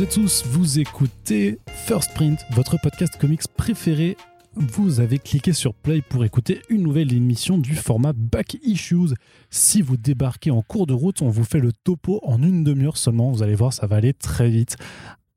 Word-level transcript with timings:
Toutes 0.00 0.08
et 0.08 0.14
tous, 0.22 0.44
vous 0.46 0.78
écoutez 0.78 1.58
First 1.66 2.14
Print, 2.14 2.40
votre 2.52 2.80
podcast 2.80 3.18
comics 3.20 3.46
préféré. 3.54 4.16
Vous 4.54 4.98
avez 4.98 5.18
cliqué 5.18 5.52
sur 5.52 5.74
Play 5.74 6.00
pour 6.00 6.24
écouter 6.24 6.62
une 6.70 6.84
nouvelle 6.84 7.12
émission 7.12 7.58
du 7.58 7.74
format 7.74 8.14
Back 8.14 8.56
Issues. 8.62 9.14
Si 9.50 9.82
vous 9.82 9.98
débarquez 9.98 10.50
en 10.50 10.62
cours 10.62 10.86
de 10.86 10.94
route, 10.94 11.20
on 11.20 11.28
vous 11.28 11.44
fait 11.44 11.58
le 11.58 11.70
topo 11.84 12.18
en 12.22 12.42
une 12.42 12.64
demi-heure 12.64 12.96
seulement. 12.96 13.30
Vous 13.30 13.42
allez 13.42 13.54
voir, 13.54 13.74
ça 13.74 13.86
va 13.86 13.96
aller 13.96 14.14
très 14.14 14.48
vite. 14.48 14.76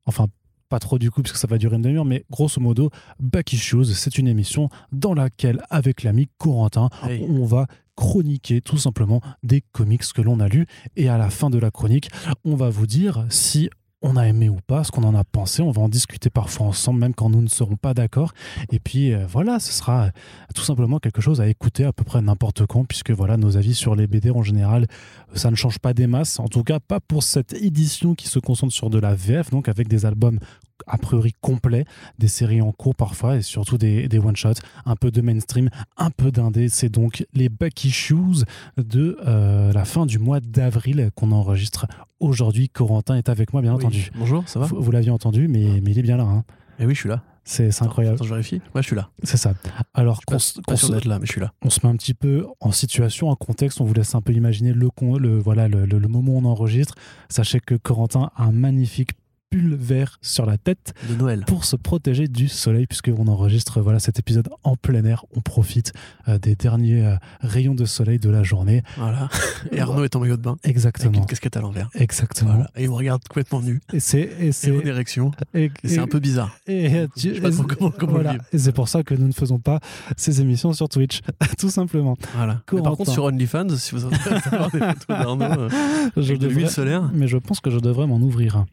Enfin, 0.06 0.28
pas 0.70 0.78
trop 0.78 0.98
du 0.98 1.10
coup, 1.10 1.20
parce 1.20 1.32
que 1.34 1.38
ça 1.38 1.46
va 1.46 1.58
durer 1.58 1.76
une 1.76 1.82
demi-heure, 1.82 2.06
mais 2.06 2.24
grosso 2.30 2.58
modo, 2.58 2.88
Back 3.20 3.52
Issues, 3.52 3.92
c'est 3.92 4.16
une 4.16 4.28
émission 4.28 4.70
dans 4.92 5.12
laquelle, 5.12 5.60
avec 5.68 6.02
l'ami 6.02 6.30
Corentin, 6.38 6.88
Hey. 7.02 7.22
on 7.28 7.44
va 7.44 7.66
chroniquer 7.96 8.62
tout 8.62 8.78
simplement 8.78 9.20
des 9.42 9.60
comics 9.72 10.10
que 10.14 10.22
l'on 10.22 10.40
a 10.40 10.48
lus. 10.48 10.66
Et 10.96 11.10
à 11.10 11.18
la 11.18 11.28
fin 11.28 11.50
de 11.50 11.58
la 11.58 11.70
chronique, 11.70 12.08
on 12.46 12.56
va 12.56 12.70
vous 12.70 12.86
dire 12.86 13.26
si 13.28 13.68
on 14.04 14.16
a 14.16 14.28
aimé 14.28 14.50
ou 14.50 14.58
pas, 14.66 14.84
ce 14.84 14.92
qu'on 14.92 15.02
en 15.02 15.14
a 15.14 15.24
pensé. 15.24 15.62
On 15.62 15.70
va 15.70 15.80
en 15.80 15.88
discuter 15.88 16.28
parfois 16.28 16.66
ensemble, 16.66 17.00
même 17.00 17.14
quand 17.14 17.30
nous 17.30 17.40
ne 17.40 17.48
serons 17.48 17.76
pas 17.76 17.94
d'accord. 17.94 18.32
Et 18.70 18.78
puis 18.78 19.14
euh, 19.14 19.26
voilà, 19.26 19.58
ce 19.58 19.72
sera 19.72 20.04
euh, 20.04 20.10
tout 20.54 20.62
simplement 20.62 20.98
quelque 20.98 21.22
chose 21.22 21.40
à 21.40 21.48
écouter 21.48 21.84
à 21.84 21.92
peu 21.92 22.04
près 22.04 22.20
n'importe 22.20 22.66
quand, 22.66 22.84
puisque 22.84 23.10
voilà, 23.10 23.38
nos 23.38 23.56
avis 23.56 23.74
sur 23.74 23.96
les 23.96 24.06
BD 24.06 24.30
en 24.30 24.42
général, 24.42 24.86
euh, 25.32 25.36
ça 25.36 25.50
ne 25.50 25.56
change 25.56 25.78
pas 25.78 25.94
des 25.94 26.06
masses. 26.06 26.38
En 26.38 26.48
tout 26.48 26.62
cas, 26.62 26.80
pas 26.80 27.00
pour 27.00 27.22
cette 27.22 27.54
édition 27.54 28.14
qui 28.14 28.28
se 28.28 28.38
concentre 28.38 28.74
sur 28.74 28.90
de 28.90 28.98
la 28.98 29.14
VF, 29.14 29.50
donc 29.50 29.70
avec 29.70 29.88
des 29.88 30.04
albums 30.04 30.38
a 30.86 30.98
priori 30.98 31.34
complets, 31.40 31.84
des 32.18 32.28
séries 32.28 32.60
en 32.60 32.72
cours 32.72 32.94
parfois, 32.94 33.36
et 33.36 33.42
surtout 33.42 33.78
des, 33.78 34.08
des 34.08 34.18
one-shots, 34.18 34.60
un 34.86 34.96
peu 34.96 35.10
de 35.10 35.20
mainstream, 35.20 35.68
un 35.96 36.10
peu 36.10 36.30
d'indé. 36.30 36.68
C'est 36.68 36.88
donc 36.88 37.26
les 37.34 37.48
Back 37.48 37.84
Issues 37.84 38.44
de 38.76 39.16
euh, 39.26 39.72
la 39.72 39.84
fin 39.84 40.06
du 40.06 40.18
mois 40.18 40.40
d'avril 40.40 41.10
qu'on 41.14 41.32
enregistre 41.32 41.86
aujourd'hui. 42.20 42.68
Corentin 42.68 43.16
est 43.16 43.28
avec 43.28 43.52
moi, 43.52 43.62
bien 43.62 43.74
entendu. 43.74 44.10
Bonjour, 44.16 44.48
ça 44.48 44.60
va 44.60 44.66
Vous, 44.66 44.80
vous 44.82 44.90
l'aviez 44.90 45.10
entendu, 45.10 45.48
mais, 45.48 45.80
mais 45.82 45.90
il 45.92 45.98
est 45.98 46.02
bien 46.02 46.16
là. 46.16 46.24
hein. 46.24 46.44
Eh 46.78 46.86
oui, 46.86 46.94
je 46.94 47.00
suis 47.00 47.08
là. 47.08 47.22
C'est 47.46 47.82
incroyable. 47.82 48.14
Attends, 48.16 48.24
je 48.24 48.30
vérifie. 48.30 48.62
Ouais, 48.74 48.80
je 48.80 48.86
suis 48.86 48.96
là. 48.96 49.10
C'est 49.22 49.36
ça. 49.36 49.52
Alors 49.92 50.20
Pas, 50.26 50.32
qu'on 50.32 50.38
se- 50.38 50.54
pas 50.54 50.62
qu'on 50.72 50.76
sûr 50.76 50.88
se, 50.88 50.92
d'être 50.94 51.04
là, 51.04 51.18
mais 51.18 51.26
je 51.26 51.32
suis 51.32 51.40
là. 51.42 51.52
on 51.62 51.68
se 51.68 51.80
met 51.86 51.92
un 51.92 51.96
petit 51.96 52.14
peu 52.14 52.46
en 52.60 52.72
situation, 52.72 53.28
en 53.28 53.36
contexte, 53.36 53.82
on 53.82 53.84
vous 53.84 53.92
laisse 53.92 54.14
un 54.14 54.22
peu 54.22 54.32
imaginer 54.32 54.72
le, 54.72 54.88
con- 54.88 55.18
le, 55.18 55.38
voilà, 55.38 55.68
le, 55.68 55.84
le- 55.84 55.98
le 55.98 56.08
moment 56.08 56.32
où 56.32 56.38
on 56.38 56.44
enregistre. 56.46 56.94
Sachez 57.28 57.60
que 57.60 57.74
Corentin 57.74 58.30
a 58.34 58.44
un 58.44 58.52
magnifique 58.52 59.10
pull 59.54 59.74
vert 59.76 60.18
sur 60.20 60.46
la 60.46 60.58
tête 60.58 60.94
De 61.08 61.14
Noël. 61.14 61.44
pour 61.46 61.64
se 61.64 61.76
protéger 61.76 62.26
du 62.26 62.48
soleil, 62.48 62.86
puisqu'on 62.86 63.28
enregistre 63.28 63.80
voilà, 63.80 64.00
cet 64.00 64.18
épisode 64.18 64.48
en 64.64 64.74
plein 64.74 65.04
air. 65.04 65.24
On 65.36 65.40
profite 65.40 65.92
euh, 66.28 66.38
des 66.38 66.56
derniers 66.56 67.06
euh, 67.06 67.16
rayons 67.40 67.74
de 67.74 67.84
soleil 67.84 68.18
de 68.18 68.30
la 68.30 68.42
journée. 68.42 68.82
Voilà. 68.96 69.28
Et 69.72 69.80
Arnaud 69.80 70.02
est 70.04 70.16
en 70.16 70.20
maillot 70.20 70.36
de 70.36 70.42
bain. 70.42 70.56
Avec 70.64 70.70
Exactement. 70.76 71.18
une 71.20 71.26
casquette 71.26 71.56
à 71.56 71.60
l'envers. 71.60 71.88
Exactement. 71.94 72.50
Voilà. 72.54 72.70
Et 72.74 72.82
il 72.84 72.88
me 72.88 72.94
regarde 72.94 73.22
complètement 73.28 73.60
nu. 73.62 73.80
Et 73.92 74.00
c'est 74.00 74.28
et 74.40 74.50
C'est 74.52 74.70
érection. 74.74 75.30
et- 75.54 75.70
Et 75.84 75.88
c'est 75.88 75.98
un 76.00 76.08
peu 76.08 76.18
bizarre. 76.18 76.56
et 76.66 77.06
tu- 77.16 77.40
comment- 77.68 77.90
comment 77.92 78.12
voilà. 78.12 78.36
Et 78.52 78.58
c'est 78.58 78.72
pour 78.72 78.88
ça 78.88 79.02
que 79.04 79.14
nous 79.14 79.28
ne 79.28 79.32
faisons 79.32 79.58
pas 79.60 79.78
ces 80.16 80.40
émissions 80.40 80.72
sur 80.72 80.88
Twitch, 80.88 81.20
tout 81.58 81.70
simplement. 81.70 82.16
Voilà. 82.34 82.60
Mais 82.72 82.82
par 82.82 82.96
contre, 82.96 83.12
sur 83.12 83.24
OnlyFans, 83.24 83.68
si 83.76 83.94
vous 83.94 84.04
avez 84.04 84.16
des 84.16 84.20
photos 84.20 85.06
d'Arnaud 85.08 85.44
euh, 85.44 85.68
Je 86.16 86.20
avec 86.22 86.38
de 86.38 86.48
l'huile 86.48 86.68
solaire, 86.70 87.08
mais 87.14 87.28
je 87.28 87.36
pense 87.38 87.60
que 87.60 87.70
je 87.70 87.78
devrais 87.78 88.06
m'en 88.08 88.16
ouvrir 88.16 88.64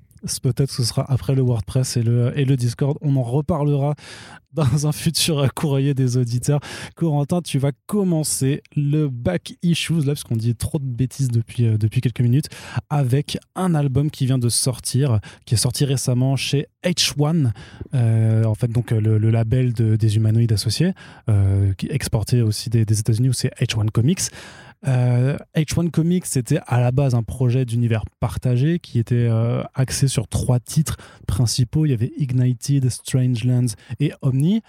Peut-être 0.43 0.69
que 0.69 0.75
ce 0.75 0.83
sera 0.83 1.03
après 1.11 1.33
le 1.35 1.41
WordPress 1.41 1.97
et 1.97 2.03
le, 2.03 2.37
et 2.37 2.45
le 2.45 2.55
Discord. 2.55 2.97
On 3.01 3.15
en 3.15 3.23
reparlera 3.23 3.95
dans 4.53 4.85
un 4.85 4.91
futur 4.91 5.51
courrier 5.53 5.93
des 5.93 6.17
auditeurs. 6.17 6.59
Corentin, 6.95 7.41
tu 7.41 7.57
vas 7.57 7.71
commencer 7.87 8.61
le 8.75 9.07
back 9.07 9.53
issues, 9.63 9.99
là, 9.99 10.07
parce 10.07 10.23
qu'on 10.23 10.35
dit 10.35 10.55
trop 10.55 10.77
de 10.77 10.83
bêtises 10.85 11.29
depuis, 11.29 11.65
euh, 11.65 11.77
depuis 11.77 12.01
quelques 12.01 12.19
minutes, 12.21 12.47
avec 12.89 13.37
un 13.55 13.73
album 13.75 14.11
qui 14.11 14.25
vient 14.25 14.37
de 14.37 14.49
sortir, 14.49 15.19
qui 15.45 15.53
est 15.55 15.57
sorti 15.57 15.85
récemment 15.85 16.35
chez 16.35 16.67
H1, 16.83 17.51
euh, 17.95 18.43
en 18.43 18.55
fait, 18.55 18.67
donc 18.67 18.91
le, 18.91 19.17
le 19.17 19.29
label 19.31 19.73
de- 19.73 19.95
des 19.95 20.17
humanoïdes 20.17 20.51
associés, 20.53 20.93
euh, 21.29 21.73
qui 21.75 21.87
exporté 21.89 22.41
aussi 22.41 22.69
des, 22.69 22.85
des 22.85 22.99
États-Unis, 22.99 23.29
où 23.29 23.33
c'est 23.33 23.53
H1 23.59 23.89
Comics. 23.89 24.21
Euh, 24.87 25.37
H1 25.55 25.91
Comics, 25.91 26.25
c'était 26.25 26.59
à 26.65 26.79
la 26.79 26.91
base 26.91 27.13
un 27.13 27.23
projet 27.23 27.65
d'univers 27.65 28.03
partagé 28.19 28.79
qui 28.79 28.99
était 28.99 29.27
euh, 29.29 29.63
axé 29.75 30.07
sur 30.07 30.27
trois 30.27 30.59
titres 30.59 30.97
principaux. 31.27 31.85
Il 31.85 31.91
y 31.91 31.93
avait 31.93 32.11
Ignited, 32.17 32.89
Strangelands 32.89 33.73
et 33.99 34.11
Omni. 34.21 34.61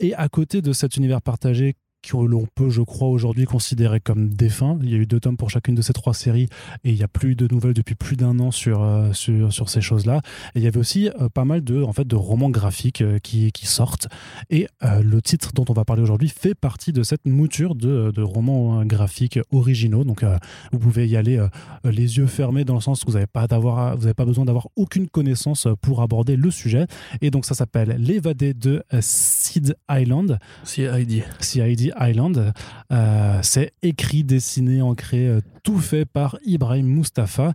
Et 0.00 0.14
à 0.14 0.28
côté 0.28 0.60
de 0.62 0.72
cet 0.72 0.96
univers 0.96 1.22
partagé 1.22 1.76
que 2.04 2.16
l'on 2.16 2.46
peut, 2.54 2.70
je 2.70 2.82
crois, 2.82 3.08
aujourd'hui 3.08 3.44
considérer 3.44 4.00
comme 4.00 4.28
défunt, 4.28 4.78
il 4.82 4.90
y 4.90 4.94
a 4.94 4.98
eu 4.98 5.06
deux 5.06 5.20
tomes 5.20 5.36
pour 5.36 5.50
chacune 5.50 5.74
de 5.74 5.82
ces 5.82 5.92
trois 5.92 6.14
séries 6.14 6.48
et 6.84 6.90
il 6.90 6.94
n'y 6.94 7.02
a 7.02 7.08
plus 7.08 7.34
de 7.36 7.48
nouvelles 7.50 7.74
depuis 7.74 7.94
plus 7.94 8.16
d'un 8.16 8.38
an 8.40 8.50
sur, 8.50 8.82
euh, 8.82 9.12
sur, 9.12 9.52
sur 9.52 9.68
ces 9.68 9.80
choses-là. 9.80 10.20
Et 10.54 10.58
il 10.60 10.62
y 10.64 10.66
avait 10.66 10.78
aussi 10.78 11.08
euh, 11.20 11.28
pas 11.28 11.44
mal 11.44 11.62
de, 11.64 11.82
en 11.82 11.92
fait, 11.92 12.06
de 12.06 12.16
romans 12.16 12.50
graphiques 12.50 13.00
euh, 13.02 13.18
qui, 13.18 13.52
qui 13.52 13.66
sortent. 13.66 14.08
Et 14.50 14.66
le 14.82 15.20
titre 15.22 15.52
dont 15.54 15.64
on 15.68 15.72
va 15.72 15.84
parler 15.84 16.02
aujourd'hui 16.02 16.28
fait 16.28 16.54
partie 16.54 16.92
de 16.92 17.02
cette 17.02 17.24
mouture 17.26 17.74
de, 17.74 18.10
de 18.14 18.22
romans 18.22 18.84
graphiques 18.84 19.38
originaux. 19.50 20.04
Donc 20.04 20.24
vous 20.72 20.78
pouvez 20.78 21.08
y 21.08 21.16
aller 21.16 21.44
les 21.84 22.18
yeux 22.18 22.26
fermés 22.26 22.64
dans 22.64 22.74
le 22.74 22.80
sens 22.80 23.02
où 23.02 23.06
vous 23.06 23.12
n'avez 23.14 23.26
pas, 23.26 23.46
d'avoir- 23.46 23.96
vous 23.96 24.02
n'avez 24.02 24.14
pas 24.14 24.24
besoin 24.26 24.44
d'avoir 24.44 24.68
aucune 24.76 25.08
connaissance 25.08 25.66
pour 25.80 26.02
aborder 26.02 26.36
le 26.36 26.50
sujet. 26.50 26.86
Et 27.22 27.30
donc 27.30 27.46
ça 27.46 27.54
s'appelle 27.54 27.96
L'évadé 27.98 28.52
de 28.54 28.82
Seed 29.00 29.76
Island. 29.90 30.38
Heidi. 30.76 31.22
CID 31.40 31.92
Island. 31.98 32.52
Euh, 32.92 33.38
c'est 33.42 33.72
écrit, 33.82 34.24
dessiné, 34.24 34.82
ancré, 34.82 35.26
euh, 35.26 35.40
tout 35.62 35.78
fait 35.78 36.04
par 36.04 36.38
Ibrahim 36.44 36.86
Mustafa. 36.86 37.54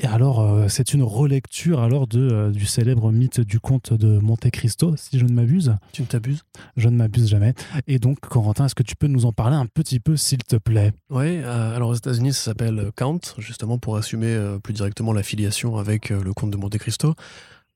Et 0.00 0.06
alors, 0.06 0.40
euh, 0.40 0.66
c'est 0.68 0.92
une 0.92 1.04
relecture 1.04 1.80
alors 1.80 2.08
de, 2.08 2.20
euh, 2.20 2.50
du 2.50 2.66
célèbre 2.66 3.12
mythe 3.12 3.40
du 3.40 3.60
conte 3.60 3.92
de 3.92 4.18
Monte 4.18 4.50
Cristo, 4.50 4.96
si 4.96 5.20
je 5.20 5.24
ne 5.24 5.32
m'abuse. 5.32 5.76
Tu 5.92 6.02
ne 6.02 6.06
t'abuses? 6.06 6.42
Je 6.76 6.88
ne 6.88 6.96
m'abuse 6.96 7.28
jamais. 7.28 7.54
Et 7.86 8.00
donc, 8.00 8.18
Corentin, 8.20 8.66
est-ce 8.66 8.74
que 8.74 8.82
tu 8.82 8.96
peux 8.96 9.06
nous 9.06 9.24
en 9.24 9.32
parler 9.32 9.54
un 9.56 9.66
petit 9.66 10.00
peu, 10.00 10.16
s'il 10.16 10.42
te 10.42 10.56
plaît? 10.56 10.92
Oui, 11.10 11.38
euh, 11.44 11.76
alors 11.76 11.90
aux 11.90 11.94
États-Unis, 11.94 12.32
ça 12.32 12.46
s'appelle 12.46 12.90
Count, 12.96 13.20
justement 13.38 13.78
pour 13.78 13.96
assumer 13.96 14.36
plus 14.64 14.74
directement 14.74 15.12
l'affiliation 15.12 15.76
avec 15.76 16.10
le 16.10 16.32
comte 16.34 16.50
de 16.50 16.56
Monte 16.56 16.78
Cristo. 16.78 17.14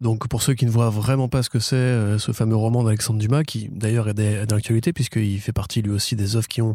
Donc 0.01 0.29
pour 0.29 0.43
ceux 0.43 0.55
qui 0.55 0.65
ne 0.65 0.71
voient 0.71 0.91
vraiment 0.91 1.29
pas 1.29 1.43
ce 1.43 1.51
que 1.51 1.59
c'est, 1.59 1.77
euh, 1.77 2.19
ce 2.19 2.33
fameux 2.33 2.57
roman 2.57 2.85
d'Alexandre 2.85 3.19
Dumas, 3.19 3.43
qui 3.43 3.69
d'ailleurs 3.73 4.09
est 4.09 4.51
l'actualité, 4.51 4.93
puisqu'il 4.93 5.41
fait 5.41 5.53
partie 5.53 5.83
lui 5.83 5.91
aussi 5.91 6.17
des 6.17 6.37
œuvres 6.37 6.49
qui 6.49 6.63
ont 6.63 6.75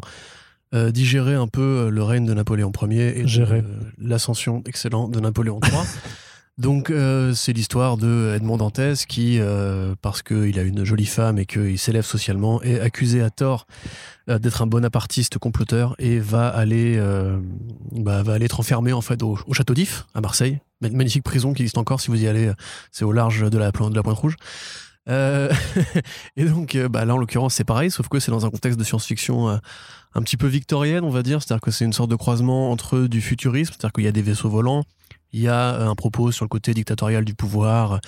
euh, 0.74 0.90
digéré 0.90 1.34
un 1.34 1.46
peu 1.46 1.60
euh, 1.60 1.88
le 1.88 2.02
règne 2.02 2.26
de 2.26 2.34
Napoléon 2.34 2.72
Ier 2.82 3.20
et 3.20 3.26
euh, 3.38 3.62
l'ascension, 3.96 4.60
excellent, 4.66 5.08
de 5.08 5.20
Napoléon 5.20 5.60
III. 5.62 5.78
Donc 6.58 6.92
c'est 7.34 7.52
l'histoire 7.52 7.96
de 7.96 8.32
Edmond 8.36 8.58
Dantès 8.58 9.06
qui, 9.06 9.40
parce 10.02 10.22
qu'il 10.22 10.56
a 10.56 10.62
une 10.62 10.84
jolie 10.84 11.04
femme 11.04 11.36
et 11.40 11.46
qu'il 11.46 11.80
s'élève 11.80 12.04
socialement, 12.04 12.62
est 12.62 12.78
accusé 12.78 13.22
à 13.22 13.30
tort 13.30 13.66
d'être 14.28 14.62
un 14.62 14.68
bonapartiste 14.68 15.38
comploteur 15.38 15.96
et 15.98 16.20
va 16.20 16.46
aller, 16.46 16.96
bah, 17.90 18.22
va 18.22 18.34
aller 18.34 18.44
être 18.44 18.60
enfermé 18.60 18.92
en 18.92 19.00
fait 19.00 19.24
au, 19.24 19.36
au 19.48 19.52
château 19.52 19.74
d'If 19.74 20.06
à 20.14 20.20
Marseille. 20.20 20.60
Ma- 20.88 20.96
Magnifique 20.96 21.24
prison 21.24 21.52
qui 21.52 21.62
existe 21.62 21.78
encore 21.78 22.00
si 22.00 22.08
vous 22.10 22.22
y 22.22 22.26
allez, 22.28 22.46
euh, 22.48 22.54
c'est 22.92 23.04
au 23.04 23.12
large 23.12 23.48
de 23.50 23.58
la, 23.58 23.72
plan- 23.72 23.90
de 23.90 23.94
la 23.96 24.02
Pointe 24.02 24.18
Rouge. 24.18 24.36
Euh, 25.08 25.52
et 26.36 26.44
donc 26.46 26.74
euh, 26.76 26.88
bah, 26.88 27.04
là 27.04 27.14
en 27.14 27.18
l'occurrence 27.18 27.54
c'est 27.54 27.64
pareil, 27.64 27.90
sauf 27.90 28.08
que 28.08 28.18
c'est 28.20 28.30
dans 28.30 28.46
un 28.46 28.50
contexte 28.50 28.78
de 28.78 28.84
science-fiction 28.84 29.50
euh, 29.50 29.56
un 30.14 30.22
petit 30.22 30.38
peu 30.38 30.46
victorienne 30.46 31.04
on 31.04 31.10
va 31.10 31.22
dire, 31.22 31.42
c'est-à-dire 31.42 31.60
que 31.60 31.70
c'est 31.70 31.84
une 31.84 31.92
sorte 31.92 32.10
de 32.10 32.16
croisement 32.16 32.70
entre 32.70 33.00
du 33.00 33.20
futurisme, 33.20 33.72
c'est-à-dire 33.72 33.92
qu'il 33.92 34.04
y 34.04 34.08
a 34.08 34.12
des 34.12 34.22
vaisseaux 34.22 34.48
volants, 34.48 34.82
il 35.34 35.40
y 35.40 35.48
a 35.48 35.78
un 35.82 35.94
propos 35.94 36.32
sur 36.32 36.44
le 36.46 36.48
côté 36.48 36.72
dictatorial 36.72 37.24
du 37.26 37.34
pouvoir 37.34 38.00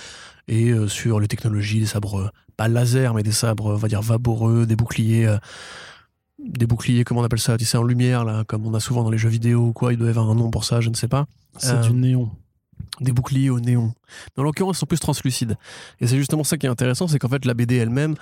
et 0.49 0.70
euh, 0.70 0.88
sur 0.88 1.20
les 1.20 1.28
technologies, 1.28 1.81
des 1.81 1.87
sabres, 1.87 2.31
pas 2.56 2.69
laser, 2.69 3.12
mais 3.12 3.23
des 3.23 3.32
sabres, 3.32 3.67
on 3.67 3.76
va 3.76 3.88
dire, 3.88 4.00
vaporeux, 4.00 4.64
des 4.64 4.76
boucliers, 4.76 5.37
des 6.38 6.67
boucliers, 6.67 7.05
comment 7.05 7.20
on 7.20 7.25
appelle 7.25 7.40
ça, 7.40 7.58
tu 7.58 7.64
sais, 7.64 7.76
en 7.76 7.82
lumière, 7.82 8.25
là, 8.25 8.44
comme 8.46 8.67
on 8.67 8.73
a 8.75 8.81
souvent 8.81 9.02
dans 9.02 9.11
les 9.11 9.19
jeux 9.19 9.28
vidéo 9.28 9.67
ou 9.67 9.73
quoi, 9.73 9.93
il 9.93 9.99
doit 9.99 10.06
y 10.06 10.11
avoir 10.11 10.31
un 10.31 10.34
nom 10.34 10.50
pour 10.50 10.64
ça, 10.64 10.81
je 10.81 10.88
ne 10.88 10.94
sais 10.94 11.08
pas. 11.08 11.26
C'est 11.58 11.73
du 11.82 11.93
néon. 11.93 12.31
Des 13.00 13.12
boucliers 13.12 13.50
au 13.50 13.60
néon. 13.60 13.93
Dans 14.37 14.43
l'occurrence, 14.43 14.76
ils 14.76 14.81
sont 14.81 14.87
plus 14.87 14.98
translucides. 15.00 15.56
Et 16.00 16.06
c'est 16.06 16.16
justement 16.16 16.44
ça 16.44 16.56
qui 16.56 16.64
est 16.66 16.69
intéressant, 16.70 17.08
c'est 17.08 17.19
qu'en 17.19 17.28
fait, 17.28 17.44
la 17.44 17.52
BD 17.52 17.76
elle-même, 17.76 18.14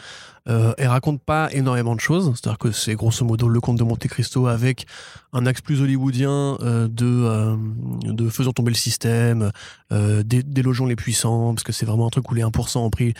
euh, 0.49 0.75
elle 0.79 0.89
raconte 0.89 1.23
pas 1.23 1.49
énormément 1.53 1.95
de 1.95 2.01
choses. 2.01 2.33
C'est-à-dire 2.35 2.59
que 2.59 2.73
c'est 2.73 2.95
grosso 2.95 3.25
modo 3.25 3.49
le 3.49 3.61
conte 3.61 3.79
de 3.79 3.85
Monte 3.85 4.09
Cristo 4.09 4.49
avec 4.49 4.87
un 5.33 5.47
axe 5.47 5.61
plus 5.61 5.81
hollywoodien 5.81 6.59
euh, 6.61 6.89
de, 6.89 7.07
euh, 7.07 7.57
de 8.03 8.29
faisons 8.29 8.53
tomber 8.53 8.71
le 8.73 8.77
système, 8.77 9.53
euh, 9.93 10.23
dé- 10.25 10.43
délogeons 10.43 10.87
les 10.87 10.97
puissants, 10.97 11.55
parce 11.55 11.63
que 11.63 11.73
c'est 11.73 11.87
vraiment 11.87 12.07
un 12.09 12.11
truc 12.11 12.29
où 12.31 12.35
les 12.35 12.43
1% 12.43 12.79
ont 12.79 12.91
pris 12.91 13.15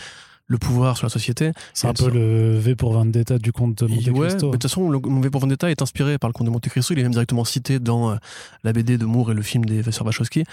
le 0.47 0.57
pouvoir 0.59 0.95
sur 0.95 1.05
la 1.07 1.09
société. 1.09 1.51
C'est 1.73 1.87
un 1.87 1.93
peu 1.93 2.09
le 2.09 2.57
V 2.59 2.75
pour 2.75 2.93
Vendetta 2.93 3.39
du 3.39 3.51
conte 3.51 3.83
de 3.83 3.87
Monte 3.87 4.07
Ouais, 4.09 4.27
Cristo. 4.27 4.47
de 4.47 4.51
toute 4.51 4.61
façon, 4.63 4.89
le 4.89 4.99
Mauvais 4.99 5.31
pour 5.31 5.41
Vendetta 5.41 5.71
est 5.71 5.81
inspiré 5.81 6.19
par 6.19 6.29
le 6.29 6.33
conte 6.33 6.45
de 6.45 6.51
Monte 6.51 6.69
Cristo. 6.69 6.93
Il 6.93 6.99
est 6.99 7.03
même 7.03 7.11
directement 7.13 7.43
cité 7.45 7.79
dans 7.79 8.11
euh, 8.11 8.15
la 8.63 8.71
BD 8.71 8.97
de 8.99 9.05
Moore 9.05 9.31
et 9.31 9.33
le 9.33 9.41
film 9.41 9.65
des 9.65 9.81
Sœurs 9.91 10.05
Wachowski. 10.05 10.43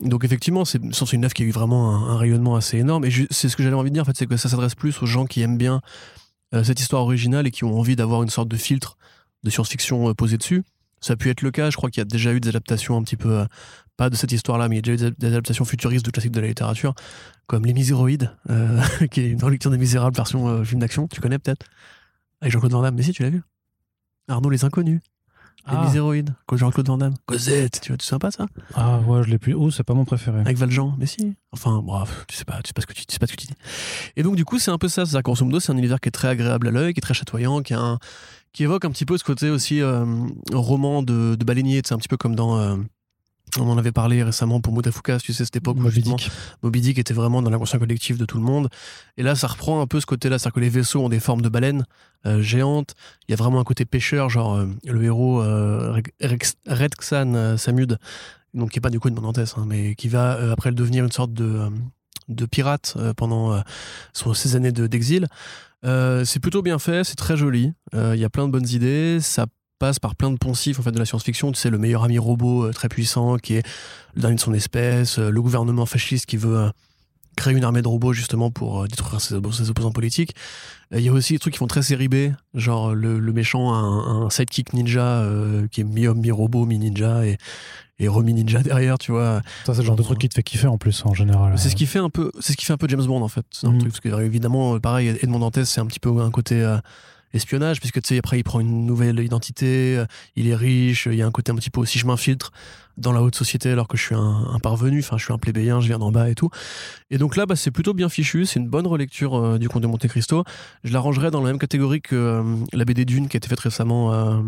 Donc 0.00 0.24
effectivement, 0.24 0.64
c'est 0.64 0.78
une 1.12 1.24
œuvre 1.24 1.34
qui 1.34 1.42
a 1.42 1.46
eu 1.46 1.50
vraiment 1.50 1.90
un, 1.94 2.10
un 2.14 2.16
rayonnement 2.18 2.54
assez 2.54 2.78
énorme. 2.78 3.04
Et 3.04 3.10
c'est 3.30 3.48
ce 3.48 3.56
que 3.56 3.62
j'avais 3.64 3.74
envie 3.74 3.90
de 3.90 3.94
dire, 3.94 4.02
en 4.02 4.06
fait, 4.06 4.16
c'est 4.16 4.26
que 4.26 4.36
ça 4.36 4.48
s'adresse 4.48 4.76
plus 4.76 5.02
aux 5.02 5.06
gens 5.06 5.26
qui 5.26 5.40
aiment 5.42 5.58
bien 5.58 5.80
euh, 6.54 6.62
cette 6.62 6.78
histoire 6.80 7.02
originale 7.02 7.46
et 7.46 7.50
qui 7.50 7.64
ont 7.64 7.76
envie 7.76 7.96
d'avoir 7.96 8.22
une 8.22 8.30
sorte 8.30 8.48
de 8.48 8.56
filtre 8.56 8.96
de 9.42 9.50
science-fiction 9.50 10.08
euh, 10.10 10.14
posé 10.14 10.38
dessus. 10.38 10.62
Ça 11.00 11.14
a 11.14 11.16
pu 11.16 11.30
être 11.30 11.42
le 11.42 11.50
cas. 11.50 11.68
Je 11.70 11.76
crois 11.76 11.90
qu'il 11.90 12.00
y 12.00 12.02
a 12.02 12.04
déjà 12.04 12.32
eu 12.32 12.38
des 12.38 12.50
adaptations 12.50 12.96
un 12.96 13.02
petit 13.02 13.16
peu, 13.16 13.44
pas 13.96 14.10
de 14.10 14.16
cette 14.16 14.32
histoire-là, 14.32 14.68
mais 14.68 14.76
il 14.76 14.78
y 14.78 14.90
a 14.92 14.96
déjà 14.96 15.08
eu 15.08 15.12
des, 15.18 15.26
adaptations 15.28 15.64
futuristes 15.64 16.04
de 16.04 16.10
classiques 16.10 16.32
de 16.32 16.40
la 16.40 16.48
littérature, 16.48 16.94
comme 17.46 17.64
Les 17.66 17.74
Miséroïdes, 17.74 18.30
euh, 18.50 18.80
qui 19.10 19.20
est 19.20 19.28
une 19.30 19.42
relecture 19.42 19.70
des 19.70 19.78
Misérables 19.78 20.16
version 20.16 20.48
euh, 20.48 20.64
film 20.64 20.80
d'action. 20.80 21.06
Tu 21.08 21.20
connais 21.20 21.38
peut-être? 21.38 21.66
Avec 22.40 22.52
Jean-Claude 22.52 22.72
Van 22.72 22.82
Damme. 22.82 22.94
Mais 22.96 23.02
si, 23.02 23.12
tu 23.12 23.22
l'as 23.22 23.30
vu. 23.30 23.42
Arnaud 24.28 24.50
les 24.50 24.64
Inconnus. 24.64 25.00
Les 25.68 25.74
Ah. 25.76 25.84
Miséroïdes. 25.84 26.34
Jean-Claude 26.52 26.88
Van 26.88 26.98
Damme. 26.98 27.14
Cosette. 27.26 27.80
Tu 27.82 27.92
vois, 27.92 27.96
tu 27.98 28.04
sais 28.06 28.18
pas 28.18 28.30
ça 28.32 28.46
Ah 28.74 28.98
ouais, 29.00 29.22
je 29.22 29.28
l'ai 29.28 29.38
plus. 29.38 29.54
Oh, 29.54 29.70
c'est 29.70 29.84
pas 29.84 29.94
mon 29.94 30.04
préféré. 30.04 30.40
Avec 30.40 30.56
Valjean. 30.56 30.94
Mais 30.98 31.06
si. 31.06 31.34
Enfin, 31.52 31.80
bref, 31.84 32.24
tu 32.26 32.34
sais 32.36 32.44
pas, 32.44 32.60
tu 32.62 32.68
sais 32.68 32.72
pas 32.72 32.80
ce 32.82 32.86
que 32.86 32.94
tu, 32.94 33.06
tu 33.06 33.12
sais 33.12 33.18
pas 33.20 33.26
ce 33.26 33.32
que 33.32 33.36
tu 33.36 33.46
dis. 33.46 33.54
Et 34.16 34.22
donc, 34.24 34.34
du 34.34 34.44
coup, 34.44 34.58
c'est 34.58 34.70
un 34.72 34.78
peu 34.78 34.88
ça. 34.88 35.04
C'est-à-dire, 35.06 35.22
grosso 35.22 35.44
modo, 35.44 35.60
c'est 35.60 35.70
un 35.70 35.76
univers 35.76 36.00
qui 36.00 36.08
est 36.08 36.12
très 36.12 36.28
agréable 36.28 36.66
à 36.66 36.70
l'œil, 36.72 36.94
qui 36.94 36.98
est 36.98 37.02
très 37.02 37.14
chatoyant, 37.14 37.62
qui, 37.62 37.74
a 37.74 37.80
un- 37.80 37.98
qui 38.52 38.64
évoque 38.64 38.84
un 38.84 38.90
petit 38.90 39.04
peu 39.04 39.16
ce 39.18 39.22
côté 39.24 39.50
aussi 39.50 39.80
euh, 39.80 40.04
roman 40.52 41.02
de, 41.04 41.36
de 41.36 41.44
baleinier. 41.44 41.80
C'est 41.86 41.94
un 41.94 41.98
petit 41.98 42.08
peu 42.08 42.16
comme 42.16 42.34
dans. 42.34 42.78
On 43.58 43.68
en 43.68 43.76
avait 43.76 43.92
parlé 43.92 44.22
récemment 44.22 44.60
pour 44.60 44.72
Moutafukas, 44.72 45.18
tu 45.18 45.32
sais, 45.32 45.44
cette 45.44 45.56
époque 45.56 45.76
où 45.76 45.80
Moby 45.80 46.02
Dick. 46.02 46.30
Moby 46.62 46.80
Dick 46.80 46.98
était 46.98 47.12
vraiment 47.14 47.42
dans 47.42 47.50
l'inconscient 47.50 47.78
collectif 47.78 48.16
de 48.16 48.24
tout 48.24 48.38
le 48.38 48.44
monde. 48.44 48.68
Et 49.18 49.22
là, 49.22 49.34
ça 49.34 49.46
reprend 49.46 49.80
un 49.82 49.86
peu 49.86 50.00
ce 50.00 50.06
côté-là, 50.06 50.38
c'est-à-dire 50.38 50.54
que 50.54 50.60
les 50.60 50.68
vaisseaux 50.70 51.04
ont 51.04 51.08
des 51.08 51.20
formes 51.20 51.42
de 51.42 51.48
baleines 51.48 51.84
euh, 52.26 52.40
géantes. 52.40 52.94
Il 53.28 53.32
y 53.32 53.34
a 53.34 53.36
vraiment 53.36 53.60
un 53.60 53.64
côté 53.64 53.84
pêcheur, 53.84 54.30
genre 54.30 54.54
euh, 54.54 54.66
le 54.86 55.02
héros 55.04 55.42
euh, 55.42 56.00
Redxan 56.66 57.56
Samud, 57.58 57.98
donc 58.54 58.70
qui 58.70 58.78
est 58.78 58.80
pas 58.80 58.90
du 58.90 59.00
coup 59.00 59.08
une 59.08 59.14
Monantès, 59.14 59.54
hein, 59.56 59.64
mais 59.66 59.94
qui 59.96 60.08
va 60.08 60.52
après 60.52 60.70
le 60.70 60.76
devenir 60.76 61.04
une 61.04 61.12
sorte 61.12 61.32
de, 61.32 61.68
de 62.28 62.46
pirate 62.46 62.96
pendant 63.16 63.62
son- 64.12 64.34
ses 64.34 64.56
années 64.56 64.72
de- 64.72 64.86
d'exil. 64.86 65.26
C'est 65.84 66.38
plutôt 66.40 66.62
bien 66.62 66.78
fait, 66.78 67.04
c'est 67.04 67.16
très 67.16 67.36
joli. 67.36 67.72
Il 67.92 68.16
y 68.16 68.24
a 68.24 68.30
plein 68.30 68.46
de 68.46 68.52
bonnes 68.52 68.68
idées. 68.68 69.18
Ça 69.20 69.46
passe 69.82 69.98
par 69.98 70.14
plein 70.14 70.30
de 70.30 70.36
poncifs 70.36 70.78
en 70.78 70.82
fait 70.82 70.92
de 70.92 70.98
la 71.00 71.04
science-fiction. 71.04 71.50
Tu 71.50 71.58
sais, 71.60 71.68
le 71.68 71.76
meilleur 71.76 72.04
ami 72.04 72.16
robot 72.16 72.66
euh, 72.66 72.72
très 72.72 72.88
puissant 72.88 73.36
qui 73.36 73.54
est 73.54 73.66
le 74.14 74.20
dernier 74.20 74.36
de 74.36 74.40
son 74.40 74.54
espèce, 74.54 75.18
euh, 75.18 75.28
le 75.28 75.42
gouvernement 75.42 75.86
fasciste 75.86 76.26
qui 76.26 76.36
veut 76.36 76.56
euh, 76.56 76.70
créer 77.36 77.52
une 77.56 77.64
armée 77.64 77.82
de 77.82 77.88
robots 77.88 78.12
justement 78.12 78.52
pour 78.52 78.86
détruire 78.86 79.20
ses, 79.20 79.34
ses 79.52 79.70
opposants 79.70 79.90
politiques. 79.90 80.36
Il 80.92 81.00
y 81.00 81.08
a 81.08 81.12
aussi 81.12 81.32
des 81.32 81.40
trucs 81.40 81.54
qui 81.54 81.58
font 81.58 81.66
très 81.66 81.82
série 81.82 82.06
B, 82.06 82.14
genre 82.54 82.94
le, 82.94 83.18
le 83.18 83.32
méchant 83.32 83.72
a 83.74 83.76
un, 83.78 84.26
un 84.26 84.30
sidekick 84.30 84.72
ninja 84.72 85.26
qui 85.72 85.80
est 85.80 85.84
mi-homme, 85.84 86.20
mi-robot, 86.20 86.64
mi-ninja 86.66 87.24
et, 87.26 87.38
et 87.98 88.06
remi-ninja 88.08 88.62
derrière, 88.62 88.98
tu 88.98 89.10
vois. 89.10 89.40
Ça, 89.64 89.74
c'est 89.74 89.80
le 89.80 89.86
genre 89.86 89.96
de 89.96 90.02
truc 90.04 90.18
qui 90.18 90.28
te 90.28 90.34
fait 90.34 90.42
kiffer 90.44 90.66
en 90.68 90.76
plus, 90.78 91.04
en 91.06 91.14
général. 91.14 91.58
C'est 91.58 91.70
ce 91.70 91.76
qui 91.76 91.86
fait 91.86 91.98
un 91.98 92.10
peu, 92.10 92.30
c'est 92.40 92.52
ce 92.52 92.56
qui 92.58 92.66
fait 92.66 92.74
un 92.74 92.76
peu 92.76 92.86
James 92.88 93.04
Bond 93.06 93.22
en 93.22 93.28
fait. 93.28 93.46
Un 93.64 93.70
Mhm. 93.72 93.78
truc 93.78 93.92
parce 93.92 94.00
que 94.00 94.22
évidemment, 94.22 94.78
pareil, 94.78 95.08
Edmond 95.22 95.38
Dantès, 95.40 95.64
c'est 95.68 95.80
un 95.80 95.86
petit 95.86 96.00
peu 96.00 96.10
un 96.20 96.30
côté 96.30 96.60
euh, 96.62 96.76
espionnage 97.32 97.80
puisque 97.80 98.00
tu 98.02 98.08
sais 98.08 98.18
après 98.18 98.38
il 98.38 98.42
prend 98.42 98.60
une 98.60 98.86
nouvelle 98.86 99.20
identité, 99.20 99.96
euh, 99.96 100.06
il 100.36 100.48
est 100.48 100.54
riche, 100.54 101.06
il 101.10 101.16
y 101.16 101.22
a 101.22 101.26
un 101.26 101.30
côté 101.30 101.52
un 101.52 101.54
petit 101.56 101.70
peu 101.70 101.80
aussi 101.80 101.98
je 101.98 102.06
m'infiltre 102.06 102.52
dans 102.98 103.12
la 103.12 103.22
haute 103.22 103.34
société 103.34 103.70
alors 103.70 103.88
que 103.88 103.96
je 103.96 104.02
suis 104.02 104.14
un, 104.14 104.46
un 104.52 104.58
parvenu, 104.58 105.00
enfin 105.00 105.16
je 105.16 105.24
suis 105.24 105.32
un 105.32 105.38
plébéien, 105.38 105.80
je 105.80 105.86
viens 105.86 105.98
d'en 105.98 106.12
bas 106.12 106.28
et 106.28 106.34
tout. 106.34 106.50
Et 107.10 107.16
donc 107.18 107.36
là, 107.36 107.46
bah, 107.46 107.56
c'est 107.56 107.70
plutôt 107.70 107.94
bien 107.94 108.10
fichu, 108.10 108.44
c'est 108.44 108.60
une 108.60 108.68
bonne 108.68 108.86
relecture 108.86 109.34
euh, 109.34 109.58
du 109.58 109.68
Comte 109.68 109.82
de 109.82 109.86
Monte 109.86 110.06
Cristo. 110.08 110.44
Je 110.84 110.92
la 110.92 111.00
rangerais 111.00 111.30
dans 111.30 111.40
la 111.40 111.46
même 111.48 111.58
catégorie 111.58 112.02
que 112.02 112.14
euh, 112.14 112.42
la 112.72 112.84
BD 112.84 113.04
Dune 113.06 113.28
qui 113.28 113.36
a 113.36 113.38
été 113.38 113.48
faite 113.48 113.60
récemment 113.60 114.12
euh, 114.12 114.42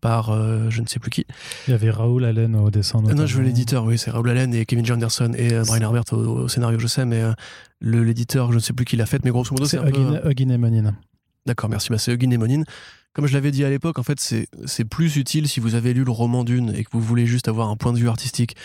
par 0.00 0.30
euh, 0.30 0.68
je 0.70 0.82
ne 0.82 0.86
sais 0.86 0.98
plus 0.98 1.10
qui. 1.10 1.24
Il 1.66 1.70
y 1.70 1.74
avait 1.74 1.90
Raoul 1.90 2.24
Allen 2.24 2.56
au 2.56 2.70
dessin. 2.70 3.00
Non, 3.00 3.26
je 3.26 3.36
veux 3.36 3.44
l'éditeur, 3.44 3.84
oui, 3.84 3.96
c'est 3.96 4.10
Raoul 4.10 4.28
Allen 4.28 4.52
et 4.54 4.66
Kevin 4.66 4.84
J. 4.84 4.92
Anderson 4.92 5.32
et 5.36 5.52
euh, 5.52 5.62
Brian 5.64 5.82
Herbert 5.82 6.04
au, 6.12 6.16
au 6.16 6.48
scénario, 6.48 6.78
je 6.78 6.88
sais, 6.88 7.06
mais 7.06 7.22
euh, 7.22 7.32
l'éditeur, 7.80 8.50
je 8.50 8.56
ne 8.56 8.60
sais 8.60 8.72
plus 8.72 8.84
qui 8.84 8.96
l'a 8.96 9.06
fait, 9.06 9.24
mais 9.24 9.30
grosso 9.30 9.52
modo, 9.52 9.66
c'est 9.66 9.78
un 9.78 9.84
peu... 9.84 9.88
Huggin 9.90 10.20
Huggin 10.24 10.48
et 10.50 10.58
Monin. 10.58 10.94
D'accord, 11.46 11.68
merci. 11.68 11.90
Bah, 11.90 11.98
c'est 11.98 12.12
Eugene 12.12 12.32
et 12.32 12.38
Monine. 12.38 12.64
Comme 13.12 13.26
je 13.26 13.34
l'avais 13.34 13.52
dit 13.52 13.64
à 13.64 13.70
l'époque, 13.70 13.98
en 13.98 14.02
fait, 14.02 14.18
c'est 14.18 14.84
plus 14.84 15.16
utile 15.16 15.48
si 15.48 15.60
vous 15.60 15.76
avez 15.76 15.94
lu 15.94 16.02
le 16.02 16.10
roman 16.10 16.42
d'une 16.42 16.74
et 16.74 16.84
que 16.84 16.90
vous 16.92 17.00
voulez 17.00 17.26
juste 17.26 17.46
avoir 17.46 17.68
un 17.68 17.76
point 17.76 17.92
de 17.92 17.98
vue 17.98 18.08
artistique 18.08 18.56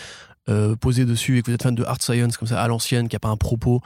euh, 0.48 0.74
posé 0.74 1.04
dessus 1.04 1.38
et 1.38 1.42
que 1.42 1.46
vous 1.46 1.54
êtes 1.54 1.62
fan 1.62 1.74
de 1.74 1.84
art 1.84 2.02
science 2.02 2.36
comme 2.36 2.48
ça 2.48 2.60
à 2.60 2.66
l'ancienne, 2.66 3.08
qui 3.08 3.14
a 3.14 3.20
pas 3.20 3.28
un 3.28 3.36
propos 3.36 3.80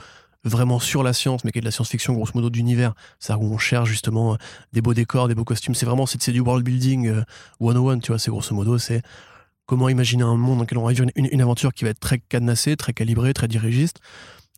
vraiment 0.44 0.78
sur 0.78 1.02
la 1.02 1.12
science, 1.12 1.44
mais 1.44 1.50
qui 1.50 1.58
est 1.58 1.60
de 1.60 1.66
la 1.66 1.70
science-fiction 1.70 2.14
grosso 2.14 2.32
modo 2.34 2.48
d'univers. 2.48 2.94
C'est-à-dire 3.18 3.44
où 3.44 3.52
on 3.52 3.58
cherche 3.58 3.90
justement 3.90 4.34
euh, 4.34 4.36
des 4.72 4.80
beaux 4.80 4.94
décors, 4.94 5.28
des 5.28 5.34
beaux 5.34 5.44
costumes. 5.44 5.74
C'est 5.74 5.86
vraiment 5.86 6.06
c'est 6.06 6.30
du 6.30 6.40
world 6.40 6.64
building 6.64 7.08
euh, 7.08 7.22
101, 7.60 7.98
tu 7.98 8.12
vois. 8.12 8.18
C'est 8.18 8.30
grosso 8.30 8.54
modo 8.54 8.78
c'est 8.78 9.02
comment 9.66 9.90
imaginer 9.90 10.22
un 10.22 10.36
monde 10.36 10.58
dans 10.58 10.62
lequel 10.62 10.78
on 10.78 10.84
va 10.84 10.92
vivre 10.92 11.06
une, 11.14 11.28
une 11.30 11.40
aventure 11.42 11.74
qui 11.74 11.84
va 11.84 11.90
être 11.90 12.00
très 12.00 12.18
cadenassée, 12.18 12.76
très 12.76 12.94
calibrée, 12.94 13.34
très 13.34 13.48
dirigiste, 13.48 14.00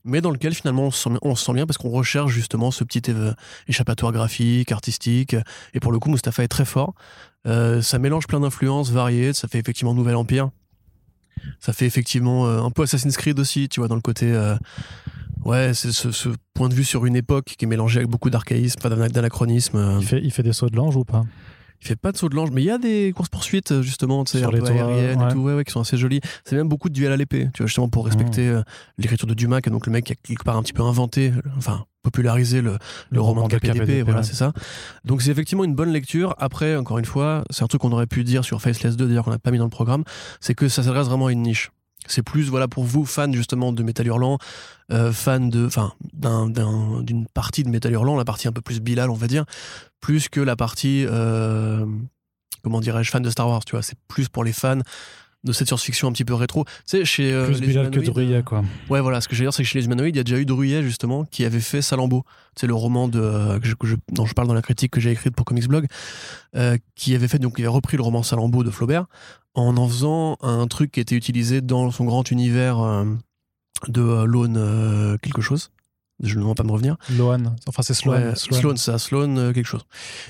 mais 0.07 0.21
dans 0.21 0.31
lequel 0.31 0.55
finalement 0.55 0.85
on 1.23 1.35
se 1.35 1.45
sent, 1.45 1.53
bien- 1.53 1.67
parce 1.67 1.77
qu'on 1.79 1.91
recherche 1.91 2.31
justement 2.33 2.71
ce 2.71 2.85
petit 2.85 3.01
éve- 3.11 3.35
échappatoire 3.69 4.13
graphique, 4.13 4.73
artistique. 4.73 5.37
Et 5.75 5.81
pour 5.81 5.93
le 5.93 5.99
coup, 5.99 6.09
Mustapha 6.11 6.43
est 6.45 6.49
très 6.49 6.65
fort. 6.65 6.95
Euh, 7.47 7.83
ça 7.83 7.99
mélange 7.99 8.27
plein 8.27 8.41
d'influences 8.41 8.91
variées. 8.91 9.33
Ça 9.33 9.49
fait 9.49 9.59
effectivement 9.59 9.95
Nouvel 9.95 10.17
Empire. 10.17 10.51
Ça 11.61 11.73
fait 11.73 11.87
effectivement 11.87 12.47
euh, 12.47 12.63
un 12.63 12.71
peu 12.71 12.83
Assassin's 12.83 13.17
Creed 13.17 13.39
aussi, 13.39 13.69
tu 13.69 13.81
vois, 13.81 13.89
dans 13.89 13.95
le 13.95 14.01
côté. 14.01 14.33
euh, 14.33 14.57
ouais, 15.45 15.73
c'est 15.75 15.93
ce, 15.93 16.29
point 16.55 16.69
de 16.69 16.75
vue 16.75 16.85
sur 16.85 17.05
une 17.07 17.15
époque 17.17 17.55
qui 17.59 17.65
est 17.65 17.69
mélangé 17.69 17.99
avec 17.99 18.09
beaucoup 18.11 18.31
d'archaïsme, 18.31 18.81
d'anachronisme. 19.11 19.77
euh. 19.77 19.99
Il 20.01 20.07
fait, 20.07 20.21
il 20.23 20.31
fait 20.33 20.43
des 20.43 20.53
sauts 20.53 20.71
de 20.71 20.77
l'ange 20.77 20.97
ou 20.97 21.05
pas? 21.05 21.25
Il 21.81 21.87
fait 21.87 21.97
pas 21.97 22.13
de 22.13 22.17
saut 22.17 22.29
de 22.29 22.35
l'ange, 22.35 22.51
mais 22.53 22.63
il 22.63 22.67
y 22.67 22.71
a 22.71 22.79
des 22.79 23.13
courses-poursuites, 23.15 23.83
justement, 23.83 24.25
tu 24.25 24.33
sais, 24.33 24.39
Sur 24.41 24.51
les 24.53 24.59
toits, 24.61 24.71
aériennes 24.71 25.21
ouais. 25.23 25.29
et 25.31 25.33
tout, 25.33 25.41
ouais, 25.41 25.55
ouais, 25.55 25.65
qui 25.65 25.73
sont 25.73 25.81
assez 25.81 25.97
jolies. 25.97 26.21
C'est 26.45 26.57
même 26.57 26.69
beaucoup 26.69 26.89
de 26.89 26.95
duels 26.95 27.13
à 27.13 27.17
l'épée, 27.17 27.49
tu 27.55 27.63
vois, 27.63 27.67
justement, 27.67 27.89
pour 27.89 28.07
respecter 28.07 28.47
Mmh. 28.49 28.55
euh, 28.57 28.63
l'écriture 28.99 29.27
de 29.27 29.35
Dumas, 29.35 29.61
qui 29.61 29.69
est 29.69 29.73
donc 29.73 29.87
le 29.87 29.93
mec 29.93 30.05
qui 30.05 30.13
a 30.13 30.17
quelque 30.17 30.45
part 30.45 30.57
un 30.57 30.63
petit 30.63 30.73
peu 30.73 30.83
inventé, 30.83 31.33
euh, 31.37 31.41
enfin, 31.59 31.85
popularisé 32.03 32.61
le, 32.63 32.79
le 33.11 33.21
roman 33.21 33.49
de 33.49 33.57
KPDP, 33.57 33.79
d'épée, 33.81 34.03
voilà, 34.03 34.21
ouais. 34.21 34.25
c'est 34.27 34.35
ça. 34.35 34.53
Donc 35.05 35.23
c'est 35.23 35.31
effectivement 35.31 35.65
une 35.65 35.75
bonne 35.75 35.91
lecture. 35.93 36.35
Après, 36.39 36.77
encore 36.77 36.99
une 36.99 37.05
fois, 37.05 37.45
c'est 37.51 37.63
un 37.65 37.67
truc 37.67 37.81
qu'on 37.83 37.93
aurait 37.93 38.07
pu 38.07 38.23
dire 38.25 38.45
sur 38.45 38.61
Faceless 38.63 38.97
2, 38.97 39.07
d'ailleurs 39.09 39.25
qu'on 39.25 39.31
n'a 39.33 39.39
pas 39.39 39.51
mis 39.51 39.59
dans 39.59 39.65
le 39.65 39.71
programme, 39.71 40.05
c'est 40.41 40.55
que 40.55 40.69
ça 40.69 40.83
s'adresse 40.83 41.07
vraiment 41.09 41.27
à 41.27 41.33
une 41.33 41.43
niche. 41.43 41.71
C'est 42.09 42.23
plus, 42.23 42.49
voilà, 42.51 42.69
pour 42.69 42.85
vous, 42.85 43.05
fans 43.05 43.33
justement 43.33 43.73
de 43.73 43.83
Metal 43.83 44.07
Hurlant, 44.07 44.39
euh, 44.93 45.11
fans 45.13 45.41
de, 45.41 45.67
enfin, 45.67 45.93
d'un- 46.13 46.49
d'un- 46.49 47.03
d'une 47.03 47.27
partie 47.27 47.65
de 47.65 47.69
Metal 47.69 47.91
Hurlant, 47.91 48.17
la 48.17 48.25
partie 48.25 48.47
un 48.47 48.53
peu 48.53 48.61
plus 48.61 48.79
Bilal, 48.79 49.11
on 49.11 49.15
va 49.15 49.27
dire, 49.27 49.45
plus 50.01 50.29
que 50.29 50.41
la 50.41 50.57
partie, 50.57 51.05
euh, 51.09 51.85
comment 52.63 52.81
dirais-je, 52.81 53.11
fan 53.11 53.23
de 53.23 53.31
Star 53.31 53.49
Wars, 53.49 53.65
tu 53.65 53.73
vois. 53.73 53.83
C'est 53.83 53.99
plus 54.09 54.29
pour 54.29 54.45
les 54.45 54.53
fans 54.53 54.81
de 55.45 55.53
cette 55.53 55.69
science-fiction 55.69 56.09
un 56.09 56.13
petit 56.13 56.25
peu 56.25 56.35
rétro. 56.35 56.65
Tu 56.65 56.71
sais, 56.87 57.05
chez 57.05 57.33
euh, 57.33 57.47
Plus 57.47 57.61
les 57.61 57.67
Bilal 57.69 57.91
que 57.91 58.01
quoi. 58.43 58.65
Ouais, 58.91 59.01
voilà, 59.01 59.21
ce 59.21 59.29
que 59.29 59.35
veux 59.37 59.45
dire, 59.45 59.55
c'est 59.55 59.63
que 59.63 59.69
chez 59.69 59.79
les 59.79 59.85
humanoïdes, 59.85 60.17
il 60.17 60.19
y 60.19 60.21
a 60.21 60.25
déjà 60.25 60.39
eu 60.39 60.45
Druyet, 60.45 60.83
justement, 60.83 61.25
qui 61.25 61.45
avait 61.45 61.61
fait 61.61 61.83
Salambo. 61.83 62.25
C'est 62.57 62.67
le 62.67 62.75
roman 62.75 63.07
de, 63.07 63.21
euh, 63.21 63.61
que 63.61 63.67
je- 63.69 63.75
que 63.77 63.87
je- 63.87 63.95
dont 64.11 64.27
je 64.27 64.35
parle 64.35 64.49
dans 64.49 64.55
la 64.55 64.63
critique 64.63 64.91
que 64.91 65.01
j'ai 65.01 65.13
écrite 65.13 65.37
pour 65.37 65.45
Comics 65.45 65.69
Blog, 65.69 65.87
euh, 66.57 66.77
qui 66.97 67.15
avait 67.15 67.29
fait, 67.29 67.39
donc, 67.39 67.55
il 67.59 67.63
avait 67.63 67.69
repris 67.69 67.97
le 67.97 68.03
roman 68.03 68.25
Salambo 68.25 68.65
de 68.65 68.71
Flaubert, 68.71 69.07
en 69.55 69.77
en 69.77 69.89
faisant 69.89 70.37
un 70.43 70.67
truc 70.67 70.91
qui 70.91 71.01
était 71.01 71.15
utilisé 71.15 71.61
dans 71.61 71.93
son 71.93 72.05
grand 72.07 72.29
univers 72.33 73.05
de 73.89 74.25
Lone 74.25 74.57
euh, 74.57 75.17
quelque 75.19 75.43
chose. 75.43 75.71
Je 76.23 76.35
ne 76.37 76.41
demande 76.41 76.57
pas 76.57 76.63
me 76.65 76.73
revenir. 76.73 76.97
Lohan. 77.19 77.55
Enfin, 77.67 77.83
c'est 77.83 77.93
Sloan. 77.95 78.15
Ouais, 78.17 78.35
Sloan, 78.37 78.77
ça, 78.77 78.99
Sloan, 78.99 79.37
euh, 79.37 79.53
quelque 79.53 79.67
chose. 79.67 79.83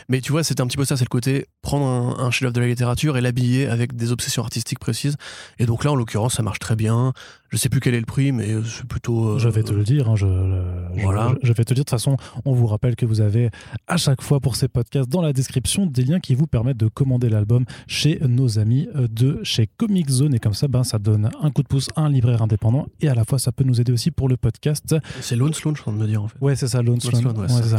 Mais 0.08 0.20
tu 0.20 0.32
vois, 0.32 0.42
c'était 0.42 0.60
un 0.60 0.66
petit 0.66 0.76
peu 0.76 0.84
ça, 0.84 0.96
c'est 0.96 1.04
le 1.04 1.08
côté 1.08 1.46
prendre 1.62 1.86
un, 1.86 2.24
un 2.26 2.30
chef-d'œuvre 2.30 2.54
de 2.54 2.60
la 2.60 2.66
littérature 2.66 3.16
et 3.16 3.20
l'habiller 3.20 3.68
avec 3.68 3.94
des 3.94 4.10
obsessions 4.12 4.42
artistiques 4.42 4.78
précises. 4.80 5.16
Et 5.58 5.66
donc 5.66 5.84
là, 5.84 5.92
en 5.92 5.94
l'occurrence, 5.94 6.34
ça 6.34 6.42
marche 6.42 6.58
très 6.58 6.74
bien. 6.76 7.12
Je 7.50 7.56
sais 7.56 7.68
plus 7.68 7.78
quel 7.80 7.94
est 7.94 8.00
le 8.00 8.06
prix, 8.06 8.32
mais 8.32 8.50
euh, 8.52 8.64
c'est 8.64 8.84
plutôt. 8.86 9.28
euh, 9.34 9.38
Je 9.38 9.48
vais 9.48 9.62
te 9.62 9.72
le 9.72 9.84
dire. 9.84 10.08
hein, 10.10 10.16
je, 10.16 10.26
je- 10.26 10.85
Voilà. 11.02 11.34
je, 11.42 11.48
je 11.48 11.52
vais 11.52 11.64
te 11.64 11.74
dire. 11.74 11.76
De 11.76 11.80
toute 11.82 11.90
façon, 11.90 12.16
on 12.44 12.52
vous 12.54 12.66
rappelle 12.66 12.96
que 12.96 13.04
vous 13.06 13.20
avez 13.20 13.50
à 13.86 13.96
chaque 13.96 14.22
fois 14.22 14.40
pour 14.40 14.56
ces 14.56 14.68
podcasts 14.68 15.08
dans 15.08 15.22
la 15.22 15.32
description 15.32 15.86
des 15.86 16.04
liens 16.04 16.20
qui 16.20 16.34
vous 16.34 16.46
permettent 16.46 16.76
de 16.78 16.88
commander 16.88 17.28
l'album 17.28 17.64
chez 17.86 18.18
nos 18.26 18.58
amis 18.58 18.88
euh, 18.96 19.06
de 19.10 19.40
chez 19.42 19.68
Comic 19.76 20.08
Zone. 20.10 20.34
Et 20.34 20.38
comme 20.38 20.54
ça, 20.54 20.68
ben, 20.68 20.84
ça 20.84 20.98
donne 20.98 21.30
un 21.42 21.50
coup 21.50 21.62
de 21.62 21.68
pouce 21.68 21.88
à 21.96 22.02
un 22.02 22.08
libraire 22.10 22.42
indépendant. 22.42 22.86
Et 23.00 23.08
à 23.08 23.14
la 23.14 23.24
fois, 23.24 23.38
ça 23.38 23.52
peut 23.52 23.64
nous 23.64 23.80
aider 23.80 23.92
aussi 23.92 24.10
pour 24.10 24.28
le 24.28 24.36
podcast. 24.36 24.94
C'est 25.20 25.36
Lone 25.36 25.52
Sloan, 25.54 25.74
je 25.74 25.82
train 25.82 25.92
de 25.92 25.98
me 25.98 26.06
dire, 26.06 26.22
en 26.22 26.28
fait. 26.28 26.38
Ouais, 26.40 26.56
c'est 26.56 26.68
ça, 26.68 26.82
Lone 26.82 27.00
Sloan. 27.00 27.22
Ouais, 27.34 27.46
Ouais. 27.46 27.78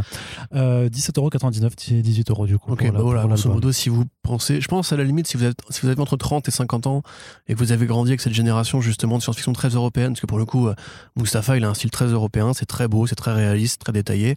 Euh, 0.53 0.89
17,99€, 0.89 2.01
18€ 2.01 2.45
du 2.47 2.57
coup. 2.57 2.71
Ok, 2.71 2.79
pour 2.79 2.85
la- 2.87 2.91
bah 2.93 2.99
voilà, 3.03 3.21
pour 3.21 3.29
grosso 3.29 3.49
modo, 3.49 3.71
si 3.71 3.89
vous 3.89 4.05
je 4.39 4.67
pense 4.67 4.91
à 4.91 4.97
la 4.97 5.03
limite, 5.03 5.27
si 5.27 5.37
vous, 5.37 5.45
êtes, 5.45 5.59
si 5.69 5.81
vous 5.81 5.89
avez 5.89 5.99
entre 6.01 6.17
30 6.17 6.47
et 6.47 6.51
50 6.51 6.87
ans 6.87 7.03
et 7.47 7.53
que 7.53 7.59
vous 7.59 7.71
avez 7.71 7.85
grandi 7.85 8.11
avec 8.11 8.21
cette 8.21 8.33
génération 8.33 8.81
justement 8.81 9.17
de 9.17 9.23
science-fiction 9.23 9.53
très 9.53 9.69
européenne, 9.69 10.09
parce 10.09 10.21
que 10.21 10.27
pour 10.27 10.37
le 10.37 10.45
coup, 10.45 10.67
euh, 10.67 10.75
Mustapha, 11.15 11.57
il 11.57 11.63
a 11.63 11.69
un 11.69 11.73
style 11.73 11.91
très 11.91 12.07
européen, 12.07 12.53
c'est 12.53 12.65
très 12.65 12.87
beau, 12.87 13.07
c'est 13.07 13.15
très 13.15 13.33
réaliste, 13.33 13.81
très 13.81 13.93
détaillé, 13.93 14.35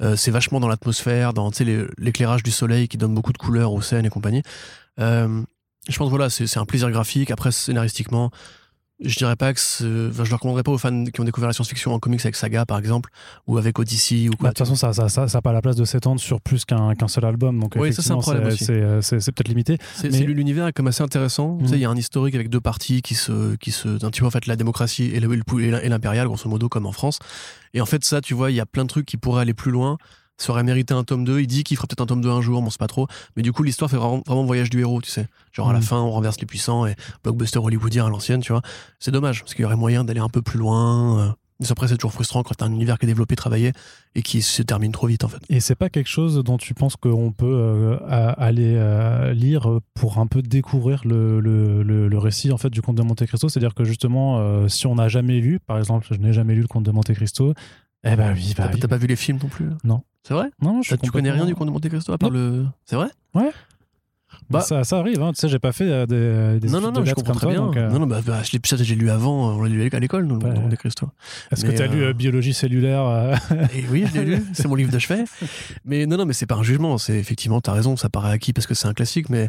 Euh, 0.00 0.16
c'est 0.16 0.30
vachement 0.30 0.60
dans 0.60 0.68
l'atmosphère, 0.68 1.32
dans 1.32 1.50
l'éclairage 1.98 2.42
du 2.42 2.50
soleil 2.50 2.88
qui 2.88 2.96
donne 2.96 3.14
beaucoup 3.14 3.32
de 3.32 3.38
couleurs 3.38 3.72
aux 3.72 3.82
scènes 3.82 4.06
et 4.06 4.08
compagnie. 4.08 4.42
Euh, 4.98 5.42
je 5.88 5.98
pense 5.98 6.10
voilà, 6.10 6.30
c'est 6.30 6.58
un 6.58 6.64
plaisir 6.64 6.90
graphique. 6.90 7.30
Après, 7.30 7.52
scénaristiquement, 7.52 8.30
je 9.02 9.16
dirais 9.16 9.36
pas 9.36 9.52
que 9.54 9.60
c'est- 9.60 9.84
enfin, 10.10 10.24
je 10.24 10.30
le 10.30 10.34
recommanderais 10.34 10.62
pas 10.62 10.72
aux 10.72 10.78
fans 10.78 11.04
qui 11.06 11.20
ont 11.20 11.24
découvert 11.24 11.48
la 11.48 11.52
science-fiction 11.54 11.92
en 11.94 11.98
comics 11.98 12.20
avec 12.20 12.36
Saga 12.36 12.66
par 12.66 12.78
exemple, 12.78 13.10
ou 13.46 13.56
avec 13.58 13.78
Odyssey 13.78 14.28
ou 14.28 14.32
Bah, 14.32 14.36
quoi. 14.38 14.48
De 14.50 14.54
toute 14.54 14.58
façon, 14.66 14.74
ça 14.76 14.92
ça, 14.92 15.08
ça, 15.08 15.26
ça 15.28 15.38
a 15.38 15.42
pas 15.42 15.52
la 15.52 15.62
place 15.62 15.76
de 15.76 15.84
s'étendre 15.84 16.20
sur 16.20 16.40
plus 16.40 16.64
qu'un 16.64 16.94
qu'un 16.94 17.08
seul 17.08 17.24
album. 17.24 17.58
Donc, 17.60 17.74
Oui, 17.76 17.92
ça, 17.92 18.02
c'est 18.02 18.12
un 18.12 18.18
problème 18.18 18.44
c'est- 18.48 18.52
aussi. 18.54 18.64
c'est 18.66 18.72
euh, 18.74 19.00
c'est- 19.00 19.20
c'est 19.20 19.32
peut-être 19.32 19.48
limité. 19.48 19.78
C'est 19.94 20.10
Mais- 20.10 20.20
l'univers 20.20 20.66
est 20.66 20.72
comme 20.72 20.86
assez 20.88 21.02
intéressant. 21.02 21.56
Tu 21.58 21.64
sais, 21.66 21.70
Mhm. 21.72 21.78
il 21.78 21.82
y 21.82 21.84
a 21.84 21.90
un 21.90 21.96
historique 21.96 22.34
avec 22.34 22.50
deux 22.50 22.60
parties 22.60 23.00
qui 23.02 23.14
se, 23.14 23.56
qui 23.56 23.70
se, 23.70 23.88
un 23.88 24.10
petit 24.10 24.20
peu 24.20 24.26
en 24.26 24.30
fait 24.30 24.46
la 24.46 24.56
démocratie 24.56 25.10
et 25.14 25.20
l'impérial, 25.20 26.26
grosso 26.26 26.48
modo, 26.48 26.68
comme 26.68 26.86
en 26.86 26.92
France. 26.92 27.18
Et 27.74 27.80
en 27.80 27.86
fait, 27.86 28.04
ça, 28.04 28.20
tu 28.20 28.34
vois, 28.34 28.50
il 28.50 28.54
y 28.56 28.60
a 28.60 28.66
plein 28.66 28.82
de 28.84 28.88
trucs 28.88 29.06
qui 29.06 29.16
pourraient 29.16 29.42
aller 29.42 29.54
plus 29.54 29.70
loin 29.70 29.96
ça 30.42 30.52
aurait 30.52 30.62
mérité 30.64 30.94
un 30.94 31.04
tome 31.04 31.24
2. 31.24 31.40
Il 31.40 31.46
dit 31.46 31.62
qu'il 31.64 31.76
ferait 31.76 31.86
peut-être 31.86 32.00
un 32.00 32.06
tome 32.06 32.20
2 32.20 32.30
un 32.30 32.40
jour, 32.40 32.62
bon, 32.62 32.70
c'est 32.70 32.78
pas 32.80 32.86
trop. 32.86 33.06
Mais 33.36 33.42
du 33.42 33.52
coup, 33.52 33.62
l'histoire 33.62 33.90
fait 33.90 33.96
vraiment, 33.96 34.22
vraiment 34.26 34.44
voyage 34.44 34.70
du 34.70 34.80
héros, 34.80 35.00
tu 35.00 35.10
sais. 35.10 35.26
Genre, 35.52 35.68
à 35.68 35.72
la 35.72 35.78
Mhm. 35.80 35.84
fin, 35.84 36.00
on 36.00 36.10
renverse 36.10 36.40
les 36.40 36.46
puissants 36.46 36.86
et 36.86 36.94
blockbuster 37.22 37.58
hollywoodien 37.58 38.06
à 38.06 38.08
l'ancienne, 38.08 38.40
tu 38.40 38.52
vois. 38.52 38.62
C'est 38.98 39.10
dommage, 39.10 39.40
parce 39.40 39.54
qu'il 39.54 39.62
y 39.62 39.66
aurait 39.66 39.76
moyen 39.76 40.02
d'aller 40.04 40.20
un 40.20 40.28
peu 40.28 40.42
plus 40.42 40.58
loin. 40.58 41.20
euh. 41.20 41.30
Mais 41.62 41.70
après, 41.70 41.88
c'est 41.88 41.96
toujours 41.98 42.14
frustrant 42.14 42.42
quand 42.42 42.54
t'as 42.56 42.64
un 42.64 42.72
univers 42.72 42.98
qui 42.98 43.04
est 43.04 43.06
développé, 43.06 43.36
travaillé, 43.36 43.72
et 44.14 44.22
qui 44.22 44.40
se 44.40 44.62
termine 44.62 44.92
trop 44.92 45.06
vite, 45.06 45.24
en 45.24 45.28
fait. 45.28 45.42
Et 45.50 45.60
c'est 45.60 45.74
pas 45.74 45.90
quelque 45.90 46.08
chose 46.08 46.42
dont 46.42 46.56
tu 46.56 46.72
penses 46.72 46.96
qu'on 46.96 47.32
peut 47.32 47.44
euh, 47.54 47.98
aller 48.38 48.76
euh, 48.78 49.34
lire 49.34 49.68
pour 49.92 50.16
un 50.16 50.26
peu 50.26 50.40
découvrir 50.40 51.02
le, 51.04 51.38
le, 51.40 51.82
le- 51.82 52.08
le 52.08 52.18
récit 52.18 52.50
en 52.50 52.56
fait 52.56 52.70
du 52.70 52.80
Comte 52.80 52.96
de 52.96 53.02
Monte 53.02 53.26
Cristo, 53.26 53.50
c'est-à-dire 53.50 53.74
que 53.74 53.84
justement, 53.84 54.38
euh, 54.38 54.68
si 54.68 54.86
on 54.86 54.94
n'a 54.94 55.08
jamais 55.08 55.38
lu, 55.40 55.60
par 55.60 55.76
exemple, 55.76 56.06
je 56.10 56.14
n'ai 56.16 56.32
jamais 56.32 56.54
lu 56.54 56.62
le 56.62 56.66
Comte 56.66 56.84
de 56.84 56.92
Monte 56.92 57.12
Cristo, 57.12 57.52
eh 58.04 58.16
ben 58.16 58.32
oui, 58.34 58.54
bah 58.56 58.64
T'as 58.68 58.72
oui. 58.72 58.80
t'as 58.80 58.88
pas 58.88 58.96
vu 58.96 59.06
les 59.06 59.16
films 59.16 59.38
non 59.42 59.48
plus? 59.50 59.68
Non. 59.84 60.00
C'est 60.22 60.34
vrai? 60.34 60.50
Non, 60.60 60.82
je 60.82 60.94
Tu 60.96 61.10
connais 61.10 61.30
rien 61.30 61.46
du 61.46 61.54
Comte 61.54 61.68
de 61.68 61.72
Monte 61.72 61.88
Cristo 61.88 62.12
à 62.12 62.18
part 62.18 62.30
le. 62.30 62.66
C'est 62.84 62.96
vrai? 62.96 63.08
Bah- 64.48 64.60
ça, 64.60 64.82
ça 64.84 64.98
arrive, 64.98 65.22
hein. 65.22 65.32
tu 65.32 65.40
sais, 65.40 65.48
j'ai 65.48 65.58
pas 65.58 65.70
fait 65.72 65.88
euh, 65.88 66.06
des, 66.06 66.60
des 66.60 66.68
Non, 66.72 66.80
non, 66.80 66.90
de 66.90 67.00
non, 67.00 67.04
je 67.04 67.14
comprends 67.14 67.34
très 67.34 67.46
toi, 67.46 67.52
bien. 67.52 67.60
donc, 67.66 67.76
euh, 67.76 67.88
Non, 67.90 68.00
non, 68.00 68.06
bah, 68.06 68.20
bah, 68.24 68.42
je 68.42 68.52
l'ai 68.52 68.60
ça, 68.64 68.76
j'ai 68.76 68.94
lu 68.96 69.10
avant, 69.10 69.54
on 69.56 69.62
l'a 69.62 69.68
lu 69.68 69.88
à 69.92 69.98
l'école, 70.00 70.24
nous, 70.26 70.38
le 70.40 70.46
Ouais. 70.46 70.54
Monte 70.58 70.76
Cristo. 70.76 71.08
Est-ce 71.52 71.64
que 71.64 71.70
tu 71.70 71.82
as 71.82 71.86
lu 71.86 72.02
euh, 72.02 72.08
euh, 72.08 72.12
biologie 72.12 72.52
cellulaire 72.54 73.04
euh, 73.06 73.34
Et 73.74 73.84
oui, 73.90 74.06
je 74.12 74.18
l'ai 74.20 74.24
lu, 74.24 74.42
c'est 74.52 74.66
mon 74.66 74.74
livre 74.74 74.92
de 74.92 74.98
chevet. 74.98 75.24
Mais 75.84 76.06
non, 76.06 76.16
non, 76.16 76.26
mais 76.26 76.32
c'est 76.32 76.46
pas 76.46 76.56
un 76.56 76.62
jugement, 76.64 76.98
c'est 76.98 77.14
effectivement, 77.16 77.60
t'as 77.60 77.72
raison, 77.72 77.96
ça 77.96 78.08
paraît 78.08 78.32
acquis 78.32 78.52
parce 78.52 78.66
que 78.66 78.74
c'est 78.74 78.88
un 78.88 78.94
classique, 78.94 79.28
mais 79.30 79.48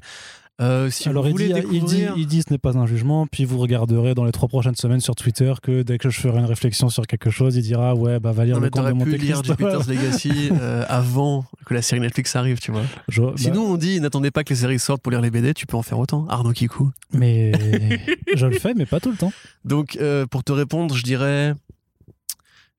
euh, 0.61 0.89
si 0.89 1.09
Alors 1.09 1.23
vous 1.23 1.29
il 1.29 1.31
voulez 1.31 1.47
dit, 1.47 1.53
il, 1.53 1.63
dit, 1.63 1.71
découvrir... 1.95 2.13
il 2.17 2.27
dit 2.27 2.41
ce 2.41 2.51
n'est 2.51 2.57
pas 2.57 2.77
un 2.77 2.85
jugement, 2.85 3.27
puis 3.27 3.45
vous 3.45 3.57
regarderez 3.57 4.13
dans 4.13 4.23
les 4.25 4.31
trois 4.31 4.47
prochaines 4.47 4.75
semaines 4.75 4.99
sur 4.99 5.15
Twitter 5.15 5.53
que 5.61 5.81
dès 5.81 5.97
que 5.97 6.09
je 6.09 6.19
ferai 6.19 6.39
une 6.39 6.45
réflexion 6.45 6.89
sur 6.89 7.07
quelque 7.07 7.29
chose, 7.29 7.55
il 7.55 7.63
dira 7.63 7.95
ouais 7.95 8.19
bah 8.19 8.31
va 8.31 8.45
lire 8.45 8.55
Non, 8.57 8.61
le 8.61 8.69
Comte 8.69 8.85
de 8.87 8.91
Monte 8.91 9.09
pu 9.09 9.17
lire. 9.17 9.43
Jupiter's 9.43 9.87
Legacy 9.89 10.49
euh, 10.51 10.85
avant 10.87 11.45
que 11.65 11.73
la 11.73 11.81
série 11.81 11.99
Netflix 12.01 12.35
arrive, 12.35 12.59
tu 12.59 12.71
vois. 12.71 12.83
Je- 13.07 13.21
bah, 13.21 13.33
Sinon, 13.35 13.63
on 13.63 13.77
dit, 13.77 13.99
n'attendez 13.99 14.31
pas 14.31 14.43
que 14.43 14.49
les 14.49 14.55
séries 14.59 14.79
sortent 14.79 15.01
pour 15.01 15.11
lire 15.11 15.21
les 15.21 15.31
BD, 15.31 15.53
tu 15.53 15.65
peux 15.65 15.77
en 15.77 15.81
faire 15.83 15.99
autant. 15.99 16.27
Arnaud 16.27 16.53
Kikou. 16.53 16.91
mais 17.13 17.51
je 18.35 18.45
le 18.45 18.57
fais, 18.59 18.73
mais 18.73 18.85
pas 18.85 18.99
tout 18.99 19.11
le 19.11 19.17
temps. 19.17 19.33
Donc, 19.65 19.97
euh, 19.99 20.25
pour 20.27 20.43
te 20.43 20.51
répondre, 20.51 20.95
je 20.95 21.03
dirais... 21.03 21.53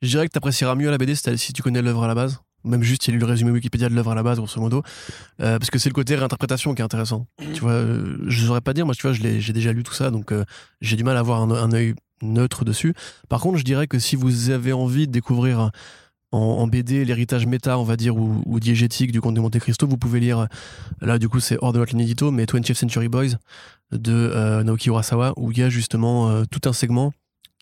Je 0.03 0.09
dirais 0.09 0.27
que 0.27 0.33
t'apprécieras 0.33 0.75
mieux 0.75 0.91
la 0.91 0.99
BD 0.99 1.15
si 1.15 1.53
tu 1.53 1.63
connais 1.63 1.81
l'œuvre 1.81 2.03
à 2.03 2.09
la 2.09 2.15
base. 2.17 2.41
Même 2.65 2.83
juste 2.83 3.03
si 3.03 3.07
tu 3.07 3.11
as 3.11 3.15
lu 3.15 3.19
le 3.19 3.27
résumé 3.27 3.51
Wikipédia 3.51 3.89
de 3.89 3.95
l'œuvre 3.95 4.13
à 4.13 4.15
la 4.15 4.23
base, 4.23 4.39
grosso 4.39 4.61
modo. 4.61 4.83
Euh, 5.41 5.59
parce 5.59 5.71
que 5.71 5.79
c'est 5.79 5.89
le 5.89 5.95
côté 5.95 6.15
réinterprétation 6.15 6.75
qui 6.75 6.83
est 6.83 6.85
intéressant. 6.85 7.27
Tu 7.55 7.61
vois, 7.61 7.73
euh, 7.73 8.17
je 8.27 8.47
saurais 8.47 8.61
pas 8.61 8.73
dire, 8.73 8.87
moi, 8.87 8.95
tu 8.95 9.03
vois, 9.03 9.13
j'ai 9.13 9.53
déjà 9.53 9.73
lu 9.73 9.83
tout 9.83 9.95
ça, 9.95 10.11
donc 10.11 10.33
euh, 10.33 10.45
j'ai 10.81 10.97
du 10.97 11.05
mal 11.05 11.17
à 11.17 11.21
avoir 11.21 11.41
un, 11.41 11.51
un 11.51 11.73
œil 11.73 11.95
neutre 12.23 12.65
dessus. 12.65 12.95
Par 13.29 13.41
contre, 13.41 13.59
je 13.59 13.65
dirais 13.65 13.87
que 13.87 13.99
si 13.99 14.17
vous 14.17 14.51
avez 14.51 14.73
envie 14.73 15.07
de 15.07 15.13
découvrir 15.13 15.71
en, 16.31 16.39
en 16.39 16.67
BD 16.67 17.05
l'héritage 17.05 17.47
méta, 17.47 17.79
on 17.79 17.85
va 17.85 17.97
dire, 17.97 18.17
ou, 18.17 18.43
ou 18.47 18.61
diégétique 18.61 19.13
du 19.13 19.21
Comte 19.21 19.35
de 19.35 19.41
Monte 19.41 19.59
Cristo, 19.59 19.87
vous 19.87 19.99
pouvez 19.99 20.21
lire, 20.21 20.49
là, 21.01 21.19
du 21.19 21.29
coup, 21.29 21.41
c'est 21.41 21.59
hors 21.61 21.73
de 21.73 21.79
notre 21.79 21.93
ligne 21.93 22.03
édito, 22.03 22.31
mais 22.31 22.45
20th 22.45 22.75
Century 22.75 23.09
Boys 23.09 23.37
de 23.93 24.13
euh, 24.13 24.63
Naoki 24.65 24.89
Urasawa, 24.89 25.35
où 25.37 25.53
il 25.53 25.59
y 25.59 25.63
a 25.63 25.69
justement 25.69 26.31
euh, 26.31 26.45
tout 26.51 26.69
un 26.69 26.73
segment 26.73 27.13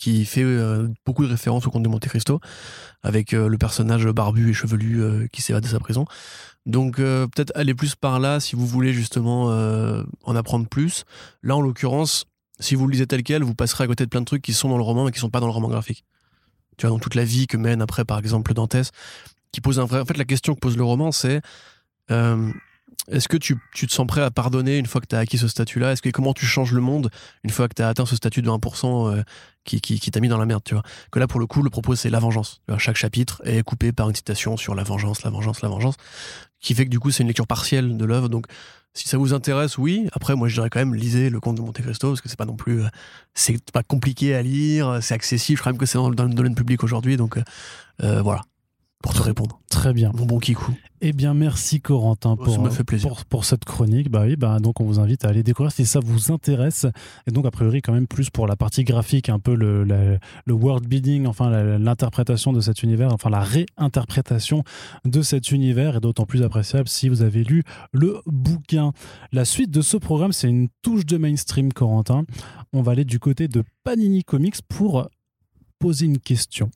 qui 0.01 0.25
fait 0.25 0.43
euh, 0.43 0.89
beaucoup 1.05 1.25
de 1.25 1.31
références 1.31 1.67
au 1.67 1.71
Comte 1.71 1.83
de 1.83 1.89
Monte 1.89 2.09
Cristo, 2.09 2.41
avec 3.03 3.35
euh, 3.35 3.49
le 3.49 3.59
personnage 3.59 4.07
barbu 4.07 4.51
et 4.51 4.53
chevelu 4.55 5.03
euh, 5.03 5.27
qui 5.31 5.43
s'évade 5.43 5.63
de 5.63 5.69
sa 5.69 5.79
prison. 5.79 6.07
Donc 6.67 6.97
peut-être 6.97 7.53
aller 7.55 7.75
plus 7.75 7.95
par 7.95 8.21
là 8.21 8.39
si 8.39 8.55
vous 8.55 8.67
voulez 8.67 8.93
justement 8.93 9.47
en 10.25 10.37
apprendre 10.37 10.69
plus. 10.69 11.05
Là, 11.43 11.57
en 11.57 11.63
l'occurrence, 11.63 12.27
si 12.61 12.75
vous 12.75 12.87
le 12.87 12.93
lisez 12.93 13.07
tel 13.07 13.23
quel, 13.23 13.43
vous 13.43 13.55
passerez 13.55 13.85
à 13.85 13.87
côté 13.87 14.05
de 14.05 14.11
plein 14.11 14.21
de 14.21 14.27
trucs 14.27 14.43
qui 14.43 14.53
sont 14.53 14.69
dans 14.69 14.77
le 14.77 14.83
roman 14.83 15.07
mais 15.07 15.11
qui 15.11 15.19
sont 15.19 15.31
pas 15.31 15.41
dans 15.41 15.47
le 15.47 15.53
roman 15.53 15.69
graphique. 15.69 16.05
Tu 16.77 16.87
vois, 16.87 16.95
dans 16.95 17.01
toute 17.01 17.15
la 17.15 17.25
vie 17.25 17.47
que 17.47 17.57
mène 17.57 17.81
après, 17.81 18.05
par 18.05 18.19
exemple, 18.19 18.53
Dantès, 18.53 18.91
qui 19.53 19.63
pose 19.63 19.81
un 19.81 19.87
vrai... 19.87 20.01
En 20.01 20.05
fait, 20.05 20.19
la 20.19 20.27
question 20.27 20.55
que 20.55 20.61
pose 20.61 20.77
le 20.77 20.85
roman, 20.85 21.13
c'est... 21.13 21.41
est-ce 23.09 23.29
que 23.29 23.37
tu, 23.37 23.57
tu 23.75 23.87
te 23.87 23.93
sens 23.93 24.07
prêt 24.07 24.21
à 24.21 24.31
pardonner 24.31 24.79
une 24.79 24.87
fois 24.87 25.01
que 25.01 25.07
tu 25.07 25.17
as 25.17 25.19
acquis 25.19 25.39
ce 25.39 25.49
statut-là? 25.49 25.93
Est-ce 25.93 26.03
que 26.03 26.11
comment 26.11 26.35
tu 26.35 26.47
changes 26.47 26.73
le 26.73 26.81
monde 26.81 27.11
une 27.45 27.51
fois 27.51 27.69
que 27.69 27.75
tu 27.75 27.83
as 27.83 27.89
atteint 27.89 28.07
ce 28.07 28.17
statut 28.17 28.43
de 28.43 28.51
1% 28.51 29.19
euh, 29.19 29.23
qui, 29.65 29.81
qui, 29.81 29.99
qui 29.99 30.11
t'a 30.11 30.21
mis 30.21 30.29
dans 30.29 30.39
la 30.39 30.47
merde, 30.47 30.63
tu 30.65 30.75
vois? 30.75 30.83
Que 31.11 31.19
là, 31.19 31.27
pour 31.27 31.41
le 31.41 31.47
coup, 31.47 31.63
le 31.63 31.71
propos, 31.71 31.97
c'est 31.97 32.11
la 32.11 32.19
vengeance. 32.19 32.61
Chaque 32.79 32.97
chapitre 32.97 33.41
est 33.45 33.63
coupé 33.63 33.93
par 33.93 34.09
une 34.09 34.15
citation 34.15 34.57
sur 34.57 34.75
la 34.75 34.83
vengeance, 34.83 35.23
la 35.23 35.31
vengeance, 35.31 35.63
la 35.63 35.69
vengeance, 35.69 35.97
qui 36.61 36.75
fait 36.75 36.85
que 36.85 36.91
du 36.91 37.01
coup, 37.01 37.11
c'est 37.11 37.23
une 37.23 37.29
lecture 37.29 37.47
partielle 37.47 37.97
de 37.97 38.05
l'œuvre. 38.05 38.29
Donc, 38.29 38.47
si 38.93 39.09
ça 39.09 39.19
vous 39.19 39.35
intéresse, 39.35 39.79
oui. 39.79 40.09
Après, 40.13 40.35
moi, 40.35 40.49
je 40.49 40.55
dirais 40.55 40.69
quand 40.69 40.81
même, 40.81 40.95
lisez 40.95 41.31
Le 41.31 41.41
Comte 41.41 41.57
de 41.57 41.63
Monte 41.63 41.81
Cristo, 41.81 42.09
parce 42.09 42.21
que 42.21 42.29
c'est 42.29 42.39
pas 42.39 42.45
non 42.45 42.57
plus... 42.57 42.83
euh, 42.83 42.89
c'est 43.35 43.71
pas 43.71 43.83
compliqué 43.83 44.35
à 44.35 44.43
lire, 44.43 44.99
c'est 45.01 45.15
accessible. 45.15 45.57
Je 45.57 45.63
crois 45.63 45.73
même 45.73 45.79
que 45.79 45.87
c'est 45.87 45.99
dans, 45.99 46.11
dans 46.11 46.25
le 46.25 46.35
domaine 46.35 46.55
public 46.55 46.83
aujourd'hui. 46.83 47.17
Donc, 47.17 47.39
euh, 47.39 47.43
euh, 48.03 48.23
voilà. 48.23 48.43
Pour 49.03 49.15
te 49.15 49.23
répondre. 49.23 49.59
Très 49.71 49.95
bien. 49.95 50.13
Mon 50.15 50.27
bon 50.27 50.39
kikou. 50.39 50.73
Eh 51.01 51.15
bien, 51.15 51.33
merci 51.33 51.81
Corentin 51.81 52.37
Oh, 52.39 52.45
pour, 52.45 52.71
fait 52.71 52.85
plaisir. 52.85 53.09
pour, 53.09 53.25
pour 53.25 53.45
cette 53.47 53.65
chronique. 53.65 54.11
Bah 54.11 54.25
oui, 54.27 54.37
bah 54.37 54.59
donc 54.59 54.79
on 54.83 54.85
vous 54.85 55.01
invite 55.01 55.25
à 55.25 55.29
aller 55.29 55.43
découvrir 55.43 55.73
si 55.73 55.87
ça 55.87 56.01
vous 56.01 56.31
intéresse. 56.31 56.85
Et 57.27 57.31
donc, 57.31 57.47
a 57.47 57.51
priori, 57.51 57.81
quand 57.81 57.95
même 57.95 58.07
plus 58.07 58.29
pour 58.29 58.47
la 58.47 58.57
partie 58.57 58.85
graphique, 58.85 59.31
un 59.31 59.39
peu 59.39 59.55
le, 59.55 59.85
la- 59.85 60.19
le 60.45 60.53
world 60.53 60.87
building, 60.87 61.27
enfin 61.27 61.49
l'interprétation 61.79 62.53
de 62.53 62.61
cet 62.61 62.83
univers, 62.83 63.11
enfin 63.15 63.31
la 63.31 63.41
réinterprétation 63.41 64.65
de 65.07 65.23
cet 65.23 65.51
univers 65.51 65.97
est 65.97 66.01
d'autant 66.01 66.27
plus 66.27 66.43
appréciable 66.43 66.87
si 66.87 67.09
vous 67.09 67.23
avez 67.23 67.43
lu 67.43 67.63
le 67.93 68.21
bouquin. 68.27 68.93
La 69.33 69.47
suite 69.47 69.71
de 69.71 69.81
ce 69.81 69.97
programme, 69.97 70.33
c'est 70.33 70.49
une 70.51 70.69
touche 70.83 71.07
de 71.07 71.17
mainstream, 71.17 71.73
Corentin. 71.73 72.25
On 72.75 72.83
va 72.83 72.93
aller 72.93 73.07
du 73.07 73.19
côté 73.19 73.49
de 73.49 73.65
Panini 73.83 74.25
Comics 74.25 74.61
pour 74.69 75.09
poser 75.79 76.05
une 76.05 76.19
question 76.19 76.71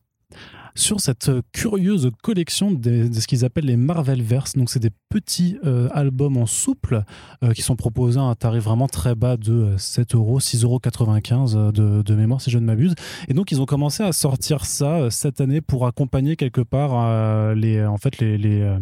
sur 0.75 1.01
cette 1.01 1.29
euh, 1.29 1.43
curieuse 1.53 2.11
collection 2.23 2.71
de 2.71 3.09
ce 3.13 3.27
qu'ils 3.27 3.45
appellent 3.45 3.67
les 3.67 3.77
Marvelverse. 3.77 4.55
Donc, 4.55 4.71
c'est 4.71 4.81
des 4.81 4.91
petits 5.15 5.59
euh, 5.65 5.89
albums 5.93 6.37
en 6.37 6.47
souple 6.47 7.05
euh, 7.45 7.53
qui 7.53 7.63
sont 7.63 7.77
proposés 7.77 8.19
à 8.19 8.25
un 8.25 8.35
tarif 8.35 8.65
vraiment 8.65 8.89
très 8.89 9.15
bas 9.15 9.37
de 9.37 9.53
euh, 9.53 9.79
7 9.79 10.17
euros, 10.17 10.41
6,95 10.41 11.55
euros 11.57 11.73
de, 11.73 12.03
de 12.03 12.15
mémoire, 12.17 12.41
si 12.41 12.51
je 12.51 12.59
ne 12.59 12.65
m'abuse. 12.65 12.95
Et 13.29 13.35
donc, 13.35 13.53
ils 13.53 13.61
ont 13.61 13.67
commencé 13.67 14.03
à 14.03 14.13
sortir 14.13 14.65
ça 14.65 15.11
cette 15.11 15.41
année 15.41 15.61
pour 15.61 15.87
accompagner 15.87 16.35
quelque 16.35 16.61
part 16.61 17.55
les, 17.55 17.85
en 17.85 17.97
fait, 17.97 18.19
les, 18.19 18.37
les, 18.39 18.77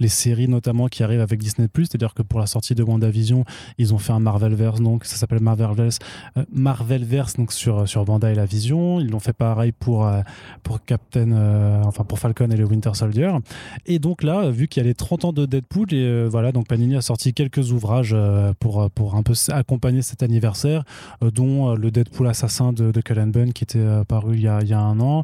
les 0.00 0.08
séries, 0.08 0.48
notamment 0.48 0.88
qui 0.88 1.02
arrivent 1.02 1.20
avec 1.20 1.38
Disney. 1.38 1.68
C'est-à-dire 1.76 2.14
que 2.14 2.22
pour 2.22 2.40
la 2.40 2.46
sortie 2.46 2.74
de 2.74 2.82
WandaVision, 2.82 3.44
ils 3.78 3.94
ont 3.94 3.98
fait 3.98 4.12
un 4.12 4.20
Marvelverse, 4.20 4.80
donc 4.80 5.04
ça 5.04 5.16
s'appelle 5.16 5.40
Marvelverse, 5.40 5.98
euh, 6.36 6.44
Marvelverse 6.52 7.36
donc 7.36 7.52
sur, 7.52 7.88
sur 7.88 8.08
Wanda 8.08 8.30
et 8.30 8.34
la 8.34 8.46
Vision. 8.46 9.00
Ils 9.00 9.10
l'ont 9.10 9.20
fait 9.20 9.32
pareil 9.32 9.72
pour, 9.72 10.10
pour 10.62 10.84
Captain, 10.84 11.30
euh, 11.36 11.82
enfin 11.84 12.04
pour 12.04 12.18
Falcon 12.18 12.50
et 12.50 12.56
le 12.56 12.64
Winter 12.64 12.90
Soldier. 12.94 13.30
Et 13.86 13.98
donc 13.98 14.22
là, 14.22 14.50
vu 14.50 14.68
qu'il 14.68 14.82
y 14.82 14.86
a 14.86 14.88
les 14.88 14.94
30 14.94 15.26
ans 15.26 15.32
de 15.32 15.46
Deadpool, 15.46 15.92
et 15.92 16.04
euh, 16.04 16.28
voilà, 16.30 16.52
donc 16.52 16.68
Panini 16.68 16.96
a 16.96 17.00
sorti 17.00 17.34
quelques 17.34 17.72
ouvrages 17.72 18.12
euh, 18.14 18.52
pour, 18.58 18.90
pour 18.90 19.14
un 19.14 19.22
peu 19.22 19.34
accompagner 19.52 20.02
cet 20.02 20.22
anniversaire, 20.22 20.84
dont 21.20 21.74
le 21.74 21.90
Deadpool 21.90 22.26
assassin 22.28 22.72
de, 22.72 22.90
de 22.90 23.00
Cullen 23.00 23.30
Bunn 23.30 23.52
qui 23.52 23.64
était 23.64 23.84
paru 24.08 24.34
il 24.34 24.42
y, 24.42 24.48
a, 24.48 24.60
il 24.62 24.68
y 24.68 24.72
a 24.72 24.80
un 24.80 24.98
an, 25.00 25.22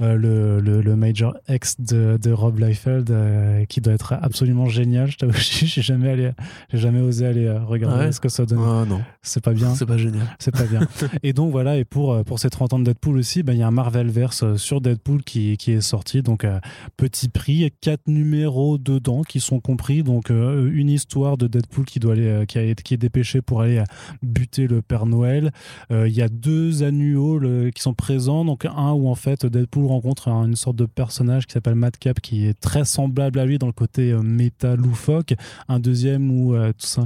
le, 0.00 0.60
le, 0.60 0.82
le 0.82 0.96
Major 0.96 1.34
X 1.48 1.80
de, 1.80 2.18
de 2.20 2.32
Rob 2.32 2.58
Liefeld 2.58 3.66
qui 3.68 3.80
doit 3.80 3.94
être 3.94 4.14
absolument 4.20 4.66
génial. 4.66 5.10
Je 5.10 5.18
t'avoue, 5.18 5.32
j'ai 5.36 5.82
jamais 5.82 6.10
allé, 6.10 6.30
jamais 6.72 7.00
osé 7.00 7.26
aller 7.26 7.50
regarder 7.50 8.06
ouais 8.06 8.12
ce 8.12 8.20
que 8.20 8.28
ça 8.28 8.46
donne. 8.46 8.60
Ah 8.62 8.84
non, 8.86 9.00
C'est 9.22 9.42
pas 9.42 9.52
bien. 9.52 9.74
c'est 9.74 9.86
pas 9.86 9.98
génial. 9.98 10.26
C'est 10.38 10.52
pas 10.52 10.64
bien. 10.64 10.80
et 11.22 11.32
donc 11.32 11.50
voilà, 11.50 11.76
et 11.76 11.84
pour, 11.84 12.22
pour 12.24 12.38
ces 12.38 12.50
30 12.50 12.74
ans 12.74 12.78
de 12.78 12.84
Deadpool 12.84 13.16
aussi, 13.16 13.42
ben, 13.42 13.52
il 13.52 13.58
y 13.58 13.62
a 13.62 13.66
un 13.66 13.70
Marvelverse 13.70 14.42
euh, 14.42 14.56
sur 14.56 14.80
Deadpool 14.80 15.22
qui, 15.22 15.51
qui 15.56 15.72
est 15.72 15.80
sorti. 15.80 16.22
Donc 16.22 16.44
euh, 16.44 16.58
petit 16.96 17.28
prix, 17.28 17.70
quatre 17.80 18.06
numéros 18.06 18.78
dedans 18.78 19.22
qui 19.22 19.40
sont 19.40 19.60
compris. 19.60 20.02
Donc 20.02 20.30
euh, 20.30 20.70
une 20.72 20.88
histoire 20.90 21.36
de 21.36 21.46
Deadpool 21.46 21.84
qui, 21.84 21.98
doit 22.00 22.12
aller, 22.14 22.26
euh, 22.26 22.44
qui, 22.44 22.58
a, 22.58 22.74
qui 22.74 22.94
est 22.94 22.98
dépêché 22.98 23.42
pour 23.42 23.62
aller 23.62 23.78
euh, 23.78 23.84
buter 24.22 24.66
le 24.66 24.82
Père 24.82 25.06
Noël. 25.06 25.50
Euh, 25.90 26.08
Il 26.08 26.14
y 26.14 26.22
a 26.22 26.28
deux 26.28 26.82
annuaux 26.82 27.38
le- 27.38 27.70
qui 27.70 27.82
sont 27.82 27.94
présents. 27.94 28.44
Donc 28.44 28.64
un 28.66 28.92
où 28.92 29.08
en 29.08 29.14
fait 29.14 29.46
Deadpool 29.46 29.86
rencontre 29.86 30.28
un- 30.28 30.46
une 30.46 30.56
sorte 30.56 30.76
de 30.76 30.86
personnage 30.86 31.46
qui 31.46 31.52
s'appelle 31.52 31.74
Madcap 31.74 32.20
qui 32.20 32.46
est 32.46 32.58
très 32.58 32.84
semblable 32.84 33.38
à 33.38 33.46
lui 33.46 33.58
dans 33.58 33.66
le 33.66 33.72
côté 33.72 34.14
méta 34.22 34.76
loufoque. 34.76 35.34
Un 35.68 35.78
deuxième 35.80 36.30
où 36.30 36.54
tout 36.54 36.72
ça, 36.86 37.04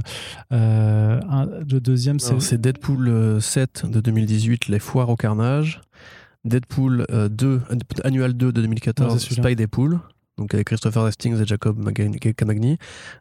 un- 0.51 1.45
le 1.69 1.79
deuxième 1.79 2.19
c'est 2.19 2.39
C'est 2.39 2.59
Deadpool 2.61 3.07
euh, 3.07 3.39
7 3.39 3.85
de 3.89 3.99
2018, 3.99 4.67
Les 4.67 4.79
Foires 4.79 5.09
au 5.09 5.15
Carnage. 5.15 5.81
Deadpool 6.45 7.05
euh, 7.11 7.29
2, 7.29 7.47
euh, 7.47 7.75
Annual 8.03 8.33
2 8.33 8.51
de 8.51 8.59
Ouais, 8.59 8.63
2014, 8.67 9.13
c'est 9.13 9.19
celui-là. 9.29 9.43
Spy 9.43 9.55
Deadpool. 9.55 9.99
Donc 10.37 10.53
avec 10.53 10.67
Christopher 10.67 11.03
Hastings 11.03 11.41
et 11.41 11.45
Jacob 11.45 11.77
Camagni. 12.37 12.77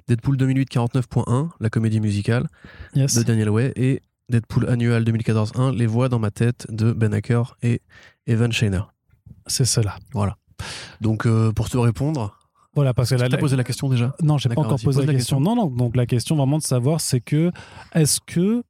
Deadpool 0.06 0.36
2008 0.36 0.70
49.1, 0.70 1.48
la 1.60 1.70
comédie 1.70 2.00
musicale 2.00 2.46
yes. 2.94 3.14
de 3.14 3.22
Daniel 3.22 3.48
Way. 3.48 3.72
Et 3.76 4.02
Deadpool 4.28 4.68
Annual 4.68 5.04
2014 5.04 5.52
1, 5.56 5.72
Les 5.72 5.86
Voix 5.86 6.08
dans 6.08 6.18
ma 6.18 6.30
tête 6.30 6.66
de 6.70 6.92
Ben 6.92 7.14
Hacker 7.14 7.56
et 7.62 7.80
Evan 8.26 8.52
Shainer. 8.52 8.82
C'est 9.46 9.64
cela. 9.64 9.96
Donc 11.00 11.26
euh, 11.26 11.52
pour 11.52 11.70
te 11.70 11.78
répondre, 11.78 12.36
Voilà, 12.74 12.92
parce 12.92 13.10
que 13.10 13.14
tu 13.14 13.28
la- 13.28 13.38
posé 13.38 13.56
la 13.56 13.64
question 13.64 13.88
déjà? 13.88 14.14
Non, 14.22 14.36
j'ai 14.38 14.48
pas 14.48 14.60
encore 14.60 14.80
posé 14.80 15.00
la 15.00 15.06
la 15.06 15.12
question. 15.14 15.40
Non, 15.40 15.54
non. 15.56 15.66
Donc 15.68 15.96
la 15.96 16.06
question 16.06 16.36
vraiment 16.36 16.58
de 16.58 16.62
savoir, 16.64 17.00
c'est 17.00 17.20
que 17.20 17.50
est-ce 17.94 18.20
que 18.26 18.62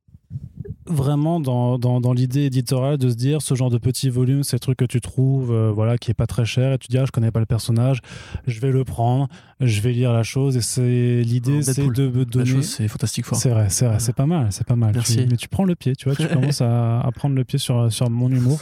vraiment 0.88 1.40
dans, 1.40 1.78
dans, 1.78 2.00
dans 2.00 2.12
l'idée 2.12 2.44
éditoriale 2.44 2.96
de 2.96 3.10
se 3.10 3.16
dire 3.16 3.42
ce 3.42 3.54
genre 3.56 3.70
de 3.70 3.78
petit 3.78 4.08
volume, 4.08 4.44
c'est 4.44 4.54
le 4.54 4.60
truc 4.60 4.78
que 4.78 4.84
tu 4.84 5.00
trouves, 5.00 5.50
euh, 5.50 5.72
voilà, 5.72 5.98
qui 5.98 6.12
est 6.12 6.14
pas 6.14 6.28
très 6.28 6.44
cher, 6.44 6.72
et 6.72 6.78
tu 6.78 6.86
dis 6.88 6.96
ah 6.98 7.04
je 7.04 7.10
connais 7.10 7.32
pas 7.32 7.40
le 7.40 7.46
personnage, 7.46 8.00
je 8.46 8.60
vais 8.60 8.70
le 8.70 8.84
prendre, 8.84 9.26
je 9.58 9.80
vais 9.80 9.90
lire 9.92 10.12
la 10.12 10.22
chose, 10.22 10.56
et 10.56 10.60
c'est 10.60 11.22
l'idée, 11.22 11.62
c'est 11.62 11.88
de 11.88 12.24
donner. 12.24 12.44
La 12.44 12.56
chose, 12.56 12.68
c'est 12.68 12.86
fantastique 12.86 13.24
fort. 13.26 13.36
C'est 13.36 13.48
vrai, 13.50 13.68
c'est 13.68 13.86
vrai, 13.86 13.98
c'est 13.98 14.14
pas 14.14 14.26
mal, 14.26 14.46
c'est 14.50 14.64
pas 14.66 14.76
mal. 14.76 14.92
Merci. 14.94 15.16
Tu- 15.16 15.26
mais 15.28 15.36
tu 15.36 15.48
prends 15.48 15.64
le 15.64 15.74
pied, 15.74 15.96
tu 15.96 16.08
vois, 16.08 16.14
tu 16.14 16.28
commences 16.32 16.60
à, 16.60 17.00
à 17.00 17.10
prendre 17.10 17.34
le 17.34 17.42
pied 17.42 17.58
sur, 17.58 17.90
sur 17.92 18.08
mon 18.08 18.30
humour. 18.30 18.56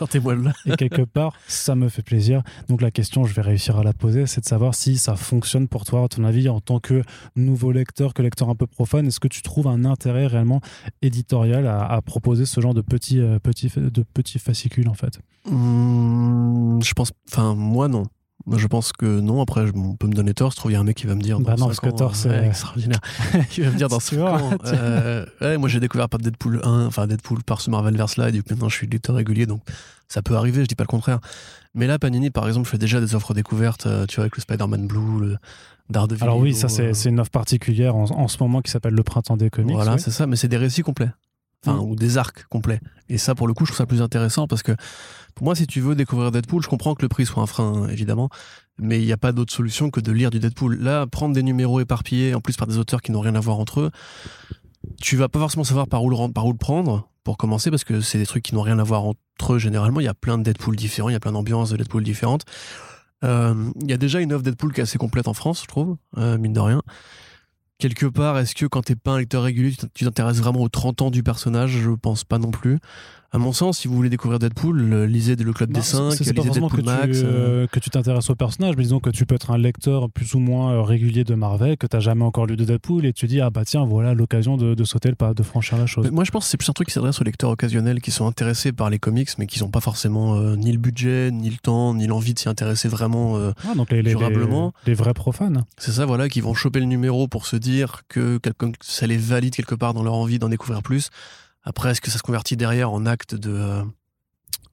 Et 0.65 0.77
quelque 0.77 1.03
part, 1.03 1.35
ça 1.47 1.75
me 1.75 1.91
fait 1.91 2.03
plaisir. 2.03 2.43
Donc 2.69 2.81
la 2.81 2.91
question, 2.91 3.25
je 3.27 3.35
vais 3.35 3.43
réussir 3.43 3.77
à 3.77 3.83
la 3.85 3.93
poser, 3.93 4.27
c'est 4.27 4.41
de 4.41 4.47
savoir 4.47 4.75
si 4.75 4.97
ça 4.97 5.15
fonctionne 5.15 5.69
pour 5.69 5.85
toi, 5.85 6.05
à 6.05 6.09
ton 6.09 6.25
avis, 6.25 6.49
en 6.49 6.61
tant 6.61 6.81
que 6.81 7.03
nouveau 7.37 7.71
lecteur, 7.71 8.15
que 8.15 8.23
lecteur 8.23 8.49
un 8.49 8.55
peu 8.55 8.67
profane. 8.67 9.07
Est-ce 9.09 9.21
que 9.21 9.29
tu 9.29 9.43
trouves 9.43 9.67
un 9.67 9.85
intérêt 9.85 10.27
réellement 10.27 10.63
éditorial 11.03 11.54
à, 11.67 11.85
à 11.87 12.01
proposer 12.03 12.47
ce 12.47 12.61
genre 12.61 12.75
de 12.75 12.81
petits, 12.81 13.21
euh, 13.21 13.39
petits, 13.39 13.71
de 13.77 14.03
petits 14.15 14.39
fascicules, 14.39 14.89
en 14.89 14.95
fait 14.95 15.19
Hum, 15.51 16.81
je 16.83 16.93
pense. 16.95 17.13
Enfin, 17.31 17.55
moi, 17.55 17.89
non. 17.89 18.05
Je 18.57 18.67
pense 18.67 18.93
que 18.93 19.21
non. 19.21 19.41
Après, 19.41 19.67
je- 19.67 19.73
on 19.75 19.95
peut 19.97 20.07
me 20.07 20.13
donner 20.13 20.35
tort. 20.35 20.51
Je 20.51 20.57
trouve 20.57 20.71
qu'il 20.71 20.75
y 20.75 20.77
a 20.77 20.81
un 20.81 20.85
mec 20.85 20.97
qui 20.97 21.07
va 21.07 21.15
me 21.15 21.23
dire. 21.23 21.39
Bah 21.41 21.55
dans 21.55 21.67
non, 21.69 21.73
cinq 21.73 21.81
parce 21.83 21.93
que 21.93 21.99
tort, 21.99 22.17
c'est- 22.17 22.29
ouais, 22.29 22.47
extraordinaire. 22.47 23.01
qui 23.51 23.63
va 23.63 23.71
me 23.71 23.77
dire 23.77 23.89
dans 23.89 23.99
Tu 24.01 24.17
5 24.17 24.17
vois, 24.19 24.43
ans. 24.43 24.51
euh, 24.67 25.25
ouais, 25.41 25.57
moi, 25.57 25.69
j'ai 25.69 25.81
découvert 25.81 26.09
par 26.11 26.21
Deadpool 26.21 26.61
1, 26.63 26.87
enfin 26.87 27.07
Deadpool 27.07 27.43
par 27.43 27.61
ce 27.63 27.71
Marvelverse 27.71 28.17
là, 28.19 28.29
et 28.29 28.33
du 28.33 28.43
coup, 28.43 28.51
maintenant, 28.51 28.69
je 28.69 28.77
suis 28.77 28.87
lecteur 28.87 29.17
régulier, 29.17 29.47
donc 29.47 29.63
ça 30.09 30.21
peut 30.21 30.37
arriver. 30.37 30.63
Je 30.63 30.67
dis 30.67 30.75
pas 30.75 30.85
le 30.85 30.89
contraire. 30.89 31.21
Mais 31.75 31.87
là, 31.87 31.99
Panini, 31.99 32.31
par 32.31 32.47
exemple, 32.47 32.69
fait 32.69 32.79
déjà 32.79 33.01
des 33.01 33.15
offres 33.15 33.33
découvertes. 33.35 33.87
euh, 33.87 34.05
tu 34.07 34.17
vois, 34.17 34.25
avec 34.25 34.37
le 34.37 34.43
Spider-Man 34.43 34.87
Blue, 34.87 35.21
le 35.21 35.37
Daredevil. 35.91 36.23
Alors 36.23 36.39
oui, 36.39 36.55
ça 36.55 36.69
c'est 36.69 36.89
euh, 36.89 36.93
c'est 36.95 37.09
une 37.09 37.21
offre 37.21 37.31
particulière 37.31 37.97
en, 37.97 38.05
en 38.11 38.29
ce 38.29 38.37
moment 38.41 38.61
qui 38.63 38.71
s'appelle 38.71 38.95
le 38.95 39.03
printemps 39.03 39.37
des 39.39 39.49
comics. 39.51 39.75
Voilà, 39.75 39.93
ouais. 39.93 39.99
c'est 39.99 40.11
ça, 40.11 40.27
mais 40.27 40.37
c'est 40.37 40.49
des 40.49 40.57
récits 40.59 40.83
complets. 40.83 41.11
Enfin, 41.67 41.77
Mm. 41.79 41.81
ou 41.91 41.97
des 41.97 42.19
arcs 42.19 42.45
complets. 42.49 42.81
Et 43.09 43.17
ça, 43.19 43.35
pour 43.35 43.47
le 43.49 43.55
coup, 43.55 43.65
je 43.65 43.71
trouve 43.71 43.79
ça 43.79 43.87
plus 43.87 44.03
intéressant 44.03 44.47
parce 44.47 44.63
que 44.63 44.73
pour 45.35 45.45
moi, 45.45 45.55
si 45.55 45.67
tu 45.67 45.81
veux 45.81 45.95
découvrir 45.95 46.31
Deadpool, 46.31 46.63
je 46.63 46.69
comprends 46.69 46.95
que 46.95 47.03
le 47.03 47.09
prix 47.09 47.27
soit 47.27 47.43
un 47.43 47.47
frein, 47.47 47.89
évidemment, 47.89 48.29
mais 48.79 49.01
il 49.01 49.07
n'y 49.07 49.13
a 49.13 49.17
pas 49.17 49.33
d'autre 49.33 49.53
solution 49.53 49.91
que 49.91 50.01
de 50.01 50.13
lire 50.13 50.31
du 50.31 50.39
Deadpool. 50.41 50.77
Là, 50.81 51.07
prendre 51.07 51.35
des 51.35 51.43
numéros 51.43 51.81
éparpillés, 51.81 52.35
en 52.35 52.41
plus 52.41 52.57
par 52.57 52.67
des 52.67 52.79
auteurs 52.79 53.01
qui 53.03 53.13
n'ont 53.13 53.21
rien 53.21 53.35
à 53.35 53.41
voir 53.41 53.59
entre 53.59 53.81
eux, 53.81 53.91
tu 55.01 55.17
vas 55.17 55.29
pas 55.29 55.39
forcément 55.39 55.65
savoir 55.65 55.87
par 55.89 56.05
où 56.05 56.11
le, 56.11 56.33
par 56.33 56.47
où 56.47 56.53
le 56.53 56.59
prendre, 56.59 57.09
pour 57.25 57.37
commencer, 57.39 57.71
parce 57.71 57.85
que 57.85 58.01
c'est 58.01 58.19
des 58.19 58.27
trucs 58.27 58.43
qui 58.45 58.55
n'ont 58.55 58.63
rien 58.63 58.79
à 58.79 58.85
voir 58.85 59.05
entre 59.05 59.55
eux 59.55 59.59
généralement. 59.59 60.01
Il 60.01 60.05
y 60.05 60.09
a 60.09 60.15
plein 60.15 60.37
de 60.39 60.43
Deadpool 60.43 60.77
différents, 60.77 61.09
il 61.09 61.13
y 61.15 61.17
a 61.17 61.21
plein 61.21 61.33
d'ambiances 61.33 61.71
de 61.71 61.77
Deadpool 61.79 62.05
différentes. 62.05 62.45
Euh, 63.25 63.55
Il 63.81 63.91
y 63.91 63.95
a 63.95 63.97
déjà 63.97 64.21
une 64.21 64.33
offre 64.33 64.45
Deadpool 64.45 64.73
qui 64.75 64.81
est 64.81 64.83
assez 64.83 64.99
complète 64.99 65.29
en 65.29 65.35
France, 65.35 65.63
je 65.63 65.67
trouve, 65.69 65.97
euh, 66.19 66.37
mine 66.37 66.53
de 66.53 66.61
rien 66.61 66.83
quelque 67.79 68.07
part, 68.07 68.39
est-ce 68.39 68.55
que 68.55 68.67
quand 68.67 68.83
t'es 68.83 68.97
pas 68.97 69.13
un 69.13 69.19
lecteur 69.19 69.43
régulier, 69.43 69.75
tu 69.95 70.05
t'intéresses 70.05 70.39
vraiment 70.39 70.61
aux 70.61 70.69
30 70.69 71.03
ans 71.03 71.11
du 71.11 71.23
personnage? 71.23 71.71
Je 71.71 71.91
pense 71.91 72.25
pas 72.25 72.39
non 72.39 72.51
plus. 72.51 72.79
À 73.35 73.39
mon 73.39 73.53
sens, 73.53 73.79
si 73.79 73.89
vous 73.89 73.95
voulez 73.97 74.11
découvrir 74.11 74.39
Deadpool, 74.39 75.05
lisez 75.07 75.35
le 75.35 75.53
Club 75.53 75.71
Non, 75.71 75.81
des 75.81 75.85
5, 75.85 76.13
c'est- 76.13 76.23
c'est 76.23 76.33
pas 76.35 76.43
lisez 76.43 76.47
forcément 76.61 76.69
que 76.69 76.77
Deadpool 76.77 76.95
tu, 76.95 77.07
Max. 77.09 77.19
euh, 77.19 77.25
euh, 77.27 77.67
que 77.67 77.81
tu 77.81 77.91
t'intéresses 77.91 78.31
au 78.31 78.37
personnage, 78.37 78.77
mais 78.77 78.85
disons 78.85 79.01
que 79.01 79.11
tu 79.11 79.27
peux 79.27 79.35
être 79.35 79.51
un 79.51 79.59
lecteur 79.59 80.09
plus 80.09 80.35
ou 80.35 80.39
moins 80.39 80.73
euh, 80.73 80.83
régulier 80.83 81.25
de 81.25 81.35
Marvel, 81.35 81.77
que 81.77 81.89
tu 81.89 81.97
n'as 81.97 82.01
jamais 82.01 82.23
encore 82.25 82.47
lu 82.47 82.55
de 82.57 82.65
Deadpool, 82.65 83.05
et 83.05 83.13
tu 83.13 83.27
dis, 83.27 83.41
ah 83.41 83.51
bah 83.51 83.65
tiens, 83.65 83.85
voilà 83.85 84.15
l'occasion 84.15 84.57
de, 84.57 84.75
de 84.75 84.85
sauter 84.85 85.09
le 85.09 85.17
pas, 85.17 85.35
de 85.35 85.43
franchir 85.43 85.77
la 85.79 85.87
chose. 85.87 86.05
Mais 86.05 86.13
Moi, 86.13 86.23
je 86.23 86.31
pense 86.31 86.45
que 86.45 86.51
c'est 86.51 86.57
plus 86.57 86.71
un 86.71 86.75
truc 86.75 86.87
qui 86.87 86.95
s'adresse 86.95 87.21
aux 87.21 87.25
lecteurs 87.25 87.51
occasionnels 87.51 88.01
qui 88.01 88.13
sont 88.13 88.27
intéressés 88.29 88.71
par 88.71 88.89
les 88.89 89.01
comics, 89.01 89.31
mais 89.39 89.49
qui 89.49 89.61
n'ont 89.65 89.69
pas 89.71 89.81
forcément 89.81 90.37
euh, 90.37 90.55
ni 90.55 90.71
le 90.71 90.79
budget, 90.79 91.33
ni 91.33 91.51
le 91.51 91.57
temps, 91.57 91.93
ni 91.93 92.07
l'envie 92.07 92.35
de 92.35 92.39
s'y 92.39 92.49
intéresser 92.49 92.87
vraiment. 92.87 93.37
euh, 93.37 93.51
Ah, 93.69 93.75
donc 93.75 93.91
les, 93.91 94.03
durablement. 94.05 94.73
les- 94.87 94.93
les 94.93 94.95
vrais 94.95 95.13
profanes. 95.13 95.65
c'est 95.77 95.91
ça, 95.91 96.07
voilà, 96.07 96.29
qui 96.29 96.41
vont 96.41 96.55
choper 96.55 96.79
le 96.79 96.87
numéro 96.87 97.27
pour 97.27 97.47
se 97.47 97.57
dire 97.57 98.03
que 98.09 98.39
ça 98.81 99.09
les 99.09 99.17
valide 99.17 99.57
quelque 99.57 99.75
part 99.75 99.93
dans 99.93 100.05
leur 100.05 100.15
envie 100.15 100.39
d'en 100.39 100.49
découvrir 100.49 100.83
plus. 100.85 101.11
Après, 101.65 101.91
est-ce 101.91 102.01
que 102.01 102.11
ça 102.11 102.19
se 102.19 102.23
convertit 102.23 102.57
derrière 102.57 102.91
en 102.93 103.07
acte 103.07 103.35
de 103.35 103.51
euh, 103.51 103.83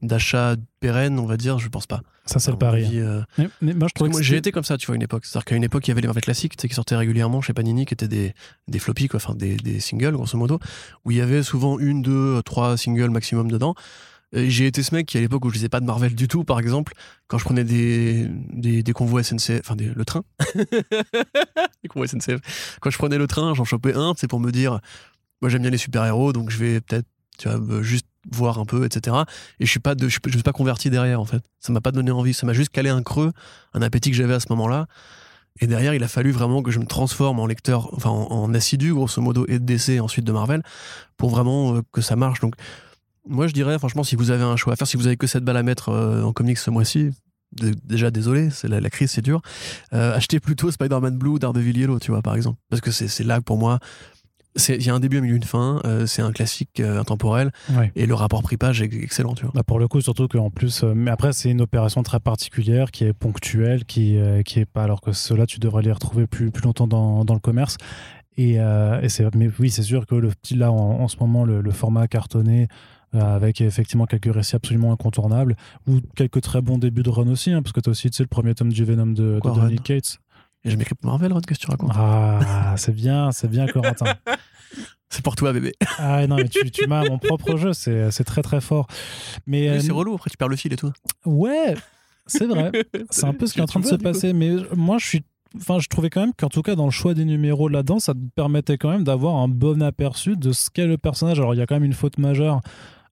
d'achat 0.02 0.56
pérenne, 0.80 1.20
on 1.20 1.26
va 1.26 1.38
dire? 1.38 1.58
Je 1.60 1.70
pense 1.70 1.88
pas. 1.88 2.02
Ça, 2.26 2.40
c'est 2.40 2.50
À 2.50 2.52
le 2.54 2.58
pari. 2.60 2.86
avis, 2.86 3.00
euh, 3.00 3.22
Mais, 3.38 3.50
mais 3.62 3.74
moi, 3.74 3.88
je 3.96 4.22
j'ai 4.22 4.38
été 4.38 4.52
comme 4.52 4.64
ça, 4.64 4.78
tu 4.78 4.86
vois, 4.88 4.96
une 4.96 5.02
époque. 5.02 5.26
C'est-à-dire 5.26 5.46
qu'à 5.46 5.56
une 5.56 5.64
époque, 5.64 5.88
il 5.88 5.90
y 5.90 5.94
avait 5.94 6.02
les 6.02 6.08
Marvel 6.08 6.24
classiques 6.24 6.56
tu 6.56 6.62
sais, 6.62 6.68
qui 6.70 6.76
sortaient 6.76 6.96
régulièrement 6.96 7.42
chez 7.42 7.54
Panini, 7.54 7.86
qui 7.86 7.94
étaient 7.94 8.08
des, 8.08 8.34
des 8.68 8.80
floppies, 8.80 9.08
quoi, 9.08 9.18
enfin 9.18 9.34
des, 9.36 9.56
des 9.58 9.80
singles, 9.80 10.12
grosso 10.14 10.38
modo, 10.38 10.60
où 11.06 11.12
il 11.12 11.18
y 11.18 11.22
avait 11.22 11.42
souvent 11.44 11.80
une, 11.80 12.02
deux, 12.04 12.42
trois 12.44 12.78
singles 12.78 13.10
maximum 13.10 13.50
dedans. 13.50 13.74
J'ai 14.34 14.66
été 14.68 14.82
ce 14.82 14.96
mec 14.96 15.08
qui, 15.08 15.18
à 15.18 15.20
l'époque 15.22 15.44
où 15.44 15.50
je 15.50 15.56
lisais 15.56 15.68
pas 15.68 15.82
de 15.82 15.86
Marvel 15.86 16.16
du 16.16 16.30
tout, 16.30 16.46
par 16.46 16.58
exemple, 16.60 16.94
quand 17.28 17.38
je 17.38 17.44
prenais 17.44 17.66
des, 17.66 18.28
des, 18.54 18.82
des 18.82 18.94
convois 18.94 19.24
SNCF, 19.24 19.60
enfin 19.60 19.76
des- 19.76 19.92
le 19.94 20.06
train, 20.06 20.24
les 21.84 21.90
convois 21.90 22.08
SNCF, 22.08 22.78
quand 22.80 22.90
je 22.90 22.98
prenais 22.98 23.18
le 23.18 23.28
train, 23.28 23.54
j'en 23.56 23.66
chopais 23.66 23.94
un, 23.94 24.14
c'est 24.16 24.28
pour 24.30 24.40
me 24.40 24.52
dire, 24.52 24.80
moi 25.42 25.50
j'aime 25.50 25.62
bien 25.62 25.72
les 25.72 25.78
super-héros, 25.78 26.34
donc 26.34 26.50
je 26.50 26.58
vais 26.58 26.82
peut-être, 26.82 27.08
juste 27.82 28.06
voir 28.32 28.60
un 28.60 28.66
peu, 28.66 28.86
etc. 28.86 29.18
Et 29.60 29.66
je 29.66 29.72
suis 29.72 29.80
pas 29.80 29.96
je, 30.00 30.08
je 30.08 30.32
suis 30.32 30.44
pas 30.44 30.54
converti 30.54 30.92
derrière, 30.92 31.20
en 31.20 31.26
fait. 31.26 31.42
Ça 31.60 31.74
m'a 31.74 31.82
pas 31.82 31.92
donné 31.92 32.12
envie, 32.12 32.34
ça 32.34 32.46
m'a 32.46 32.54
juste 32.54 32.70
calé 32.70 32.90
un 32.90 33.02
creux, 33.02 33.32
un 33.74 33.82
appétit 33.82 34.12
que 34.12 34.16
j'avais 34.16 34.36
à 34.36 34.40
ce 34.40 34.48
moment-là. 34.50 34.88
Et 35.60 35.68
derrière, 35.68 35.94
il 35.94 36.04
a 36.04 36.08
fallu 36.08 36.32
vraiment 36.32 36.64
que 36.64 36.72
je 36.72 36.80
me 36.80 36.86
transforme 36.86 37.40
en 37.40 37.46
lecteur, 37.46 37.94
enfin 37.94 38.10
en, 38.10 38.32
en 38.32 38.54
assidu, 38.54 38.94
grosso 38.94 39.22
modo, 39.22 39.46
et 39.48 39.60
de 39.60 39.66
DC 39.66 40.00
ensuite 40.00 40.26
de 40.26 40.32
Marvel, 40.32 40.64
pour 41.18 41.30
vraiment 41.30 41.76
euh, 41.76 41.82
que 41.92 42.02
ça 42.02 42.16
marche. 42.16 42.40
Donc, 42.40 42.56
moi, 43.28 43.48
je 43.48 43.54
dirais, 43.54 43.78
franchement, 43.78 44.04
si 44.04 44.16
vous 44.16 44.32
avez 44.32 44.44
un 44.44 44.56
choix 44.56 44.74
à 44.74 44.76
faire, 44.76 44.88
si 44.88 44.98
vous 44.98 45.08
avez 45.08 45.18
que 45.18 45.28
7 45.28 45.44
balles 45.44 45.58
à 45.58 45.64
mettre 45.64 45.90
euh, 45.90 46.24
en 46.24 46.32
comics 46.32 46.58
ce 46.58 46.70
mois-ci, 46.72 47.12
déjà 47.52 48.12
désolé, 48.12 48.50
c'est 48.50 48.68
la, 48.68 48.90
crise, 48.90 49.12
c'est 49.12 49.22
dur. 49.22 49.42
Euh, 49.94 50.16
achetez 50.16 50.40
plutôt 50.40 50.72
Spider-Man 50.72 51.18
Blue, 51.18 51.38
Daredevil 51.38 51.78
Yellow, 51.78 52.00
tu 52.00 52.12
vois, 52.12 52.22
par 52.22 52.36
exemple. 52.36 52.60
Parce 52.70 52.82
que 52.82 52.92
c'est 52.92 53.24
là 53.24 53.40
que 53.40 53.44
pour 53.44 53.58
moi, 53.58 53.80
il 54.70 54.86
y 54.86 54.90
a 54.90 54.94
un 54.94 55.00
début, 55.00 55.18
un 55.18 55.22
milieu, 55.22 55.36
une 55.36 55.44
fin, 55.44 55.82
euh, 55.86 56.06
c'est 56.06 56.22
un 56.22 56.32
classique 56.32 56.80
euh, 56.80 57.00
intemporel, 57.00 57.52
Ouais. 57.76 57.92
et 57.96 58.06
le 58.06 58.14
rapport 58.14 58.42
prix-page 58.44 58.82
est 58.82 58.94
excellent, 58.94 59.34
tu 59.34 59.44
vois. 59.44 59.52
Bah, 59.56 59.64
pour 59.64 59.80
le 59.80 59.88
coup, 59.88 60.02
surtout 60.02 60.28
qu'en 60.28 60.50
plus, 60.50 60.84
euh, 60.84 60.94
mais 60.96 61.10
après, 61.12 61.32
c'est 61.34 61.50
une 61.50 61.62
opération 61.62 62.04
très 62.04 62.20
particulière 62.20 62.92
qui 62.92 63.06
est 63.06 63.14
ponctuelle, 63.14 63.86
qui, 63.86 64.18
euh, 64.18 64.42
qui 64.44 64.60
est 64.60 64.66
pas, 64.66 64.84
alors 64.84 65.00
que 65.02 65.12
ceux-là, 65.14 65.46
tu 65.46 65.60
devrais 65.60 65.84
les 65.84 65.92
retrouver 65.92 66.28
plus, 66.28 66.52
plus 66.52 66.64
longtemps 66.64 66.88
dans, 66.88 67.24
dans 67.24 67.34
le 67.34 67.40
commerce. 67.40 67.78
Et, 68.38 68.54
et 68.56 69.10
c'est, 69.10 69.36
mais 69.36 69.50
oui, 69.60 69.70
c'est 69.70 69.84
sûr 69.84 70.06
que 70.08 70.16
le 70.16 70.32
là, 70.56 70.72
en, 70.72 71.02
en 71.02 71.08
ce 71.08 71.18
moment, 71.20 71.44
le, 71.44 71.62
le 71.62 71.72
format 71.72 72.08
cartonné, 72.08 72.70
avec 73.14 73.60
effectivement 73.60 74.06
quelques 74.06 74.34
récits 74.34 74.56
absolument 74.56 74.94
incontournables, 74.94 75.56
ou 75.86 76.00
quelques 76.16 76.42
très 76.42 76.62
bons 76.62 76.78
débuts 76.78 77.04
de 77.04 77.10
run 77.10 77.28
aussi, 77.28 77.52
hein, 77.52 77.62
parce 77.62 77.74
que 77.74 77.82
tu 77.82 77.90
as 77.90 77.92
aussi 77.92 78.10
tu 78.10 78.16
sais, 78.16 78.24
le 78.24 78.28
premier 78.28 78.56
tome 78.56 78.72
du 78.72 78.86
Venom 78.86 79.08
de, 79.08 79.14
de 79.14 79.40
Donny 79.44 79.76
Cates. 79.80 80.20
Et 80.64 80.70
j'ai 80.70 80.80
écrit 80.80 80.96
pour 80.96 81.10
Marvel, 81.10 81.34
Rod, 81.34 81.46
que 81.46 81.54
tu 81.56 81.68
racontes? 81.68 81.92
Ah, 81.96 82.76
c'est 82.78 82.94
bien, 82.94 83.32
c'est 83.32 83.50
bien, 83.50 83.68
Corentin. 83.68 84.06
C'est 85.14 85.24
pour 85.26 85.36
toi, 85.36 85.52
bébé. 85.52 85.74
Ah 85.98 86.26
non, 86.26 86.38
mais 86.38 86.48
tu, 86.48 86.72
tu 86.72 86.88
m'as 86.88 87.04
mon 87.04 87.18
propre 87.18 87.58
jeu, 87.58 87.74
c'est, 87.74 88.12
c'est 88.12 88.24
très 88.24 88.42
très 88.42 88.62
fort. 88.62 88.88
Mais 89.46 89.64
Oui, 89.70 89.76
euh, 89.76 89.80
c'est 89.82 89.92
relou, 89.92 90.14
après 90.16 90.30
tu 90.30 90.38
perds 90.38 90.48
le 90.48 90.56
fil 90.56 90.72
et 90.72 90.78
tout. 90.78 90.94
ouais, 91.26 91.74
c'est 92.28 92.46
vrai. 92.46 92.72
C'est 93.10 93.26
un 93.26 93.34
peu 93.34 93.46
ce 93.46 93.52
qui 93.52 93.60
est 93.60 93.62
en 93.62 93.66
train 93.66 93.82
de 93.82 93.86
se 93.86 93.96
passer, 93.96 94.32
mais 94.32 94.52
moi 94.74 94.98
je 95.00 95.06
suis. 95.06 95.24
Enfin, 95.58 95.80
je 95.80 95.90
trouvais 95.90 96.10
quand 96.10 96.22
même 96.22 96.32
qu'en 96.38 96.48
tout 96.48 96.62
cas 96.62 96.76
dans 96.76 96.86
le 96.86 96.92
choix 96.92 97.14
des 97.14 97.26
numéros 97.26 97.68
là-dedans, 97.68 98.00
ça 98.00 98.14
te 98.14 98.20
permettait 98.36 98.78
quand 98.78 98.90
même 98.90 99.04
d'avoir 99.04 99.36
un 99.36 99.50
bon 99.50 99.82
aperçu 99.84 100.38
de 100.38 100.54
ce 100.54 100.70
qu'est 100.70 100.88
le 100.88 100.98
personnage. 100.98 101.40
Alors 101.42 101.54
il 101.54 101.58
y 101.58 101.62
a 101.62 101.66
quand 101.66 101.76
même 101.76 101.84
une 101.84 101.92
faute 101.92 102.18
majeure, 102.18 102.62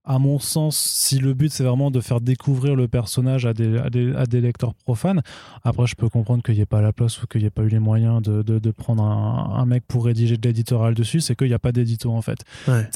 à 0.05 0.17
mon 0.17 0.39
sens, 0.39 0.77
si 0.77 1.19
le 1.19 1.33
but 1.33 1.51
c'est 1.51 1.63
vraiment 1.63 1.91
de 1.91 1.99
faire 1.99 2.21
découvrir 2.21 2.75
le 2.75 2.87
personnage 2.87 3.45
à 3.45 3.53
des, 3.53 3.77
à 3.77 3.89
des, 3.89 4.15
à 4.15 4.25
des 4.25 4.41
lecteurs 4.41 4.73
profanes. 4.73 5.21
Après, 5.63 5.85
je 5.87 5.95
peux 5.95 6.09
comprendre 6.09 6.41
qu'il 6.41 6.55
n'y 6.55 6.61
ait 6.61 6.65
pas 6.65 6.81
la 6.81 6.93
place 6.93 7.21
ou 7.21 7.27
qu'il 7.27 7.41
n'y 7.41 7.47
ait 7.47 7.51
pas 7.51 7.63
eu 7.63 7.67
les 7.67 7.79
moyens 7.79 8.21
de, 8.21 8.41
de, 8.41 8.59
de 8.59 8.71
prendre 8.71 9.03
un, 9.03 9.55
un 9.55 9.65
mec 9.65 9.83
pour 9.87 10.05
rédiger 10.05 10.37
de 10.37 10.47
l'éditorial 10.47 10.93
dessus, 10.95 11.21
c'est 11.21 11.35
qu'il 11.35 11.47
n'y 11.47 11.53
a 11.53 11.59
pas 11.59 11.71
d'édito 11.71 12.11
en 12.11 12.21
fait. 12.21 12.39
Ouais. 12.67 12.87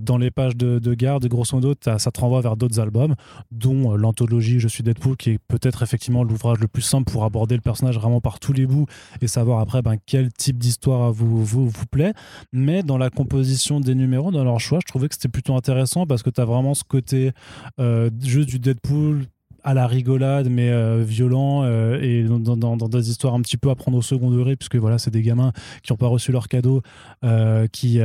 Dans 0.00 0.18
les 0.18 0.30
pages 0.30 0.56
de, 0.56 0.78
de 0.78 0.94
garde, 0.94 1.26
grosso 1.26 1.56
modo, 1.56 1.74
ça 1.82 1.98
te 1.98 2.20
renvoie 2.20 2.40
vers 2.40 2.56
d'autres 2.56 2.80
albums, 2.80 3.14
dont 3.52 3.92
euh, 3.92 3.96
l'anthologie 3.96 4.58
Je 4.58 4.68
suis 4.68 4.82
Deadpool, 4.82 5.16
qui 5.16 5.30
est 5.30 5.38
peut-être 5.48 5.82
effectivement 5.82 6.24
l'ouvrage 6.24 6.58
le 6.58 6.68
plus 6.68 6.82
simple 6.82 7.10
pour 7.10 7.24
aborder 7.24 7.54
le 7.54 7.60
personnage 7.60 7.98
vraiment 7.98 8.20
par 8.20 8.40
tous 8.40 8.52
les 8.52 8.66
bouts 8.66 8.86
et 9.20 9.28
savoir 9.28 9.60
après 9.60 9.82
ben, 9.82 9.96
quel 10.06 10.32
type 10.32 10.58
d'histoire 10.58 11.12
vous, 11.12 11.44
vous, 11.44 11.68
vous 11.68 11.86
plaît. 11.86 12.12
Mais 12.52 12.82
dans 12.82 12.98
la 12.98 13.10
composition 13.10 13.80
des 13.80 13.94
numéros, 13.94 14.30
dans 14.30 14.44
leur 14.44 14.58
choix, 14.60 14.78
je 14.80 14.88
trouvais 14.88 15.08
que 15.08 15.14
c'était 15.14 15.28
plutôt 15.28 15.54
intéressant 15.54 16.06
parce 16.06 16.22
que 16.22 16.30
tu 16.30 16.40
as 16.40 16.45
vraiment 16.46 16.74
ce 16.74 16.84
côté 16.84 17.32
euh, 17.78 18.10
juste 18.22 18.48
du 18.48 18.58
Deadpool 18.58 19.26
à 19.66 19.74
la 19.74 19.88
rigolade 19.88 20.48
mais 20.48 20.70
euh, 20.70 21.02
violent 21.04 21.64
euh, 21.64 22.00
et 22.00 22.22
dans, 22.22 22.76
des 22.76 23.10
histoires 23.10 23.34
un 23.34 23.42
petit 23.42 23.56
peu 23.56 23.68
à 23.68 23.74
prendre 23.74 23.98
au 23.98 24.02
second 24.02 24.30
degré 24.30 24.54
puisque 24.54 24.76
voilà 24.76 24.96
c'est 24.98 25.10
des 25.10 25.22
gamins 25.22 25.50
qui 25.82 25.92
n'ont 25.92 25.96
pas 25.96 26.06
reçu 26.06 26.30
leur 26.30 26.46
cadeau 26.46 26.82
euh, 27.24 27.66
qui, 27.66 27.98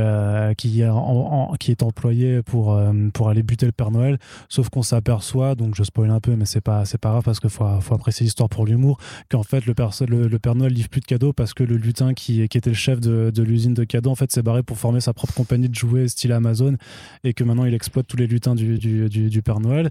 qui, 0.58 0.80
est 0.82 1.82
employé 1.82 2.42
pour, 2.42 2.78
pour 3.14 3.28
aller 3.28 3.44
buter 3.44 3.66
le 3.66 3.72
Père 3.72 3.92
Noël 3.92 4.18
sauf 4.48 4.70
qu'on 4.70 4.82
s'aperçoit 4.82 5.54
donc 5.54 5.76
je 5.76 5.84
spoil 5.84 6.10
un 6.10 6.18
peu 6.18 6.34
mais 6.34 6.46
c'est 6.46 6.60
pas, 6.60 6.82
pas 7.00 7.10
grave 7.10 7.22
parce 7.22 7.38
qu'il 7.38 7.48
faut, 7.48 7.64
faut 7.80 7.94
apprécier 7.94 8.24
l'histoire 8.24 8.48
pour 8.48 8.66
l'humour 8.66 8.98
qu'en 9.30 9.44
fait 9.44 9.64
le, 9.64 9.74
perso- 9.74 10.06
le, 10.06 10.26
le 10.26 10.38
Père 10.40 10.56
Noël 10.56 10.72
livre 10.72 10.88
plus 10.88 11.00
de 11.00 11.06
cadeaux 11.06 11.32
parce 11.32 11.54
que 11.54 11.62
le 11.62 11.76
lutin 11.76 12.12
qui, 12.12 12.48
qui 12.48 12.58
était 12.58 12.70
le 12.70 12.76
chef 12.76 12.98
de, 12.98 13.42
l'usine 13.42 13.74
de 13.74 13.84
cadeaux 13.84 14.10
en 14.10 14.16
fait 14.16 14.32
s'est 14.32 14.42
barré 14.42 14.64
pour 14.64 14.78
former 14.78 15.00
sa 15.00 15.12
propre 15.12 15.34
compagnie 15.34 15.68
de 15.68 15.74
jouets 15.76 16.08
style 16.08 16.32
Amazon 16.32 16.76
et 17.22 17.34
que 17.34 17.44
maintenant 17.44 17.66
il 17.66 17.74
exploite 17.74 18.08
tous 18.08 18.16
les 18.16 18.26
lutins 18.26 18.56
du, 18.56 18.78
du, 18.78 19.08
du, 19.08 19.42
Père 19.42 19.60
Noël. 19.60 19.90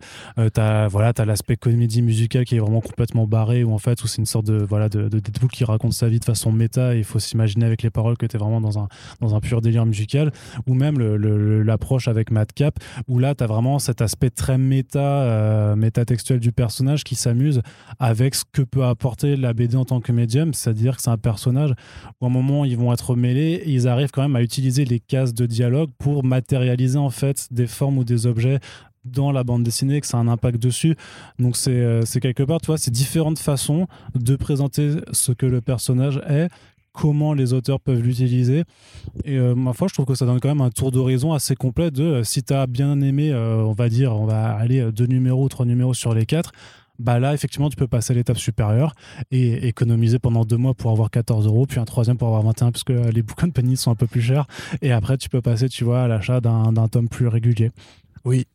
T'as 0.54 0.88
voilà, 0.90 1.14
as 1.18 1.26
l'aspect 1.26 1.56
comédie 1.62 2.02
musicale 2.02 2.44
qui 2.44 2.56
est 2.56 2.60
vraiment 2.60 2.82
complètement 2.82 3.28
barrée, 3.28 3.64
ou 3.64 3.72
en 3.72 3.78
fait, 3.78 4.04
où 4.04 4.08
c'est 4.08 4.18
une 4.18 4.26
sorte 4.26 4.46
de, 4.46 4.58
voilà, 4.58 4.90
de, 4.90 5.04
de 5.04 5.20
Deadpool 5.20 5.50
qui 5.50 5.64
raconte 5.64 5.94
sa 5.94 6.10
vie 6.10 6.20
de 6.20 6.26
façon 6.26 6.52
méta, 6.52 6.96
et 6.96 6.98
il 6.98 7.04
faut 7.04 7.20
s'imaginer 7.20 7.66
avec 7.66 7.84
les 7.84 7.90
paroles 7.90 8.18
que 8.18 8.26
tu 8.26 8.36
es 8.36 8.40
vraiment 8.40 8.60
dans 8.60 8.80
un, 8.80 8.88
dans 9.22 9.36
un 9.36 9.40
pur 9.40 9.62
délire 9.62 9.86
musical, 9.86 10.32
ou 10.68 10.74
même 10.74 11.00
l'approche 11.00 12.08
avec 12.08 12.32
Madcap, 12.32 12.78
où 13.08 13.20
là, 13.20 13.36
tu 13.36 13.44
as 13.44 13.48
vraiment 13.48 13.80
cet 13.80 14.02
aspect 14.02 14.32
très 14.32 14.58
méta, 14.58 15.00
euh, 15.00 15.76
métatextuel 15.76 16.40
du 16.40 16.52
personnage 16.52 17.04
qui 17.04 17.16
s'amuse 17.16 17.62
avec 18.00 18.36
ce 18.36 18.44
que 18.52 18.64
peut 18.64 18.84
apporter 18.84 19.36
la 19.38 19.54
BD 19.54 19.78
en 19.78 19.86
tant 19.86 20.02
que 20.02 20.12
médium, 20.12 20.54
c'est-à-dire 20.54 20.98
que 20.98 21.02
c'est 21.02 21.10
un 21.10 21.18
personnage 21.18 21.72
où 22.20 22.26
à 22.26 22.28
un 22.28 22.32
moment, 22.32 22.66
ils 22.66 22.78
vont 22.78 22.92
être 22.92 23.16
mêlés, 23.16 23.64
ils 23.68 23.88
arrivent 23.88 24.12
quand 24.12 24.24
même 24.24 24.36
à 24.36 24.42
utiliser 24.42 24.84
les 24.84 25.00
cases 25.00 25.34
de 25.34 25.46
dialogue 25.46 25.92
pour 26.00 26.24
matérialiser 26.24 26.98
en 26.98 27.12
fait 27.12 27.48
des 27.52 27.68
formes 27.68 28.00
ou 28.00 28.04
des 28.04 28.26
objets 28.26 28.60
dans 29.06 29.32
la 29.32 29.44
bande 29.44 29.64
dessinée, 29.64 30.02
que 30.02 30.08
ça 30.08 30.18
a 30.18 30.22
un 30.22 30.28
impact 30.28 30.62
dessus. 30.62 30.96
Donc 31.40 31.58
c'est 31.58 31.72
euh, 31.72 32.04
quelque 32.22 32.44
part, 32.44 32.62
tu 32.62 32.68
vois, 32.68 32.78
c'est 32.78 32.92
différentes 32.92 33.40
façons 33.40 33.88
de 34.16 34.36
présenter 34.36 34.96
ce 35.12 35.32
que 35.32 35.46
le 35.46 35.62
personnage 35.62 36.22
est, 36.28 36.50
comment 36.94 37.34
les 37.34 37.54
auteurs 37.54 37.80
peuvent 37.80 38.02
l'utiliser. 38.02 38.64
Et 39.26 39.38
euh, 39.38 39.56
ma 39.56 39.74
foi, 39.74 39.88
je 39.88 39.94
trouve 39.94 40.06
que 40.06 40.16
ça 40.16 40.26
donne 40.26 40.40
quand 40.40 40.50
même 40.50 40.62
un 40.62 40.70
tour 40.70 40.92
d'horizon 40.92 41.34
assez 41.34 41.56
complet 41.56 41.90
de 41.90 42.04
euh, 42.04 42.24
si 42.24 42.44
tu 42.44 42.54
as 42.54 42.68
bien 42.68 43.00
aimé, 43.02 43.34
on 43.34 43.74
va 43.74 43.90
dire, 43.90 44.16
on 44.16 44.26
va 44.26 44.52
aller 44.52 44.92
deux 44.92 45.08
numéros, 45.08 45.48
trois 45.50 45.66
numéros 45.66 45.94
sur 45.94 46.14
les 46.14 46.26
quatre. 46.26 46.52
Bah 47.00 47.18
là, 47.18 47.34
effectivement, 47.34 47.68
tu 47.70 47.78
peux 47.78 47.88
passer 47.88 48.14
à 48.14 48.16
l'étape 48.16 48.38
supérieure 48.38 48.94
et 49.32 49.68
économiser 49.68 50.20
pendant 50.20 50.46
deux 50.46 50.58
mois 50.58 50.76
pour 50.76 50.92
avoir 50.92 51.10
14 51.10 51.48
euros, 51.48 51.66
puis 51.66 51.80
un 51.80 51.86
troisième 51.86 52.16
pour 52.16 52.28
avoir 52.28 52.44
21, 52.44 52.72
parce 52.72 52.84
que 52.84 53.10
les 53.10 53.22
bouquins 53.24 53.48
de 53.48 53.54
Penny 53.54 53.76
sont 53.76 53.90
un 53.90 53.96
peu 53.96 54.06
plus 54.06 54.22
chers. 54.22 54.46
Et 54.84 54.92
après, 54.92 55.18
tu 55.18 55.28
peux 55.28 55.42
passer, 55.42 55.68
tu 55.68 55.84
vois, 55.84 56.04
à 56.04 56.08
l'achat 56.08 56.42
d'un 56.42 56.88
tome 56.90 57.10
plus 57.10 57.28
régulier. 57.28 57.72
Oui, 58.24 58.46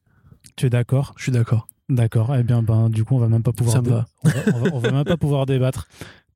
tu 0.54 0.66
es 0.66 0.70
d'accord? 0.70 1.14
Je 1.16 1.24
suis 1.24 1.32
d'accord. 1.32 1.66
D'accord. 1.88 2.34
Eh 2.34 2.42
bien, 2.42 2.62
ben, 2.62 2.90
du 2.90 3.04
coup, 3.04 3.14
on 3.14 3.18
va 3.18 3.28
même 3.28 3.42
pas 3.42 3.52
pouvoir. 3.52 3.76
Ça 3.76 3.82
me 3.82 3.88
va. 3.88 4.06
On 4.72 4.78
va, 4.78 4.90
même 4.90 5.04
pas 5.04 5.16
pouvoir 5.16 5.46
débattre. 5.46 5.86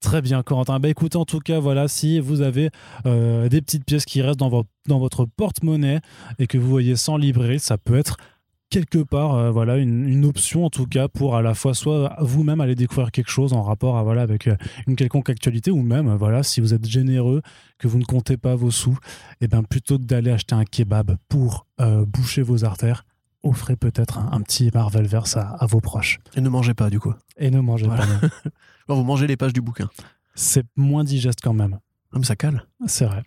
Très 0.01 0.23
bien, 0.23 0.42
Corentin. 0.42 0.81
Bah 0.81 0.88
écoutez, 0.88 1.18
en 1.18 1.27
tout 1.27 1.40
cas, 1.40 1.59
voilà, 1.59 1.87
si 1.87 2.20
vous 2.20 2.40
avez 2.40 2.70
euh, 3.05 3.49
des 3.49 3.61
petites 3.61 3.85
pièces 3.85 4.07
qui 4.07 4.23
restent 4.23 4.38
dans, 4.38 4.64
dans 4.87 4.99
votre 4.99 5.27
porte-monnaie 5.27 6.01
et 6.38 6.46
que 6.46 6.57
vous 6.57 6.68
voyez 6.68 6.96
sans 6.96 7.16
librairie, 7.16 7.59
ça 7.59 7.77
peut 7.77 7.96
être 7.96 8.16
quelque 8.70 9.03
part 9.03 9.35
euh, 9.35 9.51
voilà 9.51 9.79
une, 9.79 10.25
option 10.25 10.64
en 10.64 10.70
tout 10.70 10.87
cas 10.87 11.09
pour 11.09 11.35
à 11.35 11.42
la 11.42 11.55
fois 11.55 11.75
soit 11.75 12.14
vous-même 12.20 12.61
aller 12.61 12.77
découvrir 12.77 13.11
quelque 13.11 13.29
chose 13.29 13.53
en 13.53 13.62
rapport 13.62 13.99
à, 13.99 14.05
voilà 14.05 14.23
avec 14.23 14.46
euh, 14.46 14.55
une 14.87 14.94
quelconque 14.94 15.29
actualité 15.29 15.73
ou 15.73 15.83
même 15.83 16.14
voilà 16.14 16.44
si 16.44 16.61
vous 16.61 16.73
êtes 16.73 16.87
généreux 16.87 17.42
que 17.79 17.88
vous 17.88 17.99
ne 17.99 18.05
comptez 18.05 18.37
pas 18.37 18.55
vos 18.55 18.70
sous 18.70 18.96
et 19.40 19.46
eh 19.46 19.49
bien 19.49 19.64
plutôt 19.64 19.99
que 19.99 20.05
d'aller 20.05 20.31
acheter 20.31 20.55
un 20.55 20.64
kebab 20.64 21.16
pour 21.29 21.66
boucher 22.07 22.42
vos 22.42 22.64
artères 22.64 23.05
offrez 23.42 23.76
peut-être 23.76 24.18
un, 24.18 24.40
petit 24.42 24.70
Marvel 24.72 25.07
Verse 25.07 25.37
à, 25.37 25.66
vos 25.66 25.81
proches. 25.81 26.18
Et 26.35 26.40
ne 26.40 26.48
mangez 26.48 26.74
pas, 26.74 26.90
du 26.90 27.00
coup. 27.00 27.14
Et 27.37 27.50
ne 27.50 27.61
mangez 27.61 27.87
pas. 27.87 28.07
vous 28.88 29.05
mangez 29.05 29.26
les 29.26 29.37
pages 29.37 29.53
du 29.53 29.61
bouquin. 29.61 29.88
C'est 30.35 30.66
moins 30.76 31.05
digeste 31.05 31.40
quand 31.42 31.53
même. 31.53 31.79
Comme 32.11 32.24
ça 32.24 32.35
cale. 32.37 32.66
C'est 32.87 33.05
vrai. 33.05 33.22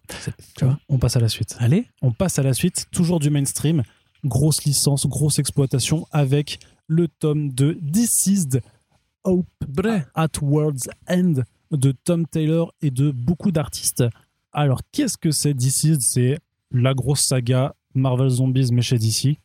Tu 0.58 0.65
vois 0.65 0.78
on 0.89 0.97
passe 0.97 1.15
à 1.15 1.19
la 1.19 1.30
suite. 1.30 1.56
Allez. 1.60 1.88
On 2.02 2.12
passe 2.12 2.38
à 2.38 2.43
la 2.43 2.54
suite, 2.54 2.88
toujours 2.91 3.19
du 3.19 3.30
mainstream. 3.30 3.84
Grosse 4.26 4.63
licence, 4.65 5.08
grosse 5.08 5.39
exploitation 5.39 6.06
avec 6.12 6.60
le 6.88 7.08
tome 7.08 7.52
de 7.52 7.78
Deceased 7.82 8.62
Hope 9.23 9.47
at 10.15 10.28
World's 10.41 10.89
End 11.10 11.43
de 11.71 11.91
Tom 11.91 12.28
Taylor 12.28 12.73
et 12.82 12.91
de 12.91 13.12
beaucoup 13.12 13.52
d'artistes. 13.52 14.04
Alors, 14.52 14.82
qu'est-ce 14.91 15.17
que 15.17 15.32
c'est 15.32 15.54
Deceased? 15.54 16.02
C'est 16.02 16.39
la 16.71 16.93
grosse 16.93 17.21
saga 17.21 17.76
Marvel 17.95 18.30
Zombies 18.30 18.69
mais 18.71 18.82
chez 18.82 18.97
DC 18.97 19.38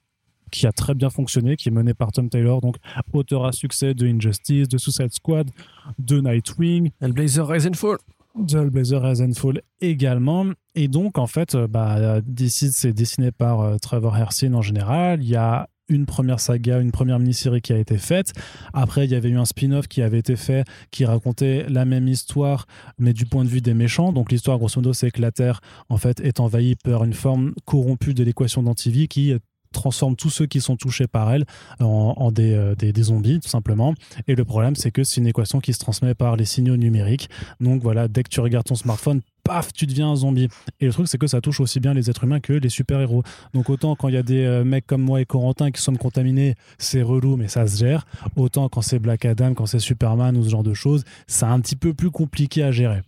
qui 0.51 0.67
a 0.67 0.73
très 0.73 0.95
bien 0.95 1.11
fonctionné, 1.11 1.57
qui 1.57 1.69
est 1.69 1.73
mené 1.73 1.95
par 1.95 2.13
Tom 2.13 2.29
Taylor, 2.29 2.61
donc 2.61 2.77
auteur 3.13 3.45
à 3.45 3.53
succès 3.53 3.95
de 3.95 4.07
Injustice, 4.07 4.69
de 4.69 4.79
Suicide 4.79 5.13
Squad, 5.13 5.51
de 5.99 6.21
Nightwing. 6.21 6.91
Hellblazer 7.01 7.47
Rise 7.49 7.67
and 7.67 7.75
Fall. 7.75 7.99
De 8.37 8.59
Hellblazer 8.59 9.03
Rise 9.03 9.23
and 9.23 9.35
Fall 9.35 9.63
également. 9.81 10.47
Et 10.75 10.89
donc, 10.89 11.19
en 11.19 11.27
fait, 11.27 11.55
euh, 11.55 11.67
bah, 11.67 12.21
DC, 12.21 12.71
c'est 12.73 12.93
dessiné 12.93 13.33
par 13.33 13.61
euh, 13.61 13.77
Trevor 13.79 14.17
Hersin 14.17 14.55
en 14.55 14.63
général. 14.63 15.23
Il 15.23 15.29
y 15.29 15.37
a 15.37 15.69
une 15.89 16.07
première 16.07 16.41
saga, 16.41 16.81
une 16.81 16.93
première 16.93 17.19
mini-série 17.19 17.61
qui 17.61 17.73
a 17.73 17.79
été 17.79 17.99
faite. 17.99 18.33
Après, 18.73 19.07
il 19.07 19.11
y 19.11 19.15
avait 19.15 19.31
eu 19.31 19.39
un 19.39 19.45
spin-off 19.45 19.89
qui 19.89 20.03
avait 20.03 20.19
été 20.19 20.37
fait 20.37 20.65
qui 20.91 21.05
racontait 21.05 21.67
la 21.69 21.85
même 21.85 22.09
histoire, 22.09 22.67
mais 22.99 23.13
du 23.13 23.27
point 23.27 23.45
de 23.45 23.49
vue 23.49 23.61
des 23.61 23.75
méchants. 23.75 24.13
Donc 24.13 24.31
l'histoire, 24.31 24.59
grosso 24.59 24.81
modo, 24.81 24.93
c'est 24.93 25.11
que 25.11 25.21
la 25.21 25.33
Terre, 25.33 25.61
en 25.89 25.97
fait, 25.97 26.21
est 26.21 26.41
envahie 26.41 26.77
par 26.77 27.05
une 27.05 27.15
forme 27.15 27.55
corrompue 27.65 28.15
de 28.15 28.23
l'équation 28.23 28.63
d'antivie 28.63 29.09
qui 29.09 29.35
transforme 29.73 30.17
tous 30.17 30.31
ceux 30.31 30.47
qui 30.47 30.61
sont 30.61 30.77
touchés 30.77 31.07
par 31.07 31.33
elle 31.33 31.45
en, 31.81 32.31
euh, 32.39 32.75
des, 32.75 33.03
zombies, 33.03 33.41
tout 33.41 33.49
simplement. 33.49 33.95
Et 34.27 34.35
le 34.35 34.45
problème, 34.45 34.77
c'est 34.77 34.91
que 34.91 35.05
c'est 35.05 35.21
une 35.21 35.27
équation 35.27 35.61
qui 35.61 35.73
se 35.73 35.79
transmet 35.79 36.15
par 36.15 36.37
les 36.37 36.45
signaux 36.45 36.77
numériques. 36.77 37.29
Donc 37.61 37.83
voilà, 37.83 38.09
dès 38.09 38.23
que 38.23 38.29
tu 38.29 38.41
regardes 38.41 38.67
ton 38.67 38.75
smartphone, 38.75 39.21
paf, 39.45 39.73
tu 39.73 39.87
deviens 39.87 40.11
un 40.11 40.17
zombie. 40.17 40.49
Et 40.81 40.87
le 40.87 40.93
truc, 40.93 41.09
c'est 41.09 41.19
que 41.19 41.27
ça 41.27 41.41
touche 41.41 41.61
aussi 41.61 41.81
bien 41.81 41.95
les 41.95 42.11
êtres 42.11 42.25
humains 42.25 42.41
que 42.41 42.53
les 42.53 42.69
super-héros. 42.69 43.23
Donc 43.55 43.71
autant 43.71 43.97
quand 43.97 44.09
il 44.09 44.15
y 44.15 44.19
a 44.19 44.23
des 44.23 44.45
euh, 44.45 44.65
mecs 44.65 44.87
comme 44.87 45.03
moi 45.03 45.21
et 45.21 45.25
Corentin 45.25 45.71
qui 45.71 45.81
sommes 45.81 45.99
contaminés, 45.99 46.55
c'est 46.79 47.03
relou, 47.03 47.37
mais 47.37 47.49
ça 47.49 47.67
se 47.67 47.79
gère. 47.79 48.07
Autant 48.37 48.69
quand 48.69 48.83
c'est 48.83 48.99
Black 48.99 49.25
Adam, 49.25 49.55
quand 49.55 49.67
c'est 49.67 49.79
Superman 49.79 50.37
ou 50.37 50.45
ce 50.45 50.51
genre 50.51 50.63
de 50.63 50.75
choses, 50.75 51.05
c'est 51.27 51.47
un 51.47 51.61
petit 51.61 51.77
peu 51.77 51.95
plus 51.95 52.11
compliqué 52.11 52.63
à 52.63 52.73
gérer. 52.73 53.03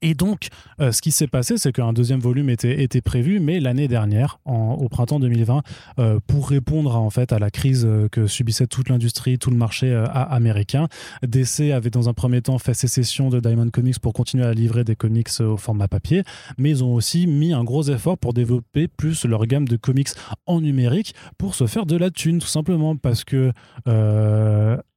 Et 0.00 0.14
donc, 0.14 0.48
euh, 0.80 0.92
ce 0.92 1.02
qui 1.02 1.10
s'est 1.10 1.26
passé, 1.26 1.56
c'est 1.56 1.72
qu'un 1.72 1.92
deuxième 1.92 2.20
volume 2.20 2.48
était, 2.48 2.82
était 2.82 3.00
prévu, 3.00 3.40
mais 3.40 3.60
l'année 3.60 3.88
dernière, 3.88 4.38
au 4.46 4.88
printemps 4.88 5.20
2020, 5.20 5.62
euh, 5.98 6.18
pour 6.26 6.48
répondre 6.48 6.96
en 6.96 7.10
fait 7.10 7.32
à 7.32 7.38
la 7.38 7.50
crise 7.50 7.84
euh, 7.84 8.08
que 8.08 8.26
subissait 8.26 8.66
toute 8.66 8.88
l'industrie, 8.88 9.38
tout 9.38 9.50
le 9.50 9.56
marché 9.56 9.92
américain, 10.12 10.88
DC 11.22 11.72
avait 11.72 11.90
dans 11.90 12.08
un 12.08 12.14
premier 12.14 12.40
temps 12.42 12.58
fait 12.58 12.74
sécession 12.74 13.28
de 13.28 13.40
Diamond 13.40 13.70
Comics 13.70 13.98
pour 13.98 14.12
continuer 14.12 14.44
à 14.44 14.54
livrer 14.54 14.84
des 14.84 14.96
comics 14.96 15.28
au 15.40 15.56
format 15.56 15.88
papier, 15.88 16.22
mais 16.58 16.70
ils 16.70 16.84
ont 16.84 16.94
aussi 16.94 17.26
mis 17.26 17.52
un 17.52 17.64
gros 17.64 17.82
effort 17.84 18.18
pour 18.18 18.32
développer 18.32 18.88
plus 18.88 19.24
leur 19.24 19.46
gamme 19.46 19.68
de 19.68 19.76
comics 19.76 20.08
en 20.46 20.60
numérique 20.60 21.14
pour 21.38 21.54
se 21.54 21.66
faire 21.66 21.86
de 21.86 21.96
la 21.96 22.10
thune, 22.10 22.38
tout 22.38 22.46
simplement 22.46 22.96
parce 22.96 23.24
que 23.24 23.52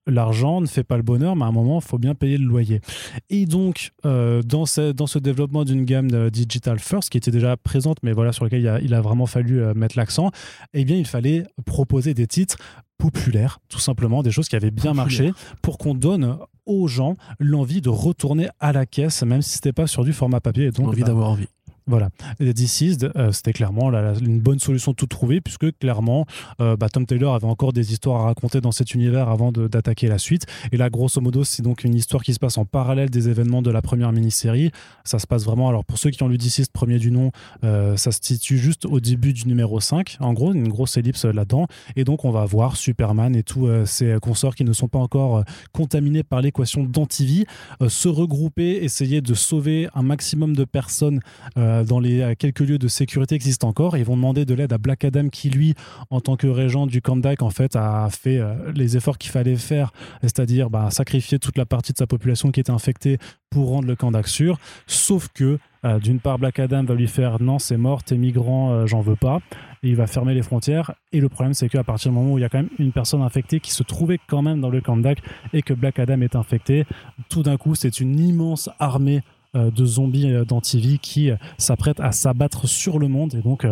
l'argent 0.08 0.62
ne 0.62 0.66
fait 0.66 0.84
pas 0.84 0.98
le 0.98 1.04
bonheur, 1.04 1.36
mais 1.36 1.44
à 1.44 1.48
un 1.48 1.52
moment, 1.52 1.80
il 1.80 1.86
faut 1.86 1.98
bien 1.98 2.16
payer 2.16 2.38
le 2.38 2.46
loyer. 2.46 2.82
Et 3.30 3.46
donc, 3.46 3.92
euh, 4.06 4.42
dans, 4.44 4.66
ce, 4.66 4.92
dans 4.92 5.08
ce 5.08 5.20
développement 5.20 5.64
d'une 5.64 5.86
gamme 5.86 6.10
de 6.10 6.30
Digital 6.30 6.80
First, 6.80 7.10
qui 7.10 7.18
était 7.18 7.32
déjà 7.32 7.58
présente, 7.58 7.98
mais 8.04 8.12
voilà, 8.12 8.32
sur 8.32 8.44
laquelle 8.44 8.62
il 8.62 8.68
a, 8.68 8.80
il 8.82 8.94
a 8.94 9.02
vraiment 9.02 9.26
fallu 9.26 9.62
euh, 9.62 9.74
mettre 9.74 9.98
l'accent, 9.98 10.32
eh 10.74 10.86
bien, 10.86 10.98
il 10.98 11.08
fallait 11.08 11.46
proposer 11.66 12.14
des 12.14 12.28
titres 12.28 12.58
populaires, 12.98 13.60
tout 13.70 13.80
simplement, 13.80 14.24
des 14.24 14.32
choses 14.32 14.48
qui 14.48 14.56
avaient 14.56 14.72
bien 14.72 14.94
marché, 14.94 15.32
pour 15.62 15.78
qu'on 15.78 15.96
donne 15.96 16.38
aux 16.66 16.88
gens 16.88 17.16
l'envie 17.40 17.82
de 17.82 17.90
retourner 17.90 18.48
à 18.60 18.72
la 18.72 18.86
caisse, 18.86 19.24
même 19.24 19.42
si 19.42 19.52
c'était 19.52 19.74
pas 19.74 19.88
sur 19.88 20.04
du 20.04 20.14
format 20.14 20.40
papier. 20.40 20.72
donc, 20.72 20.88
envie 20.88 21.02
bah, 21.02 21.08
d'avoir 21.08 21.32
envie. 21.32 21.48
Voilà. 21.88 22.10
Et 22.40 22.52
Deceased, 22.52 23.12
euh, 23.16 23.32
c'était 23.32 23.54
clairement 23.54 23.92
une 23.94 24.40
bonne 24.40 24.58
solution 24.58 24.96
tout 24.96 25.06
trouvée, 25.06 25.40
puisque 25.40 25.78
clairement, 25.78 26.26
euh, 26.60 26.76
bah, 26.76 26.90
Tom 26.90 27.06
Taylor 27.06 27.36
avait 27.36 27.46
encore 27.46 27.74
des 27.74 27.94
histoires 27.94 28.22
à 28.22 28.26
raconter 28.26 28.60
dans 28.60 28.72
cet 28.72 28.96
univers 28.96 29.30
avant 29.30 29.52
d'attaquer 29.52 30.08
la 30.08 30.18
suite. 30.18 30.48
Et 30.72 30.78
là, 30.78 30.90
grosso 30.90 31.22
modo, 31.22 31.44
c'est 31.44 31.62
donc 31.62 31.84
une 31.84 31.94
histoire 31.94 32.24
qui 32.24 32.34
se 32.34 32.40
passe 32.40 32.58
en 32.58 32.66
parallèle 32.66 33.12
des 33.12 33.30
événements 33.30 33.62
de 33.62 33.70
la 33.70 33.84
première 33.84 34.12
mini-série. 34.12 34.72
Ça 35.04 35.20
se 35.20 35.28
passe 35.28 35.46
vraiment, 35.46 35.70
alors 35.70 35.86
pour 35.86 36.00
ceux 36.00 36.10
qui 36.10 36.24
ont 36.24 36.28
lu 36.28 36.40
Deceased, 36.40 36.72
premier 36.72 36.98
du 36.98 37.12
nom, 37.12 37.32
euh, 37.64 37.96
ça 37.98 38.12
se 38.12 38.20
situe 38.20 38.58
juste 38.58 38.86
au 38.86 39.00
début 39.00 39.34
du 39.34 39.48
numéro 39.48 39.80
5, 39.80 40.18
en 40.22 40.34
gros, 40.34 40.54
une 40.54 40.70
grosse 40.70 40.98
ellipse 40.98 41.26
là-dedans. 41.26 41.68
Et 41.96 42.04
donc, 42.04 42.26
on 42.26 42.32
va 42.32 42.46
voir 42.46 42.78
Superman 42.78 43.36
et 43.36 43.44
tous 43.44 43.70
ces 43.86 44.18
consorts 44.22 44.56
qui 44.56 44.64
ne 44.64 44.74
sont 44.74 44.88
pas 44.88 45.00
encore 45.00 45.44
contaminés 45.72 46.24
par 46.24 46.42
l'équation 46.42 46.84
d'antivie 46.84 47.46
se 47.88 48.08
regrouper, 48.08 48.84
essayer 48.84 49.22
de 49.22 49.36
sauver 49.36 49.88
un 49.94 50.02
maximum 50.02 50.56
de 50.56 50.64
personnes 50.64 51.20
euh, 51.58 51.75
dans 51.84 52.00
les 52.00 52.22
euh, 52.22 52.34
quelques 52.38 52.62
lieux 52.62 52.78
de 52.78 52.88
sécurité 52.88 53.36
existent 53.36 53.68
encore. 53.68 53.98
ils 53.98 54.06
vont 54.06 54.16
demander 54.16 54.46
de 54.46 54.54
l'aide 54.54 54.74
à 54.74 54.78
Black 54.78 55.04
Adam 55.06 55.30
qui, 55.30 55.50
lui, 55.50 55.74
en 56.10 56.22
tant 56.22 56.36
que 56.36 56.48
régent 56.48 56.88
du 56.88 57.02
Kandak, 57.02 57.42
en 57.42 57.50
fait, 57.50 57.76
a 57.76 58.08
fait 58.10 58.38
euh, 58.38 58.54
les 58.74 58.98
efforts 58.98 59.18
qu'il 59.18 59.32
fallait 59.32 59.56
faire, 59.56 59.92
c'est-à-dire 60.22 60.70
bah, 60.70 60.90
sacrifier 60.92 61.40
toute 61.40 61.58
la 61.58 61.66
partie 61.66 61.94
de 61.94 61.98
sa 61.98 62.08
population 62.08 62.52
qui 62.52 62.60
était 62.60 62.72
infectée 62.72 63.18
pour 63.50 63.70
rendre 63.70 63.88
le 63.88 63.96
Kandak 63.96 64.28
sûr. 64.28 64.58
Sauf 64.88 65.30
que, 65.34 65.60
d'une 66.02 66.20
part, 66.20 66.40
Black 66.40 66.60
Adam 66.60 66.84
va 66.84 66.96
lui 66.96 67.08
faire 67.08 67.42
non, 67.42 67.60
c'est 67.60 67.78
mort, 67.78 68.04
t'es 68.04 68.18
migrant, 68.18 68.88
j'en 68.88 69.02
veux 69.02 69.16
pas. 69.16 69.40
Il 69.84 69.96
va 69.96 70.08
fermer 70.08 70.34
les 70.34 70.42
frontières. 70.42 70.94
Et 71.14 71.22
le 71.22 71.30
problème, 71.30 71.54
c'est 71.54 71.70
qu'à 71.70 71.84
partir 71.84 72.12
du 72.12 72.18
moment 72.18 72.34
où 72.34 72.38
il 72.40 72.42
y 72.42 72.44
a 72.44 72.50
quand 72.50 72.58
même 72.58 72.72
une 72.80 72.92
personne 72.92 73.22
infectée 73.22 73.60
qui 73.60 73.72
se 73.72 73.84
trouvait 73.84 74.20
quand 74.28 74.42
même 74.42 74.60
dans 74.60 74.72
le 74.72 74.82
Kandak 74.82 75.20
et 75.54 75.62
que 75.62 75.74
Black 75.74 76.00
Adam 76.00 76.20
est 76.22 76.36
infecté, 76.36 76.86
tout 77.30 77.44
d'un 77.44 77.56
coup, 77.56 77.76
c'est 77.76 78.00
une 78.00 78.20
immense 78.20 78.70
armée 78.80 79.22
euh, 79.22 79.35
de 79.56 79.86
zombies 79.86 80.32
euh, 80.32 80.46
d'antivie 80.46 81.00
qui 81.00 81.32
euh, 81.32 81.38
s'apprêtent 81.58 82.00
à 82.00 82.12
s'abattre 82.12 82.68
sur 82.68 83.00
le 83.00 83.08
monde. 83.08 83.36
Et 83.36 83.42
donc, 83.42 83.66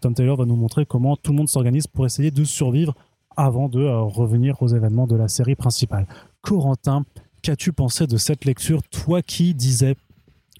Tom 0.00 0.14
Taylor 0.14 0.36
va 0.36 0.44
nous 0.44 0.56
montrer 0.56 0.86
comment 0.86 1.16
tout 1.16 1.32
le 1.32 1.38
monde 1.38 1.48
s'organise 1.48 1.86
pour 1.86 2.06
essayer 2.06 2.30
de 2.30 2.44
survivre 2.44 2.94
avant 3.36 3.68
de 3.68 3.84
revenir 3.84 4.60
aux 4.62 4.68
événements 4.68 5.06
de 5.06 5.16
la 5.16 5.28
série 5.28 5.54
principale. 5.54 6.06
Corentin, 6.40 7.04
qu'as-tu 7.42 7.72
pensé 7.72 8.06
de 8.06 8.16
cette 8.16 8.44
lecture? 8.44 8.82
Toi 8.82 9.22
qui 9.22 9.54
disais 9.54 9.94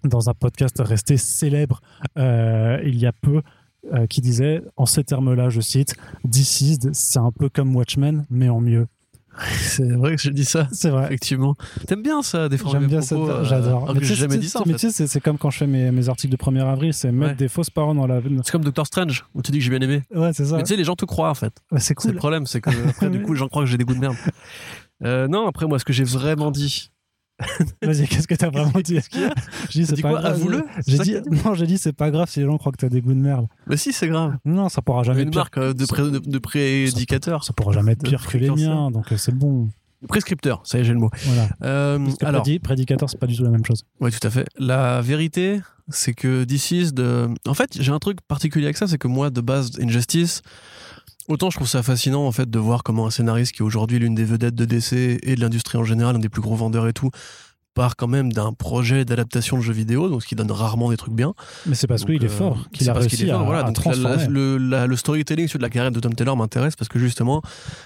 dans 0.04 0.28
un 0.28 0.34
podcast 0.34 0.80
resté 0.84 1.16
célèbre 1.16 1.80
il 2.16 2.98
y 2.98 3.06
a 3.06 3.12
peu, 3.12 3.42
qui 4.08 4.20
disait 4.20 4.62
en 4.76 4.86
ces 4.86 5.04
termes-là, 5.04 5.48
je 5.48 5.60
cite, 5.60 5.96
Deceased, 6.24 6.94
c'est 6.94 7.18
un 7.18 7.32
peu 7.32 7.48
comme 7.48 7.74
Watchmen, 7.74 8.26
mais 8.30 8.48
en 8.48 8.60
mieux. 8.60 8.86
C'est 9.60 9.92
vrai 9.92 10.16
que 10.16 10.22
je 10.22 10.30
dis 10.30 10.44
ça. 10.44 10.68
C'est 10.72 10.90
vrai. 10.90 11.04
Effectivement. 11.06 11.54
T'aimes 11.86 12.02
bien 12.02 12.22
ça, 12.22 12.48
défendre 12.48 12.72
J'aime 12.78 12.86
bien 12.88 13.00
propos, 13.00 13.26
cette... 13.26 13.36
euh, 13.36 13.44
J'adore. 13.44 13.82
alors 13.84 13.94
Mais 13.94 14.02
j'ai 14.04 14.14
jamais 14.14 14.38
dit 14.38 14.48
ça, 14.48 14.60
en 14.60 14.64
fait. 14.64 14.72
tu 14.72 14.78
sais, 14.78 14.90
c'est- 14.90 15.06
c'est 15.06 15.20
comme 15.20 15.38
quand 15.38 15.50
je 15.50 15.58
fais 15.58 15.66
mes, 15.66 15.90
mes 15.90 16.08
articles 16.08 16.32
de 16.32 16.36
1er 16.36 16.62
avril, 16.66 16.92
c'est 16.94 17.12
mettre 17.12 17.32
Ouais. 17.32 17.36
des 17.36 17.48
fausses 17.48 17.70
paroles 17.70 17.96
dans 17.96 18.06
la... 18.06 18.20
C'est 18.42 18.50
comme 18.52 18.64
Doctor 18.64 18.86
Strange, 18.86 19.24
où 19.34 19.42
tu 19.42 19.52
dis 19.52 19.58
que 19.58 19.64
j'ai 19.64 19.70
bien 19.70 19.80
aimé. 19.80 20.02
Ouais, 20.14 20.32
c'est 20.32 20.46
ça. 20.46 20.56
Mais 20.56 20.62
tu 20.62 20.68
sais, 20.68 20.76
les 20.76 20.84
gens 20.84 20.96
te 20.96 21.04
croient, 21.04 21.30
en 21.30 21.34
fait. 21.34 21.52
C'est 21.72 21.80
C'est 21.80 21.94
cool. 21.94 22.12
le 22.12 22.16
problème, 22.16 22.46
c'est 22.46 22.60
que 22.60 22.70
après, 22.88 23.10
du 23.10 23.22
coup, 23.22 23.32
les 23.34 23.38
gens 23.38 23.48
croient 23.48 23.62
que 23.64 23.68
j'ai 23.70 23.78
des 23.78 23.84
goûts 23.84 23.94
de 23.94 24.00
merde. 24.00 24.16
Euh, 25.04 25.28
non, 25.28 25.46
après, 25.46 25.66
moi, 25.66 25.78
ce 25.78 25.84
que 25.84 25.92
j'ai 25.92 26.04
vraiment 26.04 26.50
dit. 26.50 26.90
Vas-y, 27.82 28.06
qu'est-ce 28.08 28.26
que 28.26 28.34
t'as 28.34 28.48
vraiment 28.50 28.80
dit 28.82 28.98
J'ai 29.70 29.80
dit, 29.80 29.86
c'est 29.86 30.00
pas 30.00 30.10
quoi 30.10 30.20
grave. 30.20 30.32
Avoue-le 30.34 30.64
J'ai 30.86 30.98
dit, 30.98 31.16
non, 31.44 31.54
j'ai 31.54 31.66
dit, 31.66 31.76
c'est 31.78 31.92
pas 31.92 32.10
grave 32.10 32.28
si 32.30 32.40
les 32.40 32.46
gens 32.46 32.56
croient 32.56 32.72
que 32.72 32.78
t'as 32.78 32.88
des 32.88 33.00
goûts 33.02 33.12
de 33.14 33.18
merde. 33.20 33.46
Mais 33.66 33.76
si, 33.76 33.92
c'est 33.92 34.08
grave. 34.08 34.36
Non, 34.44 34.68
ça 34.70 34.80
pourra 34.82 35.02
jamais 35.02 35.22
Une 35.22 35.28
être 35.28 35.32
pire. 35.32 35.40
marque 35.40 35.58
euh, 35.58 35.74
de, 35.74 35.84
pré- 35.86 36.10
de, 36.10 36.18
de 36.18 36.38
prédicateur. 36.38 37.44
Ça 37.44 37.52
pourra 37.52 37.72
jamais 37.72 37.92
être 37.92 38.02
pire 38.02 38.26
que 38.26 38.38
les 38.38 38.50
miens, 38.50 38.90
donc 38.90 39.12
euh, 39.12 39.16
c'est 39.16 39.34
bon. 39.34 39.68
Prescripteur, 40.08 40.60
ça 40.64 40.78
y 40.78 40.82
est, 40.82 40.84
j'ai 40.84 40.92
le 40.92 40.98
mot. 40.98 41.10
Voilà. 41.24 41.48
Euh, 41.62 41.98
alors, 42.22 42.42
prédi- 42.42 42.58
prédicateur, 42.60 43.08
c'est 43.10 43.18
pas 43.18 43.26
du 43.26 43.36
tout 43.36 43.42
la 43.44 43.50
même 43.50 43.64
chose. 43.64 43.82
Oui, 44.00 44.10
tout 44.12 44.24
à 44.26 44.30
fait. 44.30 44.46
La 44.58 45.00
vérité, 45.00 45.60
c'est 45.88 46.12
que 46.14 46.44
DC's 46.44 46.92
de. 46.92 47.28
En 47.46 47.54
fait, 47.54 47.76
j'ai 47.80 47.92
un 47.92 47.98
truc 47.98 48.18
particulier 48.28 48.66
avec 48.66 48.76
ça, 48.76 48.86
c'est 48.86 48.98
que 48.98 49.08
moi, 49.08 49.30
de 49.30 49.40
base, 49.40 49.70
Injustice, 49.80 50.42
autant 51.28 51.50
je 51.50 51.56
trouve 51.56 51.68
ça 51.68 51.82
fascinant, 51.82 52.26
en 52.26 52.32
fait, 52.32 52.48
de 52.50 52.58
voir 52.58 52.82
comment 52.82 53.06
un 53.06 53.10
scénariste 53.10 53.52
qui 53.52 53.58
est 53.62 53.64
aujourd'hui 53.64 53.98
l'une 53.98 54.14
des 54.14 54.24
vedettes 54.24 54.54
de 54.54 54.64
DC 54.64 54.92
et 55.22 55.34
de 55.36 55.40
l'industrie 55.40 55.78
en 55.78 55.84
général, 55.84 56.16
un 56.16 56.18
des 56.18 56.28
plus 56.28 56.42
gros 56.42 56.54
vendeurs 56.56 56.86
et 56.88 56.92
tout, 56.92 57.10
part 57.74 57.94
quand 57.96 58.06
même 58.08 58.32
d'un 58.32 58.54
projet 58.54 59.04
d'adaptation 59.04 59.58
de 59.58 59.62
jeux 59.62 59.74
vidéo, 59.74 60.08
donc 60.08 60.22
ce 60.22 60.26
qui 60.26 60.34
donne 60.34 60.50
rarement 60.50 60.88
des 60.90 60.96
trucs 60.96 61.12
bien. 61.12 61.34
Mais 61.66 61.74
c'est 61.74 61.86
parce 61.86 62.06
qu'il 62.06 62.22
est 62.22 62.26
euh, 62.26 62.28
fort, 62.30 62.64
qu'il 62.72 62.88
a 62.88 62.94
parce 62.94 63.06
qu'il 63.06 63.18
réussi 63.18 63.28
est 63.30 63.32
fort, 63.32 63.42
à, 63.42 63.44
voilà. 63.44 63.62
Donc, 63.64 63.74
transformer. 63.74 64.16
la- 64.16 64.26
le, 64.28 64.56
la- 64.56 64.86
le 64.86 64.96
storytelling 64.96 65.46
sur 65.46 65.58
de 65.58 65.62
la 65.62 65.68
carrière 65.68 65.92
de 65.92 66.00
Tom 66.00 66.14
Taylor 66.14 66.36
m'intéresse 66.38 66.74
parce 66.74 66.88
que 66.88 66.98
justement, 66.98 67.42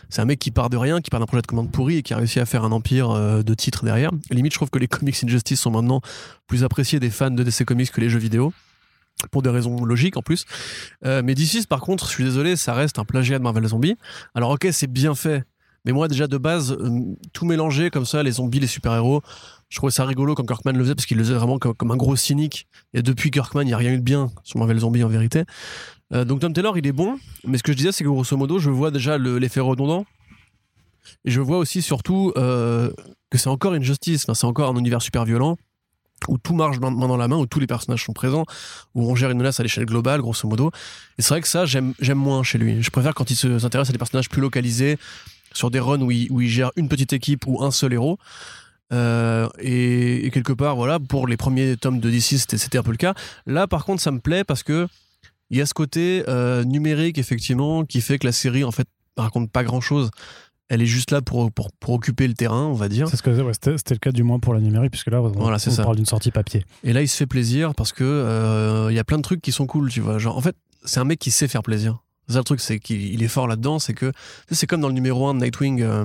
c'est 0.08 0.20
un 0.22 0.26
mec 0.26 0.38
qui 0.38 0.52
part 0.52 0.70
de 0.70 0.76
rien, 0.76 1.00
qui 1.00 1.10
part 1.10 1.18
d'un 1.18 1.26
projet 1.26 1.42
de 1.42 1.46
commande 1.48 1.72
pourri 1.72 1.96
et 1.96 2.02
qui 2.04 2.14
a 2.14 2.18
réussi 2.18 2.38
à 2.38 2.46
faire 2.46 2.62
un 2.64 2.70
empire 2.70 3.10
euh, 3.10 3.42
de 3.42 3.54
titres 3.54 3.84
derrière. 3.84 4.12
Limite, 4.30 4.52
je 4.52 4.58
trouve 4.58 4.70
que 4.70 4.78
les 4.78 4.86
comics 4.86 5.16
Injustice 5.24 5.60
sont 5.60 5.72
maintenant 5.72 6.00
plus 6.46 6.62
appréciés 6.62 7.00
des 7.00 7.10
fans 7.10 7.32
de 7.32 7.42
DC 7.42 7.64
Comics 7.64 7.90
que 7.90 8.00
les 8.00 8.10
jeux 8.10 8.20
vidéo. 8.20 8.52
Pour 9.30 9.42
des 9.42 9.50
raisons 9.50 9.84
logiques 9.84 10.16
en 10.16 10.22
plus. 10.22 10.44
Euh, 11.04 11.22
mais 11.24 11.34
DC, 11.34 11.66
par 11.68 11.80
contre, 11.80 12.06
je 12.06 12.10
suis 12.12 12.24
désolé, 12.24 12.56
ça 12.56 12.72
reste 12.74 12.98
un 12.98 13.04
plagiat 13.04 13.38
de 13.38 13.44
Marvel 13.44 13.66
Zombie. 13.66 13.96
Alors, 14.34 14.50
ok, 14.50 14.68
c'est 14.72 14.86
bien 14.90 15.14
fait. 15.14 15.44
Mais 15.84 15.92
moi, 15.92 16.08
déjà 16.08 16.26
de 16.26 16.36
base, 16.38 16.72
euh, 16.72 17.00
tout 17.32 17.44
mélanger 17.46 17.90
comme 17.90 18.04
ça, 18.06 18.22
les 18.22 18.32
zombies, 18.32 18.60
les 18.60 18.66
super-héros, 18.66 19.22
je 19.68 19.76
trouvais 19.76 19.92
ça 19.92 20.04
rigolo 20.04 20.34
quand 20.34 20.44
Kirkman 20.44 20.72
le 20.72 20.80
faisait 20.84 20.94
parce 20.94 21.06
qu'il 21.06 21.16
le 21.16 21.22
faisait 21.22 21.34
vraiment 21.34 21.58
comme, 21.58 21.74
comme 21.74 21.90
un 21.90 21.96
gros 21.96 22.16
cynique. 22.16 22.66
Et 22.92 23.02
depuis 23.02 23.30
Kirkman, 23.30 23.62
il 23.62 23.66
n'y 23.66 23.72
a 23.72 23.76
rien 23.78 23.92
eu 23.92 23.96
de 23.98 24.02
bien 24.02 24.30
sur 24.42 24.58
Marvel 24.58 24.78
Zombie 24.78 25.04
en 25.04 25.08
vérité. 25.08 25.44
Euh, 26.12 26.24
donc 26.24 26.40
Tom 26.40 26.52
Taylor, 26.52 26.76
il 26.76 26.86
est 26.86 26.92
bon. 26.92 27.18
Mais 27.46 27.56
ce 27.58 27.62
que 27.62 27.72
je 27.72 27.76
disais, 27.76 27.92
c'est 27.92 28.04
que 28.04 28.08
grosso 28.08 28.36
modo, 28.36 28.58
je 28.58 28.68
vois 28.70 28.90
déjà 28.90 29.16
le- 29.16 29.38
l'effet 29.38 29.60
redondant. 29.60 30.04
Et 31.24 31.30
je 31.30 31.40
vois 31.40 31.58
aussi 31.58 31.82
surtout 31.82 32.32
que 32.34 32.92
c'est 33.38 33.48
encore 33.48 33.74
une 33.74 33.82
justice. 33.82 34.26
C'est 34.32 34.44
encore 34.46 34.70
un 34.74 34.76
univers 34.78 35.00
super 35.02 35.24
violent 35.24 35.56
où 36.28 36.38
tout 36.38 36.54
marche 36.54 36.78
main 36.78 36.90
dans 36.90 37.16
la 37.16 37.28
main, 37.28 37.36
où 37.36 37.46
tous 37.46 37.60
les 37.60 37.66
personnages 37.66 38.04
sont 38.04 38.12
présents, 38.12 38.44
où 38.94 39.10
on 39.10 39.14
gère 39.14 39.30
une 39.30 39.38
menace 39.38 39.60
à 39.60 39.62
l'échelle 39.62 39.86
globale, 39.86 40.20
grosso 40.20 40.48
modo. 40.48 40.70
Et 41.18 41.22
c'est 41.22 41.30
vrai 41.30 41.40
que 41.40 41.48
ça, 41.48 41.66
j'aime 41.66 41.94
moins 42.14 42.42
chez 42.42 42.58
lui. 42.58 42.82
Je 42.82 42.90
préfère 42.90 43.14
quand 43.14 43.30
il 43.30 43.36
se- 43.36 43.58
s'intéresse 43.58 43.88
à 43.88 43.92
des 43.92 43.98
personnages 43.98 44.28
plus 44.28 44.40
localisés, 44.40 44.98
sur 45.52 45.70
des 45.70 45.80
runs 45.80 46.00
où 46.00 46.10
il, 46.10 46.30
où 46.30 46.40
il 46.40 46.48
gère 46.48 46.70
une 46.76 46.88
petite 46.88 47.12
équipe 47.12 47.44
ou 47.46 47.62
un 47.62 47.70
seul 47.70 47.92
héros. 47.92 48.18
Euh, 48.92 49.48
et, 49.60 50.30
quelque 50.32 50.52
part, 50.52 50.76
voilà, 50.76 50.98
pour 50.98 51.26
les 51.26 51.36
premiers 51.36 51.76
tomes 51.76 52.00
de 52.00 52.10
DC, 52.10 52.38
c'était 52.38 52.78
un 52.78 52.82
peu 52.82 52.90
le 52.90 52.96
cas. 52.96 53.14
Là, 53.46 53.66
par 53.66 53.84
contre, 53.84 54.02
ça 54.02 54.10
me 54.10 54.18
plaît 54.20 54.44
parce 54.44 54.62
que 54.62 54.88
il 55.50 55.58
y 55.58 55.60
a 55.60 55.66
ce 55.66 55.74
côté 55.74 56.22
euh, 56.28 56.62
numérique, 56.64 57.18
effectivement, 57.18 57.84
qui 57.84 58.00
fait 58.00 58.18
que 58.18 58.26
la 58.26 58.32
série, 58.32 58.62
en 58.62 58.70
fait, 58.70 58.86
raconte 59.16 59.50
pas 59.50 59.64
grand 59.64 59.80
chose. 59.80 60.10
Elle 60.70 60.80
est 60.82 60.86
juste 60.86 61.10
là 61.10 61.20
pour, 61.20 61.50
pour, 61.52 61.70
pour 61.72 61.94
occuper 61.94 62.26
le 62.28 62.34
terrain, 62.34 62.64
on 62.64 62.72
va 62.74 62.88
dire. 62.88 63.08
C'est 63.08 63.16
ce 63.16 63.22
que 63.22 63.30
ouais, 63.30 63.52
c'était 63.52 63.94
le 63.94 63.98
cas 63.98 64.12
du 64.12 64.22
moins 64.22 64.38
pour 64.38 64.54
la 64.54 64.60
numérique, 64.60 64.92
puisque 64.92 65.08
là, 65.10 65.20
on, 65.20 65.28
Voilà, 65.28 65.58
parle 65.76 65.96
d'une 65.96 66.06
sortie 66.06 66.30
papier. 66.30 66.64
Et 66.84 66.92
là, 66.92 67.02
il 67.02 67.08
se 67.08 67.16
fait 67.16 67.26
plaisir 67.26 67.74
parce 67.74 67.92
que 67.92 68.04
euh, 68.04 68.86
il 68.90 68.94
y 68.94 68.98
a 69.00 69.04
plein 69.04 69.18
de 69.18 69.22
trucs 69.22 69.42
qui 69.42 69.52
sont 69.52 69.66
cool, 69.66 69.90
tu 69.90 70.00
vois. 70.00 70.18
Genre, 70.18 70.36
en 70.36 70.40
fait, 70.40 70.56
c'est 70.84 71.00
un 71.00 71.04
mec 71.04 71.18
qui 71.18 71.30
sait 71.30 71.48
faire 71.48 71.62
plaisir. 71.64 71.98
C'est 72.28 72.36
le 72.38 72.44
truc, 72.44 72.60
c'est 72.60 72.78
qu'il 72.78 73.02
il 73.12 73.24
est 73.24 73.28
fort 73.28 73.48
là-dedans. 73.48 73.80
C'est 73.80 73.92
que 73.94 74.12
c'est 74.52 74.68
comme 74.68 74.80
dans 74.80 74.86
le 74.86 74.94
numéro 74.94 75.26
1 75.26 75.34
de 75.34 75.40
Nightwing, 75.40 75.82
euh, 75.82 76.04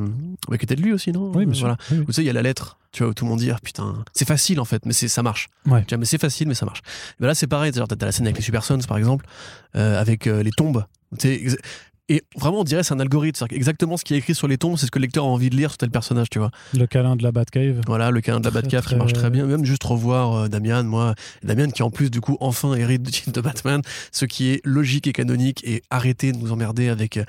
mais 0.49 0.57
qui 0.57 0.65
était 0.65 0.75
de 0.75 0.81
lui 0.81 0.91
aussi, 0.91 1.11
non? 1.11 1.31
Oui, 1.35 1.45
monsieur. 1.45 1.61
Voilà. 1.65 1.77
Oui, 1.91 1.97
oui. 1.97 2.03
Où, 2.03 2.05
tu 2.07 2.13
sais, 2.13 2.23
il 2.23 2.25
y 2.25 2.29
a 2.31 2.33
la 2.33 2.41
lettre, 2.41 2.79
tu 2.91 3.03
vois, 3.03 3.11
où 3.11 3.13
tout 3.13 3.25
le 3.25 3.29
monde 3.29 3.39
dit, 3.39 3.51
ah, 3.51 3.59
putain, 3.63 4.03
c'est 4.13 4.27
facile 4.27 4.59
en 4.59 4.65
fait, 4.65 4.83
mais 4.87 4.93
ça 4.93 5.21
marche. 5.21 5.49
Ouais. 5.67 5.83
Tu 5.85 5.89
vois, 5.93 5.99
mais 5.99 6.05
c'est 6.05 6.19
facile, 6.19 6.47
mais 6.47 6.55
ça 6.55 6.65
marche. 6.65 6.79
Et 6.79 7.15
ben 7.21 7.27
là, 7.27 7.35
c'est 7.35 7.45
pareil. 7.45 7.71
T'as 7.71 7.85
t'as 7.85 8.05
la 8.07 8.11
scène 8.11 8.25
avec 8.25 8.37
les 8.37 8.43
Super 8.43 8.63
Sons, 8.63 8.79
par 8.87 8.97
exemple, 8.97 9.27
euh, 9.75 10.01
avec 10.01 10.25
euh, 10.25 10.41
les 10.41 10.49
tombes. 10.49 10.83
Tu 11.19 11.27
sais, 11.27 11.35
exa- 11.35 11.59
Et 12.07 12.21
vraiment, 12.35 12.59
on 12.59 12.63
dirait 12.63 12.83
c'est 12.83 12.93
un 12.93 12.99
algorithme. 12.99 13.35
C'est-à-dire 13.37 13.55
que 13.55 13.57
exactement 13.57 13.97
ce 13.97 14.03
qui 14.03 14.13
est 14.13 14.17
écrit 14.17 14.35
sur 14.35 14.47
les 14.47 14.57
tombes, 14.57 14.77
c'est 14.77 14.85
ce 14.85 14.91
que 14.91 14.99
le 14.99 15.03
lecteur 15.03 15.23
a 15.23 15.27
envie 15.27 15.49
de 15.49 15.55
lire 15.55 15.69
sur 15.71 15.77
tel 15.79 15.89
personnage, 15.89 16.29
tu 16.29 16.37
vois. 16.39 16.51
Le 16.77 16.85
câlin 16.85 17.15
de 17.15 17.23
la 17.23 17.31
Batcave. 17.31 17.81
Voilà, 17.87 18.11
le 18.11 18.21
câlin 18.21 18.39
de 18.39 18.45
la 18.45 18.51
Très, 18.51 18.61
Batcave 18.61 18.81
qui 18.83 18.87
très- 18.89 18.95
marche 18.97 19.13
très 19.13 19.29
bien. 19.31 19.47
Même 19.47 19.65
juste 19.65 19.83
revoir 19.83 20.33
euh, 20.35 20.47
Damian, 20.47 20.83
moi, 20.83 21.15
Damian 21.43 21.69
qui 21.71 21.81
en 21.81 21.89
plus 21.89 22.11
du 22.11 22.21
coup 22.21 22.37
enfin 22.41 22.75
hérite 22.75 23.01
du 23.01 23.11
titre 23.11 23.31
de 23.31 23.41
Batman, 23.41 23.81
ce 24.11 24.25
qui 24.25 24.49
est 24.51 24.61
logique 24.65 25.07
et 25.07 25.13
canonique 25.13 25.63
et 25.65 25.81
arrêtez 25.89 26.31
de 26.31 26.37
nous 26.37 26.51
emmerder 26.51 26.89
avec 26.89 27.17
euh, 27.17 27.23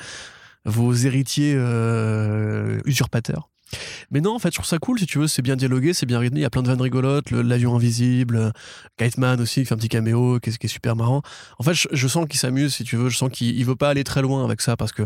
vos 0.67 0.93
héritiers 0.93 1.55
euh, 1.57 2.81
usurpateurs. 2.85 3.49
Mais 4.11 4.21
non, 4.21 4.35
en 4.35 4.39
fait, 4.39 4.51
je 4.51 4.55
trouve 4.55 4.67
ça 4.67 4.79
cool, 4.79 4.99
si 4.99 5.07
tu 5.07 5.19
veux, 5.19 5.27
c'est 5.27 5.43
bien 5.43 5.57
dialogué, 5.57 5.93
c'est 5.93 6.07
bien 6.07 6.19
rythmé, 6.21 6.41
il 6.41 6.43
y 6.43 6.47
a 6.47 6.51
plein 6.51 6.63
de 6.63 6.69
vannes 6.69 6.81
rigolotes, 6.81 7.31
l'avion 7.33 7.75
invisible, 7.75 8.37
euh, 8.37 8.51
Kiteman 8.97 9.41
aussi, 9.41 9.61
qui 9.63 9.67
fait 9.67 9.75
un 9.75 9.79
petit 9.79 9.89
caméo, 9.89 10.39
qui 10.39 10.51
est, 10.51 10.57
qui 10.59 10.67
est 10.67 10.71
super 10.71 10.95
marrant. 10.95 11.23
En 11.59 11.65
fait, 11.65 11.75
je, 11.75 11.89
je 11.91 12.09
sens 12.09 12.27
qu'il 12.29 12.39
s'amuse, 12.39 12.75
si 12.75 12.85
tu 12.85 12.97
veux, 12.97 13.09
je 13.09 13.17
sens 13.17 13.31
qu'il 13.31 13.57
il 13.59 13.65
veut 13.65 13.75
pas 13.77 13.89
aller 13.89 14.05
très 14.05 14.23
loin 14.23 14.45
avec 14.45 14.61
ça, 14.61 14.77
parce 14.77 14.93
que, 14.93 15.03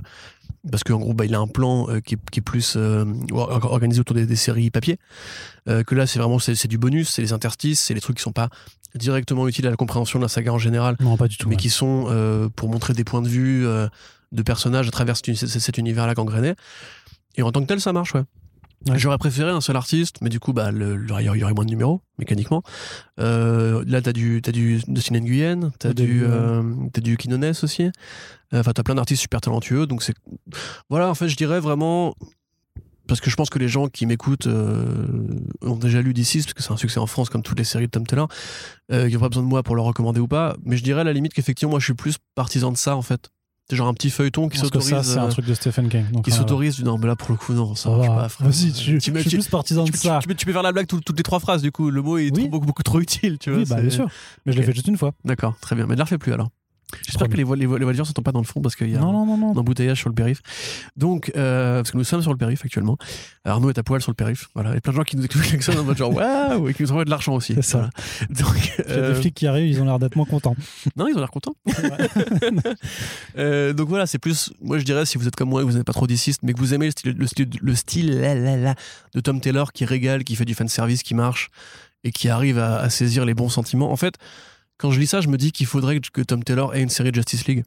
parce 0.70 0.85
qu'en 0.85 0.99
gros, 0.99 1.14
bah, 1.14 1.25
il 1.25 1.35
a 1.35 1.38
un 1.38 1.46
plan 1.46 1.88
euh, 1.88 2.01
qui, 2.01 2.14
est- 2.16 2.31
qui 2.31 2.40
est 2.40 2.42
plus 2.42 2.75
euh, 2.77 3.07
or- 3.33 3.73
organisé 3.73 4.01
autour 4.01 4.14
des, 4.14 4.27
des 4.27 4.37
séries 4.37 4.70
papier, 4.70 4.99
euh, 5.68 5.83
que 5.83 5.94
là, 5.94 6.07
c'est 6.07 6.18
vraiment, 6.18 6.38
c'est 6.38 6.68
du 6.68 6.77
bonus, 6.79 7.09
c'est 7.09 7.23
les 7.23 7.33
interstices, 7.33 7.81
c'est 7.81 7.94
les 7.94 8.01
trucs 8.03 8.18
qui 8.18 8.23
sont 8.23 8.33
pas 8.33 8.51
directement 8.94 9.49
utiles 9.49 9.66
à 9.66 9.70
la 9.70 9.77
compréhension 9.77 10.18
de 10.18 10.25
la 10.25 10.29
saga 10.29 10.53
en 10.53 10.59
général, 10.59 10.96
Non, 11.01 11.16
pas 11.16 11.29
du 11.29 11.37
tout. 11.38 11.49
mais 11.49 11.55
ouais. 11.55 11.61
qui 11.61 11.70
sont 11.70 12.07
euh, 12.11 12.49
pour 12.55 12.68
montrer 12.68 12.92
des 12.92 13.05
points 13.05 13.23
de 13.23 13.29
vue 13.29 13.66
euh, 13.66 13.88
de 14.33 14.42
personnages 14.42 14.87
à 14.88 14.90
travers 14.90 15.16
cet, 15.16 15.35
cet- 15.35 15.49
cet 15.49 15.79
univers-là 15.79 16.12
gangréné. 16.14 16.55
Et 17.37 17.42
en 17.42 17.53
tant 17.53 17.61
que 17.62 17.66
tel, 17.66 17.81
ça 17.81 17.92
marche, 17.92 18.14
ouais. 18.14 18.25
Ouais. 18.88 18.99
J'aurais 18.99 19.19
préféré 19.19 19.51
un 19.51 19.61
seul 19.61 19.77
artiste, 19.77 20.16
mais 20.23 20.31
du 20.31 20.40
coup, 20.40 20.55
bah, 20.55 20.71
il 20.73 21.07
y 21.09 21.29
aurait- 21.29 21.53
moins 21.53 21.64
de 21.66 21.71
numéros, 21.71 22.01
mécaniquement. 22.19 22.62
Euh, 23.19 23.85
là, 23.87 24.01
t'as 24.01 24.12
du, 24.12 24.40
t'as 24.43 24.53
du 24.53 24.81
Dustin 24.88 25.21
Nguyen, 25.21 25.71
t'as 25.79 25.93
du, 25.93 26.23
euh, 26.25 26.62
t'as 26.93 27.03
du 27.03 27.16
Quinones 27.19 27.53
aussi. 27.62 27.83
Euh, 27.85 27.90
Enfin, 28.61 28.73
t'as 28.73 28.83
plein 28.83 28.95
d'artistes 28.95 29.21
super 29.23 29.40
talentueux, 29.40 29.87
donc 29.87 30.03
c'est. 30.03 30.14
Voilà, 30.88 31.09
en 31.11 31.14
fait, 31.14 31.29
je 31.29 31.37
dirais 31.37 31.61
vraiment. 31.61 32.14
Parce 33.07 33.21
que 33.21 33.29
je 33.29 33.35
pense 33.37 33.51
que 33.51 33.59
les 33.59 33.69
gens 33.69 33.88
qui 33.88 34.07
m'écoutent 34.07 34.47
euh, 34.47 35.16
ont 35.62 35.77
déjà 35.77 36.01
lu 36.01 36.14
DC, 36.14 36.38
parce 36.45 36.55
que 36.55 36.62
c'est 36.62 36.73
un 36.73 36.77
succès 36.77 37.01
en 37.01 37.07
France 37.07 37.29
comme 37.29 37.43
toutes 37.43 37.59
les 37.59 37.64
séries 37.64 37.87
de 37.87 37.90
Tom 37.90 38.07
Taylor. 38.07 38.29
Ils 38.90 39.12
n'ont 39.12 39.21
pas 39.21 39.29
besoin 39.29 39.43
de 39.43 39.49
moi 39.49 39.62
pour 39.62 39.75
le 39.77 39.83
recommander 39.83 40.21
ou 40.21 40.29
pas. 40.29 40.57
Mais 40.64 40.77
je 40.77 40.83
dirais 40.85 41.01
à 41.01 41.05
la 41.05 41.12
limite 41.12 41.35
qu'effectivement, 41.35 41.71
moi, 41.73 41.81
je 41.81 41.85
suis 41.85 41.95
plus 41.95 42.16
partisan 42.35 42.71
de 42.73 42.77
ça, 42.77 42.97
en 42.97 43.03
fait. 43.03 43.31
C'est 43.70 43.76
genre 43.76 43.87
un 43.88 43.94
petit 43.94 44.11
feuilleton 44.11 44.48
qui 44.48 44.59
s'autorise. 44.59 44.88
ça, 44.90 45.02
c'est 45.04 45.18
un 45.18 45.26
euh, 45.26 45.30
truc 45.30 45.46
de 45.46 45.54
Stephen 45.54 45.88
King. 45.88 46.04
donc, 46.11 46.24
qui 46.24 46.33
euh, 46.33 46.35
s'autorise. 46.35 46.83
Non, 46.83 46.98
mais 46.98 47.06
là, 47.06 47.14
pour 47.14 47.30
le 47.30 47.37
coup, 47.37 47.52
non, 47.52 47.76
ça 47.76 47.88
marche 47.90 48.09
va. 48.09 48.14
pas. 48.16 48.28
frère. 48.28 48.48
Vas-y, 48.48 48.72
tu, 48.72 48.98
Tu 48.98 49.11
je 49.11 49.11
mets- 49.12 49.20
suis 49.22 49.30
plus 49.30 49.48
partisan 49.48 49.85
de 49.85 49.90
peux- 49.92 49.96
ça. 49.96 50.18
tu 50.37 50.44
peux, 50.46 50.52
faire 50.52 50.62
la 50.62 50.72
blague 50.72 50.87
tout- 50.88 51.00
toutes 51.00 51.16
les 51.16 51.22
trois 51.22 51.38
phrases, 51.38 51.62
du 51.62 51.70
coup. 51.70 51.88
Le 51.90 52.02
mot 52.02 52.18
est 52.18 52.30
beaucoup, 52.33 52.66
beaucoup 52.66 52.83
trop 52.83 52.98
utile, 53.00 53.38
tu 53.38 53.50
vois. 53.50 53.61
Oui, 53.61 53.64
bah, 53.68 53.80
bien 53.80 53.90
sûr. 53.90 54.09
Mais 54.44 54.52
je 54.52 54.59
l'ai 54.59 54.64
fait 54.64 54.72
juste 54.74 54.88
une 54.88 54.98
fois. 54.98 55.12
D'accord, 55.24 55.54
très 55.61 55.76
bien. 55.76 55.87
Mais 55.87 55.94
ne 55.94 55.98
la 55.98 56.04
refais 56.04 56.18
plus 56.18 56.33
alors. 56.33 56.48
J'espère 57.07 57.29
que 57.29 57.37
les, 57.37 57.44
vo- 57.44 57.55
les, 57.55 57.66
vo- 57.66 57.76
les 57.76 57.85
voitures 57.85 58.03
ne 58.05 58.07
s'entendent 58.07 58.24
pas 58.24 58.33
dans 58.33 58.40
le 58.40 58.46
fond 58.46 58.61
parce 58.61 58.76
qu'il 58.76 58.90
y 58.90 58.96
a 58.96 58.98
Non, 59.00 59.12
non, 59.12 59.26
non, 59.26 59.37
non. 59.37 59.53
un 59.55 59.57
embouteillage 59.59 59.98
sur 59.98 60.09
le 60.09 60.14
périph. 60.14 60.40
Donc, 60.96 61.31
euh, 61.37 61.76
parce 61.79 61.90
que 61.90 61.96
nous 61.98 62.05
sommes 62.05 62.22
sur 62.22 62.33
le 62.33 62.37
périph 62.38 62.64
actuellement. 62.64 62.96
Arnaud 63.44 63.70
est 63.70 63.79
à 63.79 63.83
poil 63.83 64.00
sur 64.03 64.11
le 64.11 64.16
périph. 64.16 64.48
Voilà. 64.55 64.70
Il 64.70 64.74
y 64.74 64.79
a 64.79 64.81
plein 64.81 64.92
de 64.92 64.96
gens 64.98 65.03
qui 65.05 65.16
nous 65.16 65.24
écoutent 65.24 65.42
ça 65.62 65.79
en 65.79 65.85
mode 65.85 65.96
genre 65.96 66.12
waouh 66.14 66.68
et 66.68 66.74
qui 66.74 66.83
nous 66.83 66.90
envoient 66.92 67.05
de 67.05 67.11
l'argent 67.11 67.35
aussi. 67.35 67.55
C'est 67.55 67.62
ça. 67.62 67.90
Voilà. 68.29 68.42
Donc, 68.42 68.72
Il 68.79 68.85
y 68.90 68.92
a 68.92 68.96
euh, 68.96 69.14
des 69.14 69.20
flics 69.20 69.35
qui 69.35 69.46
arrivent, 69.46 69.68
ils 69.68 69.81
ont 69.81 69.85
l'air 69.85 69.98
d'être 69.98 70.16
moins 70.16 70.26
contents. 70.26 70.57
non, 70.96 71.07
ils 71.09 71.14
ont 71.16 71.20
l'air 71.20 71.31
contents. 71.31 71.55
Euh, 73.38 73.72
donc 73.72 73.88
voilà, 73.88 74.07
c'est 74.07 74.18
plus, 74.18 74.53
moi 74.61 74.79
je 74.79 74.85
dirais, 74.85 75.07
si 75.07 75.18
vous 75.18 75.26
êtes 75.29 75.37
comme 75.37 75.48
moi 75.48 75.62
et 75.62 75.64
que 75.64 75.70
vous 75.70 75.76
n'êtes 75.76 75.87
pas 75.87 75.92
trop 75.92 76.07
diciste, 76.07 76.40
mais 76.42 76.53
que 76.53 76.59
vous 76.59 76.74
aimez 76.74 76.87
le 76.87 76.90
style, 76.92 77.14
le 77.16 77.26
style, 77.26 77.48
le 77.61 77.74
style 77.74 78.20
là, 78.20 78.35
là, 78.35 78.57
là, 78.57 78.74
de 79.14 79.20
Tom 79.20 79.40
Taylor 79.40 79.72
qui 79.72 79.85
régale, 79.85 80.24
qui 80.24 80.37
fait 80.37 80.44
du 80.44 80.55
fanservice, 80.55 81.03
qui 81.03 81.14
marche 81.14 81.50
et 82.05 82.12
qui 82.12 82.29
arrive 82.29 82.59
à, 82.59 82.79
à 82.81 82.90
saisir 82.90 83.24
les 83.24 83.35
bons 83.35 83.48
sentiments. 83.48 83.90
En 83.92 83.96
fait, 83.96 84.14
quand 84.81 84.90
je 84.90 84.99
lis 84.99 85.07
ça, 85.07 85.21
je 85.21 85.29
me 85.29 85.37
dis 85.37 85.53
qu'il 85.53 85.66
faudrait 85.66 86.01
que, 86.01 86.23
Tom 86.23 86.43
Taylor 86.43 86.75
ait 86.75 86.81
une 86.83 86.88
série 86.88 87.11
de 87.11 87.16
Justice 87.16 87.47
League. 87.47 87.64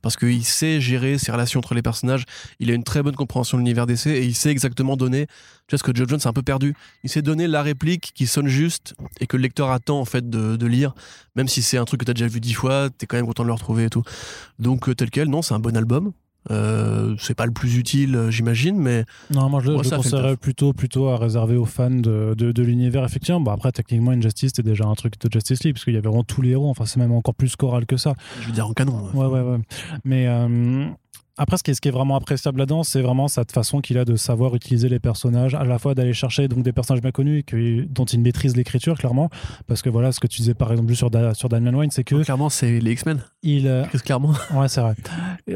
Parce 0.00 0.16
qu'il 0.16 0.44
sait 0.44 0.80
gérer 0.80 1.18
ses 1.18 1.30
relations 1.30 1.60
entre 1.60 1.74
les 1.74 1.82
personnages, 1.82 2.24
il 2.58 2.70
a 2.70 2.74
une 2.74 2.84
très 2.84 3.02
bonne 3.02 3.14
compréhension 3.14 3.56
de 3.56 3.62
l'univers 3.62 3.86
DC 3.86 4.06
et 4.08 4.24
il 4.24 4.34
sait 4.34 4.50
exactement 4.50 4.96
donner. 4.96 5.26
Tu 5.66 5.72
vois, 5.72 5.78
ce 5.78 5.82
que 5.82 5.94
Joe 5.94 6.08
Jones 6.08 6.20
a 6.24 6.28
un 6.28 6.32
peu 6.32 6.42
perdu. 6.42 6.74
Il 7.04 7.10
sait 7.10 7.22
donner 7.22 7.46
la 7.46 7.62
réplique 7.62 8.12
qui 8.14 8.26
sonne 8.26 8.48
juste 8.48 8.94
et 9.20 9.26
que 9.26 9.36
le 9.36 9.42
lecteur 9.42 9.70
attend 9.70 10.00
en 10.00 10.04
fait 10.04 10.28
de, 10.28 10.56
de 10.56 10.66
lire, 10.66 10.94
même 11.36 11.48
si 11.48 11.62
c'est 11.62 11.78
un 11.78 11.84
truc 11.84 12.00
que 12.00 12.04
tu 12.04 12.10
as 12.10 12.14
déjà 12.14 12.26
vu 12.26 12.40
dix 12.40 12.54
fois, 12.54 12.88
t'es 12.90 13.06
quand 13.06 13.16
même 13.16 13.26
content 13.26 13.44
de 13.44 13.48
le 13.48 13.54
retrouver 13.54 13.84
et 13.84 13.90
tout. 13.90 14.02
Donc 14.58 14.88
euh, 14.88 14.94
tel 14.94 15.10
quel, 15.10 15.28
non, 15.28 15.42
c'est 15.42 15.54
un 15.54 15.60
bon 15.60 15.76
album. 15.76 16.12
Euh, 16.50 17.14
c'est 17.18 17.34
pas 17.34 17.46
le 17.46 17.52
plus 17.52 17.76
utile, 17.76 18.14
euh, 18.16 18.30
j'imagine, 18.30 18.76
mais 18.76 19.04
Non, 19.30 19.48
moi 19.48 19.60
je, 19.64 19.70
Moi, 19.72 19.82
je 19.82 19.88
ça 19.88 19.96
le 19.96 20.02
conseillerais 20.02 20.36
plutôt, 20.36 20.72
plutôt 20.72 21.08
à 21.08 21.16
réserver 21.16 21.56
aux 21.56 21.64
fans 21.64 21.90
de, 21.90 22.34
de, 22.36 22.52
de 22.52 22.62
l'univers. 22.62 23.04
Effectivement, 23.04 23.40
bon, 23.40 23.50
après, 23.50 23.72
techniquement, 23.72 24.10
Injustice, 24.10 24.52
c'était 24.54 24.68
déjà 24.68 24.84
un 24.84 24.94
truc 24.94 25.14
de 25.18 25.30
Justice 25.32 25.64
League, 25.64 25.74
parce 25.74 25.84
qu'il 25.84 25.94
y 25.94 25.96
avait 25.96 26.08
vraiment 26.08 26.24
tous 26.24 26.42
les 26.42 26.50
héros. 26.50 26.68
Enfin, 26.68 26.84
c'est 26.84 27.00
même 27.00 27.12
encore 27.12 27.34
plus 27.34 27.56
choral 27.56 27.86
que 27.86 27.96
ça. 27.96 28.14
je 28.40 28.46
veux 28.46 28.52
dire 28.52 28.66
en 28.66 28.72
canon. 28.74 29.08
Ouais, 29.14 29.26
ouais, 29.26 29.40
ouais. 29.40 29.58
Mais 30.04 30.26
euh, 30.26 30.86
Après, 31.36 31.56
ce 31.56 31.64
qui 31.64 31.72
est, 31.72 31.74
ce 31.74 31.80
qui 31.80 31.88
est 31.88 31.90
vraiment 31.90 32.14
appréciable 32.16 32.58
là-dedans, 32.60 32.84
c'est 32.84 33.02
vraiment 33.02 33.26
cette 33.26 33.50
façon 33.50 33.80
qu'il 33.80 33.98
a 33.98 34.04
de 34.04 34.14
savoir 34.14 34.54
utiliser 34.54 34.88
les 34.88 35.00
personnages, 35.00 35.54
à 35.56 35.64
la 35.64 35.78
fois 35.80 35.94
d'aller 35.96 36.12
chercher 36.12 36.46
donc 36.46 36.62
des 36.62 36.72
personnages 36.72 37.02
bien 37.02 37.10
connus 37.10 37.42
que- 37.42 37.82
dont 37.86 38.04
il 38.04 38.20
maîtrise 38.20 38.54
l'écriture, 38.56 38.96
clairement. 38.96 39.30
Parce 39.66 39.82
que 39.82 39.90
voilà, 39.90 40.12
ce 40.12 40.20
que 40.20 40.28
tu 40.28 40.38
disais 40.42 40.54
par 40.54 40.70
exemple 40.70 40.94
sur, 40.94 41.10
Da- 41.10 41.34
sur 41.34 41.48
Damian 41.48 41.74
Wayne, 41.74 41.90
c'est 41.90 42.04
que 42.04 42.22
Clairement, 42.22 42.48
c'est 42.50 42.78
les 42.78 42.92
X-Men. 42.92 43.18
il. 43.42 43.66
euh, 43.66 43.84
Clairement. 44.04 44.32
Ouais, 44.54 44.68
c'est 44.68 44.80
vrai. 44.80 44.94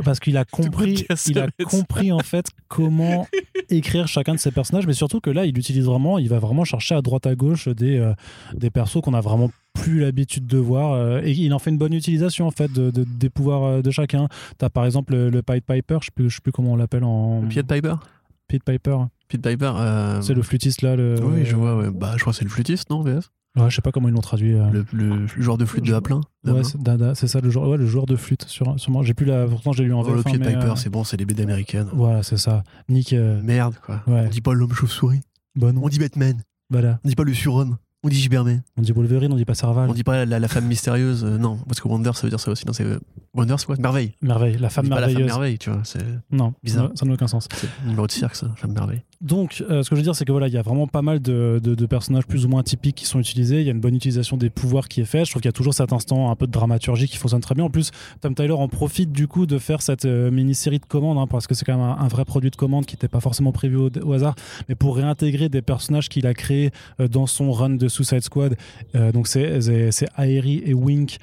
Parce 0.04 0.18
qu'il 0.18 0.36
a 0.36 0.44
compris, 0.44 1.06
il 1.28 1.38
a 1.38 1.46
compris 1.64 2.10
en 2.10 2.18
fait 2.20 2.46
comment 2.66 3.26
écrire 3.70 4.08
chacun 4.08 4.34
de 4.34 4.40
ses 4.40 4.50
personnages, 4.50 4.86
mais 4.86 4.94
surtout 4.94 5.20
que 5.20 5.30
là, 5.30 5.44
il 5.46 5.56
utilise 5.56 5.84
vraiment, 5.84 6.18
il 6.18 6.28
va 6.28 6.38
vraiment 6.40 6.64
chercher 6.64 6.96
à 6.96 7.02
droite 7.02 7.26
à 7.26 7.34
gauche 7.36 7.68
des, 7.68 7.98
euh, 7.98 8.14
des 8.54 8.70
persos 8.70 9.00
qu'on 9.00 9.14
a 9.14 9.20
vraiment 9.20 9.50
plus 9.82 10.00
l'habitude 10.00 10.46
de 10.46 10.58
voir 10.58 10.92
euh, 10.92 11.20
et 11.22 11.32
il 11.32 11.52
en 11.54 11.58
fait 11.58 11.70
une 11.70 11.78
bonne 11.78 11.92
utilisation 11.94 12.46
en 12.46 12.50
fait 12.50 12.72
de, 12.72 12.90
de- 12.90 13.04
des 13.04 13.30
pouvoirs 13.30 13.64
euh, 13.64 13.82
de 13.82 13.90
chacun. 13.90 14.28
T'as 14.58 14.68
par 14.70 14.84
exemple 14.84 15.12
le, 15.14 15.30
le 15.30 15.42
Pied 15.42 15.60
Piper, 15.60 15.98
je 16.00 16.06
sais 16.06 16.10
plus, 16.14 16.28
je 16.30 16.36
sais 16.36 16.40
plus 16.42 16.52
comment 16.52 16.72
on 16.72 16.76
l'appelle 16.76 17.04
en 17.04 17.42
Pied 17.48 17.62
Piper? 17.62 17.94
Pied 18.48 18.60
Piper. 18.64 18.98
Pied 19.28 19.38
Piper. 19.38 19.72
euh, 19.76 20.20
C'est 20.22 20.34
le 20.34 20.42
flûtiste 20.42 20.82
là. 20.82 20.96
Le... 20.96 21.16
Oui, 21.22 21.44
je 21.44 21.54
vois. 21.54 21.76
Ouais. 21.76 21.90
Bah, 21.90 22.12
je 22.16 22.20
crois 22.20 22.32
que 22.32 22.38
c'est 22.38 22.44
le 22.44 22.50
flûtiste, 22.50 22.88
non, 22.90 23.02
VS 23.02 23.30
Ouais, 23.56 23.70
je 23.70 23.74
sais 23.76 23.82
pas 23.82 23.90
comment 23.90 24.08
ils 24.08 24.14
l'ont 24.14 24.20
traduit. 24.20 24.54
euh. 24.54 24.70
le, 24.70 24.84
le 24.92 25.26
joueur 25.26 25.58
de 25.58 25.64
flûte 25.64 25.84
de 25.84 25.92
Aplin. 25.92 26.20
Ouais, 26.44 26.62
c'est 27.14 27.26
ça 27.26 27.40
le 27.40 27.50
joueur, 27.50 27.68
ouais, 27.68 27.76
le 27.76 27.86
joueur 27.86 28.06
de 28.06 28.14
flûte. 28.14 28.44
Sur, 28.46 28.78
sûrement. 28.78 29.02
J'ai 29.02 29.14
plus 29.14 29.26
la. 29.26 29.46
Pourtant, 29.46 29.72
j'ai 29.72 29.84
lu 29.84 29.92
en 29.92 30.02
Oh, 30.02 30.08
le 30.10 30.16
VF, 30.16 30.24
Pied 30.24 30.38
Piper, 30.38 30.70
euh, 30.72 30.76
c'est 30.76 30.90
bon, 30.90 31.02
c'est 31.04 31.16
les 31.16 31.24
BD 31.24 31.42
américaines. 31.42 31.88
Voilà, 31.92 32.22
c'est 32.22 32.36
ça. 32.36 32.62
Nick. 32.88 33.12
euh, 33.12 33.40
Merde, 33.42 33.74
quoi. 33.84 34.02
Ouais. 34.06 34.24
On 34.26 34.28
dit 34.30 34.40
pas 34.42 34.54
l'homme 34.54 34.72
chauve-souris. 34.72 35.20
bon 35.56 35.74
nom. 35.74 35.82
On 35.84 35.88
dit 35.88 35.98
Batman. 35.98 36.36
Voilà. 36.70 37.00
On 37.04 37.08
dit 37.08 37.16
pas 37.16 37.24
le 37.24 37.34
surhomme. 37.34 37.76
On 38.04 38.08
dit 38.08 38.16
Gilbertman. 38.20 38.62
On 38.76 38.82
dit 38.82 38.92
Wolverine, 38.92 39.32
on 39.32 39.36
dit 39.36 39.44
pas 39.44 39.54
Serval. 39.54 39.90
On 39.90 39.92
dit 39.92 40.04
pas 40.04 40.24
la, 40.24 40.38
la 40.38 40.48
femme 40.48 40.66
mystérieuse. 40.66 41.24
euh, 41.24 41.36
non, 41.36 41.56
parce 41.66 41.80
que 41.80 41.88
Wonder, 41.88 42.12
ça 42.14 42.22
veut 42.22 42.30
dire 42.30 42.38
ça 42.38 42.50
aussi. 42.52 42.64
Non, 42.66 42.72
c'est 42.72 42.84
euh, 42.84 43.00
Wonder, 43.34 43.56
c'est 43.58 43.66
quoi? 43.66 43.74
Merveille. 43.76 44.14
Merveille, 44.22 44.56
la 44.56 44.68
On 44.68 44.70
femme 44.70 44.84
dit 44.84 44.90
pas 44.90 45.00
la 45.00 45.08
femme 45.08 45.16
merveilleuse. 45.16 45.26
merveille, 45.32 45.58
tu 45.58 45.70
vois. 45.70 45.80
C'est 45.84 46.04
non, 46.30 46.54
Bizarre. 46.62 46.88
ça- 46.90 46.96
ça 47.00 47.06
n'a 47.06 47.14
aucun 47.14 47.26
sens. 47.26 47.48
c'est 47.52 47.68
numéro 47.86 48.06
de 48.06 48.12
cirque, 48.12 48.36
ça, 48.36 48.48
femme 48.56 48.72
merveille. 48.72 49.02
Donc, 49.20 49.64
euh, 49.68 49.82
ce 49.82 49.90
que 49.90 49.96
je 49.96 50.00
veux 50.00 50.04
dire, 50.04 50.14
c'est 50.14 50.24
que 50.24 50.30
voilà, 50.30 50.46
il 50.46 50.54
y 50.54 50.58
a 50.58 50.62
vraiment 50.62 50.86
pas 50.86 51.02
mal 51.02 51.20
de, 51.20 51.86
personnages 51.86 52.26
plus 52.26 52.44
ou 52.44 52.48
moins 52.48 52.62
typiques 52.62 52.94
qui 52.94 53.04
sont 53.04 53.18
utilisés. 53.18 53.60
Il 53.60 53.66
y 53.66 53.68
a 53.68 53.72
une 53.72 53.80
bonne 53.80 53.96
utilisation 53.96 54.36
des 54.36 54.48
pouvoirs 54.48 54.86
qui 54.86 55.00
est 55.00 55.06
faite. 55.06 55.24
Je 55.24 55.32
trouve 55.32 55.42
qu'il 55.42 55.48
y 55.48 55.50
a 55.50 55.52
toujours 55.52 55.74
cet 55.74 55.92
instant 55.92 56.30
un 56.30 56.36
peu 56.36 56.46
de 56.46 56.52
dramaturgie 56.52 57.08
qui 57.08 57.16
fonctionne 57.16 57.40
très 57.40 57.56
bien. 57.56 57.64
En 57.64 57.70
plus, 57.70 57.90
Tom 58.20 58.34
Tyler 58.34 58.52
en 58.52 58.68
profite 58.68 59.10
du 59.10 59.26
coup 59.26 59.46
de 59.46 59.58
faire 59.58 59.82
cette 59.82 60.04
euh, 60.04 60.30
mini-série 60.30 60.78
de 60.78 60.84
commandes, 60.84 61.18
hein, 61.18 61.26
parce 61.28 61.48
que 61.48 61.54
c'est 61.54 61.64
quand 61.64 61.76
même 61.76 61.96
un, 61.98 62.08
vrai 62.08 62.24
produit 62.24 62.50
de 62.50 62.56
commande 62.56 62.86
qui 62.86 62.94
n'était 62.94 63.08
pas 63.08 63.20
forcément 63.20 63.50
prévu 63.50 63.76
au, 63.76 64.12
hasard, 64.12 64.36
mais 64.68 64.76
pour 64.76 64.96
réintégrer 64.96 65.48
des 65.48 65.62
personnages 65.62 66.08
qu'il 66.08 66.26
a 66.26 66.34
créés 66.34 66.70
euh, 67.00 67.08
dans 67.08 67.26
son 67.26 67.50
run 67.50 67.70
de 67.70 67.88
Suicide 67.88 68.22
Squad. 68.22 68.56
Donc, 68.94 69.26
c'est- 69.26 69.58
Aerie 70.16 70.62
et 70.64 70.74
Wink 70.74 71.18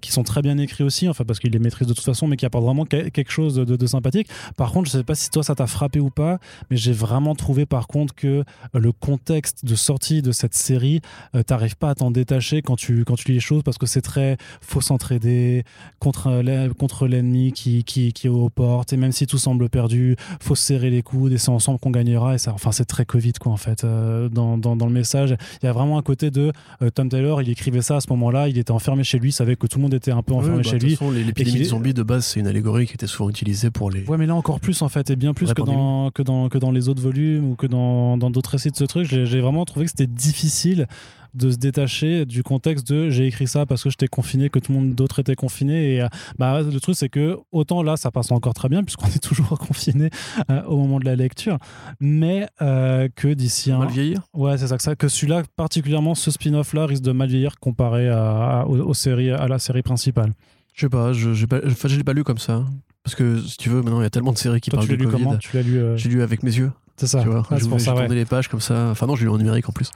qui 0.00 0.12
sont 0.12 0.22
très 0.22 0.42
bien 0.42 0.56
écrits 0.58 0.84
aussi, 0.84 1.08
enfin 1.08 1.24
parce 1.24 1.38
qu'il 1.38 1.52
les 1.52 1.58
maîtrise 1.58 1.86
de 1.86 1.92
toute 1.92 2.04
façon, 2.04 2.26
mais 2.26 2.36
qui 2.36 2.46
apportent 2.46 2.64
vraiment 2.64 2.84
que- 2.84 3.08
quelque 3.08 3.30
chose 3.30 3.54
de, 3.56 3.64
de 3.64 3.86
sympathique. 3.86 4.28
Par 4.56 4.72
contre, 4.72 4.86
je 4.90 4.98
sais 4.98 5.04
pas 5.04 5.14
si 5.14 5.30
toi 5.30 5.42
ça 5.42 5.54
t'a 5.54 5.66
frappé 5.66 6.00
ou 6.00 6.10
pas, 6.10 6.38
mais 6.70 6.76
j'ai 6.76 6.92
vraiment 6.92 7.09
trouvé 7.36 7.66
par 7.66 7.86
contre 7.86 8.14
que 8.14 8.26
euh, 8.28 8.44
le 8.74 8.92
contexte 8.92 9.64
de 9.64 9.74
sortie 9.74 10.22
de 10.22 10.32
cette 10.32 10.54
série, 10.54 11.00
euh, 11.34 11.42
t'arrives 11.42 11.76
pas 11.76 11.90
à 11.90 11.94
t'en 11.94 12.10
détacher 12.10 12.62
quand 12.62 12.76
tu, 12.76 13.04
quand 13.04 13.14
tu 13.16 13.28
lis 13.28 13.34
les 13.34 13.40
choses 13.40 13.62
parce 13.62 13.78
que 13.78 13.86
c'est 13.86 14.00
très 14.00 14.36
faut 14.60 14.80
s'entraider 14.80 15.64
contre, 15.98 16.42
l'e- 16.42 16.72
contre 16.74 17.06
l'ennemi 17.06 17.52
qui, 17.52 17.84
qui, 17.84 18.12
qui 18.12 18.26
est 18.26 18.30
aux 18.30 18.48
portes 18.48 18.92
et 18.92 18.96
même 18.96 19.12
si 19.12 19.26
tout 19.26 19.38
semble 19.38 19.68
perdu, 19.68 20.16
faut 20.40 20.54
se 20.54 20.62
serrer 20.64 20.90
les 20.90 21.02
coudes 21.02 21.32
et 21.32 21.38
c'est 21.38 21.50
ensemble 21.50 21.78
qu'on 21.78 21.90
gagnera. 21.90 22.34
Et 22.34 22.38
ça, 22.38 22.52
enfin, 22.52 22.72
c'est 22.72 22.84
très 22.84 23.04
Covid 23.04 23.32
quoi 23.40 23.52
en 23.52 23.56
fait 23.56 23.84
euh, 23.84 24.28
dans, 24.28 24.56
dans, 24.58 24.76
dans 24.76 24.86
le 24.86 24.92
message. 24.92 25.34
Il 25.62 25.66
y 25.66 25.68
a 25.68 25.72
vraiment 25.72 25.98
un 25.98 26.02
côté 26.02 26.30
de 26.30 26.52
euh, 26.82 26.90
Tom 26.90 27.08
Taylor, 27.08 27.42
il 27.42 27.48
écrivait 27.50 27.82
ça 27.82 27.96
à 27.96 28.00
ce 28.00 28.08
moment-là, 28.10 28.48
il 28.48 28.58
était 28.58 28.70
enfermé 28.72 29.04
chez 29.04 29.18
lui, 29.18 29.32
savait 29.32 29.56
que 29.56 29.66
tout 29.66 29.78
le 29.78 29.82
monde 29.82 29.94
était 29.94 30.12
un 30.12 30.22
peu 30.22 30.34
enfermé 30.34 30.58
bah, 30.58 30.62
chez 30.62 30.78
lui. 30.78 30.96
l'épidémie 31.24 31.58
de 31.60 31.64
zombies 31.64 31.94
de 31.94 32.02
base, 32.02 32.26
c'est 32.26 32.40
une 32.40 32.46
allégorie 32.46 32.86
qui 32.86 32.94
était 32.94 33.06
souvent 33.06 33.28
utilisée 33.30 33.70
pour 33.70 33.90
les. 33.90 34.04
Ouais, 34.04 34.16
mais 34.18 34.26
là 34.26 34.34
encore 34.34 34.60
plus 34.60 34.82
en 34.82 34.88
fait, 34.88 35.10
et 35.10 35.16
bien 35.16 35.34
plus 35.34 35.52
que 35.54 35.62
dans, 35.62 36.10
que, 36.10 36.22
dans, 36.22 36.48
que 36.48 36.58
dans 36.58 36.70
les 36.70 36.88
autres 36.88 36.99
volumes 37.00 37.50
ou 37.50 37.56
que 37.56 37.66
dans 37.66 38.16
dans 38.16 38.30
d'autres 38.30 38.50
récits 38.50 38.70
de 38.70 38.76
ce 38.76 38.84
truc. 38.84 39.06
J'ai 39.08 39.40
vraiment 39.40 39.64
trouvé 39.64 39.86
que 39.86 39.90
c'était 39.90 40.06
difficile 40.06 40.86
de 41.32 41.48
se 41.52 41.58
détacher 41.58 42.26
du 42.26 42.42
contexte 42.42 42.90
de 42.92 43.08
j'ai 43.08 43.24
écrit 43.28 43.46
ça 43.46 43.64
parce 43.64 43.84
que 43.84 43.90
j'étais 43.90 44.08
confiné, 44.08 44.50
que 44.50 44.58
tout 44.58 44.72
le 44.72 44.78
monde 44.80 44.94
d'autre 44.96 45.20
était 45.20 45.36
confiné. 45.36 45.94
Et 45.94 46.02
euh, 46.02 46.08
bah, 46.40 46.60
le 46.60 46.80
truc, 46.80 46.96
c'est 46.96 47.08
que 47.08 47.38
autant 47.52 47.84
là, 47.84 47.96
ça 47.96 48.10
passe 48.10 48.32
encore 48.32 48.52
très 48.52 48.68
bien 48.68 48.82
puisqu'on 48.82 49.06
est 49.14 49.22
toujours 49.22 49.56
confiné 49.56 50.10
euh, 50.50 50.62
au 50.64 50.76
moment 50.76 50.98
de 50.98 51.04
la 51.04 51.14
lecture, 51.14 51.58
mais 52.00 52.48
euh, 52.62 53.08
que 53.14 53.28
d'ici 53.28 53.70
un. 53.70 53.78
Mal 53.78 53.90
vieillir? 53.90 54.22
Ouais, 54.34 54.58
c'est 54.58 54.66
ça 54.66 54.76
que 54.76 54.82
ça. 54.82 54.96
Que 54.96 55.06
celui-là, 55.08 55.44
particulièrement 55.56 56.14
ce 56.16 56.30
spin-off 56.32 56.72
là, 56.74 56.86
risque 56.86 57.02
de 57.04 57.12
mal 57.12 57.28
vieillir 57.28 57.58
comparé 57.60 58.08
à, 58.08 58.60
à- 58.62 58.64
aux, 58.66 58.78
aux 58.80 58.94
séries, 58.94 59.30
à 59.30 59.46
la 59.46 59.58
série 59.60 59.82
principale. 59.82 60.32
Je 60.74 60.80
sais 60.82 60.88
pas, 60.88 61.12
je 61.12 61.46
pas, 61.46 61.60
je 61.64 61.96
l'ai 61.96 62.02
pas 62.04 62.12
lu 62.12 62.24
comme 62.24 62.38
ça. 62.38 62.64
Parce 63.04 63.14
que 63.14 63.38
si 63.40 63.56
tu 63.56 63.68
veux, 63.70 63.82
maintenant 63.82 64.00
il 64.00 64.04
y 64.04 64.06
a 64.06 64.10
tellement 64.10 64.32
de 64.32 64.38
séries 64.38 64.60
qui 64.60 64.70
Toi, 64.70 64.78
parlent 64.80 64.88
tu 64.88 64.96
de 64.96 65.02
lu 65.04 65.08
Covid. 65.10 65.24
comment? 65.24 65.36
Tu 65.36 65.56
l'as 65.56 65.62
lu. 65.62 65.80
J'ai 65.96 66.08
lu 66.08 66.22
avec 66.22 66.42
mes 66.42 66.54
yeux, 66.56 66.70
C'est 67.00 67.06
ça. 67.06 67.22
tu 67.22 67.28
vois. 67.28 67.42
Ah, 67.50 67.56
c'est 67.58 67.68
pour 67.68 67.80
ça, 67.80 67.94
ouais. 67.94 68.08
les 68.08 68.26
pages 68.26 68.48
comme 68.48 68.60
ça. 68.60 68.88
Enfin 68.90 69.06
non, 69.06 69.16
je 69.16 69.24
l'ai 69.24 69.30
en 69.30 69.38
numérique 69.38 69.68
en 69.70 69.72
plus. 69.72 69.90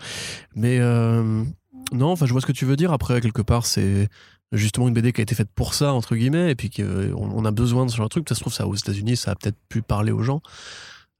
Mais 0.56 0.78
euh, 0.80 1.44
non, 1.92 2.12
enfin 2.12 2.24
je 2.24 2.32
vois 2.32 2.40
ce 2.40 2.46
que 2.46 2.52
tu 2.52 2.64
veux 2.64 2.76
dire. 2.76 2.92
Après, 2.92 3.20
quelque 3.20 3.42
part, 3.42 3.66
c'est 3.66 4.08
justement 4.52 4.88
une 4.88 4.94
BD 4.94 5.12
qui 5.12 5.20
a 5.20 5.22
été 5.22 5.34
faite 5.34 5.50
pour 5.54 5.74
ça, 5.74 5.92
entre 5.92 6.16
guillemets, 6.16 6.50
et 6.50 6.54
puis 6.54 6.70
qu'on 6.70 7.12
on 7.14 7.44
a 7.44 7.50
besoin 7.50 7.84
de 7.84 7.90
ce 7.90 7.96
genre 7.96 8.06
de 8.06 8.10
truc. 8.10 8.26
Ça 8.26 8.34
se 8.34 8.40
trouve, 8.40 8.54
ça 8.54 8.66
aux 8.66 8.74
États-Unis, 8.74 9.18
ça 9.18 9.32
a 9.32 9.34
peut-être 9.34 9.58
pu 9.68 9.82
parler 9.82 10.12
aux 10.12 10.22
gens. 10.22 10.40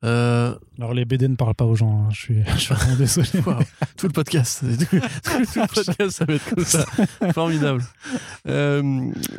Euh, 0.04 0.54
Alors 0.78 0.94
les 0.94 1.04
BD 1.04 1.28
ne 1.28 1.36
parlent 1.36 1.54
pas 1.54 1.64
aux 1.64 1.76
gens, 1.76 2.04
hein. 2.04 2.08
je, 2.12 2.20
suis, 2.20 2.44
je 2.54 2.58
suis 2.58 2.74
vraiment 2.74 2.96
désolé. 2.96 3.28
Tout 3.96 4.06
le 4.06 4.12
podcast. 4.12 4.60
tout, 4.78 4.86
tout 4.86 5.60
le 5.60 5.74
podcast, 5.74 6.10
ça 6.10 6.24
va 6.24 6.34
être 6.34 6.54
comme 6.54 6.64
ça. 6.64 6.84
Formidable. 7.32 7.82
Euh, 8.48 8.82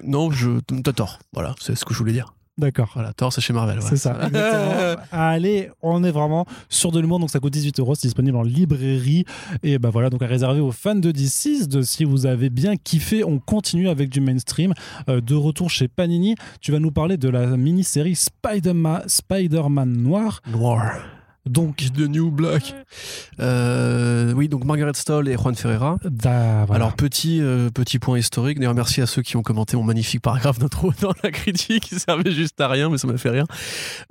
non, 0.04 0.30
je, 0.30 0.60
t'as 0.84 0.94
tort. 0.94 1.20
Voilà, 1.34 1.56
c'est 1.60 1.76
ce 1.76 1.86
que 1.86 1.94
je 1.94 2.00
voulais 2.00 2.14
dire. 2.14 2.34
D'accord. 2.58 2.90
Voilà, 2.94 3.12
tort, 3.12 3.34
c'est 3.34 3.42
chez 3.42 3.52
Marvel. 3.52 3.80
ouais. 3.80 3.86
C'est 3.88 3.98
ça, 3.98 4.18
exactement. 4.26 5.02
Allez, 5.12 5.70
on 5.82 6.04
est 6.06 6.12
vraiment 6.12 6.46
sur 6.70 6.92
de 6.92 7.00
l'humour, 7.00 7.20
donc 7.20 7.30
ça 7.30 7.40
coûte 7.40 7.52
18 7.52 7.80
euros, 7.82 7.96
c'est 7.96 8.08
disponible 8.08 8.38
en 8.38 8.44
librairie. 8.44 9.26
Et 9.62 9.78
ben 9.78 9.90
voilà, 9.90 10.10
donc 10.10 10.22
à 10.22 10.28
réserver 10.28 10.62
aux 10.62 10.72
fans 10.72 10.96
de 10.96 11.12
DC, 11.12 11.68
de 11.68 11.82
si 11.82 12.06
vous 12.06 12.26
avez 12.26 12.50
bien 12.50 12.78
kiffé, 12.78 13.26
on 13.26 13.40
continue 13.40 13.90
avec 13.90 14.10
du 14.10 14.22
mainstream. 14.22 14.74
Euh, 15.10 15.20
de 15.20 15.36
retour 15.36 15.70
chez 15.70 15.90
Panini, 15.90 16.36
tu 16.62 16.72
vas 16.72 16.80
nous 16.80 16.92
parler 16.92 17.18
de 17.18 17.28
la 17.28 17.46
mini-série 17.58 18.16
Spider-Man 18.16 19.04
Spider-Man 19.08 19.92
Noir. 19.92 20.42
Noir. 20.48 21.15
Donc, 21.46 21.78
The 21.96 22.00
New 22.10 22.32
Black. 22.32 22.74
Euh, 23.40 24.34
oui, 24.34 24.48
donc 24.50 24.64
Margaret 24.66 24.94
Stoll 24.96 25.28
et 25.30 25.36
Juan 25.36 25.56
Ferreira. 25.56 25.98
da- 26.04 26.66
voilà. 26.66 26.86
Alors 26.86 26.96
petit 26.96 27.40
euh, 27.42 27.70
petit 27.70 28.00
point 28.00 28.18
historique. 28.18 28.58
D'ailleurs 28.60 28.74
merci 28.76 29.02
à 29.02 29.06
ceux 29.06 29.22
qui 29.22 29.38
ont 29.38 29.44
commenté 29.44 29.78
mon 29.78 29.84
magnifique 29.84 30.22
paragraphe 30.22 30.60
d'intro 30.60 30.92
dans 31.02 31.14
la 31.24 31.32
critique 31.32 31.84
qui 31.84 31.96
servait 32.00 32.32
juste 32.32 32.60
à 32.62 32.68
rien, 32.68 32.90
mais 32.90 32.98
ça 32.98 33.08
m'a 33.08 33.18
fait 33.18 33.30
rire. 33.30 33.46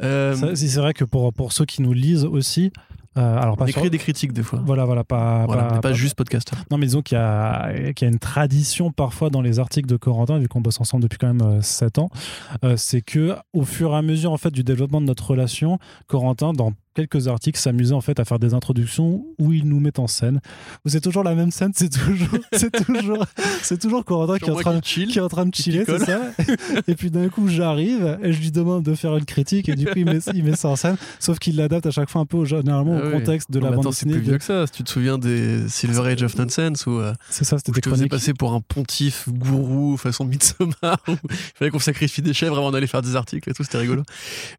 Euh, 0.02 0.54
c'est 0.54 0.76
vrai 0.76 0.94
que 0.94 1.04
pour, 1.04 1.32
pour 1.32 1.52
ceux 1.52 1.64
qui 1.64 1.82
nous 1.82 1.92
lisent 1.92 2.24
aussi, 2.24 2.72
euh, 3.16 3.38
alors 3.38 3.56
pas 3.56 3.64
on 3.64 3.66
sur- 3.68 3.78
écrit 3.78 3.90
des 3.90 3.98
critiques 3.98 4.32
des 4.32 4.42
fois. 4.42 4.60
Voilà, 4.64 4.84
voilà, 4.84 5.04
pas, 5.04 5.44
Voilà, 5.46 5.62
pas- 5.62 5.68
mais 5.74 5.80
pas, 5.80 5.88
pas- 5.88 5.92
juste 5.92 6.14
podcast. 6.16 6.52
Non, 6.70 6.78
mais 6.78 6.86
disons 6.86 7.02
qu'il 7.02 7.16
y, 7.16 7.20
a- 7.20 7.92
qu'il 7.94 8.06
y 8.06 8.10
a 8.10 8.12
une 8.12 8.18
tradition 8.18 8.90
parfois 8.92 9.30
dans 9.30 9.40
les 9.42 9.58
articles 9.58 9.88
de 9.88 9.96
Corentin, 9.96 10.38
vu 10.38 10.48
qu'on 10.48 10.60
bosse 10.60 10.80
ensemble 10.80 11.02
depuis 11.02 11.18
quand 11.18 11.32
même 11.32 11.62
7 11.62 11.98
ans, 11.98 12.10
c'est 12.76 13.00
que 13.02 13.34
au 13.52 13.64
fur 13.64 13.92
et 13.92 13.96
à 13.96 14.02
mesure 14.02 14.32
en 14.32 14.36
fait 14.38 14.50
du 14.50 14.62
développement 14.64 15.00
de 15.00 15.06
notre 15.06 15.30
relation, 15.30 15.78
Corentin, 16.06 16.52
dans 16.52 16.72
quelques 16.94 17.28
articles, 17.28 17.58
s'amusait 17.58 17.94
en 17.94 18.00
fait 18.00 18.18
à 18.20 18.24
faire 18.24 18.38
des 18.38 18.54
introductions 18.54 19.24
où 19.38 19.52
il 19.52 19.66
nous 19.68 19.80
met 19.80 19.98
en 19.98 20.06
scène. 20.06 20.40
Où 20.84 20.88
c'est 20.88 21.00
toujours 21.00 21.24
la 21.24 21.34
même 21.34 21.50
scène, 21.50 21.72
c'est 21.74 21.88
toujours, 21.90 22.38
c'est 22.52 22.70
toujours, 22.84 23.26
c'est 23.62 23.80
toujours 23.80 24.04
Corentin 24.04 24.38
qui 24.38 24.46
est, 24.46 24.52
en 24.52 24.56
train, 24.56 24.80
qui 24.80 24.88
chill. 24.92 25.08
qui 25.08 25.18
est 25.18 25.22
en 25.22 25.28
train 25.28 25.46
de 25.46 25.54
chiller, 25.54 25.84
c'est 25.86 25.98
ça? 25.98 26.20
Et 26.88 26.94
puis 26.94 27.10
d'un 27.10 27.28
coup, 27.28 27.48
j'arrive 27.48 28.18
et 28.22 28.32
je 28.32 28.40
lui 28.40 28.50
demande 28.50 28.82
de 28.84 28.94
faire 28.94 29.16
une 29.16 29.24
critique 29.24 29.68
et 29.68 29.74
du 29.74 29.86
coup, 29.86 29.92
il 29.96 30.04
met, 30.04 30.18
il 30.34 30.44
met 30.44 30.56
ça 30.56 30.68
en 30.68 30.76
scène. 30.76 30.96
Sauf 31.18 31.38
qu'il 31.38 31.56
l'adapte 31.56 31.86
à 31.86 31.90
chaque 31.90 32.10
fois 32.10 32.20
un 32.22 32.26
peu 32.26 32.36
au, 32.38 32.44
généralement 32.44 32.98
Ah 33.00 33.04
au 33.04 33.06
oui. 33.08 33.12
contexte 33.12 33.50
de 33.50 33.58
Non, 33.58 33.66
la 33.66 33.70
bande 33.72 33.80
attends, 33.86 33.92
c'est 33.92 34.04
dessinée. 34.06 34.12
plus 34.14 34.24
de- 34.26 34.30
vieux 34.30 34.38
que 34.38 34.44
ça. 34.44 34.66
Si 34.66 34.72
tu 34.72 34.84
te 34.84 34.90
souviens 34.90 35.18
des 35.18 35.68
Silver 35.68 36.08
Age 36.12 36.22
of 36.22 36.36
Nonsense 36.36 36.86
où, 36.86 36.98
euh, 36.98 37.12
C'est 37.30 37.44
ça, 37.44 37.58
c'était 37.58 37.72
je 37.74 37.80
te 37.80 38.08
passer 38.08 38.34
pour 38.34 38.52
un 38.52 38.60
pontife 38.60 39.28
gourou 39.28 39.96
façon 39.96 40.24
Midsommar 40.24 40.98
où 41.08 41.12
il 41.30 41.36
fallait 41.54 41.70
qu'on 41.70 41.78
sacrifie 41.78 42.22
des 42.22 42.32
chèvres 42.34 42.56
avant 42.58 42.70
d'aller 42.70 42.86
faire 42.86 43.02
des 43.02 43.16
articles 43.16 43.48
et 43.50 43.52
tout, 43.54 43.64
c'était 43.64 43.78
rigolo. 43.78 44.02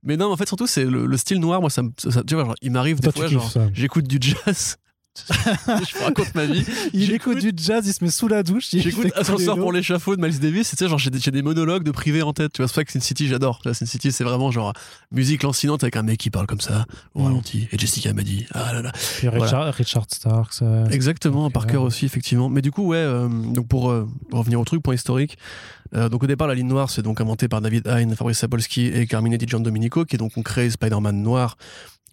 Mais 0.03 0.18
non, 0.18 0.32
en 0.32 0.38
fait, 0.38 0.47
surtout, 0.47 0.68
c'est 0.68 0.86
le, 0.86 1.05
le 1.05 1.18
style 1.18 1.39
noir. 1.39 1.62
Moi, 1.62 1.70
ça, 1.70 1.84
ça- 1.97 2.24
tu 2.28 2.36
vois, 2.36 2.45
genre, 2.45 2.55
il 2.61 2.71
m'arrive 2.71 2.99
des 2.99 3.11
fois, 3.11 3.28
genre, 3.28 3.51
j'écoute 3.73 4.07
du 4.07 4.17
jazz. 4.21 4.78
je 5.30 6.03
raconte 6.03 6.36
ma 6.36 6.45
vie. 6.45 6.65
Il 6.93 7.13
écoute 7.13 7.38
du 7.39 7.53
jazz, 7.55 7.88
il 7.88 7.93
se 7.93 8.03
met 8.03 8.09
sous 8.09 8.28
la 8.28 8.43
douche. 8.43 8.73
il 8.73 8.82
J'écoute 8.82 9.13
Ascenseur 9.15 9.57
pour 9.57 9.71
l'échafaud 9.71 10.17
de 10.17 10.21
Miles 10.21 10.41
Davis, 10.41 10.69
tu 10.71 10.76
sais, 10.76 10.89
genre, 10.89 10.99
j'ai 10.99 11.09
des, 11.09 11.41
monologues 11.41 11.84
de 11.84 11.91
privé 11.91 12.21
en 12.21 12.34
tête. 12.34 12.51
Tu 12.51 12.61
vois, 12.61 12.67
c'est 12.67 12.73
pour 12.73 12.76
ça 12.82 12.84
que 12.84 12.91
Sin 12.91 12.99
City, 12.99 13.26
j'adore. 13.30 13.61
Sin 13.71 13.86
City, 13.86 14.11
c'est 14.11 14.26
vraiment 14.26 14.51
genre 14.51 14.73
musique 15.13 15.43
lancinante 15.43 15.84
avec 15.86 15.95
un 15.95 16.03
mec 16.03 16.17
qui 16.19 16.32
parle 16.32 16.47
comme 16.47 16.59
ça, 16.59 16.86
au 17.13 17.21
Mm. 17.21 17.26
ralenti. 17.28 17.67
Et 17.71 17.78
Jessica 17.78 18.11
m'a 18.13 18.23
dit, 18.23 18.45
ah 18.53 18.73
là 18.73 18.82
là. 18.82 18.91
Puis 19.17 19.30
Richard, 19.30 19.73
Richard 19.73 20.05
Starks. 20.09 20.61
euh, 20.63 20.86
Exactement, 20.89 21.49
Parker 21.49 21.78
aussi, 21.78 22.03
effectivement. 22.05 22.49
Mais 22.49 22.61
du 22.61 22.71
coup, 22.73 22.86
ouais, 22.88 22.97
euh, 22.97 23.30
donc 23.30 23.69
pour 23.69 23.91
euh, 23.91 24.05
revenir 24.34 24.59
au 24.59 24.65
truc, 24.65 24.84
point 24.84 24.95
historique. 24.95 25.38
euh, 25.95 26.09
donc 26.09 26.23
au 26.23 26.28
départ, 26.28 26.47
la 26.47 26.55
ligne 26.55 26.67
noire, 26.67 26.89
c'est 26.89 27.03
donc 27.03 27.21
inventé 27.21 27.47
par 27.47 27.61
David 27.61 27.88
Hein, 27.88 28.13
Fabrice 28.17 28.39
Sapolsky 28.39 28.88
et 28.88 29.07
Carmine 29.07 29.38
Di 29.38 29.47
Giandomenico, 29.47 30.03
qui 30.03 30.17
donc 30.17 30.36
ont 30.36 30.43
créé 30.43 30.69
Spider-Man 30.69 31.23
noir 31.23 31.55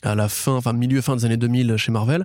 à 0.02 0.14
la 0.14 0.28
fin, 0.28 0.52
enfin 0.52 0.72
milieu 0.72 1.00
fin 1.00 1.16
des 1.16 1.24
années 1.24 1.36
2000 1.36 1.76
chez 1.76 1.92
Marvel. 1.92 2.24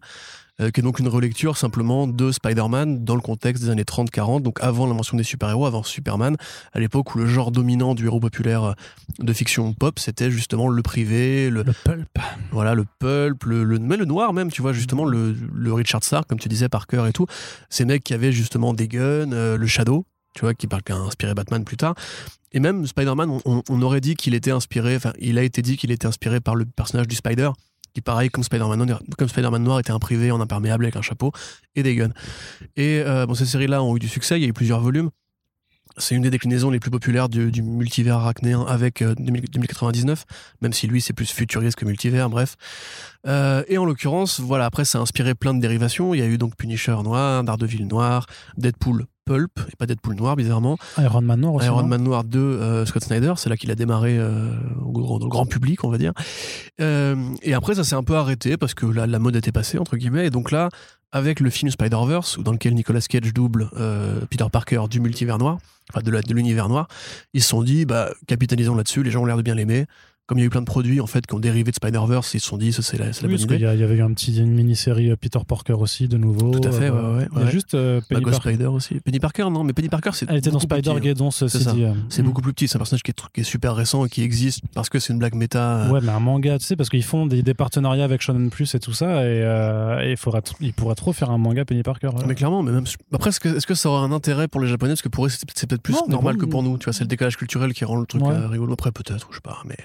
euh, 0.59 0.71
qui 0.71 0.79
est 0.79 0.83
donc 0.83 0.97
une 0.97 1.07
relecture 1.07 1.55
simplement 1.55 2.07
de 2.07 2.31
Spider-Man 2.31 3.05
dans 3.05 3.13
le 3.13 3.21
contexte 3.21 3.63
des 3.63 3.69
années 3.69 3.83
30-40, 3.83 4.41
donc 4.41 4.57
avant 4.59 4.87
l'invention 4.87 5.15
des 5.15 5.23
super-héros, 5.23 5.67
avant 5.67 5.83
Superman, 5.83 6.35
à 6.73 6.79
l'époque 6.79 7.13
où 7.13 7.19
le 7.19 7.27
genre 7.27 7.51
dominant 7.51 7.93
du 7.93 8.05
héros 8.05 8.19
populaire 8.19 8.63
euh, 8.63 8.73
de 9.19 9.33
fiction 9.33 9.71
pop, 9.73 9.99
c'était 9.99 10.31
justement 10.31 10.67
le 10.67 10.81
privé, 10.81 11.51
le, 11.51 11.61
Le 11.61 11.73
pulp. 11.73 12.09
voilà, 12.51 12.73
le 12.73 12.85
pulp, 12.97 13.43
le, 13.43 13.63
le, 13.63 13.77
mais 13.77 13.97
le 13.97 14.05
noir 14.05 14.33
même, 14.33 14.49
tu 14.51 14.63
vois, 14.63 14.73
justement, 14.73 15.05
le, 15.05 15.35
le 15.53 15.73
Richard 15.73 16.03
Stark, 16.03 16.27
comme 16.27 16.39
tu 16.39 16.49
disais, 16.49 16.69
Parker 16.69 17.05
et 17.07 17.13
tout. 17.13 17.27
Ces 17.69 17.85
mecs 17.85 18.03
qui 18.03 18.15
avaient 18.15 18.31
justement 18.31 18.73
des 18.73 18.87
guns, 18.87 19.31
euh, 19.33 19.57
le 19.57 19.67
Shadow, 19.67 20.07
tu 20.33 20.41
vois, 20.41 20.55
qui, 20.55 20.65
parle- 20.65 20.81
qui 20.81 20.91
a 20.91 20.95
inspiré 20.95 21.35
Batman 21.35 21.63
plus 21.65 21.77
tard. 21.77 21.93
Et 22.51 22.59
même 22.59 22.87
Spider-Man, 22.87 23.41
on 23.45 23.81
aurait 23.83 24.01
dit 24.01 24.15
qu'il 24.15 24.33
était 24.33 24.49
inspiré, 24.49 24.95
enfin, 24.95 25.13
il 25.19 25.37
a 25.37 25.43
été 25.43 25.61
dit 25.61 25.77
qu'il 25.77 25.91
était 25.91 26.07
inspiré 26.07 26.39
par 26.39 26.55
le 26.55 26.65
personnage 26.65 27.07
du 27.07 27.15
Spider, 27.15 27.51
qui, 27.97 28.01
pareil, 28.01 28.29
comme 28.29 28.43
Spider-Man 28.43 28.85
noir- 28.85 29.01
comme 29.17 29.27
Spider-Man 29.27 29.63
noir, 29.63 29.79
était 29.79 29.91
un 29.91 29.97
privé 29.97 30.29
en 30.29 30.39
imperméable 30.39 30.85
avec 30.85 30.95
un 30.95 31.01
chapeau 31.01 31.31
et 31.75 31.81
des 31.81 31.95
guns. 31.95 32.13
Et 32.75 33.01
euh, 33.03 33.25
bon, 33.25 33.33
ces 33.33 33.47
séries-là 33.47 33.81
ont 33.81 33.95
eu 33.95 33.99
du 33.99 34.07
succès, 34.07 34.37
il 34.37 34.43
y 34.43 34.45
a 34.45 34.49
eu 34.49 34.53
plusieurs 34.53 34.81
volumes. 34.81 35.09
C'est 35.97 36.13
une 36.13 36.21
des 36.21 36.29
déclinaisons 36.29 36.69
les 36.69 36.79
plus 36.79 36.91
populaires 36.91 37.27
du, 37.27 37.63
multivers 37.63 38.17
arachnéen 38.17 38.63
avec 38.67 39.01
euh, 39.01 39.15
2000 39.17 39.45
2099, 39.49 40.25
même 40.61 40.73
si 40.73 40.85
lui 40.85 41.01
c'est 41.01 41.13
plus 41.13 41.31
futuriste 41.31 41.75
que 41.75 41.85
multivers, 41.85 42.29
bref. 42.29 42.55
Euh, 43.25 43.63
et 43.67 43.79
en 43.79 43.85
l'occurrence, 43.85 44.39
voilà, 44.39 44.65
après 44.65 44.85
ça 44.85 44.99
a 44.99 45.01
inspiré 45.01 45.33
plein 45.33 45.55
de 45.55 45.59
dérivations. 45.59 46.13
Il 46.13 46.19
y 46.19 46.23
a 46.23 46.27
eu 46.27 46.37
donc 46.37 46.55
Punisher 46.55 46.97
noir, 47.03 47.43
Daredevil 47.43 47.87
noir, 47.87 48.27
Deadpool 48.57 49.07
pulp, 49.27 49.51
et 49.71 49.75
pas 49.75 49.85
Deadpool 49.85 50.15
noir 50.15 50.35
bizarrement, 50.35 50.77
Iron 50.97 51.21
Man 51.21 51.41
noir 51.41 51.53
aussi. 51.53 51.65
Iron 51.67 51.83
Man 51.83 52.03
noir 52.03 52.23
2, 52.23 52.39
euh, 52.39 52.85
Scott 52.85 53.03
Snyder, 53.03 53.33
c'est 53.37 53.49
là 53.49 53.57
qu'il 53.57 53.69
a 53.69 53.75
démarré 53.75 54.17
euh, 54.17 54.49
au, 54.83 54.91
grand, 55.27 55.45
public, 55.45 55.83
on 55.83 55.89
va 55.89 55.97
dire. 55.97 56.13
Euh, 56.81 57.15
et 57.41 57.53
après 57.53 57.75
ça 57.75 57.83
s'est 57.83 57.95
un 57.95 58.03
peu 58.03 58.15
arrêté 58.15 58.57
parce 58.57 58.73
que 58.73 58.85
là, 58.85 59.07
la 59.07 59.19
mode 59.19 59.35
était 59.35 59.51
passée, 59.51 59.77
entre 59.77 59.97
guillemets, 59.97 60.27
et 60.27 60.29
donc 60.29 60.51
là, 60.51 60.69
avec 61.11 61.39
le 61.39 61.49
film 61.49 61.71
Spider-Verse, 61.71 62.39
dans 62.39 62.51
lequel 62.51 62.73
Nicolas 62.73 63.01
Cage 63.01 63.33
double 63.33 63.69
euh, 63.77 64.19
Peter 64.29 64.45
Parker 64.51 64.83
du 64.89 64.99
multivers 64.99 65.37
noir, 65.37 65.57
enfin 65.91 66.01
de 66.01 66.11
la- 66.11 66.21
de 66.21 66.33
l'univers 66.33 66.69
noir, 66.69 66.87
ils 67.33 67.41
se 67.41 67.49
sont 67.49 67.63
dit, 67.63 67.85
bah, 67.85 68.09
capitalisons 68.27 68.75
là-dessus, 68.75 69.03
les 69.03 69.11
gens 69.11 69.21
ont 69.21 69.25
l'air 69.25 69.37
de 69.37 69.41
bien 69.41 69.55
l'aimer. 69.55 69.85
Comme 70.27 70.39
il 70.39 70.41
y 70.41 70.43
a 70.43 70.47
eu 70.47 70.49
plein 70.49 70.59
de 70.59 70.65
produits 70.65 70.99
en 70.99 71.07
fait 71.07 71.25
qui 71.25 71.33
ont 71.35 71.39
dérivé 71.39 71.71
de 71.71 71.75
Spider-Verse, 71.75 72.33
ils 72.33 72.41
se 72.41 72.47
sont 72.47 72.57
dit, 72.57 72.73
ça 72.73 72.81
c'est 72.81 72.97
la, 72.97 73.13
c'est 73.13 73.21
la 73.23 73.29
Oui, 73.29 73.35
bonne 73.37 73.43
idée. 73.45 73.55
il 73.55 73.79
y 73.79 73.83
avait 73.83 73.95
eu 73.95 74.01
un 74.01 74.11
petit, 74.11 74.37
une 74.37 74.51
mini-série 74.53 75.09
euh, 75.11 75.15
Peter 75.15 75.39
Parker 75.47 75.73
aussi, 75.73 76.09
de 76.09 76.17
nouveau. 76.17 76.51
Tout 76.51 76.67
à 76.67 76.71
fait, 76.73 76.89
Euh, 76.89 77.19
ouais, 77.19 77.27
ouais, 77.33 77.49
juste 77.51 77.75
euh, 77.75 78.01
Bah, 78.01 78.05
Penny 78.19 78.23
Parker. 78.25 78.49
Spider 78.49 78.65
aussi. 78.65 78.95
Penny 78.99 79.19
Parker, 79.21 79.43
non, 79.49 79.63
mais 79.63 79.71
Penny 79.71 79.87
Parker, 79.87 80.09
c'est. 80.13 80.29
Elle 80.29 80.35
était 80.37 80.49
dans 80.51 80.57
hein. 80.57 80.61
Spider-Geddon, 80.61 81.31
ceci 81.31 81.63
C'est 81.63 81.69
euh. 81.69 81.93
C'est 82.09 82.23
beaucoup 82.23 82.41
plus 82.41 82.53
petit, 82.53 82.67
c'est 82.67 82.75
un 82.75 82.79
personnage 82.79 83.03
qui 83.03 83.11
est, 83.11 83.17
tr- 83.17 83.29
qui 83.33 83.39
est 83.39 83.43
super 83.45 83.73
récent 83.73 84.05
et 84.05 84.09
qui 84.09 84.21
existe 84.21 84.61
parce 84.75 84.89
que 84.89 84.99
c'est 84.99 85.13
une 85.13 85.19
blague 85.19 85.35
méta. 85.35 85.85
euh, 85.85 85.91
Ouais, 85.91 85.99
mais 86.03 86.11
un 86.11 86.19
manga, 86.19 86.59
tu 86.59 86.65
sais, 86.65 86.75
parce 86.75 86.89
qu'ils 86.89 87.03
font 87.05 87.25
des, 87.25 87.41
des 87.41 87.53
partenariats 87.53 88.03
avec 88.03 88.21
Shonen 88.21 88.49
Plus 88.49 88.75
et 88.75 88.79
tout 88.79 88.91
ça, 88.93 89.21
et, 89.23 89.41
euh, 89.43 90.01
et 90.03 90.11
il, 90.11 90.17
faudra 90.17 90.39
tr- 90.41 90.55
il 90.59 90.73
pourrait 90.73 90.95
trop 90.95 91.13
faire 91.13 91.29
un 91.31 91.37
manga 91.37 91.63
Penny 91.63 91.83
Parker. 91.83 92.09
Mais 92.27 92.35
clairement, 92.35 92.63
mais 92.63 92.71
même 92.73 92.83
après, 93.13 93.29
est-ce 93.29 93.39
que, 93.65 93.75
ça 93.75 93.89
aura 93.89 94.01
un 94.01 94.11
intérêt 94.11 94.49
pour 94.49 94.59
les 94.59 94.67
Japonais? 94.67 94.91
Parce 94.91 95.01
que 95.01 95.07
pour 95.09 95.25
eux, 95.25 95.29
c'est 95.29 95.45
peut-être 95.67 95.81
plus 95.81 95.93
Non, 95.93 96.03
normal 96.09 96.35
bon, 96.35 96.41
que 96.41 96.45
pour 96.49 96.63
nous. 96.63 96.77
Tu 96.77 96.83
vois, 96.83 96.93
c'est 96.93 97.05
le 97.05 97.07
décalage 97.07 97.37
culturel 97.37 97.73
qui 97.73 97.85
rend 97.85 97.95
le 97.95 98.05
truc 98.05 98.23
rigolo. 98.25 98.73
Après, 98.73 98.91
peut-être, 98.91 99.27
je 99.31 99.35
sais 99.35 99.41
pas. 99.41 99.59
Mais, 99.65 99.77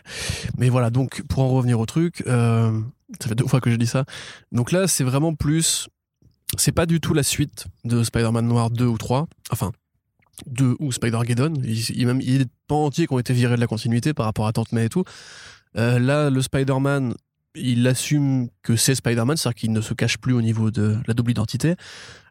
mais 0.59 0.69
voilà. 0.69 0.91
Donc, 0.91 1.23
pour 1.29 1.41
en 1.41 1.49
revenir 1.49 1.81
au 1.81 1.87
truc, 1.87 2.23
euh, 2.27 2.81
ça 3.21 3.29
fait 3.29 3.35
deux 3.35 3.47
fois 3.47 3.61
que 3.61 3.71
je 3.71 3.77
dis 3.77 3.87
ça. 3.87 4.05
Donc 4.53 4.73
là, 4.73 4.87
c'est 4.89 5.05
vraiment 5.05 5.35
plus. 5.35 5.89
C'est 6.59 6.73
pas 6.73 6.87
du 6.87 7.01
tout 7.01 7.15
la 7.15 7.23
suite 7.23 7.67
de 7.85 8.03
Spider-Man 8.03 8.47
Noir 8.47 8.71
2 8.71 8.85
ou 8.85 8.99
3. 8.99 9.27
Enfin, 9.51 9.73
2 10.47 10.77
ou 10.81 10.93
Spider-Geddon. 10.93 11.55
Il, 11.65 11.91
il, 11.91 12.07
même, 12.07 12.21
il 12.21 12.39
des 12.39 12.51
pans 12.67 12.85
entiers 12.85 13.07
qui 13.07 13.15
ont 13.15 13.19
été 13.19 13.33
virés 13.33 13.57
de 13.57 13.61
la 13.61 13.67
continuité 13.67 14.13
par 14.13 14.27
rapport 14.27 14.47
à 14.47 14.53
Tante 14.53 14.73
May 14.73 14.87
et 14.87 14.89
tout. 14.89 15.05
Euh, 15.77 15.99
là, 15.99 16.31
le 16.31 16.43
Spider-Man, 16.43 17.15
il 17.55 17.87
assume 17.87 18.49
que 18.63 18.77
c'est 18.77 18.95
Spider-Man, 18.95 19.37
c'est-à-dire 19.37 19.61
qu'il 19.61 19.73
ne 19.73 19.81
se 19.81 19.95
cache 19.95 20.19
plus 20.19 20.35
au 20.35 20.43
niveau 20.43 20.71
de 20.71 20.99
la 21.07 21.15
double 21.15 21.31
identité. 21.31 21.77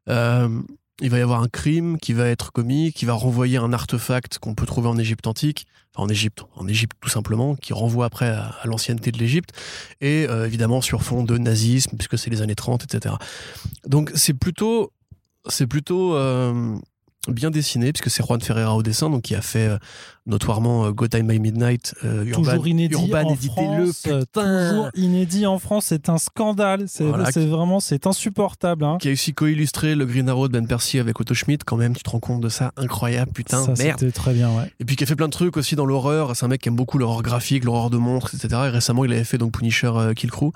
Euh, 0.10 0.62
il 1.02 1.10
va 1.10 1.18
y 1.18 1.22
avoir 1.22 1.42
un 1.42 1.48
crime 1.48 1.98
qui 1.98 2.14
va 2.14 2.28
être 2.28 2.52
commis, 2.52 2.94
qui 2.94 3.06
va 3.06 3.14
renvoyer 3.14 3.58
un 3.58 3.74
artefact 3.74 4.38
qu'on 4.40 4.54
peut 4.54 4.66
trouver 4.66 4.88
en 4.88 4.98
Égypte 4.98 5.26
antique, 5.28 5.66
enfin 5.94 6.06
en 6.06 6.10
Égypte, 6.10 6.44
en 6.56 6.68
Égypte 6.68 6.96
tout 7.02 7.10
simplement, 7.10 7.56
qui 7.56 7.74
renvoie 7.74 8.06
après 8.06 8.30
à, 8.30 8.56
l'ancienneté 8.66 9.12
de 9.12 9.18
l'Égypte, 9.18 9.52
et 10.00 10.28
euh, 10.30 10.46
évidemment 10.46 10.80
sur 10.80 11.04
fond 11.04 11.24
de 11.24 11.38
nazisme, 11.38 11.98
puisque 11.98 12.18
c'est 12.18 12.30
les 12.30 12.42
années 12.42 12.56
30, 12.56 12.84
etc. 12.84 13.16
Donc 13.86 14.12
c'est 14.16 14.36
plutôt, 14.36 14.94
c'est 15.50 15.68
plutôt 15.68 16.16
euh, 16.16 16.78
bien 17.28 17.52
dessiné, 17.52 17.92
puisque 17.94 18.10
c'est 18.10 18.26
Juan 18.26 18.42
Ferreira 18.42 18.76
au 18.76 18.82
dessin, 18.84 19.10
donc 19.10 19.22
qui 19.24 19.36
a 19.36 19.42
fait 19.42 19.68
euh, 19.68 19.78
notoirement 20.26 20.86
euh, 20.86 20.92
Go 20.92 21.08
Time 21.08 21.28
by 21.28 21.40
Midnight, 21.40 21.94
euh, 22.04 22.24
Urban, 22.26 22.44
toujours 22.52 22.68
inédit 22.68 22.94
Urban, 22.96 23.30
en 23.30 23.36
France, 23.36 24.04
euh, 24.08 24.20
putain. 24.22 24.70
toujours 24.70 24.90
inédit 24.96 25.46
en 25.46 25.60
France, 25.60 25.86
c'est 25.90 26.10
un 26.10 26.18
scandale, 26.18 26.86
c'est 26.88 27.04
Voilà. 27.04 27.30
vraiment, 27.32 27.80
c'est 27.80 28.08
insupportable. 28.08 28.84
Hein. 28.86 28.98
qui 29.00 29.10
a 29.10 29.12
aussi 29.12 29.34
co-illustré 29.34 29.94
le 29.96 30.06
Green 30.06 30.30
Arrow 30.30 30.48
de 30.48 30.54
Ben 30.54 30.66
Percy 30.68 31.00
avec 31.00 31.20
Otto 31.20 31.34
Schmidt, 31.34 31.64
quand 31.66 31.78
même, 31.78 31.96
tu 31.96 32.04
te 32.04 32.10
rends 32.10 32.20
compte 32.20 32.42
de 32.42 32.50
ça, 32.50 32.72
incroyable, 32.78 33.32
putain, 33.34 33.64
ça, 33.64 33.74
merde. 33.84 34.12
très 34.14 34.34
bien, 34.34 34.50
ouais. 34.56 34.72
Et 34.80 34.86
puis 34.86 34.96
qui 34.96 35.04
a 35.04 35.08
fait 35.08 35.16
plein 35.16 35.28
de 35.28 35.32
trucs 35.34 35.58
aussi 35.58 35.76
dans 35.76 35.86
l'horreur. 35.86 36.36
C'est 36.36 36.46
un 36.46 36.50
mec 36.50 36.62
qui 36.62 36.70
aime 36.70 36.76
beaucoup 36.76 36.98
l'horreur 36.98 37.22
graphique, 37.22 37.64
l'horreur 37.66 37.90
de 37.90 37.98
montres, 37.98 38.34
etc. 38.34 38.62
Et 38.66 38.70
récemment, 38.70 39.06
il 39.06 39.12
avait 39.14 39.24
fait 39.24 39.38
donc 39.38 39.52
Punisher 39.54 39.92
euh, 39.96 40.14
Kill 40.14 40.32
Crew, 40.32 40.52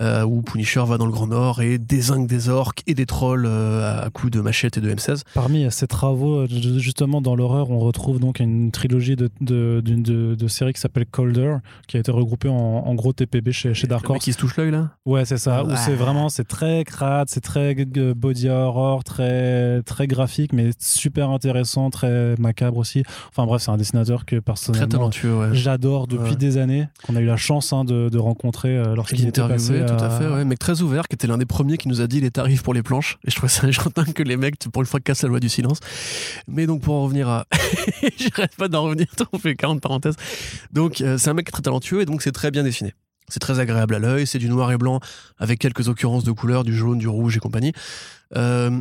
euh, 0.00 0.22
où 0.24 0.42
Punisher 0.42 0.82
va 0.86 0.96
dans 0.98 1.06
le 1.06 1.12
Grand 1.12 1.26
Nord 1.26 1.60
et 1.62 1.78
désingue 1.78 2.26
des 2.26 2.48
orques 2.48 2.82
et 2.86 2.94
des 2.94 3.06
trolls 3.06 3.44
euh, 3.46 4.06
à 4.06 4.10
coups 4.10 4.32
de 4.32 4.40
machette 4.40 4.76
et 4.78 4.80
de 4.80 4.90
M16. 4.94 5.22
Parmi 5.34 5.64
euh, 5.64 5.70
ces 5.70 5.86
travaux, 5.86 6.05
euh, 6.14 6.46
ju- 6.48 6.78
justement 6.78 7.20
dans 7.20 7.34
l'horreur, 7.34 7.70
on 7.70 7.78
retrouve 7.78 8.20
donc 8.20 8.40
une 8.40 8.70
trilogie 8.70 9.16
de, 9.16 9.28
de, 9.40 9.82
de, 9.84 10.34
de 10.34 10.48
séries 10.48 10.72
qui 10.72 10.80
s'appelle 10.80 11.06
Colder, 11.06 11.56
qui 11.88 11.96
a 11.96 12.00
été 12.00 12.10
regroupée 12.10 12.48
en, 12.48 12.54
en 12.54 12.94
gros 12.94 13.12
TPB 13.12 13.50
chez, 13.52 13.74
chez 13.74 13.86
Dark 13.86 14.08
Horse. 14.08 14.24
qui 14.24 14.32
se 14.32 14.38
touche 14.38 14.56
l'œil 14.56 14.70
là? 14.70 14.90
Ouais, 15.04 15.24
c'est 15.24 15.38
ça. 15.38 15.64
Où 15.64 15.70
c'est 15.76 15.94
vraiment, 15.94 16.28
c'est 16.28 16.44
très 16.46 16.84
crade, 16.84 17.28
c'est 17.30 17.40
très 17.40 17.74
body 17.84 18.48
horror, 18.48 19.04
très 19.04 19.82
très 19.82 20.06
graphique, 20.06 20.52
mais 20.52 20.70
super 20.78 21.30
intéressant, 21.30 21.90
très 21.90 22.34
macabre 22.38 22.76
aussi. 22.78 23.02
Enfin 23.30 23.46
bref, 23.46 23.62
c'est 23.62 23.70
un 23.70 23.76
dessinateur 23.76 24.24
que 24.24 24.36
Très 24.36 24.40
personnellement 24.40 24.88
talentueux, 24.88 25.36
ouais. 25.36 25.48
j'adore 25.52 26.06
depuis 26.06 26.30
Ouais. 26.30 26.36
des 26.36 26.56
années, 26.58 26.88
qu'on 27.06 27.16
a 27.16 27.20
eu 27.20 27.26
la 27.26 27.36
chance 27.36 27.72
hein, 27.72 27.84
de, 27.84 28.08
de 28.08 28.18
rencontrer 28.18 28.76
euh, 28.76 28.94
lorsqu'il 28.94 29.26
était 29.26 29.40
passé. 29.46 29.84
Tout 29.86 29.92
à 29.94 30.06
à- 30.06 30.10
fait, 30.10 30.26
ouais. 30.26 30.44
Mec 30.44 30.58
très 30.58 30.82
ouvert, 30.82 31.08
qui 31.08 31.14
était 31.14 31.26
l'un 31.26 31.38
des 31.38 31.46
premiers 31.46 31.76
qui 31.78 31.88
nous 31.88 32.00
a 32.00 32.06
dit 32.06 32.20
les 32.20 32.30
tarifs 32.30 32.62
pour 32.62 32.74
les 32.74 32.82
planches. 32.82 33.18
Et 33.26 33.30
je 33.30 33.36
trouvais 33.36 33.48
ça 33.50 33.70
gentil 33.70 34.12
que 34.14 34.22
les 34.22 34.36
mecs, 34.36 34.56
pour 34.72 34.82
une 34.82 34.86
fois, 34.86 35.00
cassent 35.00 35.22
la 35.22 35.28
loi 35.28 35.40
du 35.40 35.48
silence. 35.48 35.78
Mais 36.48 36.66
donc, 36.66 36.82
pour 36.82 36.94
en 36.94 37.04
revenir 37.04 37.28
à. 37.28 37.46
J'arrête 38.18 38.56
pas 38.56 38.68
d'en 38.68 38.84
revenir, 38.84 39.06
on 39.32 39.38
fait 39.38 39.54
40 39.54 39.80
parenthèses. 39.80 40.16
Donc, 40.72 41.00
euh, 41.00 41.18
c'est 41.18 41.30
un 41.30 41.34
mec 41.34 41.50
très 41.50 41.62
talentueux 41.62 42.02
et 42.02 42.06
donc 42.06 42.22
c'est 42.22 42.32
très 42.32 42.50
bien 42.50 42.62
dessiné. 42.62 42.94
C'est 43.28 43.40
très 43.40 43.58
agréable 43.58 43.94
à 43.94 43.98
l'œil, 43.98 44.26
c'est 44.26 44.38
du 44.38 44.48
noir 44.48 44.70
et 44.70 44.78
blanc 44.78 45.00
avec 45.38 45.58
quelques 45.58 45.88
occurrences 45.88 46.22
de 46.24 46.30
couleurs, 46.30 46.62
du 46.62 46.74
jaune, 46.74 46.98
du 46.98 47.08
rouge 47.08 47.36
et 47.36 47.40
compagnie. 47.40 47.72
Euh, 48.36 48.80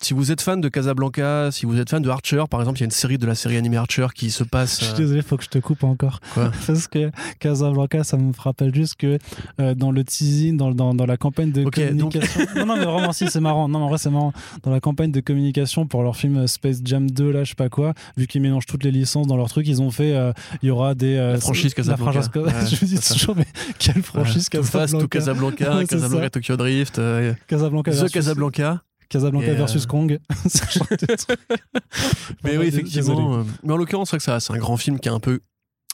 si 0.00 0.14
vous 0.14 0.30
êtes 0.32 0.40
fan 0.40 0.60
de 0.60 0.68
Casablanca, 0.68 1.50
si 1.52 1.66
vous 1.66 1.78
êtes 1.78 1.90
fan 1.90 2.02
de 2.02 2.08
Archer, 2.08 2.44
par 2.50 2.60
exemple, 2.60 2.78
il 2.78 2.82
y 2.82 2.84
a 2.84 2.86
une 2.86 2.90
série 2.90 3.18
de 3.18 3.26
la 3.26 3.34
série 3.34 3.56
animée 3.56 3.76
Archer 3.76 4.06
qui 4.14 4.30
se 4.30 4.44
passe. 4.44 4.78
Je 4.80 4.84
suis 4.86 4.94
euh, 4.94 4.96
désolé, 4.98 5.22
faut 5.22 5.36
que 5.36 5.44
je 5.44 5.48
te 5.48 5.58
coupe 5.58 5.84
encore. 5.84 6.20
Quoi 6.34 6.50
Parce 6.66 6.86
que 6.86 7.10
Casablanca, 7.38 8.04
ça 8.04 8.16
me 8.16 8.32
rappelle 8.38 8.74
juste 8.74 8.96
que 8.96 9.18
euh, 9.60 9.74
dans 9.74 9.90
le 9.90 10.04
teasing, 10.04 10.56
dans, 10.56 10.72
dans, 10.72 10.94
dans 10.94 11.06
la 11.06 11.16
campagne 11.16 11.52
de 11.52 11.64
donc- 11.64 11.74
communication. 11.74 12.40
non, 12.56 12.66
non, 12.66 12.76
mais 12.76 12.84
vraiment, 12.84 13.12
si, 13.12 13.28
c'est 13.28 13.40
marrant. 13.40 13.68
Non, 13.68 13.80
en 13.84 13.88
vrai, 13.88 13.98
c'est 13.98 14.10
marrant. 14.10 14.32
Dans 14.62 14.70
la 14.70 14.80
campagne 14.80 15.10
de 15.12 15.20
communication 15.20 15.86
pour 15.86 16.02
leur 16.02 16.16
film 16.16 16.36
euh, 16.38 16.46
Space 16.46 16.80
Jam 16.84 17.10
2, 17.10 17.30
là, 17.30 17.44
je 17.44 17.50
sais 17.50 17.54
pas 17.54 17.68
quoi, 17.68 17.94
vu 18.16 18.26
qu'ils 18.26 18.42
mélangent 18.42 18.66
toutes 18.66 18.84
les 18.84 18.90
licences 18.92 19.26
dans 19.26 19.36
leur 19.36 19.48
truc, 19.48 19.66
ils 19.68 19.82
ont 19.82 19.90
fait. 19.90 20.14
euh, 20.14 20.32
Il 20.62 20.66
y 20.66 20.70
aura 20.70 20.94
des. 20.94 21.16
euh, 21.16 21.32
La 21.34 21.40
franchise 21.40 21.72
la 21.76 21.82
Casablanca. 21.84 22.12
franchise- 22.22 22.30
Ouais, 22.36 22.66
je 22.76 22.84
me 22.84 22.88
dis 22.90 23.00
toujours, 23.00 23.36
mais 23.36 23.46
quelle 23.78 24.02
franchise 24.02 24.48
Fast, 24.52 24.72
Casablanca 24.72 24.98
Too 25.00 25.08
Casablanca, 25.08 25.76
Ouais, 25.76 25.86
Casablanca. 25.86 26.30
Tokyo 26.30 26.56
Drift, 26.56 27.00
Casablanca 27.46 27.92
The 27.92 28.10
Casablanca. 28.12 28.82
Casablanca 29.08 29.48
euh, 29.48 29.54
versus 29.54 29.86
Kong. 29.86 30.18
Mais 32.44 32.56
oui, 32.56 32.66
effectivement. 32.66 33.38
désolé. 33.38 33.50
mais 33.62 33.72
en 33.72 33.76
l'occurrence, 33.76 34.10
c'est 34.10 34.16
vrai 34.16 34.18
que 34.18 34.24
ça, 34.24 34.40
c'est 34.40 34.52
un 34.52 34.58
grand 34.58 34.76
film 34.76 34.98
qui 34.98 35.08
est 35.08 35.12
un 35.12 35.20
peu 35.20 35.40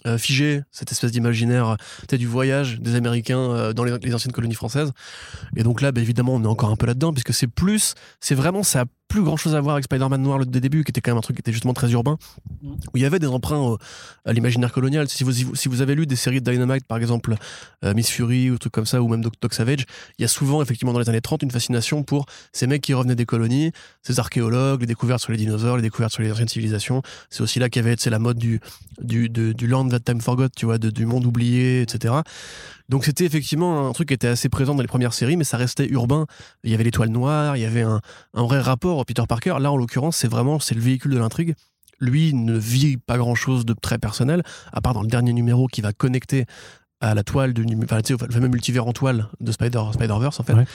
euh, 0.05 0.19
figé, 0.19 0.63
cette 0.73 0.91
espèce 0.91 1.13
d'imaginaire, 1.13 1.77
euh, 2.13 2.17
du 2.17 2.27
voyage 2.27 2.81
des 2.81 2.97
Américains 2.97 3.39
euh, 3.39 3.73
dans 3.73 3.85
les, 3.85 3.97
les 3.99 4.13
anciennes 4.13 4.33
colonies 4.33 4.55
françaises. 4.55 4.91
Et 5.55 5.63
donc 5.63 5.81
là, 5.81 5.93
bah, 5.93 6.01
évidemment, 6.01 6.35
on 6.35 6.43
est 6.43 6.49
encore 6.49 6.71
un 6.71 6.77
peu 6.77 6.87
là-dedans, 6.87 7.13
puisque 7.13 7.33
c'est 7.33 7.47
plus, 7.47 7.95
c'est 8.19 8.35
vraiment, 8.35 8.65
ça 8.65 8.85
plus 9.13 9.23
grand-chose 9.23 9.55
à 9.55 9.61
voir 9.61 9.75
avec 9.75 9.85
Spider-Man 9.85 10.23
Noir 10.23 10.39
le 10.39 10.47
des 10.47 10.61
débuts, 10.61 10.85
qui 10.85 10.91
était 10.91 11.03
quand 11.03 11.11
même 11.11 11.19
un 11.19 11.21
truc 11.23 11.37
qui 11.37 11.41
était 11.41 11.53
justement 11.53 11.75
très 11.75 11.93
urbain, 11.93 12.17
où 12.65 12.97
il 12.97 13.03
y 13.03 13.05
avait 13.05 13.19
des 13.19 13.27
emprunts 13.27 13.59
au- 13.59 13.79
à 14.25 14.33
l'imaginaire 14.33 14.73
colonial. 14.73 15.07
Si 15.09 15.23
vous, 15.23 15.33
si 15.55 15.69
vous 15.69 15.83
avez 15.83 15.95
lu 15.95 16.07
des 16.07 16.17
séries 16.17 16.41
de 16.41 16.51
Dynamite, 16.51 16.87
par 16.87 16.97
exemple, 16.97 17.35
euh, 17.85 17.93
Miss 17.93 18.09
Fury 18.09 18.51
ou 18.51 18.57
trucs 18.57 18.73
comme 18.73 18.87
ça, 18.87 19.03
ou 19.03 19.09
même 19.09 19.21
Doc, 19.23 19.53
Savage, 19.53 19.85
il 20.19 20.23
y 20.23 20.25
a 20.25 20.29
souvent, 20.29 20.63
effectivement, 20.63 20.95
dans 20.95 20.99
les 20.99 21.11
années 21.11 21.21
30, 21.21 21.43
une 21.43 21.51
fascination 21.51 22.03
pour 22.05 22.25
ces 22.53 22.67
mecs 22.67 22.81
qui 22.81 22.95
revenaient 22.95 23.15
des 23.15 23.27
colonies, 23.27 23.71
ces 24.03 24.19
archéologues, 24.19 24.81
les 24.81 24.87
découvertes 24.87 25.21
sur 25.21 25.33
les 25.33 25.39
dinosaures, 25.39 25.77
les 25.77 25.83
découvertes 25.83 26.13
sur 26.13 26.23
les 26.23 26.33
anciennes 26.33 26.49
civilisations. 26.49 27.03
C'est 27.29 27.43
aussi 27.43 27.59
là 27.59 27.69
qu'il 27.69 27.83
y 27.83 27.87
avait 27.87 27.97
la 28.07 28.19
mode 28.19 28.39
du, 28.39 28.61
du, 29.03 29.29
de- 29.29 29.53
du 29.53 29.67
land 29.67 29.89
that 29.89 30.01
time 30.01 30.21
forgot, 30.23 30.49
tu 30.57 30.65
vois, 30.65 30.79
du 30.79 31.05
monde 31.05 31.27
oublié, 31.27 31.83
etc. 31.83 32.15
Donc 32.89 33.05
c'était 33.05 33.25
effectivement 33.25 33.89
un 33.89 33.93
truc 33.93 34.09
qui 34.09 34.15
était 34.15 34.29
assez 34.29 34.49
présent 34.49 34.75
dans 34.75 34.83
les 34.83 34.89
premières 34.89 35.15
séries, 35.15 35.37
mais 35.37 35.45
ça 35.45 35.57
restait 35.57 35.87
urbain. 35.87 36.27
Il 36.65 36.71
y 36.71 36.75
avait 36.75 36.85
l'étoile 36.85 37.09
noire, 37.09 37.57
il 37.57 37.61
y 37.61 37.65
avait 37.65 37.83
un, 37.83 38.01
un 38.35 38.43
vrai 38.45 38.61
rapport 38.61 38.99
Peter 39.05 39.23
Parker. 39.29 39.57
Là, 39.61 39.73
en 39.73 39.77
l'occurrence, 39.77 40.17
c'est 40.17 40.29
vraiment 40.29 40.59
c'est 40.61 40.75
le 40.75 40.81
véhicule 40.81 41.13
de 41.13 41.19
l'intrigue. 41.19 41.55
Lui 42.01 42.35
ne 42.35 42.57
vit 42.57 42.97
pas 42.97 43.17
grand 43.17 43.35
chose 43.35 43.65
de 43.65 43.75
très 43.75 43.99
personnel, 43.99 44.43
à 44.73 44.81
part 44.81 44.93
dans 44.93 45.03
le 45.03 45.09
dernier 45.09 45.33
numéro 45.33 45.69
qui 45.69 45.81
va 45.81 45.93
connecter 45.93 46.47
à 47.01 47.15
la 47.15 47.25
toile 47.25 47.53
de 47.53 47.65
enfin, 47.85 48.01
tu 48.01 48.17
sais, 48.17 48.27
le 48.27 48.33
fameux 48.33 48.49
multivers 48.49 48.87
en 48.87 48.93
toile 48.93 49.29
de 49.41 49.53
Spider 49.53 49.83
Spider-Verse 49.93 50.41
en 50.41 50.45
fait. 50.45 50.55
Ouais. 50.55 50.67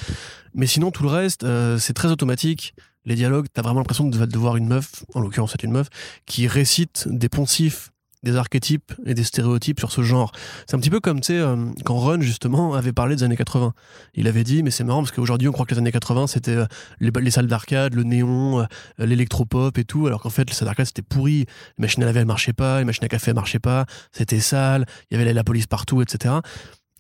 Mais 0.54 0.68
sinon 0.68 0.92
tout 0.92 1.04
le 1.04 1.10
reste 1.10 1.44
euh, 1.44 1.78
c'est 1.78 1.94
très 1.94 2.10
automatique. 2.10 2.76
Les 3.06 3.16
dialogues, 3.16 3.48
t'as 3.54 3.62
vraiment 3.62 3.80
l'impression 3.80 4.10
de, 4.10 4.26
de 4.26 4.38
voir 4.38 4.58
une 4.58 4.68
meuf, 4.68 5.06
en 5.16 5.22
l'occurrence 5.22 5.52
c'est 5.54 5.64
une 5.64 5.72
meuf, 5.72 5.88
qui 6.26 6.48
récite 6.48 7.08
des 7.10 7.30
poncifs 7.30 7.92
des 8.28 8.36
archétypes 8.36 8.94
et 9.06 9.14
des 9.14 9.24
stéréotypes 9.24 9.80
sur 9.80 9.92
ce 9.92 10.02
genre. 10.02 10.32
C'est 10.68 10.76
un 10.76 10.80
petit 10.80 10.90
peu 10.90 11.00
comme, 11.00 11.22
tu 11.22 11.28
sais, 11.28 11.40
euh, 11.40 11.56
quand 11.86 11.96
Ron, 11.96 12.22
justement, 12.22 12.74
avait 12.74 12.94
parlé 12.94 13.16
des 13.16 13.24
années 13.24 13.38
80. 13.38 13.74
Il 14.16 14.28
avait 14.28 14.44
dit, 14.44 14.64
mais 14.64 14.72
c'est 14.72 14.84
marrant 14.84 15.02
parce 15.02 15.12
qu'aujourd'hui, 15.12 15.48
on 15.48 15.52
croit 15.52 15.66
que 15.66 15.74
les 15.74 15.80
années 15.80 15.92
80, 15.92 16.28
c'était 16.28 16.52
euh, 16.52 16.66
les, 17.00 17.12
les 17.20 17.32
salles 17.32 17.48
d'arcade, 17.48 17.94
le 17.94 18.04
néon, 18.04 18.62
euh, 18.62 18.66
l'électropop 19.00 19.78
et 19.78 19.84
tout, 19.84 20.08
alors 20.08 20.22
qu'en 20.22 20.30
fait, 20.30 20.50
les 20.50 20.56
salles 20.56 20.68
d'arcade, 20.68 20.88
c'était 20.88 21.02
pourri. 21.02 21.46
Les 21.78 21.82
machines 21.82 22.04
à 22.04 22.06
laver, 22.06 22.20
elles 22.20 22.26
marchaient 22.26 22.54
pas, 22.54 22.80
les 22.80 22.86
machines 22.86 23.06
à 23.06 23.10
café, 23.10 23.32
elles 23.32 23.36
marchaient 23.36 23.60
pas, 23.60 23.86
c'était 24.12 24.40
sale, 24.40 24.86
il 25.10 25.18
y 25.18 25.20
avait 25.20 25.26
la, 25.26 25.34
la 25.34 25.44
police 25.44 25.68
partout, 25.68 26.02
etc. 26.02 26.36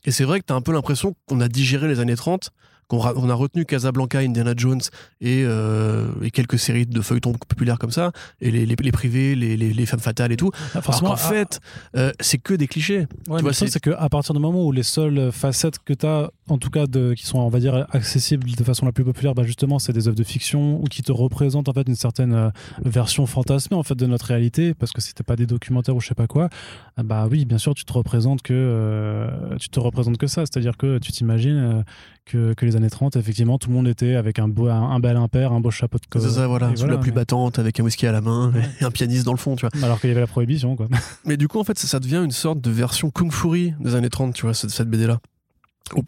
Et 0.05 0.11
c'est 0.11 0.23
vrai 0.23 0.39
que 0.39 0.45
t'as 0.45 0.55
un 0.55 0.61
peu 0.61 0.71
l'impression 0.71 1.15
qu'on 1.27 1.41
a 1.41 1.47
digéré 1.47 1.87
les 1.87 1.99
années 1.99 2.15
30 2.15 2.51
qu'on 2.87 2.99
on 2.99 3.29
a 3.29 3.33
retenu 3.33 3.65
Casablanca, 3.65 4.19
Indiana 4.19 4.53
Jones 4.55 4.81
et, 5.21 5.43
euh, 5.45 6.07
et 6.21 6.31
quelques 6.31 6.57
séries 6.59 6.85
de 6.85 7.01
feuilletons 7.01 7.33
populaires 7.33 7.79
comme 7.79 7.91
ça, 7.91 8.11
et 8.41 8.51
les, 8.51 8.65
les, 8.65 8.75
les 8.81 8.91
privés, 8.91 9.35
les, 9.35 9.57
les, 9.57 9.73
les 9.73 9.85
femmes 9.85 9.99
fatales 9.99 10.31
et 10.31 10.37
tout. 10.37 10.51
Ah, 10.53 10.59
Alors 10.73 10.83
forcément, 10.85 11.09
qu'en 11.11 11.15
fait, 11.17 11.59
euh, 11.95 12.11
c'est 12.19 12.37
que 12.37 12.53
des 12.53 12.67
clichés. 12.67 13.07
Ouais, 13.27 13.37
Tu 13.37 13.43
vois, 13.43 13.53
c'est- 13.53 13.79
qu'à 13.79 14.09
partir 14.09 14.33
du 14.33 14.39
moment 14.39 14.65
où 14.65 14.71
les 14.71 14.83
seules 14.83 15.31
facettes 15.31 15.79
que 15.83 15.93
tu 15.93 16.05
as, 16.05 16.31
en 16.47 16.57
tout 16.57 16.69
cas, 16.69 16.87
de, 16.87 17.13
qui 17.13 17.25
sont, 17.25 17.39
on 17.39 17.49
va 17.49 17.59
dire, 17.59 17.85
accessibles 17.91 18.49
de 18.49 18.63
façon 18.63 18.85
la 18.85 18.91
plus 18.91 19.03
populaire, 19.03 19.35
bah 19.35 19.43
justement, 19.43 19.79
c'est 19.79 19.93
des 19.93 20.07
œuvres 20.07 20.17
de 20.17 20.23
fiction 20.23 20.79
ou 20.81 20.85
qui 20.85 21.01
te 21.03 21.11
représentent 21.11 21.67
en 21.69 21.73
fait 21.73 21.87
une 21.87 21.95
certaine 21.95 22.33
euh, 22.33 22.49
version 22.85 23.25
fantasmée 23.25 23.75
en 23.77 23.83
fait 23.83 23.95
de 23.95 24.05
notre 24.05 24.25
réalité, 24.27 24.73
parce 24.73 24.91
que 24.91 25.01
c'était 25.01 25.23
pas 25.23 25.35
des 25.35 25.45
documentaires 25.45 25.95
ou 25.95 25.99
je 25.99 26.07
sais 26.07 26.15
pas 26.15 26.27
quoi. 26.27 26.49
ah 26.95 27.03
Bah 27.03 27.27
oui, 27.29 27.45
bien 27.45 27.57
sûr, 27.57 27.73
tu 27.75 27.83
te 27.85 27.91
représentes 27.93 28.41
que 28.41 28.53
euh, 28.53 29.55
tu 29.59 29.69
te 29.69 29.79
représentes 29.79 30.17
que 30.17 30.27
ça, 30.27 30.41
c'est-à-dire 30.45 30.77
que 30.77 30.97
tu 30.99 31.11
t'imagines 31.11 31.83
que, 32.27 32.53
que 32.53 32.65
les 32.65 32.75
années 32.75 32.89
30, 32.89 33.15
effectivement, 33.15 33.57
tout 33.57 33.69
le 33.69 33.75
monde 33.75 33.87
était 33.87 34.15
avec 34.15 34.37
un 34.39 34.47
beau, 34.47 34.67
un, 34.67 34.91
un 34.91 34.99
bel 34.99 35.15
impair, 35.17 35.51
un 35.51 35.59
beau 35.59 35.71
chapeau 35.71 35.97
de 35.97 36.05
co- 36.09 36.19
C'est 36.19 36.29
ça, 36.35 36.47
voilà, 36.47 36.75
sous 36.75 36.85
la 36.85 36.97
pluie 36.97 37.11
mais- 37.11 37.15
battante, 37.15 37.57
avec 37.59 37.79
un 37.79 37.83
whisky 37.83 38.05
à 38.07 38.11
la 38.11 38.21
main 38.21 38.51
et 38.81 38.83
un 38.83 38.91
pianiste 38.91 39.25
dans 39.25 39.31
le 39.33 39.37
fond, 39.37 39.55
tu 39.55 39.65
vois. 39.67 39.83
Alors 39.83 39.99
qu'il 39.99 40.09
y 40.09 40.11
avait 40.11 40.21
la 40.21 40.27
prohibition, 40.27 40.75
quoi. 40.75 40.87
Mais 41.25 41.37
du 41.37 41.47
coup, 41.47 41.59
en 41.59 41.63
fait, 41.63 41.77
ça, 41.79 41.87
ça 41.87 41.99
devient 41.99 42.21
une 42.23 42.31
sorte 42.31 42.59
de 42.61 42.69
version 42.71 43.09
Kung 43.09 43.31
Fury 43.31 43.73
des 43.79 43.95
années 43.95 44.09
30, 44.09 44.33
tu 44.33 44.43
vois, 44.43 44.53
cette, 44.53 44.69
cette 44.71 44.89
BD-là. 44.89 45.19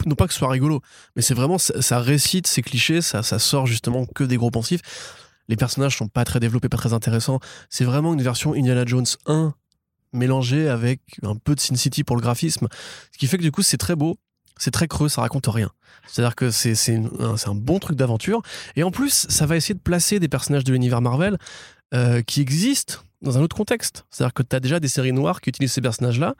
Non 0.05 0.15
pas 0.15 0.27
que 0.27 0.33
ce 0.33 0.39
soit 0.39 0.49
rigolo, 0.49 0.81
mais 1.15 1.21
c'est 1.21 1.33
vraiment, 1.33 1.57
ça, 1.57 1.81
ça 1.81 1.99
récite 2.01 2.47
ces 2.47 2.61
clichés, 2.61 3.01
ça, 3.01 3.23
ça 3.23 3.39
sort 3.39 3.65
justement 3.65 4.05
que 4.05 4.25
des 4.25 4.35
gros 4.35 4.51
pensifs. 4.51 4.81
Les 5.47 5.55
personnages 5.55 5.95
sont 5.97 6.09
pas 6.09 6.25
très 6.25 6.41
développés, 6.41 6.67
pas 6.67 6.75
très 6.77 6.91
intéressants. 6.91 7.39
C'est 7.69 7.85
vraiment 7.85 8.13
une 8.13 8.21
version 8.21 8.53
Indiana 8.53 8.83
Jones 8.85 9.05
1 9.25 9.53
mélangée 10.11 10.67
avec 10.67 10.99
un 11.23 11.35
peu 11.35 11.55
de 11.55 11.59
Sin 11.61 11.75
City 11.75 12.03
pour 12.03 12.15
le 12.17 12.21
graphisme. 12.21 12.67
Ce 13.13 13.17
qui 13.17 13.27
fait 13.27 13.37
que 13.37 13.41
du 13.43 13.51
coup, 13.51 13.61
c'est 13.61 13.77
très 13.77 13.95
beau, 13.95 14.17
c'est 14.59 14.71
très 14.71 14.87
creux, 14.87 15.09
ça 15.09 15.21
raconte 15.21 15.47
rien. 15.47 15.71
C'est-à-dire 16.07 16.35
que 16.35 16.51
c'est 16.51 16.95
un, 16.95 17.35
un 17.43 17.55
bon 17.55 17.79
truc 17.79 17.97
d'aventure. 17.97 18.41
Et 18.75 18.83
en 18.83 18.91
plus, 18.91 19.25
ça 19.29 19.45
va 19.47 19.55
essayer 19.55 19.73
de 19.73 19.79
placer 19.79 20.19
des 20.19 20.27
personnages 20.27 20.63
de 20.63 20.71
l'univers 20.71 21.01
Marvel 21.01 21.37
euh, 21.95 22.21
qui 22.21 22.41
existent 22.41 22.95
dans 23.21 23.37
un 23.37 23.41
autre 23.41 23.55
contexte. 23.55 24.05
C'est-à-dire 24.11 24.33
que 24.33 24.43
tu 24.43 24.55
as 24.55 24.59
déjà 24.59 24.79
des 24.79 24.87
séries 24.87 25.13
noires 25.13 25.41
qui 25.41 25.49
utilisent 25.49 25.73
ces 25.73 25.81
personnages-là, 25.81 26.35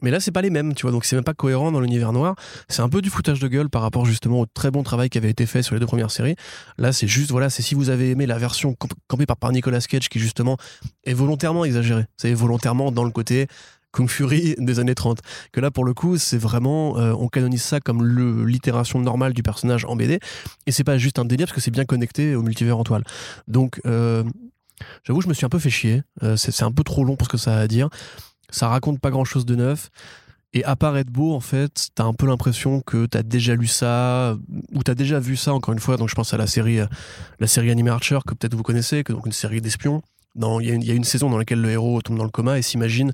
mais 0.00 0.12
là, 0.12 0.20
c'est 0.20 0.30
pas 0.30 0.42
les 0.42 0.50
mêmes, 0.50 0.74
tu 0.74 0.82
vois. 0.82 0.92
Donc, 0.92 1.04
c'est 1.04 1.16
même 1.16 1.24
pas 1.24 1.34
cohérent 1.34 1.72
dans 1.72 1.80
l'univers 1.80 2.12
noir. 2.12 2.36
C'est 2.68 2.82
un 2.82 2.88
peu 2.88 3.02
du 3.02 3.10
foutage 3.10 3.40
de 3.40 3.48
gueule 3.48 3.68
par 3.68 3.82
rapport 3.82 4.06
justement 4.06 4.40
au 4.40 4.46
très 4.46 4.70
bon 4.70 4.84
travail 4.84 5.10
qui 5.10 5.18
avait 5.18 5.30
été 5.30 5.44
fait 5.44 5.60
sur 5.60 5.74
les 5.74 5.80
deux 5.80 5.86
premières 5.86 6.12
séries. 6.12 6.36
Là, 6.76 6.92
c'est 6.92 7.08
juste, 7.08 7.32
voilà, 7.32 7.50
c'est 7.50 7.62
si 7.62 7.74
vous 7.74 7.90
avez 7.90 8.10
aimé 8.10 8.24
la 8.24 8.38
version 8.38 8.74
camp- 8.74 8.94
campée 9.08 9.26
par, 9.26 9.36
par 9.36 9.50
Nicolas 9.50 9.80
Cage 9.80 10.08
qui 10.08 10.20
justement 10.20 10.56
est 11.02 11.14
volontairement 11.14 11.64
exagérée. 11.64 12.04
C'est 12.16 12.32
volontairement 12.32 12.92
dans 12.92 13.02
le 13.02 13.10
côté 13.10 13.48
Kung 13.92 14.08
Fury 14.08 14.54
des 14.58 14.80
années 14.80 14.94
30. 14.94 15.20
Que 15.52 15.60
là, 15.60 15.70
pour 15.70 15.84
le 15.84 15.94
coup, 15.94 16.18
c'est 16.18 16.38
vraiment, 16.38 16.98
euh, 16.98 17.12
on 17.12 17.28
canonise 17.28 17.62
ça 17.62 17.80
comme 17.80 18.06
l'itération 18.46 19.00
normale 19.00 19.32
du 19.32 19.42
personnage 19.42 19.84
en 19.84 19.96
BD. 19.96 20.20
Et 20.66 20.72
c'est 20.72 20.84
pas 20.84 20.98
juste 20.98 21.18
un 21.18 21.24
délire 21.24 21.46
parce 21.46 21.56
que 21.56 21.60
c'est 21.60 21.70
bien 21.70 21.84
connecté 21.84 22.34
au 22.34 22.42
multivers 22.42 22.78
en 22.78 22.84
toile. 22.84 23.04
Donc, 23.46 23.80
euh, 23.86 24.24
j'avoue, 25.04 25.20
je 25.20 25.28
me 25.28 25.34
suis 25.34 25.46
un 25.46 25.48
peu 25.48 25.58
fait 25.58 25.70
chier. 25.70 26.02
Euh, 26.22 26.36
c'est 26.36 26.62
un 26.62 26.72
peu 26.72 26.84
trop 26.84 27.04
long 27.04 27.16
pour 27.16 27.26
ce 27.26 27.32
que 27.32 27.38
ça 27.38 27.56
a 27.56 27.60
à 27.60 27.66
dire. 27.66 27.88
Ça 28.50 28.68
raconte 28.68 29.00
pas 29.00 29.10
grand 29.10 29.24
chose 29.24 29.46
de 29.46 29.56
neuf. 29.56 29.90
Et 30.54 30.64
à 30.64 30.76
part 30.76 30.96
être 30.96 31.10
beau, 31.10 31.34
en 31.34 31.40
fait, 31.40 31.88
t'as 31.94 32.04
un 32.04 32.14
peu 32.14 32.26
l'impression 32.26 32.80
que 32.80 33.04
t'as 33.04 33.22
déjà 33.22 33.54
lu 33.54 33.66
ça, 33.66 34.34
ou 34.72 34.82
t'as 34.82 34.94
déjà 34.94 35.20
vu 35.20 35.36
ça, 35.36 35.52
encore 35.52 35.74
une 35.74 35.80
fois. 35.80 35.98
Donc 35.98 36.08
je 36.08 36.14
pense 36.14 36.32
à 36.32 36.38
la 36.38 36.46
série, 36.46 36.78
la 37.38 37.46
série 37.46 37.70
animée 37.70 37.90
Archer, 37.90 38.18
que 38.26 38.32
peut-être 38.32 38.54
vous 38.54 38.62
connaissez, 38.62 39.04
que 39.04 39.12
donc 39.12 39.26
une 39.26 39.32
série 39.32 39.60
d'espions. 39.60 40.02
Il 40.36 40.84
y 40.84 40.90
a 40.90 40.94
une 40.94 41.04
saison 41.04 41.28
dans 41.28 41.36
laquelle 41.36 41.60
le 41.60 41.70
héros 41.70 42.00
tombe 42.00 42.16
dans 42.16 42.24
le 42.24 42.30
coma 42.30 42.58
et 42.58 42.62
s'imagine 42.62 43.12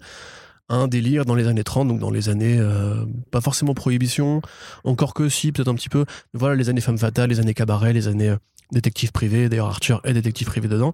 un 0.69 0.89
délire 0.89 1.25
dans 1.25 1.35
les 1.35 1.47
années 1.47 1.65
30, 1.65 1.89
donc 1.89 1.99
dans 1.99 2.11
les 2.11 2.29
années, 2.29 2.59
euh, 2.59 3.05
pas 3.31 3.41
forcément 3.41 3.75
prohibition, 3.75 4.41
encore 4.85 5.15
que 5.15 5.29
si, 5.29 5.53
peut-être 5.53 5.69
un 5.69 5.75
petit 5.75 5.89
peu. 5.89 6.05
Voilà, 6.33 6.55
les 6.55 6.69
années 6.69 6.81
femme 6.81 6.99
fatale, 6.99 7.31
les 7.31 7.41
années 7.41 7.55
cabaret, 7.55 7.93
les 7.93 8.09
années 8.09 8.31
euh, 8.31 8.37
détective 8.73 9.13
privé. 9.13 9.49
D'ailleurs, 9.49 9.69
Archer 9.69 9.97
est 10.05 10.15
détective 10.15 10.47
privé 10.47 10.69
dedans. 10.69 10.93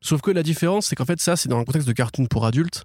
Sauf 0.00 0.20
que 0.20 0.30
la 0.30 0.42
différence, 0.42 0.86
c'est 0.86 0.96
qu'en 0.96 1.04
fait, 1.04 1.20
ça, 1.20 1.36
c'est 1.36 1.48
dans 1.48 1.58
un 1.58 1.64
contexte 1.64 1.88
de 1.88 1.92
cartoon 1.92 2.26
pour 2.26 2.46
adultes 2.46 2.84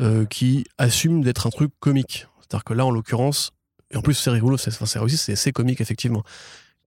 euh, 0.00 0.24
qui 0.26 0.64
assume 0.78 1.22
d'être 1.22 1.46
un 1.46 1.50
truc 1.50 1.72
comique. 1.80 2.26
C'est-à-dire 2.40 2.64
que 2.64 2.74
là, 2.74 2.86
en 2.86 2.90
l'occurrence, 2.90 3.50
et 3.90 3.96
en 3.96 4.02
plus, 4.02 4.14
c'est 4.14 4.30
rigolo, 4.30 4.56
c'est 4.56 4.98
réussi, 4.98 5.36
c'est 5.36 5.52
comique, 5.52 5.80
effectivement, 5.80 6.22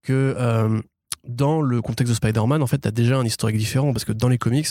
que 0.02 0.36
euh, 0.38 0.82
dans 1.28 1.62
le 1.62 1.82
contexte 1.82 2.12
de 2.12 2.16
Spider-Man, 2.16 2.62
en 2.62 2.68
fait, 2.68 2.78
t'as 2.80 2.92
déjà 2.92 3.18
un 3.18 3.26
historique 3.26 3.58
différent, 3.58 3.92
parce 3.94 4.06
que 4.06 4.12
dans 4.12 4.28
les 4.28 4.38
comics, 4.38 4.68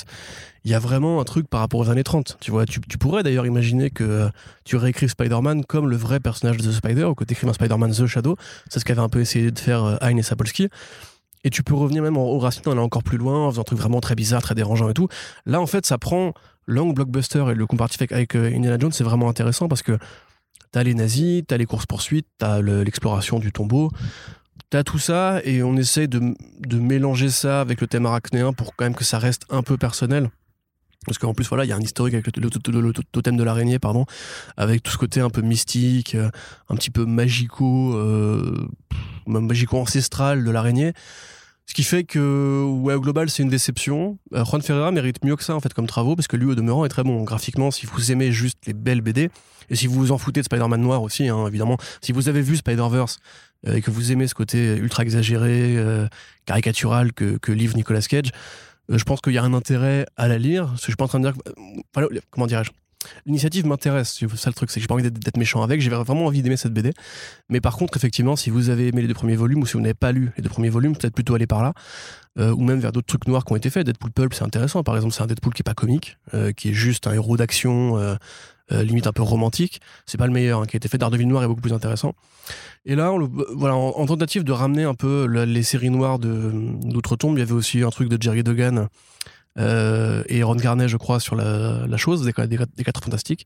il 0.64 0.70
y 0.70 0.74
a 0.74 0.78
vraiment 0.78 1.20
un 1.20 1.24
truc 1.24 1.48
par 1.48 1.60
rapport 1.60 1.80
aux 1.80 1.90
années 1.90 2.04
30. 2.04 2.38
Tu 2.40 2.50
vois, 2.50 2.64
tu, 2.66 2.80
pourrais 2.98 3.22
d'ailleurs 3.22 3.46
imaginer 3.46 3.90
que 3.90 4.04
euh, 4.04 4.28
tu 4.64 4.76
réécrives 4.76 5.10
Spider-Man 5.10 5.64
comme 5.64 5.88
le 5.88 5.96
vrai 5.96 6.20
personnage 6.20 6.56
de 6.56 6.62
The 6.62 6.72
Spider, 6.72 7.04
ou 7.04 7.14
que 7.14 7.24
t'écrives 7.24 7.48
un 7.50 7.52
Spider-Man 7.52 7.92
The 7.92 8.06
Shadow. 8.06 8.36
C'est 8.70 8.80
ce 8.80 8.84
qu'avait 8.84 9.00
un 9.00 9.08
peu 9.08 9.20
essayé 9.20 9.50
de 9.50 9.58
faire 9.58 9.84
euh, 9.84 9.96
Hein 10.00 10.16
et 10.16 10.22
Sapolsky. 10.22 10.68
Et 11.46 11.50
tu 11.50 11.62
peux 11.62 11.74
revenir 11.74 12.02
même 12.02 12.16
aux 12.16 12.38
racines, 12.38 12.66
en 12.68 12.78
encore 12.78 13.02
plus 13.02 13.18
loin, 13.18 13.46
en 13.46 13.50
faisant 13.50 13.60
un 13.60 13.64
truc 13.64 13.78
vraiment 13.78 14.00
très 14.00 14.14
bizarre, 14.14 14.40
très 14.40 14.54
dérangeant 14.54 14.88
et 14.88 14.94
tout. 14.94 15.08
Là, 15.44 15.60
en 15.60 15.66
fait, 15.66 15.84
ça 15.84 15.98
prend 15.98 16.32
l'angle 16.66 16.94
blockbuster 16.94 17.44
et 17.50 17.54
le 17.54 17.66
comparatif 17.66 18.00
avec, 18.10 18.34
euh, 18.34 18.46
Indiana 18.46 18.78
Jones, 18.80 18.92
c'est 18.92 19.04
vraiment 19.04 19.28
intéressant 19.28 19.68
parce 19.68 19.82
que 19.82 19.98
t'as 20.72 20.82
les 20.82 20.94
nazis, 20.94 21.42
t'as 21.46 21.58
les 21.58 21.66
courses-poursuites, 21.66 22.26
t'as 22.38 22.60
le- 22.60 22.82
l'exploration 22.82 23.38
du 23.38 23.52
tombeau, 23.52 23.90
t'as 24.70 24.82
tout 24.84 24.98
ça 24.98 25.40
et 25.44 25.62
on 25.62 25.76
essaye 25.76 26.08
de, 26.08 26.34
de 26.60 26.78
mélanger 26.78 27.30
ça 27.30 27.60
avec 27.60 27.80
le 27.80 27.86
thème 27.86 28.06
arachnéen 28.06 28.52
pour 28.52 28.74
quand 28.76 28.84
même 28.84 28.94
que 28.94 29.04
ça 29.04 29.18
reste 29.18 29.42
un 29.50 29.62
peu 29.62 29.76
personnel. 29.76 30.30
Parce 31.06 31.18
qu'en 31.18 31.34
plus, 31.34 31.46
voilà, 31.48 31.64
il 31.66 31.68
y 31.68 31.72
a 31.72 31.76
un 31.76 31.80
historique 31.82 32.14
avec 32.14 32.34
le, 32.34 32.80
le- 32.80 32.92
totem 33.12 33.36
de 33.36 33.42
l'araignée, 33.44 33.78
pardon, 33.78 34.06
avec 34.56 34.82
tout 34.82 34.90
ce 34.90 34.96
côté 34.96 35.20
un 35.20 35.28
peu 35.28 35.42
mystique, 35.42 36.14
euh, 36.14 36.30
un 36.70 36.76
petit 36.76 36.90
peu 36.90 37.04
magico, 37.04 37.94
euh, 37.94 38.66
même 39.26 39.46
magico-ancestral 39.46 40.42
de 40.44 40.50
l'araignée. 40.50 40.94
Ce 41.66 41.74
qui 41.74 41.82
fait 41.82 42.04
que, 42.04 42.64
ouais, 42.64 42.94
au 42.94 43.00
global, 43.02 43.28
c'est 43.28 43.42
une 43.42 43.48
déception. 43.50 44.18
Euh, 44.32 44.44
Juan 44.46 44.62
Ferreira 44.62 44.90
mérite 44.92 45.22
mieux 45.24 45.36
que 45.36 45.44
ça, 45.44 45.54
en 45.54 45.60
fait, 45.60 45.74
comme 45.74 45.86
travaux, 45.86 46.16
parce 46.16 46.26
que 46.28 46.36
lui, 46.38 46.46
au 46.46 46.54
demeurant, 46.54 46.86
est 46.86 46.90
très 46.90 47.04
bon. 47.04 47.22
Graphiquement, 47.22 47.70
si 47.70 47.84
vous 47.84 48.10
aimez 48.10 48.32
juste 48.32 48.58
les 48.66 48.72
belles 48.72 49.00
BD, 49.02 49.28
et 49.70 49.76
si 49.76 49.86
vous 49.86 49.94
vous 49.94 50.12
en 50.12 50.18
foutez 50.18 50.40
de 50.40 50.44
Spider-Man 50.46 50.80
noir 50.80 51.02
aussi, 51.02 51.28
hein, 51.28 51.46
évidemment, 51.46 51.76
si 52.00 52.12
vous 52.12 52.28
avez 52.30 52.40
vu 52.42 52.56
Spider-Verse 52.56 53.18
et 53.66 53.80
que 53.82 53.90
vous 53.90 54.12
aimez 54.12 54.26
ce 54.26 54.34
côté 54.34 54.76
ultra 54.76 55.02
exagéré, 55.02 55.76
euh, 55.76 56.06
caricatural 56.46 57.12
que, 57.12 57.38
que 57.38 57.52
livre 57.52 57.76
Nicolas 57.76 58.00
Cage, 58.02 58.30
euh, 58.90 58.98
je 58.98 59.04
pense 59.04 59.20
qu'il 59.20 59.32
y 59.32 59.38
a 59.38 59.42
un 59.42 59.54
intérêt 59.54 60.06
à 60.16 60.28
la 60.28 60.38
lire. 60.38 60.66
Parce 60.66 60.80
que 60.80 60.86
je 60.86 60.90
suis 60.90 60.96
pas 60.96 61.04
en 61.04 61.08
train 61.08 61.20
de 61.20 61.30
dire. 61.30 61.40
euh, 61.98 62.08
comment 62.30 62.46
dirais-je 62.46 62.70
L'initiative 63.26 63.66
m'intéresse, 63.66 64.16
c'est 64.18 64.34
ça 64.34 64.48
le 64.48 64.54
truc, 64.54 64.70
c'est 64.70 64.76
que 64.76 64.80
j'ai 64.80 64.86
pas 64.86 64.94
envie 64.94 65.10
d'être- 65.10 65.36
méchant 65.36 65.62
avec, 65.62 65.82
j'ai 65.82 65.90
vraiment 65.90 66.24
envie 66.24 66.40
d'aimer 66.40 66.56
cette 66.56 66.72
BD. 66.72 66.90
Mais 67.50 67.60
par 67.60 67.76
contre, 67.76 67.94
effectivement, 67.98 68.34
si 68.34 68.48
vous 68.48 68.70
avez 68.70 68.88
aimé 68.88 69.02
les 69.02 69.08
deux 69.08 69.12
premiers 69.14 69.36
volumes 69.36 69.60
ou 69.60 69.66
si 69.66 69.74
vous 69.74 69.80
n'avez 69.82 69.92
pas 69.92 70.10
lu 70.10 70.30
les 70.38 70.42
deux 70.42 70.48
premiers 70.48 70.70
volumes, 70.70 70.96
peut-être 70.96 71.12
plutôt 71.14 71.34
aller 71.34 71.46
par 71.46 71.62
là, 71.62 71.74
euh, 72.38 72.52
ou 72.52 72.64
même 72.64 72.80
vers 72.80 72.92
d'autres 72.92 73.06
trucs 73.06 73.26
noirs 73.28 73.44
qui 73.44 73.52
ont 73.52 73.56
été 73.56 73.68
faits. 73.68 73.84
Deadpool 73.84 74.10
Pulp, 74.10 74.32
c'est 74.32 74.42
intéressant. 74.44 74.82
Par 74.82 74.96
exemple, 74.96 75.12
c'est 75.12 75.22
un 75.22 75.26
Deadpool 75.26 75.52
qui 75.52 75.60
est 75.60 75.64
pas 75.64 75.74
comique, 75.74 76.16
euh, 76.32 76.52
qui 76.52 76.70
est 76.70 76.72
juste 76.72 77.06
un 77.06 77.12
héros 77.12 77.36
d'action, 77.36 77.98
euh, 77.98 78.14
euh, 78.72 78.82
limite 78.82 79.06
un 79.06 79.12
peu 79.12 79.22
romantique. 79.22 79.80
C'est 80.06 80.18
pas 80.18 80.26
le 80.26 80.32
meilleur, 80.32 80.60
hein, 80.62 80.66
qui 80.66 80.76
a 80.76 80.78
été 80.78 80.88
fait. 80.88 80.98
Daredevil 80.98 81.26
Noir 81.28 81.44
est 81.44 81.48
beaucoup 81.48 81.60
plus 81.60 81.72
intéressant. 81.72 82.14
Et 82.86 82.94
là, 82.96 83.14
le- 83.18 83.28
voilà, 83.54 83.76
en, 83.76 83.88
en 83.90 84.06
tentative 84.06 84.44
de 84.44 84.52
ramener 84.52 84.84
un 84.84 84.94
peu 84.94 85.26
le- 85.26 85.44
les 85.44 85.62
séries 85.62 85.90
noires 85.90 86.18
d'outre-tombe, 86.18 87.36
il 87.36 87.40
y 87.40 87.42
avait 87.42 87.52
aussi 87.52 87.82
un 87.82 87.90
truc 87.90 88.08
de 88.08 88.20
Jerry 88.20 88.42
Duggan. 88.42 88.88
euh, 89.56 90.24
et 90.28 90.42
Ron 90.42 90.56
Garnet, 90.56 90.88
je 90.88 90.96
crois, 90.96 91.20
sur 91.20 91.36
la, 91.36 91.96
chose, 91.96 92.24
des, 92.24 92.32
quatre 92.32 93.04
fantastiques. 93.04 93.44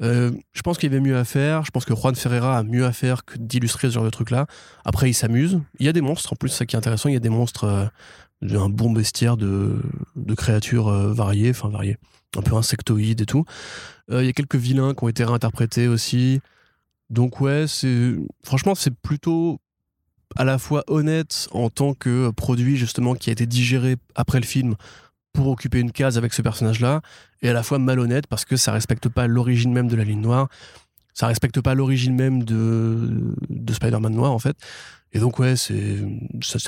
Euh, 0.00 0.30
je 0.52 0.62
pense 0.62 0.78
qu'il 0.78 0.88
y 0.90 0.94
avait 0.94 1.02
mieux 1.04 1.16
à 1.16 1.24
faire. 1.24 1.64
Je 1.64 1.72
pense 1.72 1.84
que 1.84 1.92
Juan 1.94 2.14
Ferreira 2.14 2.56
a 2.58 2.62
mieux 2.62 2.84
à 2.86 2.92
faire 2.92 3.24
que 3.24 3.36
d'illustrer 3.36 3.88
ce 3.88 3.94
genre 3.94 4.04
de 4.04 4.10
truc-là. 4.10 4.46
Après, 4.84 5.10
il 5.10 5.14
s'amuse. 5.14 5.60
Il 5.80 5.86
y 5.86 5.88
a 5.88 5.92
des 5.92 6.02
monstres, 6.02 6.32
en 6.32 6.36
plus, 6.36 6.50
ça 6.50 6.66
qui 6.66 6.76
est 6.76 6.78
intéressant. 6.78 7.08
Il 7.08 7.14
y 7.14 7.16
a 7.16 7.20
des 7.20 7.28
monstres, 7.30 7.64
euh, 7.64 7.86
un 8.56 8.68
bon 8.68 8.92
bestiaire 8.92 9.36
de, 9.36 9.82
de 10.14 10.34
créatures 10.34 10.86
euh, 10.88 11.12
variées, 11.12 11.50
enfin 11.50 11.68
variées, 11.68 11.96
un 12.36 12.42
peu 12.42 12.54
insectoïdes 12.54 13.20
et 13.20 13.26
tout. 13.26 13.44
Euh, 14.10 14.22
il 14.22 14.26
y 14.26 14.28
a 14.28 14.32
quelques 14.32 14.56
vilains 14.56 14.94
qui 14.94 15.04
ont 15.04 15.08
été 15.08 15.24
réinterprétés 15.24 15.88
aussi. 15.88 16.40
Donc 17.08 17.40
ouais, 17.40 17.66
c'est 17.66 18.14
franchement 18.44 18.74
c'est 18.74 18.94
plutôt 18.94 19.60
à 20.36 20.44
la 20.44 20.58
fois 20.58 20.84
honnête 20.86 21.48
en 21.50 21.70
tant 21.70 21.94
que 21.94 22.30
produit 22.30 22.76
justement 22.76 23.14
qui 23.14 23.30
a 23.30 23.32
été 23.32 23.46
digéré 23.46 23.96
après 24.14 24.38
le 24.38 24.46
film 24.46 24.76
pour 25.32 25.48
occuper 25.48 25.80
une 25.80 25.92
case 25.92 26.18
avec 26.18 26.32
ce 26.32 26.42
personnage-là, 26.42 27.02
et 27.42 27.48
à 27.48 27.52
la 27.52 27.62
fois 27.62 27.78
malhonnête 27.78 28.26
parce 28.26 28.44
que 28.44 28.56
ça 28.56 28.72
respecte 28.72 29.08
pas 29.08 29.26
l'origine 29.26 29.72
même 29.72 29.88
de 29.88 29.96
la 29.96 30.04
ligne 30.04 30.20
noire. 30.20 30.48
ça 31.14 31.26
respecte 31.26 31.60
pas 31.60 31.74
l'origine 31.74 32.14
même 32.14 32.44
de, 32.44 33.34
de 33.48 33.72
Spider-Man 33.72 34.14
noir, 34.14 34.32
en 34.32 34.38
fait. 34.38 34.56
Et 35.12 35.18
donc, 35.18 35.38
ouais, 35.38 35.56
c'est 35.56 36.00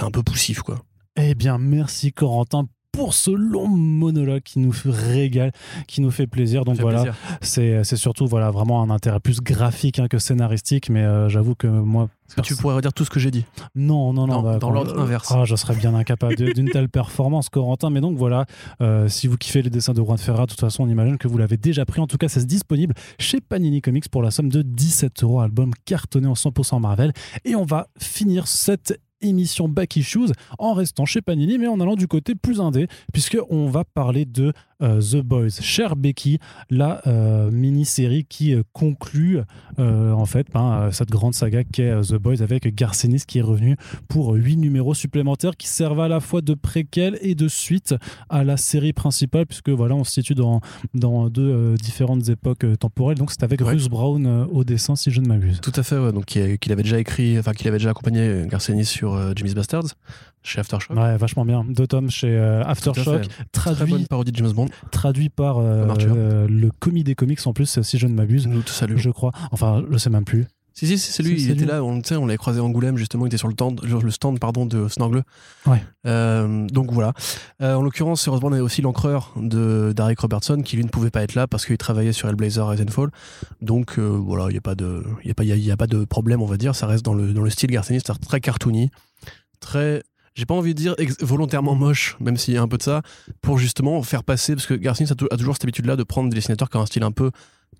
un 0.00 0.10
peu 0.10 0.22
poussif, 0.22 0.62
quoi. 0.62 0.84
Eh 1.16 1.34
bien, 1.34 1.58
merci 1.58 2.12
Corentin 2.12 2.68
pour 2.92 3.14
ce 3.14 3.30
long 3.30 3.68
monologue 3.68 4.42
qui 4.42 4.58
nous 4.58 4.72
régale, 4.84 5.52
qui 5.88 6.02
nous 6.02 6.10
fait 6.10 6.26
plaisir. 6.26 6.64
Donc 6.64 6.78
voilà, 6.78 7.04
c'est 7.40 7.96
surtout 7.96 8.26
voilà, 8.26 8.50
vraiment 8.50 8.82
un 8.82 8.90
intérêt 8.90 9.20
plus 9.20 9.40
graphique 9.40 9.98
hein, 9.98 10.08
que 10.08 10.18
scénaristique, 10.18 10.90
mais 10.90 11.02
euh, 11.02 11.28
j'avoue 11.28 11.54
que 11.54 11.66
moi. 11.66 12.08
Tu 12.42 12.56
pourrais 12.56 12.76
redire 12.76 12.94
tout 12.94 13.04
ce 13.04 13.10
que 13.10 13.20
j'ai 13.20 13.30
dit 13.30 13.44
Non, 13.74 14.12
non, 14.12 14.26
non. 14.26 14.40
Bah, 14.40 14.58
dans 14.58 14.70
l'ordre 14.70 14.98
inverse. 14.98 15.30
Ah, 15.30 15.44
je 15.44 15.54
serais 15.54 15.74
bien 15.74 15.94
incapable 15.94 16.34
d'une 16.54 16.70
telle 16.70 16.88
performance, 16.88 17.50
Corentin. 17.50 17.90
Mais 17.90 18.00
donc 18.00 18.16
voilà, 18.16 18.46
euh, 18.80 19.08
si 19.08 19.26
vous 19.26 19.36
kiffez 19.36 19.60
les 19.60 19.68
dessins 19.68 19.92
de 19.92 20.00
Juan 20.00 20.16
Ferra, 20.16 20.46
de 20.46 20.50
toute 20.50 20.60
façon, 20.60 20.84
on 20.84 20.88
imagine 20.88 21.18
que 21.18 21.28
vous 21.28 21.36
l'avez 21.36 21.58
déjà 21.58 21.84
pris. 21.84 22.00
En 22.00 22.06
tout 22.06 22.16
cas, 22.16 22.28
c'est 22.28 22.46
disponible 22.46 22.94
chez 23.18 23.40
Panini 23.40 23.82
Comics 23.82 24.08
pour 24.08 24.22
la 24.22 24.30
somme 24.30 24.48
de 24.48 24.62
17 24.62 25.22
euros. 25.24 25.40
Album 25.40 25.72
cartonné 25.84 26.26
en 26.26 26.34
100% 26.34 26.80
Marvel. 26.80 27.12
Et 27.44 27.54
on 27.54 27.64
va 27.64 27.88
finir 27.98 28.46
cette 28.46 28.98
émission 29.22 29.68
Back 29.68 29.96
Issues 29.96 30.32
en 30.58 30.74
restant 30.74 31.04
chez 31.04 31.22
Panini, 31.22 31.58
mais 31.58 31.68
en 31.68 31.80
allant 31.80 31.96
du 31.96 32.08
côté 32.08 32.34
plus 32.34 32.60
indé, 32.60 32.88
puisqu'on 33.12 33.68
va 33.68 33.84
parler 33.84 34.24
de 34.24 34.52
euh, 34.82 35.00
The 35.00 35.22
Boys. 35.22 35.60
Cher 35.60 35.96
Becky, 35.96 36.38
la 36.70 37.00
euh, 37.06 37.50
mini-série 37.50 38.24
qui 38.24 38.54
euh, 38.54 38.62
conclut 38.72 39.40
en 39.78 40.26
fait 40.26 40.46
ben, 40.52 40.90
cette 40.92 41.10
grande 41.10 41.34
saga 41.34 41.64
qu'est 41.64 42.00
The 42.02 42.14
Boys 42.14 42.42
avec 42.42 42.74
Garcenis 42.74 43.22
qui 43.26 43.38
est 43.38 43.42
revenu 43.42 43.76
pour 44.08 44.34
huit 44.34 44.56
numéros 44.56 44.94
supplémentaires 44.94 45.56
qui 45.56 45.66
servent 45.66 46.00
à 46.00 46.08
la 46.08 46.20
fois 46.20 46.40
de 46.40 46.54
préquel 46.54 47.18
et 47.20 47.34
de 47.34 47.48
suite 47.48 47.94
à 48.28 48.44
la 48.44 48.56
série 48.56 48.92
principale, 48.92 49.46
puisque 49.46 49.70
voilà, 49.70 49.94
on 49.94 50.04
se 50.04 50.12
situe 50.12 50.34
dans, 50.34 50.60
dans 50.94 51.28
deux 51.28 51.74
différentes 51.74 52.28
époques 52.28 52.66
temporelles. 52.78 53.18
Donc 53.18 53.30
c'est 53.30 53.42
avec 53.42 53.60
Bruce 53.60 53.88
Brown 53.88 54.46
au 54.50 54.64
dessin, 54.64 54.94
si 54.94 55.10
je 55.10 55.20
ne 55.20 55.26
m'abuse. 55.26 55.60
Tout 55.60 55.72
à 55.74 55.82
fait, 55.82 55.98
ouais. 55.98 56.12
donc 56.12 56.26
qu'il 56.26 56.72
avait 56.72 56.82
déjà 56.82 56.98
écrit, 56.98 57.38
enfin 57.38 57.52
qu'il 57.52 57.68
avait 57.68 57.78
déjà 57.78 57.90
accompagné 57.90 58.44
Garcenis 58.48 58.84
sur 58.84 59.34
Jimmy's 59.34 59.54
Bastards 59.54 59.94
chez 60.42 60.60
Aftershock. 60.60 60.96
Ouais, 60.96 61.16
vachement 61.16 61.44
bien. 61.44 61.64
Deux 61.68 61.86
tomes 61.86 62.10
chez 62.10 62.36
Aftershock. 62.38 63.28
Traduit, 63.52 63.76
Très 63.76 63.86
bonne 63.86 64.06
parodie 64.06 64.32
de 64.32 64.36
James 64.36 64.52
Bond 64.52 64.68
traduit 64.90 65.28
par 65.28 65.58
euh, 65.58 65.86
euh, 66.00 66.46
le 66.48 66.70
commis 66.70 67.04
des 67.04 67.14
comics 67.14 67.44
en 67.46 67.52
plus, 67.52 67.80
si 67.82 67.98
je 67.98 68.06
ne 68.06 68.14
m'abuse. 68.14 68.46
Nous 68.46 68.62
tous 68.62 68.84
Je 68.96 69.10
crois. 69.10 69.32
Enfin, 69.50 69.82
je 69.90 69.98
sais 69.98 70.10
même 70.10 70.24
plus. 70.24 70.46
Si, 70.74 70.86
si, 70.86 70.96
c'est 70.98 71.22
lui. 71.22 71.42
il 71.42 71.50
était 71.50 71.66
là, 71.66 71.84
on, 71.84 72.00
on 72.12 72.26
l'avait 72.26 72.38
croisé 72.38 72.58
en 72.58 72.64
Angoulême, 72.64 72.96
justement, 72.96 73.26
il 73.26 73.28
était 73.28 73.36
sur 73.36 73.48
le 73.48 73.52
stand, 73.52 73.82
le 73.82 74.10
stand 74.10 74.40
pardon, 74.40 74.64
de 74.64 74.88
Snorgle. 74.88 75.22
Ouais. 75.66 75.84
Euh, 76.06 76.66
donc 76.68 76.90
voilà. 76.92 77.12
en 77.60 77.82
l'occurrence, 77.82 78.26
heureusement, 78.26 78.48
on 78.48 78.52
a 78.52 78.62
aussi 78.62 78.80
l'encreur 78.80 79.34
de 79.36 79.92
Derek 79.94 80.18
Robertson 80.20 80.62
qui 80.64 80.76
lui 80.76 80.84
ne 80.84 80.88
pouvait 80.88 81.10
pas 81.10 81.22
être 81.22 81.34
là 81.34 81.46
parce 81.46 81.66
qu'il 81.66 81.76
travaillait 81.76 82.14
sur 82.14 82.26
Hellblazer 82.30 82.74
Fall 82.88 83.10
Donc 83.60 83.98
voilà, 83.98 84.46
il 84.48 84.52
n'y 84.52 84.58
a, 84.58 84.62
pas 84.62 84.74
de, 84.74 85.04
y 85.24 85.30
a, 85.30 85.34
pas, 85.34 85.44
y 85.44 85.70
a, 85.70 85.76
pas 85.76 85.86
de 85.86 86.06
problème, 86.06 86.40
on 86.40 86.46
va 86.46 86.56
dire. 86.56 86.74
Ça 86.74 86.86
reste 86.86 87.04
dans 87.04 87.14
le, 87.14 87.34
dans 87.34 87.42
le 87.42 87.50
style 87.50 87.70
garciniste, 87.70 88.10
très 88.22 88.40
cartoony, 88.40 88.90
très 89.60 90.02
j'ai 90.34 90.46
pas 90.46 90.54
envie 90.54 90.74
de 90.74 90.78
dire 90.78 90.94
volontairement 91.20 91.74
moche, 91.74 92.16
même 92.20 92.36
s'il 92.36 92.54
y 92.54 92.56
a 92.56 92.62
un 92.62 92.68
peu 92.68 92.78
de 92.78 92.82
ça, 92.82 93.02
pour 93.40 93.58
justement 93.58 94.02
faire 94.02 94.24
passer, 94.24 94.54
parce 94.54 94.66
que 94.66 94.74
Garcin 94.74 95.04
a, 95.04 95.36
toujours 95.36 95.54
cette 95.54 95.64
habitude-là 95.64 95.96
de 95.96 96.04
prendre 96.04 96.30
des 96.30 96.34
dessinateurs 96.34 96.70
qui 96.70 96.76
ont 96.76 96.82
un 96.82 96.86
style 96.86 97.02
un 97.02 97.12
peu 97.12 97.30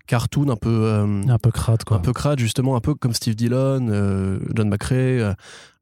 cartoon, 0.07 0.49
un 0.49 0.55
peu. 0.55 0.69
Euh, 0.69 1.23
un 1.27 1.39
peu 1.39 1.51
crade, 1.51 1.83
quoi. 1.83 1.97
Un 1.97 2.01
peu 2.01 2.13
crade, 2.13 2.39
justement, 2.39 2.75
un 2.75 2.81
peu 2.81 2.93
comme 2.93 3.13
Steve 3.13 3.35
Dillon, 3.35 3.87
euh, 3.89 4.39
John 4.55 4.69
McRae, 4.69 4.93
euh, 4.93 5.33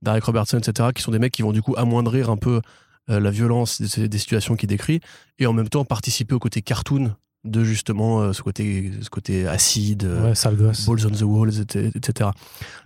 Derek 0.02 0.24
Robertson, 0.24 0.58
etc., 0.58 0.90
qui 0.96 1.02
sont 1.02 1.12
des 1.12 1.20
mecs 1.20 1.34
qui 1.34 1.42
vont 1.42 1.52
du 1.52 1.62
coup 1.62 1.74
amoindrir 1.78 2.30
un 2.30 2.38
peu 2.38 2.62
la 3.08 3.32
violence 3.32 3.82
des, 3.82 4.18
situations 4.18 4.56
qu'il 4.56 4.70
décrit, 4.70 5.02
et 5.38 5.46
en 5.46 5.52
même 5.52 5.68
temps 5.68 5.84
participer 5.84 6.34
au 6.34 6.40
côté 6.40 6.62
cartoon 6.62 7.14
de 7.44 7.64
justement 7.64 8.32
ce 8.32 8.42
côté 8.42 8.92
ce 9.02 9.10
côté 9.10 9.48
acide 9.48 10.08
balls 10.88 11.08
on 11.08 11.10
the 11.10 11.24
walls 11.24 11.60
etc 11.60 12.30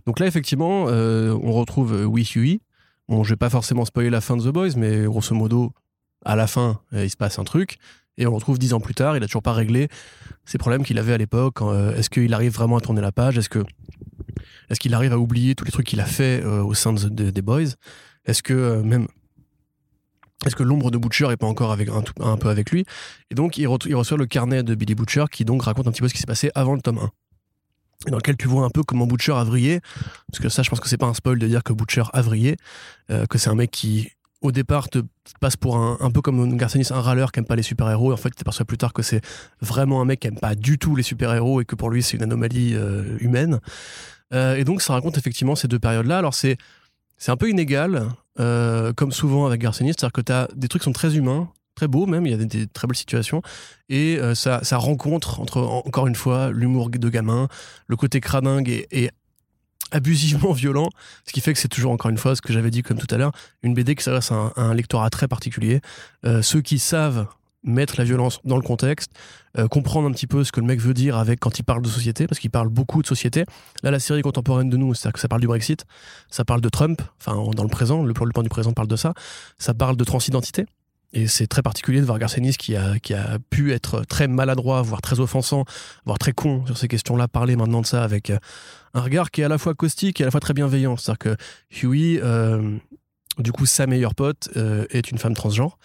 donc 0.08 0.20
là 0.20 0.26
effectivement 0.26 0.86
on 0.86 1.52
retrouve 1.52 2.08
Wee 2.08 2.28
Huey 2.34 2.60
Bon, 3.08 3.24
je 3.24 3.30
vais 3.30 3.38
pas 3.38 3.50
forcément 3.50 3.86
spoiler 3.86 4.10
la 4.10 4.22
fin 4.22 4.36
de 4.36 4.44
The 4.44 4.52
Boys, 4.52 4.72
mais 4.78 5.04
grosso 5.04 5.36
modo, 5.36 5.74
à 6.26 6.36
la 6.36 6.48
fin, 6.48 6.82
euh, 6.94 7.06
il 7.06 7.10
se 7.10 7.18
passe 7.18 7.38
un 7.38 7.44
truc. 7.44 7.78
Et 8.18 8.26
on 8.26 8.32
le 8.32 8.36
retrouve 8.36 8.58
dix 8.58 8.74
ans 8.74 8.80
plus 8.80 8.96
tard, 8.96 9.16
il 9.18 9.24
a 9.24 9.28
toujours 9.28 9.44
pas 9.44 9.54
réglé 9.54 9.90
ces 10.46 10.58
problèmes 10.58 10.84
qu'il 10.84 10.98
avait 10.98 11.14
à 11.14 11.18
l'époque. 11.18 11.62
Euh, 11.62 11.96
est-ce 11.96 12.10
qu'il 12.10 12.34
arrive 12.34 12.54
vraiment 12.54 12.78
à 12.78 12.82
tourner 12.82 13.02
la 13.02 13.12
page 13.12 13.38
Est-ce 13.38 14.80
qu'il 14.80 14.94
arrive 14.94 15.14
à 15.14 15.20
oublier 15.20 15.54
tous 15.54 15.66
les 15.66 15.72
trucs 15.72 15.86
qu'il 15.86 16.00
a 16.00 16.06
fait 16.06 16.42
euh, 16.44 16.64
au 16.64 16.74
sein 16.74 16.94
des 16.94 17.42
Boys 17.42 17.76
Est-ce 18.26 18.42
que 18.42 18.82
même 18.82 19.08
est-ce 20.46 20.56
que 20.56 20.64
l'ombre 20.64 20.92
de 20.92 20.98
Butcher 20.98 21.32
est 21.32 21.38
pas 21.38 21.48
encore 21.48 21.72
un, 21.72 22.38
peu 22.38 22.50
avec 22.50 22.70
lui 22.70 22.86
Et 23.32 23.36
donc, 23.36 23.58
il, 23.58 23.64
il, 23.64 23.96
reçoit 23.96 24.18
le 24.18 24.28
carnet 24.28 24.64
de 24.64 24.76
Billy 24.76 24.94
Butcher 24.94 25.26
qui 25.32 25.44
donc 25.44 25.64
raconte 25.64 25.88
un 25.88 25.92
petit 25.92 26.02
peu 26.02 26.08
ce 26.08 26.14
qui 26.14 26.20
s'est 26.20 26.28
passé 26.28 26.52
avant 26.54 26.76
le 26.76 26.82
tome 26.82 27.00
1 27.00 27.10
dans 28.08 28.18
lequel 28.18 28.38
tu 28.38 28.48
vois 28.48 28.66
un 28.66 28.70
peu 28.70 28.84
comment 28.84 29.08
Butcher 29.08 29.34
a 29.34 29.44
vrillé, 29.44 29.80
parce 30.32 30.42
que 30.42 30.50
ça, 30.50 30.64
je 30.64 30.70
pense 30.70 30.80
que 30.80 30.88
c'est 30.88 30.98
pas 30.98 31.08
un 31.08 31.14
spoil 31.14 31.40
de 31.40 31.48
dire 31.48 31.64
que 31.64 31.74
Butcher 31.74 32.04
a 32.14 32.22
vrillé, 32.22 32.58
euh, 33.10 33.26
que 33.26 33.38
c'est 33.38 33.50
un 33.50 33.56
mec 33.56 33.72
qui, 33.72 34.12
au 34.42 34.52
départ, 34.52 34.90
te 34.90 35.00
passe 35.40 35.56
pour 35.56 35.78
un, 35.78 35.98
un 36.00 36.12
peu 36.12 36.22
comme 36.22 36.56
Garcenis, 36.58 36.88
un 36.92 37.02
râleur 37.02 37.32
qui 37.32 37.40
aime 37.40 37.46
pas 37.46 37.56
les 37.56 37.64
super-héros. 37.64 38.14
En 38.14 38.18
fait, 38.18 38.30
tu 38.30 38.36
t'aperçois 38.36 38.66
plus 38.66 38.78
tard 38.78 38.94
que 38.94 39.02
c'est 39.02 39.22
vraiment 39.62 40.02
un 40.02 40.06
mec 40.06 40.20
qui 40.20 40.28
aime 40.28 40.40
pas 40.40 40.56
du 40.56 40.78
tout 40.78 40.96
les 40.96 41.04
super-héros 41.04 41.62
et 41.62 41.66
que 41.66 41.76
pour 41.76 41.90
lui, 41.90 42.04
c'est 42.04 42.18
une 42.18 42.24
anomalie 42.24 42.76
euh, 42.76 43.18
humaine. 43.20 43.60
Euh, 44.34 44.56
et 44.56 44.64
donc, 44.64 44.82
ça 44.82 44.94
raconte 44.94 45.18
effectivement 45.18 45.56
ces 45.56 45.68
deux 45.68 45.80
périodes-là. 45.80 46.18
Alors, 46.18 46.34
c'est 46.34 46.58
c'est 47.18 47.32
un 47.32 47.38
peu 47.38 47.50
inégal, 47.50 48.10
comme 48.36 49.14
souvent 49.14 49.46
avec 49.46 49.62
Garcenis, 49.62 49.94
c'est-à-dire 49.98 50.12
que 50.12 50.20
tu 50.20 50.34
as 50.34 50.50
des 50.54 50.68
trucs 50.68 50.82
qui 50.82 50.86
sont 50.86 50.92
très 50.92 51.16
humains, 51.16 51.48
très 51.76 51.88
beau 51.88 52.06
même, 52.06 52.26
il 52.26 52.32
y 52.32 52.34
a 52.34 52.38
des, 52.38 52.68
très 52.68 52.88
belles 52.88 52.96
situations. 52.96 53.42
Et 53.90 54.18
euh, 54.18 54.34
ça, 54.34 54.64
ça, 54.64 54.78
rencontre 54.78 55.40
entre, 55.40 55.62
encore 55.62 56.08
une 56.08 56.16
fois, 56.16 56.50
l'humour 56.52 56.90
de 56.90 57.10
gamin, 57.10 57.48
le 57.88 57.96
côté 57.96 58.20
cradingue 58.22 58.70
et, 58.70 59.12
abusivement 59.92 60.52
violent, 60.54 60.90
ce 61.26 61.34
qui 61.34 61.42
fait 61.42 61.54
que 61.54 61.60
c'est 61.60 61.68
toujours, 61.68 61.92
encore 61.92 62.10
une 62.10 62.18
fois, 62.18 62.36
ce 62.36 62.42
que 62.42 62.54
j'avais 62.54 62.72
dit 62.72 62.82
comme 62.82 62.98
tout 62.98 63.14
à 63.14 63.18
l'heure, 63.18 63.32
une 63.62 63.74
BD 63.74 63.96
qui 63.96 64.04
s'adresse 64.04 64.32
à, 64.32 64.54
un 64.56 64.74
lectorat 64.74 65.10
très 65.10 65.28
particulier. 65.28 65.82
Euh, 66.26 66.42
ceux 66.42 66.62
qui 66.62 66.80
savent 66.80 67.28
mettre 67.66 67.96
la 67.98 68.04
violence 68.04 68.40
dans 68.46 68.58
le 68.58 68.62
contexte, 68.62 69.12
euh, 69.58 69.68
comprendre 69.68 70.08
un 70.08 70.12
petit 70.12 70.28
peu 70.28 70.44
ce 70.44 70.52
que 70.52 70.60
le 70.60 70.68
mec 70.68 70.80
veut 70.80 70.94
dire 70.94 71.18
avec 71.18 71.40
quand 71.40 71.58
il 71.60 71.64
parle 71.64 71.82
de 71.82 71.90
société, 71.90 72.28
parce 72.28 72.40
qu'il 72.40 72.52
parle 72.52 72.70
beaucoup 72.70 73.02
de 73.02 73.08
société. 73.08 73.46
Là, 73.84 73.92
la 73.92 74.00
série 74.00 74.22
contemporaine 74.22 74.70
de 74.70 74.78
nous, 74.78 74.94
c'est-à-dire 74.94 75.14
que 75.14 75.20
ça 75.20 75.28
parle 75.28 75.42
du 75.42 75.48
Brexit, 75.48 75.86
ça 76.30 76.46
parle 76.46 76.62
de 76.62 76.70
Trump, 76.70 77.02
enfin 77.20 77.36
dans 77.56 77.64
le 77.64 77.70
présent, 77.70 78.04
le, 78.04 78.10
le 78.10 78.14
plan 78.14 78.44
du 78.44 78.50
présent 78.50 78.72
parle 78.72 78.88
de 78.88 78.96
ça, 78.96 79.14
ça 79.58 79.74
parle 79.74 79.98
de 79.98 80.04
transidentité, 80.04 80.66
et 81.16 81.28
c'est 81.28 81.48
très 81.48 81.62
particulier 81.62 82.02
de 82.02 82.06
voir 82.06 82.20
Garcenis 82.20 82.58
qui 82.58 82.76
a, 82.76 83.00
qui 83.00 83.14
a 83.14 83.40
pu 83.50 83.72
être 83.72 84.02
très 84.02 84.28
maladroit, 84.28 84.82
voire 84.82 85.02
très 85.02 85.22
offensant, 85.22 85.64
voire 86.06 86.20
très 86.20 86.34
con 86.34 86.66
sur 86.66 86.78
ces 86.78 86.90
questions-là, 86.90 87.30
parler 87.30 87.56
maintenant 87.56 87.82
de 87.82 87.86
ça 87.86 88.04
avec 88.04 88.30
euh, 88.30 88.38
un 88.94 89.00
regard 89.00 89.32
qui 89.32 89.40
est 89.40 89.46
à 89.46 89.48
la 89.48 89.58
fois 89.58 89.74
caustique 89.76 90.20
et 90.20 90.26
à 90.26 90.28
la 90.28 90.32
fois 90.32 90.42
très 90.42 90.54
bienveillant. 90.54 90.98
C'est-à-dire 90.98 91.20
que 91.20 91.38
Huey, 91.72 92.20
euh, 92.22 92.78
du 93.40 93.54
coup, 93.54 93.66
sa 93.66 93.88
meilleure 93.88 94.14
pote 94.14 94.50
euh, 94.58 94.86
est 94.90 95.10
une 95.10 95.18
femme 95.18 95.34
transgenre. 95.34 95.78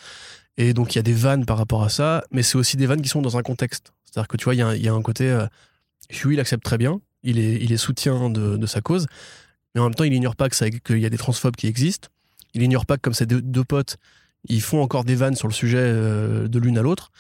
Et 0.57 0.75
donc, 0.75 0.95
il 0.95 0.99
y 0.99 0.99
a 0.99 1.03
des 1.03 1.13
vannes 1.13 1.47
par 1.47 1.59
rapport 1.59 1.85
à 1.85 1.91
ça, 1.91 2.25
mais 2.33 2.43
c'est 2.43 2.59
aussi 2.59 2.77
des 2.77 2.87
vannes 2.87 3.01
qui 3.01 3.09
sont 3.09 3.23
dans 3.23 3.37
un 3.37 3.43
contexte. 3.43 3.93
C'est-à-dire 4.05 4.27
que 4.27 4.37
tu 4.37 4.45
vois, 4.45 4.57
il 4.57 4.83
y, 4.83 4.89
a 4.89 4.93
un 4.93 5.03
côté. 5.03 5.47
Huey 6.11 6.35
l'accepte 6.35 6.65
très 6.65 6.77
bien, 6.77 7.01
il 7.23 7.39
est, 7.39 7.55
il 7.63 7.73
est 7.73 7.77
soutien 7.77 8.31
de, 8.31 8.67
sa 8.67 8.81
cause, 8.81 9.07
mais 9.75 9.81
en 9.81 9.85
même 9.85 9.95
temps, 9.95 10.03
il 10.03 10.11
n'ignore 10.11 10.35
pas 10.35 10.49
qu'il 10.51 10.99
y 10.99 11.07
a 11.07 11.09
des 11.09 11.17
transphobes 11.17 11.55
qui 11.55 11.69
existent. 11.69 12.09
Il 12.53 12.63
n'ignore 12.63 12.85
pas 12.85 12.97
que, 12.97 13.03
comme 13.03 13.15
ses 13.15 13.27
deux 13.27 13.65
potes, 13.65 13.97
ils 14.49 14.63
font 14.63 14.83
encore 14.83 15.05
des 15.05 15.15
vannes 15.15 15.37
sur 15.37 15.49
le 15.49 15.53
sujet 15.53 15.79
euh, 15.81 16.49
de 16.49 16.59
l'une 16.59 16.79
à 16.79 16.83
l'autre. 16.83 17.11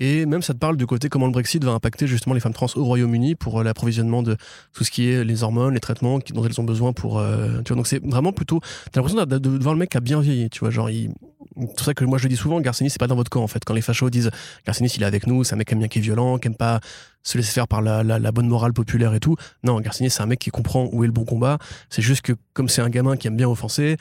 Et 0.00 0.26
même 0.26 0.42
ça 0.42 0.52
te 0.52 0.58
parle 0.58 0.76
du 0.76 0.86
côté 0.86 1.08
comment 1.08 1.26
le 1.26 1.32
Brexit 1.32 1.62
va 1.62 1.70
impacter 1.70 2.08
justement 2.08 2.34
les 2.34 2.40
femmes 2.40 2.54
trans 2.54 2.66
au 2.74 2.84
Royaume-Uni 2.84 3.36
pour 3.36 3.60
euh, 3.60 3.62
l'approvisionnement 3.62 4.22
de 4.22 4.36
tout 4.72 4.82
ce 4.82 4.90
qui 4.90 5.08
est 5.08 5.22
les 5.22 5.44
hormones, 5.44 5.74
les 5.74 5.80
traitements 5.80 6.18
dont 6.34 6.44
elles 6.44 6.60
ont 6.60 6.64
besoin 6.64 6.92
pour. 6.92 7.18
Euh, 7.18 7.60
donc 7.62 7.86
c'est 7.86 8.04
vraiment 8.04 8.32
plutôt. 8.32 8.60
T'as 8.90 9.00
l'impression 9.00 9.24
de, 9.24 9.62
voir 9.62 9.74
le 9.74 9.78
mec 9.78 9.90
qui 9.90 9.96
a 9.96 10.00
bien 10.00 10.20
vieilli, 10.20 10.50
tu 10.50 10.60
vois. 10.60 10.70
Genre, 10.70 10.88
c'est 10.88 11.66
pour 11.76 11.84
ça 11.84 11.94
que 11.94 12.04
moi 12.04 12.18
je 12.18 12.24
le 12.24 12.30
dis 12.30 12.36
souvent, 12.36 12.60
Garcinis 12.60 12.90
c'est 12.90 12.98
pas 12.98 13.06
dans 13.06 13.14
votre 13.14 13.30
camp 13.30 13.42
en 13.42 13.46
fait. 13.46 13.62
Quand 13.64 13.74
les 13.74 13.82
fachos 13.82 14.10
disent 14.10 14.30
Garcinis 14.66 14.92
il 14.96 15.02
est 15.02 15.06
avec 15.06 15.26
nous, 15.26 15.44
c'est 15.44 15.54
un 15.54 15.58
mec 15.58 15.68
qui 15.68 15.74
aime 15.74 15.78
bien 15.78 15.88
qui 15.88 15.98
est 15.98 16.02
violent, 16.02 16.38
qui 16.38 16.48
aime 16.48 16.56
pas 16.56 16.80
se 17.22 17.38
laisser 17.38 17.52
faire 17.52 17.68
par 17.68 17.82
la, 17.82 18.02
la, 18.02 18.32
bonne 18.32 18.48
morale 18.48 18.72
populaire 18.72 19.14
et 19.14 19.20
tout. 19.20 19.36
Non, 19.62 19.80
Garcinis 19.80 20.10
c'est 20.10 20.22
un 20.22 20.26
mec 20.26 20.40
qui 20.40 20.50
comprend 20.50 20.88
où 20.90 21.04
est 21.04 21.06
le 21.06 21.12
bon 21.12 21.24
combat. 21.24 21.58
C'est 21.90 22.02
juste 22.02 22.22
que 22.22 22.32
comme 22.54 22.68
c'est 22.68 22.82
un 22.82 22.88
gamin 22.88 23.16
qui 23.16 23.28
aime 23.28 23.36
bien 23.36 23.48
offenser, 23.48 23.98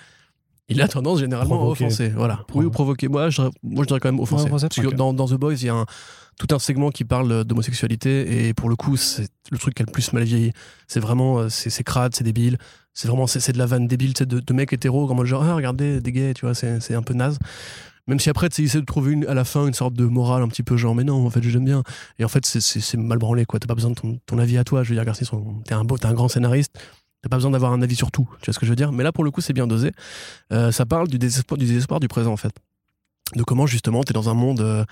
il 0.70 0.82
a 0.82 0.88
tendance 0.88 1.20
généralement 1.20 1.62
à 1.62 1.72
offenser. 1.72 2.10
Voilà. 2.10 2.46
Oui, 2.54 2.66
ou 2.66 2.72
provoquer. 2.72 3.08
Moi 3.08 3.30
je, 3.30 3.42
moi, 3.64 3.84
je 3.84 3.88
dirais 3.88 4.00
quand 4.00 4.12
même 4.12 4.20
offenser. 4.20 4.50
Parce 4.50 4.64
que 4.68 4.96
dans, 4.96 5.14
dans, 5.14 5.28
The 5.28 5.34
Boys, 5.34 5.56
il 5.56 5.66
y 5.66 5.70
a 5.70 5.76
un, 5.76 5.86
tout 6.40 6.54
un 6.56 6.60
segment 6.60 6.90
qui 6.90 7.04
parle 7.04 7.44
d'homosexualité 7.44 8.48
et 8.48 8.54
pour 8.54 8.70
le 8.70 8.76
coup, 8.76 8.98
c'est 8.98 9.28
le 9.52 9.58
truc 9.58 9.76
qui 9.76 9.84
a 9.84 9.86
le 9.86 9.92
plus 9.92 10.14
mal 10.14 10.24
vieilli. 10.24 10.52
C'est 10.88 11.00
vraiment, 11.00 11.40
euh, 11.40 11.50
c'est 11.50 11.84
crade, 11.84 12.16
c'est 12.16 12.24
débile. 12.24 12.58
C'est 12.94 13.08
vraiment, 13.08 13.28
c'est 13.28 13.52
de 13.52 13.58
la 13.58 13.66
vanne 13.66 13.88
débile 13.88 14.14
de, 14.14 14.40
de 14.40 14.54
mecs 14.54 14.74
hétéros, 14.74 15.08
comme 15.08 15.24
genre, 15.24 15.44
ah, 15.44 15.56
regardez, 15.56 16.02
des 16.02 16.12
gays, 16.12 16.34
tu 16.34 16.46
vois, 16.46 16.54
c'est 16.54 16.94
un 16.94 17.02
peu 17.02 17.14
naze. 17.14 17.38
Même 18.08 18.20
si 18.20 18.30
après, 18.30 18.50
tu 18.50 18.64
essaie 18.64 18.82
de 18.82 18.86
trouver 18.86 19.14
une, 19.14 19.26
à 19.28 19.34
la 19.34 19.46
fin 19.46 19.68
une 19.68 19.74
sorte 19.74 19.94
de 19.94 20.06
morale 20.06 20.42
un 20.42 20.48
petit 20.48 20.64
peu 20.64 20.76
genre, 20.76 20.96
mais 20.96 21.04
non, 21.04 21.26
en 21.26 21.30
fait, 21.30 21.42
j'aime 21.44 21.64
bien. 21.64 21.84
Et 22.20 22.26
en 22.26 22.28
fait, 22.28 22.46
c'est 22.46 22.98
mal 22.98 23.20
branlé, 23.20 23.46
quoi. 23.46 23.60
T'as 23.60 23.68
pas 23.68 23.76
besoin 23.76 23.92
de 23.92 23.96
ton, 23.96 24.20
ton, 24.26 24.40
avis 24.40 24.58
à 24.58 24.64
toi. 24.64 24.84
Je 24.84 24.90
veux 24.90 24.96
dire, 24.96 25.06
Garcia, 25.06 25.26
t'es 25.66 25.74
un 25.74 25.86
beau, 25.86 25.98
t'es 25.98 26.08
un 26.08 26.14
grand 26.14 26.28
scénariste 26.28 26.78
T'as 27.22 27.30
pas 27.30 27.38
besoin 27.38 27.52
d'avoir 27.52 27.72
un 27.74 27.82
avis 27.82 27.96
sur 27.96 28.12
tout, 28.12 28.28
tu 28.42 28.46
vois 28.46 28.54
ce 28.54 28.60
que 28.60 28.66
je 28.66 28.72
veux 28.72 28.76
dire? 28.76 28.92
Mais 28.92 29.04
là, 29.04 29.12
pour 29.12 29.24
le 29.24 29.32
coup, 29.32 29.42
c'est 29.42 29.54
bien 29.54 29.68
dosé. 29.68 29.92
Euh, 30.52 30.72
ça 30.72 30.86
parle 30.86 31.08
du 31.08 31.20
désespoir, 31.20 31.58
du 31.58 31.66
désespoir 31.66 32.00
du 32.00 32.08
présent, 32.08 32.32
en 32.32 32.38
fait. 32.38 32.54
De 33.36 33.44
comment, 33.44 33.68
justement, 33.68 34.04
t'es 34.04 34.14
dans 34.14 34.30
un 34.30 34.34
monde 34.34 34.62
euh, 34.62 34.84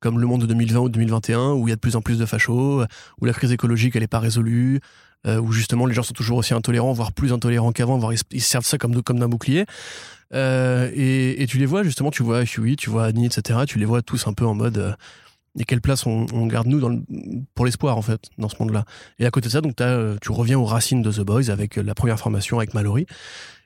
comme 0.00 0.18
le 0.18 0.26
monde 0.26 0.42
de 0.42 0.46
2020 0.46 0.80
ou 0.80 0.88
2021, 0.88 1.52
où 1.52 1.68
il 1.68 1.70
y 1.70 1.72
a 1.72 1.76
de 1.76 1.80
plus 1.80 1.96
en 1.96 2.02
plus 2.02 2.18
de 2.18 2.26
fachos, 2.26 2.84
où 3.20 3.24
la 3.24 3.32
crise 3.32 3.52
écologique, 3.52 3.96
elle 3.96 4.02
est 4.02 4.08
pas 4.08 4.18
résolue, 4.18 4.80
euh, 5.26 5.40
où 5.40 5.50
justement 5.50 5.86
les 5.86 5.94
gens 5.94 6.02
sont 6.02 6.14
toujours 6.14 6.38
aussi 6.38 6.54
intolérants, 6.54 6.92
voire 6.92 7.12
plus 7.12 7.32
intolérants 7.32 7.72
qu'avant, 7.72 7.98
voire 7.98 8.12
ils, 8.12 8.40
servent 8.40 8.66
ça 8.66 8.78
comme, 8.78 9.02
comme 9.02 9.18
d'un 9.18 9.28
bouclier. 9.28 9.64
Euh, 10.34 10.90
et, 10.94 11.46
tu 11.48 11.58
les 11.58 11.66
vois 11.66 11.82
justement, 11.82 12.10
tu 12.10 12.22
vois 12.22 12.42
Huey, 12.44 12.76
tu 12.76 12.90
vois 12.90 13.06
Annie, 13.06 13.26
etc. 13.26 13.60
Tu 13.66 13.78
les 13.78 13.84
vois 13.84 14.02
tous 14.02 14.26
un 14.26 14.32
peu 14.32 14.46
en 14.46 14.54
mode 14.54 14.78
euh, 14.78 14.92
et 15.58 15.64
quelle 15.64 15.80
place 15.80 16.06
on, 16.06 16.46
garde 16.46 16.66
nous 16.66 17.02
pour 17.54 17.64
l'espoir 17.64 17.96
en 17.96 18.02
fait 18.02 18.28
dans 18.38 18.48
ce 18.48 18.56
monde-là. 18.60 18.84
Et 19.18 19.26
à 19.26 19.30
côté 19.30 19.48
de 19.48 19.52
ça, 19.52 19.60
donc 19.60 19.80
as, 19.80 20.16
tu 20.20 20.32
reviens 20.32 20.58
aux 20.58 20.64
racines 20.64 21.02
de 21.02 21.10
The 21.10 21.20
Boys 21.20 21.50
avec 21.50 21.76
la 21.76 21.94
première 21.94 22.18
formation 22.18 22.58
avec 22.58 22.74
Mallory. 22.74 23.06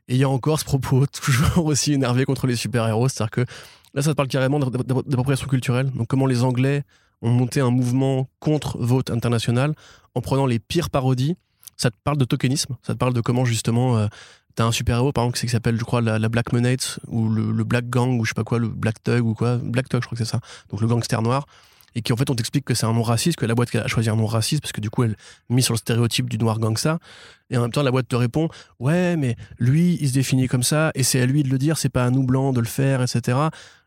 Et 0.08 0.14
il 0.14 0.16
y 0.16 0.24
a 0.24 0.28
encore 0.28 0.58
ce 0.58 0.64
propos 0.64 1.06
toujours 1.24 1.66
aussi 1.66 1.92
énervé 1.92 2.24
contre 2.24 2.46
les 2.46 2.56
super-héros, 2.56 3.08
c'est-à-dire 3.08 3.30
que 3.30 3.44
là 3.94 4.02
ça 4.02 4.10
te 4.10 4.16
parle 4.16 4.28
carrément 4.28 4.58
d'appropriation 4.58 5.46
culturelle. 5.46 5.90
Donc 5.90 6.06
comment 6.08 6.26
les 6.26 6.44
Anglais 6.44 6.84
ont 7.22 7.30
monté 7.30 7.60
un 7.60 7.70
mouvement 7.70 8.28
contre 8.38 8.78
vote 8.78 9.10
international 9.10 9.74
en 10.14 10.20
prenant 10.20 10.46
les 10.46 10.58
pires 10.58 10.90
parodies. 10.90 11.36
Ça 11.76 11.90
te 11.90 11.96
parle 12.04 12.18
de 12.18 12.24
tokenisme, 12.24 12.76
ça 12.82 12.92
te 12.92 12.98
parle 12.98 13.14
de 13.14 13.22
comment 13.22 13.46
justement 13.46 13.96
euh, 13.96 14.06
t'as 14.54 14.64
un 14.64 14.72
super-héros 14.72 15.12
par 15.12 15.24
exemple 15.24 15.38
qui 15.38 15.48
s'appelle 15.48 15.78
je 15.78 15.84
crois 15.84 16.02
la, 16.02 16.18
la 16.18 16.28
Black 16.28 16.52
Monate 16.52 17.00
ou 17.08 17.28
le, 17.30 17.52
le, 17.52 17.64
Black 17.64 17.88
Gang 17.88 18.20
ou 18.20 18.24
je 18.24 18.30
sais 18.30 18.34
pas 18.34 18.44
quoi, 18.44 18.58
le 18.58 18.68
Black 18.68 19.02
Thug 19.02 19.24
ou 19.24 19.34
quoi, 19.34 19.56
Black 19.56 19.88
Thug 19.88 20.02
je 20.02 20.06
crois 20.06 20.18
que 20.18 20.24
c'est 20.24 20.30
ça, 20.30 20.40
donc 20.68 20.82
le 20.82 20.86
gangster 20.86 21.22
noir 21.22 21.46
et 21.94 22.02
qui 22.02 22.12
en 22.12 22.16
fait 22.16 22.30
on 22.30 22.34
t'explique 22.34 22.64
que 22.64 22.74
c'est 22.74 22.86
un 22.86 22.92
nom 22.92 23.02
raciste, 23.02 23.36
que 23.36 23.46
la 23.46 23.54
boîte 23.54 23.74
a 23.74 23.88
choisi 23.88 24.10
un 24.10 24.16
nom 24.16 24.26
raciste 24.26 24.62
parce 24.62 24.72
que 24.72 24.80
du 24.80 24.90
coup 24.90 25.04
elle 25.04 25.16
mise 25.48 25.64
sur 25.64 25.74
le 25.74 25.78
stéréotype 25.78 26.28
du 26.28 26.38
noir 26.38 26.58
gangsta 26.58 26.98
et 27.50 27.56
en 27.56 27.62
même 27.62 27.72
temps 27.72 27.82
la 27.82 27.90
boîte 27.90 28.08
te 28.08 28.16
répond 28.16 28.48
ouais 28.78 29.16
mais 29.16 29.36
lui 29.58 29.98
il 30.00 30.08
se 30.08 30.14
définit 30.14 30.48
comme 30.48 30.62
ça 30.62 30.90
et 30.94 31.02
c'est 31.02 31.20
à 31.20 31.26
lui 31.26 31.42
de 31.42 31.48
le 31.48 31.58
dire, 31.58 31.78
c'est 31.78 31.88
pas 31.88 32.04
à 32.04 32.10
nous 32.10 32.24
blancs 32.24 32.54
de 32.54 32.60
le 32.60 32.66
faire 32.66 33.02
etc. 33.02 33.38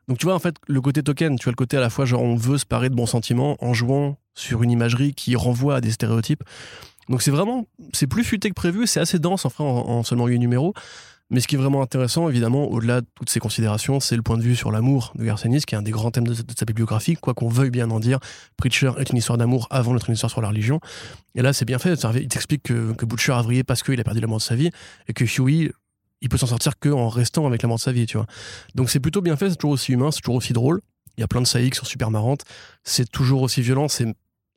Donc 0.07 0.17
tu 0.17 0.25
vois 0.25 0.35
en 0.35 0.39
fait 0.39 0.55
le 0.67 0.81
côté 0.81 1.01
token, 1.01 1.37
tu 1.37 1.45
vois 1.45 1.51
le 1.51 1.55
côté 1.55 1.77
à 1.77 1.81
la 1.81 1.89
fois 1.89 2.05
genre 2.05 2.21
on 2.21 2.35
veut 2.35 2.57
se 2.57 2.65
parer 2.65 2.89
de 2.89 2.95
bons 2.95 3.05
sentiments 3.05 3.57
en 3.61 3.73
jouant 3.73 4.17
sur 4.35 4.63
une 4.63 4.71
imagerie 4.71 5.13
qui 5.13 5.35
renvoie 5.35 5.75
à 5.77 5.81
des 5.81 5.91
stéréotypes. 5.91 6.43
Donc 7.09 7.21
c'est 7.21 7.31
vraiment 7.31 7.67
c'est 7.93 8.07
plus 8.07 8.23
futé 8.23 8.49
que 8.49 8.55
prévu, 8.55 8.87
c'est 8.87 8.99
assez 8.99 9.19
dense 9.19 9.45
en, 9.45 9.51
en 9.59 10.03
seulement 10.03 10.27
8 10.27 10.39
numéros. 10.39 10.73
Mais 11.33 11.39
ce 11.39 11.47
qui 11.47 11.55
est 11.55 11.57
vraiment 11.57 11.81
intéressant, 11.81 12.29
évidemment, 12.29 12.65
au-delà 12.65 13.01
de 13.01 13.07
toutes 13.15 13.31
ces 13.31 13.39
considérations, 13.39 13.99
c'est 13.99 14.15
le 14.15 14.21
point 14.21 14.37
de 14.37 14.43
vue 14.43 14.55
sur 14.55 14.71
l'amour 14.71 15.13
de 15.15 15.25
Garcenis, 15.25 15.61
qui 15.61 15.73
est 15.73 15.77
un 15.79 15.81
des 15.81 15.89
grands 15.89 16.11
thèmes 16.11 16.27
de, 16.27 16.35
de 16.35 16.53
sa 16.55 16.63
bibliographie, 16.63 17.15
quoi 17.15 17.33
qu'on 17.33 17.49
veuille 17.49 17.71
bien 17.71 17.89
en 17.89 17.99
dire. 17.99 18.19
Preacher 18.55 18.91
est 18.99 19.09
une 19.09 19.17
histoire 19.17 19.39
d'amour 19.39 19.67
avant 19.71 19.93
d'être 19.93 20.09
une 20.09 20.13
histoire 20.13 20.29
sur 20.29 20.41
la 20.41 20.49
religion. 20.49 20.79
Et 21.33 21.41
là, 21.41 21.51
c'est 21.51 21.65
bien 21.65 21.79
fait. 21.79 21.99
Il 22.15 22.27
t'explique 22.27 22.61
que, 22.61 22.93
que 22.93 23.05
Butcher 23.07 23.31
a 23.31 23.41
vrillé 23.41 23.63
parce 23.63 23.81
qu'il 23.81 23.99
a 23.99 24.03
perdu 24.03 24.19
l'amour 24.19 24.37
de 24.37 24.43
sa 24.43 24.55
vie, 24.55 24.69
et 25.07 25.13
que 25.13 25.25
Huey, 25.25 25.71
il 26.21 26.29
peut 26.29 26.37
s'en 26.37 26.45
sortir 26.45 26.77
qu'en 26.77 27.09
restant 27.09 27.47
avec 27.47 27.63
l'amour 27.63 27.77
de 27.77 27.81
sa 27.81 27.91
vie, 27.91 28.05
tu 28.05 28.17
vois. 28.17 28.27
Donc 28.75 28.91
c'est 28.91 28.99
plutôt 28.99 29.21
bien 29.21 29.35
fait, 29.35 29.49
c'est 29.49 29.55
toujours 29.55 29.73
aussi 29.73 29.91
humain, 29.91 30.11
c'est 30.11 30.21
toujours 30.21 30.35
aussi 30.35 30.53
drôle. 30.53 30.81
Il 31.17 31.21
y 31.21 31.23
a 31.23 31.27
plein 31.27 31.41
de 31.41 31.47
saillies 31.47 31.71
qui 31.71 31.77
sont 31.77 31.85
super 31.85 32.11
marrantes. 32.11 32.43
C'est 32.83 33.09
toujours 33.09 33.41
aussi 33.41 33.63
violent. 33.63 33.87
C'est 33.87 34.05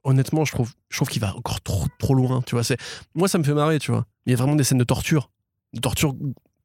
honnêtement, 0.04 0.44
je 0.44 0.52
trouve, 0.52 0.74
je 0.90 0.98
trouve 0.98 1.08
qu'il 1.08 1.22
va 1.22 1.34
encore 1.34 1.62
trop, 1.62 1.86
trop 1.98 2.14
loin. 2.14 2.42
Tu 2.42 2.54
vois, 2.54 2.64
c'est 2.64 2.76
moi, 3.14 3.28
ça 3.28 3.38
me 3.38 3.44
fait 3.44 3.54
marrer. 3.54 3.78
Tu 3.78 3.92
vois, 3.92 4.04
il 4.26 4.30
y 4.30 4.34
a 4.34 4.36
vraiment 4.36 4.56
des 4.56 4.64
scènes 4.64 4.78
de 4.78 4.84
torture, 4.84 5.30
de 5.72 5.80
torture 5.80 6.14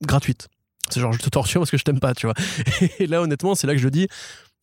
gratuite. 0.02 0.48
C'est 0.90 1.00
genre, 1.00 1.14
je 1.14 1.20
te 1.20 1.30
torture 1.30 1.62
parce 1.62 1.72
que 1.72 1.78
je 1.78 1.84
t'aime 1.84 2.00
pas. 2.00 2.14
Tu 2.14 2.26
vois. 2.26 2.36
Et 3.00 3.08
là, 3.08 3.22
honnêtement, 3.22 3.56
c'est 3.56 3.68
là 3.68 3.74
que 3.74 3.80
je 3.80 3.90
dis. 3.90 4.08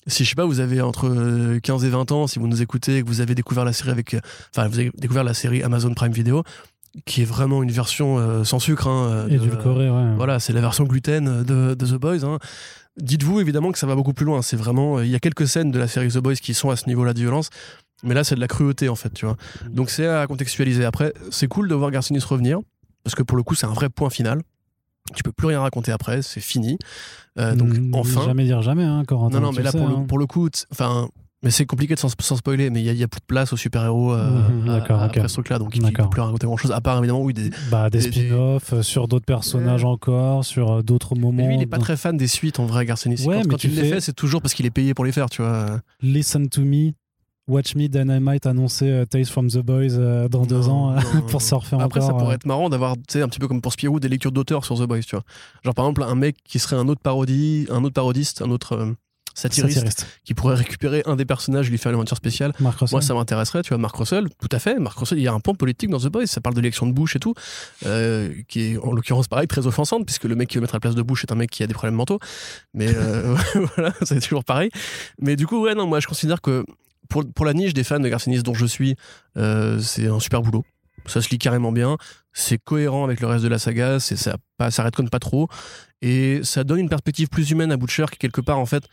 Si 0.06 0.24
je 0.24 0.30
sais 0.30 0.34
pas, 0.34 0.46
vous 0.46 0.60
avez 0.60 0.80
entre 0.80 1.58
15 1.58 1.84
et 1.84 1.90
20 1.90 2.12
ans, 2.12 2.26
si 2.26 2.38
vous 2.38 2.48
nous 2.48 2.62
écoutez, 2.62 3.02
que 3.02 3.06
vous 3.06 3.20
avez 3.20 3.34
découvert 3.34 3.64
la 3.64 3.74
série 3.74 3.90
avec, 3.90 4.16
enfin, 4.54 4.66
vous 4.66 4.78
avez 4.78 4.90
découvert 4.96 5.24
la 5.24 5.34
série 5.34 5.62
Amazon 5.62 5.92
Prime 5.92 6.12
Video, 6.12 6.44
qui 7.04 7.22
est 7.22 7.26
vraiment 7.26 7.62
une 7.62 7.70
version 7.70 8.18
euh, 8.18 8.42
sans 8.44 8.58
sucre. 8.58 8.86
Hein, 8.86 9.26
de, 9.28 9.38
ouais. 9.38 10.16
Voilà, 10.16 10.40
c'est 10.40 10.54
la 10.54 10.62
version 10.62 10.84
gluten 10.84 11.42
de, 11.42 11.74
de 11.74 11.86
The 11.86 12.00
Boys. 12.00 12.24
Hein. 12.24 12.38
Dites-vous 12.96 13.40
évidemment 13.40 13.70
que 13.70 13.78
ça 13.78 13.86
va 13.86 13.94
beaucoup 13.94 14.14
plus 14.14 14.24
loin. 14.24 14.40
C'est 14.40 14.56
vraiment, 14.56 15.00
il 15.00 15.08
y 15.08 15.14
a 15.14 15.20
quelques 15.20 15.46
scènes 15.46 15.70
de 15.70 15.78
la 15.78 15.88
série 15.88 16.08
The 16.08 16.18
Boys 16.18 16.36
qui 16.36 16.54
sont 16.54 16.70
à 16.70 16.76
ce 16.76 16.86
niveau-là 16.86 17.12
de 17.12 17.20
violence, 17.20 17.50
mais 18.02 18.14
là 18.14 18.24
c'est 18.24 18.34
de 18.34 18.40
la 18.40 18.48
cruauté 18.48 18.88
en 18.88 18.96
fait, 18.96 19.10
tu 19.10 19.26
vois. 19.26 19.36
Donc 19.70 19.90
c'est 19.90 20.06
à 20.06 20.26
contextualiser. 20.26 20.84
Après, 20.84 21.12
c'est 21.30 21.48
cool 21.48 21.68
de 21.68 21.74
voir 21.74 21.90
Garcinis 21.90 22.20
revenir 22.20 22.60
parce 23.04 23.14
que 23.14 23.22
pour 23.22 23.36
le 23.36 23.42
coup 23.42 23.54
c'est 23.54 23.66
un 23.66 23.72
vrai 23.72 23.88
point 23.88 24.10
final. 24.10 24.42
Tu 25.14 25.22
peux 25.22 25.32
plus 25.32 25.46
rien 25.48 25.60
raconter 25.60 25.92
après, 25.92 26.22
c'est 26.22 26.40
fini. 26.40 26.78
Euh, 27.38 27.54
donc 27.54 27.68
Mmh, 27.78 27.94
enfin. 27.94 28.22
Jamais 28.24 28.44
dire 28.44 28.62
jamais, 28.62 28.84
hein, 28.84 29.04
Corentin. 29.06 29.40
Non, 29.40 29.46
non, 29.48 29.52
mais 29.52 29.62
là 29.62 29.70
sais, 29.72 29.78
pour, 29.78 29.86
hein. 29.88 30.00
le, 30.00 30.06
pour 30.06 30.18
le 30.18 30.26
coup, 30.26 30.48
enfin. 30.72 31.08
Mais 31.44 31.52
c'est 31.52 31.66
compliqué 31.66 31.94
de 31.94 32.00
sans, 32.00 32.08
sans 32.20 32.34
spoiler, 32.34 32.68
mais 32.68 32.82
il 32.82 32.96
y, 32.96 33.02
a 33.04 33.06
plus 33.06 33.20
de 33.20 33.24
place 33.24 33.52
aux 33.52 33.56
super-héros 33.56 34.12
euh, 34.12 34.48
Mhm, 34.48 34.68
à- 34.70 34.80
d'accord, 34.80 35.00
à- 35.00 35.06
ok. 35.06 35.16
après 35.18 35.28
ce 35.28 35.34
truc-là, 35.34 35.60
donc 35.60 35.76
il 35.76 35.82
ne 35.84 35.90
peut 35.92 36.08
plus 36.10 36.20
raconter 36.20 36.48
grand-chose, 36.48 36.72
à 36.72 36.80
part 36.80 36.98
évidemment, 36.98 37.22
oui, 37.22 37.32
des, 37.32 37.50
Bah, 37.70 37.90
des 37.90 38.00
spin-offs 38.00 38.72
euh, 38.72 38.82
sur 38.82 39.06
d'autres 39.06 39.24
personnages 39.24 39.84
encore, 39.84 40.44
sur 40.44 40.72
euh, 40.72 40.82
d'autres 40.82 41.14
moments. 41.14 41.30
Mais 41.44 41.46
lui, 41.46 41.54
il 41.54 41.62
est 41.62 41.66
pas 41.66 41.78
très 41.78 41.96
fan 41.96 42.16
des 42.16 42.26
suites 42.26 42.58
en 42.58 42.66
vrai, 42.66 42.84
Garcenis. 42.86 43.24
Ouais, 43.24 43.36
quand 43.36 43.42
mais 43.44 43.50
quand 43.50 43.56
tu 43.56 43.68
il 43.68 43.76
les 43.76 43.82
fais- 43.82 43.88
fait, 43.90 44.00
c'est 44.00 44.14
toujours 44.14 44.42
parce 44.42 44.52
qu'il 44.52 44.66
est 44.66 44.70
payé 44.72 44.94
pour 44.94 45.04
les 45.04 45.12
faire, 45.12 45.30
tu 45.30 45.40
vois. 45.42 45.78
Listen 46.02 46.48
to 46.48 46.62
me, 46.62 46.90
Watch 47.48 47.74
Me, 47.74 47.88
Dynamite 47.88 48.46
annoncer 48.46 48.90
euh, 48.90 49.04
Tales 49.06 49.26
from 49.26 49.48
the 49.48 49.58
Boys 49.58 49.94
euh, 49.98 50.28
dans 50.28 50.44
deux 50.44 50.68
ans 50.68 50.92
euh, 50.92 51.00
non, 51.14 51.22
pour 51.28 51.42
se 51.42 51.54
refaire 51.54 51.80
Après, 51.80 52.00
encore. 52.00 52.10
ça 52.10 52.18
pourrait 52.18 52.32
euh, 52.32 52.36
être 52.36 52.46
marrant 52.46 52.68
d'avoir, 52.68 52.96
tu 52.96 53.02
sais, 53.08 53.22
un 53.22 53.28
petit 53.28 53.38
peu 53.38 53.48
comme 53.48 53.62
pour 53.62 53.72
Spirou, 53.72 54.00
des 54.00 54.08
lectures 54.08 54.32
d'auteurs 54.32 54.64
sur 54.64 54.78
The 54.78 54.86
Boys, 54.86 55.00
tu 55.00 55.16
vois. 55.16 55.24
Genre, 55.64 55.74
par 55.74 55.86
exemple, 55.86 56.02
un 56.02 56.14
mec 56.14 56.36
qui 56.44 56.58
serait 56.58 56.76
un 56.76 56.88
autre 56.88 57.00
parodie, 57.00 57.66
un 57.70 57.82
autre 57.84 57.94
parodiste, 57.94 58.42
un 58.42 58.50
autre 58.50 58.94
satiriste, 59.38 59.74
satiriste. 59.76 60.06
qui 60.24 60.34
pourrait 60.34 60.56
récupérer 60.56 61.02
un 61.06 61.16
des 61.16 61.24
personnages 61.24 61.68
et 61.68 61.70
lui 61.70 61.78
faire 61.78 61.90
une 61.90 61.96
aventure 61.96 62.16
spéciale. 62.16 62.52
Moi, 62.60 63.00
ça 63.00 63.14
m'intéresserait, 63.14 63.62
tu 63.62 63.68
vois, 63.68 63.78
Mark 63.78 63.96
Russell, 63.96 64.28
tout 64.40 64.48
à 64.50 64.58
fait. 64.58 64.78
Mark 64.78 64.98
Russell, 64.98 65.18
il 65.18 65.22
y 65.22 65.28
a 65.28 65.32
un 65.32 65.40
point 65.40 65.54
politique 65.54 65.90
dans 65.90 66.00
The 66.00 66.08
Boys, 66.08 66.26
ça 66.26 66.40
parle 66.40 66.54
de 66.54 66.60
l'élection 66.60 66.86
de 66.86 66.92
Bush 66.92 67.16
et 67.16 67.20
tout, 67.20 67.34
euh, 67.86 68.32
qui 68.48 68.72
est 68.72 68.78
en 68.78 68.92
l'occurrence 68.92 69.28
pareil, 69.28 69.46
très 69.46 69.66
offensante, 69.66 70.04
puisque 70.04 70.24
le 70.24 70.34
mec 70.34 70.48
qui 70.48 70.56
veut 70.56 70.62
mettre 70.62 70.74
à 70.74 70.76
la 70.76 70.80
place 70.80 70.94
de 70.94 71.02
Bush 71.02 71.24
est 71.24 71.32
un 71.32 71.36
mec 71.36 71.50
qui 71.50 71.62
a 71.62 71.66
des 71.66 71.74
problèmes 71.74 71.94
mentaux. 71.94 72.18
Mais 72.74 72.88
euh, 72.88 73.36
voilà, 73.76 73.94
c'est 74.02 74.20
toujours 74.20 74.44
pareil. 74.44 74.70
Mais 75.20 75.36
du 75.36 75.46
coup, 75.46 75.62
ouais, 75.62 75.74
non, 75.74 75.86
moi, 75.86 76.00
je 76.00 76.08
considère 76.08 76.40
que 76.40 76.64
pour, 77.08 77.24
pour 77.32 77.46
la 77.46 77.54
niche 77.54 77.74
des 77.74 77.84
fans 77.84 78.00
de 78.00 78.08
Garcinis 78.08 78.42
dont 78.42 78.54
je 78.54 78.66
suis, 78.66 78.96
euh, 79.36 79.78
c'est 79.78 80.06
un 80.06 80.20
super 80.20 80.42
boulot. 80.42 80.64
Ça 81.06 81.22
se 81.22 81.30
lit 81.30 81.38
carrément 81.38 81.72
bien, 81.72 81.96
c'est 82.32 82.58
cohérent 82.58 83.04
avec 83.04 83.20
le 83.20 83.26
reste 83.28 83.42
de 83.44 83.48
la 83.48 83.58
saga, 83.58 83.98
c'est 84.00 84.16
ça, 84.16 84.36
pas, 84.58 84.70
ça 84.70 84.82
redconne 84.84 85.08
pas 85.08 85.20
trop, 85.20 85.48
et 86.02 86.40
ça 86.42 86.64
donne 86.64 86.80
une 86.80 86.88
perspective 86.88 87.28
plus 87.28 87.50
humaine 87.50 87.72
à 87.72 87.76
Butcher 87.76 88.06
qui 88.10 88.18
quelque 88.18 88.40
part 88.40 88.58
en 88.58 88.66
fait 88.66 88.84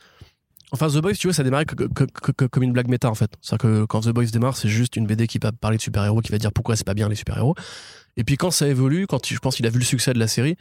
Enfin, 0.72 0.88
The 0.90 0.98
Boys, 0.98 1.14
tu 1.14 1.28
vois, 1.28 1.34
ça 1.34 1.44
démarre 1.44 1.66
que- 1.66 2.46
comme 2.48 2.64
une 2.64 2.74
blague 2.74 2.90
méta, 2.90 3.10
en 3.10 3.14
fait. 3.16 3.32
C'est-à-dire 3.40 3.62
que 3.62 3.86
quand 3.86 4.02
The 4.02 4.10
Boys 4.10 4.26
démarre, 4.26 4.58
c'est 4.58 4.68
juste 4.68 4.96
une 4.96 5.06
BD 5.06 5.28
qui 5.28 5.38
va 5.38 5.52
parler 5.52 5.78
de 5.78 5.82
super-héros, 5.82 6.22
qui 6.22 6.32
va 6.32 6.38
dire 6.40 6.52
pourquoi 6.52 6.76
c'est 6.76 6.84
pas 6.84 6.96
bien 6.96 7.08
les 7.08 7.16
super-héros. 7.16 7.56
Et 8.18 8.24
puis 8.24 8.36
quand 8.36 8.52
ça 8.52 8.68
évolue, 8.68 9.06
quand 9.08 9.26
je 9.26 9.38
pense 9.38 9.56
qu'il 9.56 9.66
a 9.68 9.70
vu 9.70 9.78
le 9.80 9.86
succès 9.86 10.12
de 10.12 10.20
la 10.20 10.28
série, 10.28 10.58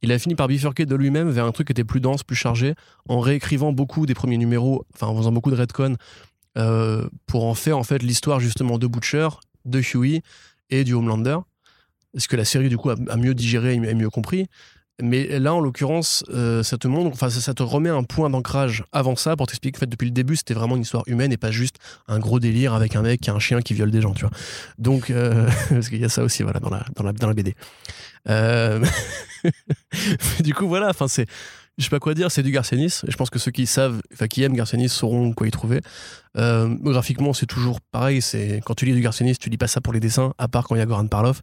il 0.00 0.12
a 0.12 0.18
fini 0.18 0.36
par 0.36 0.46
bifurquer 0.46 0.86
de 0.86 0.94
lui-même 0.94 1.28
vers 1.30 1.44
un 1.44 1.52
truc 1.52 1.66
qui 1.66 1.72
était 1.72 1.84
plus 1.84 2.00
dense, 2.00 2.22
plus 2.22 2.36
chargé, 2.36 2.74
en 3.08 3.18
réécrivant 3.18 3.72
beaucoup 3.72 4.06
des 4.06 4.14
premiers 4.14 4.38
numéros, 4.38 4.86
enfin 4.94 5.08
en 5.08 5.16
faisant 5.16 5.32
beaucoup 5.32 5.50
de 5.50 5.56
retcon, 5.56 5.96
euh, 6.58 7.08
pour 7.26 7.46
en 7.46 7.54
faire 7.54 7.78
en 7.78 7.84
fait 7.84 8.02
l'histoire 8.02 8.40
justement 8.40 8.78
de 8.78 8.86
Butcher, 8.86 9.28
de 9.64 9.80
Huey 9.80 10.22
et 10.70 10.84
du 10.84 10.94
Homelander. 10.94 11.38
Ce 12.16 12.26
que 12.26 12.36
la 12.36 12.44
série 12.44 12.68
du 12.68 12.76
coup 12.76 12.90
a, 12.90 12.96
mieux 13.16 13.34
digéré 13.34 13.74
et 13.74 13.94
mieux 13.94 14.10
compris? 14.10 14.48
Mais 15.00 15.38
là, 15.38 15.54
en 15.54 15.60
l'occurrence, 15.60 16.24
euh, 16.30 16.64
ça 16.64 16.76
te 16.76 17.62
remet 17.62 17.90
un 17.90 18.02
point 18.02 18.30
d'ancrage 18.30 18.82
avant 18.90 19.14
ça 19.14 19.36
pour 19.36 19.46
t'expliquer 19.46 19.76
qu'en 19.76 19.80
fait, 19.80 19.86
depuis 19.86 20.06
le 20.06 20.10
début, 20.10 20.34
c'était 20.34 20.54
vraiment 20.54 20.74
une 20.74 20.82
histoire 20.82 21.04
humaine 21.06 21.30
et 21.30 21.36
pas 21.36 21.52
juste 21.52 21.76
un 22.08 22.18
gros 22.18 22.40
délire 22.40 22.74
avec 22.74 22.96
un 22.96 23.02
mec 23.02 23.20
qui 23.20 23.30
a 23.30 23.34
un 23.34 23.38
chien 23.38 23.62
qui 23.62 23.74
viole 23.74 23.92
des 23.92 24.00
gens, 24.00 24.12
tu 24.12 24.22
vois. 24.22 24.32
Donc, 24.76 25.10
euh, 25.10 25.48
parce 25.68 25.88
qu'il 25.88 26.00
y 26.00 26.04
a 26.04 26.08
ça 26.08 26.24
aussi, 26.24 26.42
voilà, 26.42 26.58
dans 26.58 26.70
la, 26.70 26.84
dans 26.96 27.04
la, 27.04 27.12
dans 27.12 27.28
la 27.28 27.34
BD. 27.34 27.54
Du 30.40 30.52
coup, 30.52 30.66
voilà, 30.66 30.88
enfin, 30.88 31.06
c'est, 31.06 31.26
je 31.78 31.84
sais 31.84 31.90
pas 31.90 32.00
quoi 32.00 32.14
dire, 32.14 32.30
c'est 32.30 32.42
du 32.42 32.50
Garcenis. 32.50 33.00
Je 33.06 33.16
pense 33.16 33.30
que 33.30 33.38
ceux 33.38 33.52
qui 33.52 33.66
savent, 33.66 34.00
enfin, 34.12 34.26
qui 34.26 34.42
aiment 34.42 34.54
Garcenis 34.54 34.88
sauront 34.88 35.32
quoi 35.32 35.46
y 35.46 35.50
trouver. 35.50 35.80
Euh, 36.36 36.68
graphiquement, 36.80 37.32
c'est 37.32 37.46
toujours 37.46 37.80
pareil. 37.80 38.20
C'est 38.20 38.60
quand 38.64 38.74
tu 38.74 38.84
lis 38.84 38.94
du 38.94 39.00
Garcenis, 39.00 39.36
tu 39.36 39.48
lis 39.48 39.58
pas 39.58 39.68
ça 39.68 39.80
pour 39.80 39.92
les 39.92 40.00
dessins, 40.00 40.34
à 40.38 40.48
part 40.48 40.66
quand 40.66 40.74
il 40.74 40.78
y 40.78 40.82
a 40.82 40.86
Goran 40.86 41.06
Parlov. 41.06 41.40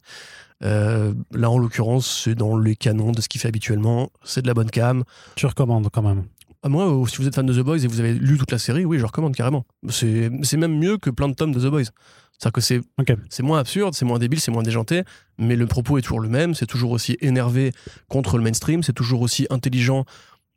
Euh, 0.63 1.13
là, 1.33 1.49
en 1.49 1.57
l'occurrence, 1.57 2.23
c'est 2.23 2.35
dans 2.35 2.57
les 2.57 2.75
canons 2.75 3.11
de 3.11 3.21
ce 3.21 3.29
qu'il 3.29 3.39
fait 3.39 3.47
habituellement. 3.47 4.09
C'est 4.23 4.41
de 4.41 4.47
la 4.47 4.53
bonne 4.53 4.69
cam. 4.69 5.03
Tu 5.35 5.45
recommandes 5.45 5.87
quand 5.91 6.03
même. 6.03 6.23
Ah, 6.63 6.69
moi, 6.69 6.91
euh, 6.91 7.05
si 7.05 7.17
vous 7.17 7.27
êtes 7.27 7.35
fan 7.35 7.45
de 7.45 7.53
The 7.53 7.63
Boys 7.63 7.77
et 7.77 7.87
vous 7.87 7.99
avez 7.99 8.13
lu 8.13 8.37
toute 8.37 8.51
la 8.51 8.57
série, 8.57 8.83
oui, 8.83 8.99
je 8.99 9.05
recommande 9.05 9.35
carrément. 9.35 9.65
C'est 9.89 10.57
même 10.57 10.77
mieux 10.77 10.97
que 10.97 11.09
plein 11.11 11.29
de 11.29 11.33
tomes 11.33 11.53
de 11.53 11.59
The 11.59 11.71
Boys. 11.71 11.91
C'est-à-dire 12.37 12.53
que 12.53 12.61
c'est 12.61 12.81
Ok. 12.99 13.13
c'est 13.29 13.43
moins 13.43 13.59
absurde, 13.59 13.93
c'est 13.93 14.05
moins 14.05 14.19
débile, 14.19 14.39
c'est 14.39 14.51
moins 14.51 14.63
déjanté, 14.63 15.03
mais 15.37 15.55
le 15.55 15.67
propos 15.67 15.97
est 15.97 16.01
toujours 16.01 16.19
le 16.19 16.29
même. 16.29 16.53
C'est 16.53 16.65
toujours 16.65 16.91
aussi 16.91 17.17
énervé 17.21 17.71
contre 18.07 18.37
le 18.37 18.43
mainstream. 18.43 18.83
C'est 18.83 18.93
toujours 18.93 19.21
aussi 19.21 19.47
intelligent 19.49 20.05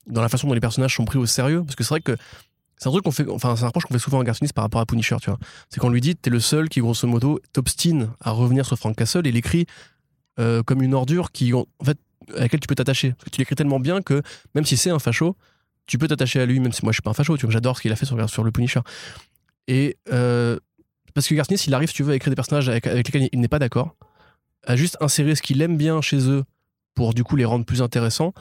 dans 0.06 0.22
la 0.22 0.28
façon 0.28 0.48
dont 0.48 0.54
les 0.54 0.60
personnages 0.60 0.94
sont 0.94 1.04
pris 1.04 1.18
au 1.18 1.26
sérieux. 1.26 1.62
Parce 1.62 1.76
que 1.76 1.84
c'est 1.84 1.90
vrai 1.90 2.00
que 2.00 2.16
c'est 2.78 2.88
un 2.88 2.92
truc 2.92 3.04
qu'on 3.04 3.10
fait, 3.10 3.28
enfin, 3.28 3.56
c'est 3.56 3.64
un 3.64 3.68
reproche 3.68 3.84
qu'on 3.84 3.94
fait 3.94 4.00
souvent 4.00 4.20
à 4.20 4.24
Garcinis 4.24 4.50
par 4.54 4.64
rapport 4.64 4.80
à 4.80 4.86
Punisher, 4.86 5.16
tu 5.20 5.30
vois. 5.30 5.38
C'est 5.68 5.80
qu'on 5.80 5.90
lui 5.90 6.00
dit, 6.00 6.14
t'es 6.16 6.30
le 6.30 6.40
seul 6.40 6.68
qui, 6.68 6.80
grosso 6.80 7.06
modo, 7.08 7.40
t'obstine 7.52 8.10
à 8.20 8.30
revenir 8.30 8.66
sur 8.66 8.76
Frank 8.78 8.96
Castle 8.96 9.26
et 9.26 9.32
l'écrit 9.32 9.66
euh, 10.38 10.62
comme 10.62 10.82
une 10.82 10.94
ordure 10.94 11.32
qui, 11.32 11.52
en 11.54 11.66
fait, 11.84 11.98
à 12.36 12.40
laquelle 12.40 12.60
tu 12.60 12.66
peux 12.68 12.76
t'attacher. 12.76 13.12
Parce 13.12 13.24
que 13.24 13.30
tu 13.30 13.40
l'écris 13.40 13.56
tellement 13.56 13.80
bien 13.80 14.00
que, 14.02 14.22
même 14.54 14.64
si 14.64 14.76
c'est 14.76 14.90
un 14.90 14.98
facho, 14.98 15.36
tu 15.86 15.98
peux 15.98 16.06
t'attacher 16.06 16.40
à 16.40 16.46
lui, 16.46 16.60
même 16.60 16.72
si 16.72 16.84
moi 16.84 16.92
je 16.92 16.96
suis 16.96 17.02
pas 17.02 17.10
un 17.10 17.14
facho, 17.14 17.36
tu 17.36 17.46
vois, 17.46 17.52
j'adore 17.52 17.76
ce 17.76 17.82
qu'il 17.82 17.90
a 17.90 17.96
fait 17.96 18.06
sur, 18.06 18.30
sur 18.30 18.44
le 18.44 18.50
Punisher. 18.52 18.80
Et 19.66 19.96
euh, 20.12 20.58
parce 21.18 21.26
que 21.26 21.34
Garcinis, 21.34 21.64
il 21.66 21.74
arrive, 21.74 21.92
tu 21.92 22.04
veux, 22.04 22.12
à 22.12 22.14
écrire 22.14 22.30
des 22.30 22.36
personnages 22.36 22.68
avec, 22.68 22.86
lesquels 22.86 23.28
il 23.32 23.40
n'est 23.40 23.48
pas 23.48 23.58
d'accord, 23.58 23.96
à 24.64 24.76
juste 24.76 24.96
insérer 25.00 25.34
ce 25.34 25.42
qu'il 25.42 25.60
aime 25.62 25.76
bien 25.76 26.00
chez 26.00 26.30
eux 26.30 26.44
pour 26.94 27.12
du 27.12 27.24
coup 27.24 27.34
les 27.34 27.44
rendre 27.44 27.64
plus 27.64 27.82
intéressants. 27.82 28.32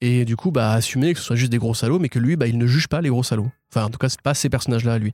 et 0.00 0.24
du 0.24 0.34
coup 0.34 0.50
bah 0.50 0.72
assumer 0.72 1.12
que 1.12 1.18
ce 1.18 1.26
soit 1.26 1.36
juste 1.36 1.52
des 1.52 1.58
gros 1.58 1.74
salauds 1.74 1.98
mais 1.98 2.08
que 2.08 2.18
lui 2.18 2.36
bah 2.36 2.46
il 2.46 2.56
ne 2.56 2.66
juge 2.66 2.88
pas 2.88 3.02
les 3.02 3.10
gros 3.10 3.22
salauds 3.22 3.50
enfin 3.70 3.84
en 3.84 3.90
tout 3.90 3.98
cas 3.98 4.08
c'est 4.08 4.22
pas 4.22 4.32
ces 4.32 4.48
personnages 4.48 4.84
là 4.84 4.94
à 4.94 4.98
lui 4.98 5.12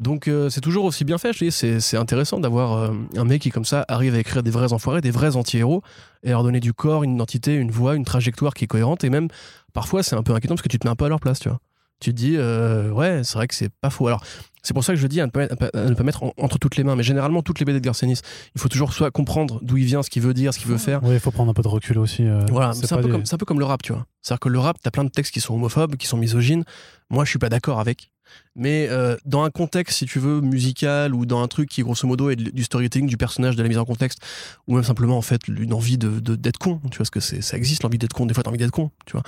donc 0.00 0.28
euh, 0.28 0.50
c'est 0.50 0.60
toujours 0.60 0.84
aussi 0.84 1.04
bien 1.04 1.16
fait 1.16 1.32
je 1.32 1.44
dis 1.46 1.50
c'est 1.50 1.96
intéressant 1.96 2.38
d'avoir 2.38 2.74
euh, 2.74 2.94
un 3.16 3.24
mec 3.24 3.40
qui 3.40 3.50
comme 3.50 3.64
ça 3.64 3.86
arrive 3.88 4.14
à 4.14 4.18
écrire 4.18 4.42
des 4.42 4.50
vrais 4.50 4.74
enfoirés 4.74 5.00
des 5.00 5.10
vrais 5.10 5.36
anti-héros 5.36 5.82
et 6.22 6.30
leur 6.30 6.42
donner 6.42 6.60
du 6.60 6.74
corps 6.74 7.04
une 7.04 7.14
identité 7.14 7.54
une 7.54 7.70
voix 7.70 7.96
une 7.96 8.04
trajectoire 8.04 8.52
qui 8.52 8.64
est 8.64 8.68
cohérente 8.68 9.02
et 9.02 9.10
même 9.10 9.28
parfois 9.72 10.02
c'est 10.02 10.14
un 10.14 10.22
peu 10.22 10.34
inquiétant 10.34 10.54
parce 10.54 10.62
que 10.62 10.68
tu 10.68 10.78
te 10.78 10.86
mets 10.86 10.92
un 10.92 10.96
peu 10.96 11.06
à 11.06 11.08
leur 11.08 11.20
place 11.20 11.40
tu 11.40 11.48
vois 11.48 11.60
tu 12.00 12.10
te 12.10 12.16
dis 12.16 12.34
euh, 12.36 12.90
ouais 12.90 13.22
c'est 13.24 13.34
vrai 13.34 13.46
que 13.46 13.54
c'est 13.54 13.68
pas 13.80 13.90
faux 13.90 14.06
alors 14.06 14.22
c'est 14.62 14.74
pour 14.74 14.84
ça 14.84 14.92
que 14.92 14.98
je 14.98 15.06
dis 15.06 15.20
à 15.22 15.26
ne 15.26 15.30
pas, 15.30 15.44
à 15.44 15.84
ne 15.88 15.94
pas 15.94 16.02
mettre 16.02 16.22
en- 16.22 16.34
entre 16.38 16.58
toutes 16.58 16.76
les 16.76 16.84
mains 16.84 16.96
mais 16.96 17.02
généralement 17.02 17.42
toutes 17.42 17.58
les 17.60 17.64
BD 17.64 17.80
de 17.80 17.84
Garcenis 17.84 18.20
il 18.54 18.60
faut 18.60 18.68
toujours 18.68 18.92
soit 18.92 19.10
comprendre 19.10 19.58
d'où 19.62 19.76
il 19.78 19.84
vient 19.86 20.02
ce 20.02 20.10
qu'il 20.10 20.22
veut 20.22 20.34
dire 20.34 20.52
ce 20.52 20.58
qu'il 20.58 20.68
veut 20.68 20.76
faire 20.78 21.02
Oui, 21.02 21.14
il 21.14 21.20
faut 21.20 21.30
prendre 21.30 21.50
un 21.50 21.54
peu 21.54 21.62
de 21.62 21.68
recul 21.68 21.98
aussi. 21.98 22.26
euh, 22.26 22.44
voilà, 22.50 22.72
c'est 22.72 22.92
un, 22.92 22.96
pas 22.96 23.02
peu 23.02 23.08
des- 23.08 23.12
comme- 23.12 23.24
c'est 23.26 23.34
un 23.34 23.38
peu 23.38 23.46
comme 23.46 23.58
le 23.58 23.64
rap, 23.64 23.82
tu 23.82 23.92
vois. 23.92 24.06
C'est-à-dire 24.22 24.40
que 24.40 24.48
le 24.50 24.58
rap, 24.58 24.76
t'as 24.82 24.90
plein 24.90 25.04
de 25.04 25.08
textes 25.10 25.32
qui 25.32 25.40
sont 25.40 25.54
homophobes, 25.54 25.96
qui 25.96 26.06
sont 26.06 26.16
misogynes. 26.18 26.64
Moi, 27.08 27.24
je 27.24 27.30
suis 27.30 27.38
pas 27.38 27.48
d'accord 27.48 27.80
avec. 27.80 28.10
Mais 28.56 28.88
euh, 28.90 29.16
dans 29.24 29.42
un 29.44 29.50
contexte, 29.50 29.98
si 29.98 30.06
tu 30.06 30.18
veux, 30.18 30.40
musical 30.40 31.14
ou 31.14 31.24
dans 31.24 31.42
un 31.42 31.48
truc 31.48 31.68
qui, 31.68 31.82
grosso 31.82 32.06
modo, 32.06 32.30
est 32.30 32.36
du 32.36 32.64
storytelling, 32.64 33.08
du 33.08 33.16
personnage, 33.16 33.56
de 33.56 33.62
la 33.62 33.68
mise 33.68 33.78
en 33.78 33.84
contexte, 33.84 34.18
ou 34.66 34.74
même 34.74 34.84
simplement, 34.84 35.16
en 35.16 35.22
fait, 35.22 35.48
une 35.48 35.72
envie 35.72 35.98
de, 35.98 36.20
de- 36.20 36.36
d'être 36.36 36.58
con, 36.58 36.80
tu 36.84 36.88
vois, 36.88 36.96
parce 36.98 37.10
que 37.10 37.20
ça 37.20 37.56
existe, 37.56 37.82
l'envie 37.84 37.98
d'être 37.98 38.12
con. 38.12 38.26
Des 38.26 38.34
fois, 38.34 38.42
t'as 38.42 38.50
envie 38.50 38.58
d'être 38.58 38.70
con, 38.72 38.90
tu 39.06 39.12
vois. 39.12 39.22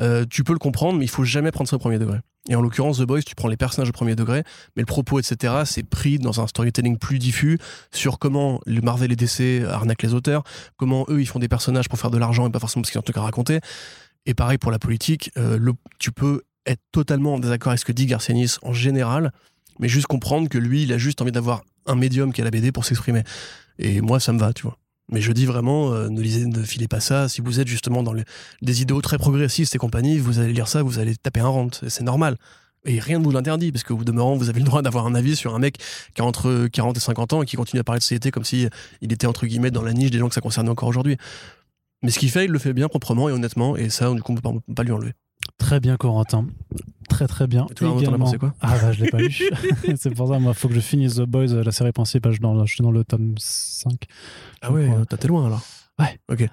Euh, 0.00 0.24
tu 0.28 0.44
peux 0.44 0.52
le 0.52 0.58
comprendre, 0.58 0.98
mais 0.98 1.04
il 1.04 1.08
faut 1.10 1.24
jamais 1.24 1.50
prendre 1.50 1.68
ça 1.68 1.76
au 1.76 1.80
premier 1.80 1.98
degré. 1.98 2.18
Et 2.48 2.54
en 2.54 2.62
l'occurrence, 2.62 2.98
The 2.98 3.02
Boys, 3.02 3.20
tu 3.22 3.34
prends 3.34 3.48
les 3.48 3.58
personnages 3.58 3.90
au 3.90 3.92
premier 3.92 4.14
degré, 4.16 4.42
mais 4.74 4.82
le 4.82 4.86
propos, 4.86 5.18
etc., 5.20 5.54
c'est 5.66 5.82
pris 5.82 6.18
dans 6.18 6.40
un 6.40 6.46
storytelling 6.46 6.96
plus 6.96 7.18
diffus 7.18 7.58
sur 7.92 8.18
comment 8.18 8.60
le 8.66 8.80
Marvel 8.80 9.12
et 9.12 9.16
DC 9.16 9.62
arnaquent 9.68 10.02
les 10.04 10.14
auteurs, 10.14 10.42
comment 10.78 11.04
eux 11.10 11.20
ils 11.20 11.26
font 11.26 11.38
des 11.38 11.48
personnages 11.48 11.88
pour 11.90 11.98
faire 11.98 12.10
de 12.10 12.16
l'argent 12.16 12.48
et 12.48 12.50
pas 12.50 12.58
forcément 12.58 12.80
parce 12.82 12.92
qu'ils 12.92 12.98
ont 12.98 13.02
un 13.02 13.02
truc 13.02 13.18
à 13.18 13.22
raconter. 13.22 13.60
Et 14.24 14.32
pareil 14.32 14.56
pour 14.58 14.70
la 14.70 14.78
politique, 14.78 15.30
euh, 15.36 15.58
le- 15.58 15.74
tu 15.98 16.12
peux 16.12 16.40
être 16.70 16.82
totalement 16.92 17.34
en 17.34 17.38
désaccord 17.38 17.70
avec 17.70 17.80
ce 17.80 17.84
que 17.84 17.92
dit 17.92 18.06
Garcianis 18.06 18.56
en 18.62 18.72
général, 18.72 19.32
mais 19.78 19.88
juste 19.88 20.06
comprendre 20.06 20.48
que 20.48 20.58
lui, 20.58 20.82
il 20.82 20.92
a 20.92 20.98
juste 20.98 21.20
envie 21.22 21.32
d'avoir 21.32 21.62
un 21.86 21.94
médium 21.94 22.32
qui 22.32 22.40
est 22.40 22.44
la 22.44 22.50
BD 22.50 22.72
pour 22.72 22.84
s'exprimer. 22.84 23.22
Et 23.78 24.00
moi, 24.00 24.20
ça 24.20 24.32
me 24.32 24.38
va, 24.38 24.52
tu 24.52 24.62
vois. 24.62 24.78
Mais 25.10 25.20
je 25.20 25.32
dis 25.32 25.46
vraiment, 25.46 25.92
euh, 25.92 26.08
ne 26.08 26.20
lisez, 26.20 26.46
ne 26.46 26.62
filez 26.62 26.86
pas 26.86 27.00
ça. 27.00 27.28
Si 27.28 27.40
vous 27.40 27.58
êtes 27.58 27.66
justement 27.66 28.02
dans 28.02 28.14
des 28.62 28.82
idéaux 28.82 29.00
très 29.00 29.18
progressistes 29.18 29.74
et 29.74 29.78
compagnie, 29.78 30.18
vous 30.18 30.38
allez 30.38 30.52
lire 30.52 30.68
ça, 30.68 30.82
vous 30.82 30.98
allez 30.98 31.16
taper 31.16 31.40
un 31.40 31.48
rente. 31.48 31.82
C'est 31.88 32.04
normal. 32.04 32.36
Et 32.86 32.98
rien 32.98 33.18
ne 33.18 33.24
vous 33.24 33.30
l'interdit, 33.30 33.72
parce 33.72 33.82
que 33.82 33.92
vous 33.92 34.04
demeurant, 34.04 34.36
vous 34.36 34.48
avez 34.48 34.60
le 34.60 34.64
droit 34.64 34.82
d'avoir 34.82 35.06
un 35.06 35.14
avis 35.14 35.36
sur 35.36 35.54
un 35.54 35.58
mec 35.58 35.78
qui 36.14 36.22
a 36.22 36.24
entre 36.24 36.68
40 36.68 36.96
et 36.96 37.00
50 37.00 37.32
ans 37.32 37.42
et 37.42 37.46
qui 37.46 37.56
continue 37.56 37.80
à 37.80 37.84
parler 37.84 37.98
de 37.98 38.04
société 38.04 38.30
comme 38.30 38.44
si 38.44 38.68
il 39.00 39.12
était 39.12 39.26
entre 39.26 39.46
guillemets 39.46 39.70
dans 39.70 39.82
la 39.82 39.92
niche 39.92 40.10
des 40.10 40.18
gens 40.18 40.28
que 40.28 40.34
ça 40.34 40.40
concerne 40.40 40.68
encore 40.68 40.88
aujourd'hui. 40.88 41.16
Mais 42.02 42.10
ce 42.10 42.18
qu'il 42.18 42.30
fait, 42.30 42.46
il 42.46 42.50
le 42.50 42.58
fait 42.58 42.72
bien, 42.72 42.88
proprement 42.88 43.28
et 43.28 43.32
honnêtement, 43.32 43.76
et 43.76 43.90
ça, 43.90 44.10
du 44.14 44.22
coup, 44.22 44.32
on 44.32 44.48
on 44.48 44.60
peut 44.60 44.74
pas 44.74 44.82
lui 44.84 44.92
enlever. 44.92 45.12
Très 45.60 45.78
bien, 45.78 45.96
Corentin. 45.96 46.46
Très 47.08 47.26
très 47.28 47.46
bien. 47.46 47.66
T'en 47.76 47.96
as 47.96 48.00
Également- 48.00 48.24
pensé 48.24 48.38
quoi 48.38 48.54
Ah 48.60 48.74
bah 48.80 48.90
je 48.92 49.04
l'ai 49.04 49.10
pas 49.10 49.18
lu. 49.18 49.30
c'est 49.96 50.10
pour 50.14 50.26
ça, 50.28 50.38
moi, 50.40 50.52
faut 50.54 50.66
que 50.68 50.74
je 50.74 50.80
finisse 50.80 51.14
The 51.16 51.22
Boys, 51.22 51.52
euh, 51.52 51.62
la 51.62 51.70
série 51.70 51.92
principale. 51.92 52.32
Je 52.32 52.36
suis 52.36 52.42
dans, 52.42 52.64
je 52.66 52.74
suis 52.74 52.82
dans 52.82 52.90
le 52.90 53.04
tome 53.04 53.34
5. 53.38 53.92
Ah 54.62 54.72
ouais, 54.72 54.88
Ouais. 54.88 55.04
t'as 55.08 55.16
t'es 55.16 55.28
loin 55.28 55.46
alors. 55.46 55.62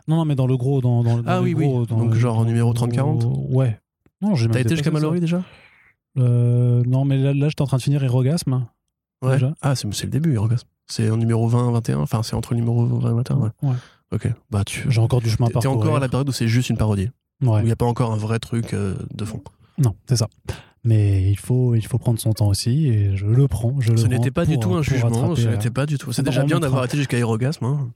Non, 0.07 0.17
non, 0.17 0.25
mais 0.25 0.35
dans 0.35 0.45
le 0.45 0.57
gros. 0.57 0.81
Dans, 0.81 1.03
dans, 1.03 1.17
dans 1.17 1.23
Ah 1.25 1.37
les 1.39 1.53
oui, 1.53 1.65
gros, 1.67 1.79
oui. 1.81 1.87
dans 1.87 1.97
Donc 1.97 2.13
le- 2.13 2.19
genre 2.19 2.37
dans 2.37 2.45
numéro 2.45 2.73
le 2.73 2.77
30-40 2.77 3.17
gros- 3.19 3.47
Ouais. 3.49 3.79
Non, 4.21 4.35
j'ai 4.35 4.47
T'as 4.49 4.59
été 4.59 4.75
jusqu'à. 4.75 4.91
Mallory 4.91 5.19
déjà 5.21 5.41
Euh, 6.17 6.83
Non, 6.85 7.05
mais 7.05 7.17
là, 7.17 7.33
là 7.33 7.47
j'étais 7.49 7.61
en 7.61 7.67
train 7.67 7.77
de 7.77 7.81
finir 7.81 8.03
Hérogasme. 8.03 8.65
Ouais. 9.21 9.33
Déjà. 9.33 9.53
Ah, 9.61 9.75
c'est 9.75 9.87
le 10.03 10.09
début, 10.09 10.33
Hérogasme. 10.33 10.67
C'est 10.87 11.09
en 11.09 11.17
numéro 11.17 11.47
20, 11.47 11.71
21. 11.71 11.99
Enfin, 11.99 12.23
c'est 12.23 12.35
entre 12.35 12.53
le 12.53 12.59
numéro 12.59 12.85
20 12.85 13.09
et 13.11 13.13
21. 13.13 13.35
Ouais. 13.37 13.49
Ouais. 13.63 13.75
Ok. 14.11 14.27
Bah, 14.51 14.63
tu. 14.65 14.85
J'ai 14.91 14.99
encore 15.01 15.21
du 15.21 15.29
chemin 15.29 15.45
à 15.45 15.49
T'es 15.49 15.53
parcourir. 15.53 15.77
encore 15.79 15.95
à 15.95 15.99
la 15.99 16.09
période 16.09 16.27
où 16.29 16.31
c'est 16.31 16.47
juste 16.47 16.69
une 16.69 16.77
parodie. 16.77 17.09
Où 17.41 17.49
Ouais. 17.53 17.61
il 17.61 17.65
n'y 17.65 17.71
a 17.71 17.75
pas 17.75 17.85
encore 17.85 18.11
un 18.11 18.17
vrai 18.17 18.39
truc 18.39 18.73
euh, 18.73 18.95
de 19.13 19.25
fond. 19.25 19.41
Non, 19.77 19.95
c'est 20.09 20.15
ça. 20.15 20.27
Mais 20.83 21.29
il 21.29 21.37
faut, 21.37 21.75
il 21.75 21.85
faut 21.85 21.97
prendre 21.97 22.19
son 22.19 22.33
temps 22.33 22.47
aussi 22.47 22.87
et 22.87 23.15
je 23.17 23.25
le 23.25 23.47
prends. 23.47 23.75
Je 23.79 23.95
Ce 23.95 24.07
n'était 24.07 24.31
pas 24.31 24.45
du 24.45 24.57
tout 24.57 24.69
un 24.73 24.75
pour 24.75 24.83
jugement. 24.83 25.35
Ce 25.35 25.47
euh, 25.47 25.51
n'était 25.51 25.69
pas 25.69 25.85
du 25.85 25.97
tout. 25.97 26.11
C'est 26.13 26.23
déjà 26.23 26.43
bien 26.43 26.59
d'avoir 26.59 26.85
été 26.85 26.97
jusqu'à 26.97 27.17
Hérogasme. 27.17 27.65
hein. 27.65 27.89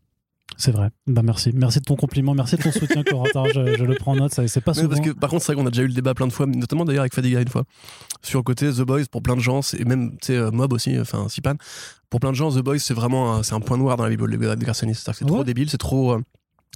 C'est 0.58 0.72
vrai. 0.72 0.90
Bah 1.08 1.22
merci. 1.24 1.52
Merci 1.56 1.80
de 1.80 1.86
ton 1.86 1.96
compliment. 1.96 2.36
Merci 2.36 2.58
de 2.58 2.64
ton 2.64 2.72
soutien, 2.74 3.04
Corentin. 3.04 3.46
Je, 3.54 3.78
je 3.78 3.84
le 3.86 3.96
prends 3.96 4.12
en 4.12 4.16
note. 4.18 4.34
Ça, 4.34 4.46
c'est 4.48 4.60
pas 4.62 4.74
souvent. 4.74 4.90
parce 4.90 5.00
que 5.00 5.12
par 5.12 5.30
contre, 5.30 5.44
c'est 5.44 5.54
vrai 5.54 5.62
qu'on 5.64 5.68
a 5.68 5.72
déjà 5.72 5.84
eu 5.84 5.88
le 5.88 5.94
débat 5.94 6.14
plein 6.14 6.28
de 6.28 6.34
fois, 6.34 6.46
notamment 6.46 6.84
d'ailleurs 6.84 7.02
avec 7.04 7.16
Fadiga 7.16 7.40
une 7.42 7.48
fois, 7.48 7.64
sur 8.22 8.40
le 8.40 8.44
côté 8.44 8.70
The 8.70 8.82
Boys 8.82 9.06
pour 9.10 9.24
plein 9.24 9.36
de 9.38 9.42
gens, 9.42 9.62
et 9.80 9.86
même 9.86 10.12
tu 10.22 10.28
sais, 10.28 10.36
euh, 10.36 10.52
Mob 10.52 10.74
aussi, 10.74 11.00
enfin 11.00 11.30
Sipan. 11.30 11.54
Pour 12.10 12.20
plein 12.20 12.32
de 12.32 12.36
gens, 12.36 12.52
The 12.52 12.60
Boys 12.60 12.80
c'est 12.80 12.94
vraiment 12.94 13.36
un, 13.38 13.42
un 13.50 13.60
point 13.62 13.78
noir 13.78 13.96
dans 13.96 14.04
la 14.04 14.10
Bible 14.10 14.30
de 14.30 14.64
Garcenis. 14.66 14.96
C'est 14.96 15.26
trop 15.26 15.44
débile, 15.46 15.70
c'est 15.70 15.78
trop, 15.78 16.12
euh, 16.14 16.22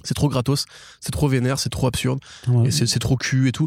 c'est 0.04 0.14
trop 0.14 0.28
gratos, 0.28 0.64
c'est 1.00 1.10
trop 1.12 1.28
vénère, 1.28 1.58
c'est 1.58 1.70
trop 1.70 1.86
absurde, 1.86 2.18
Ouais. 2.48 2.68
et 2.68 2.70
c'est 2.70 2.98
trop 2.98 3.16
cul 3.16 3.48
et 3.48 3.52
tout. 3.52 3.66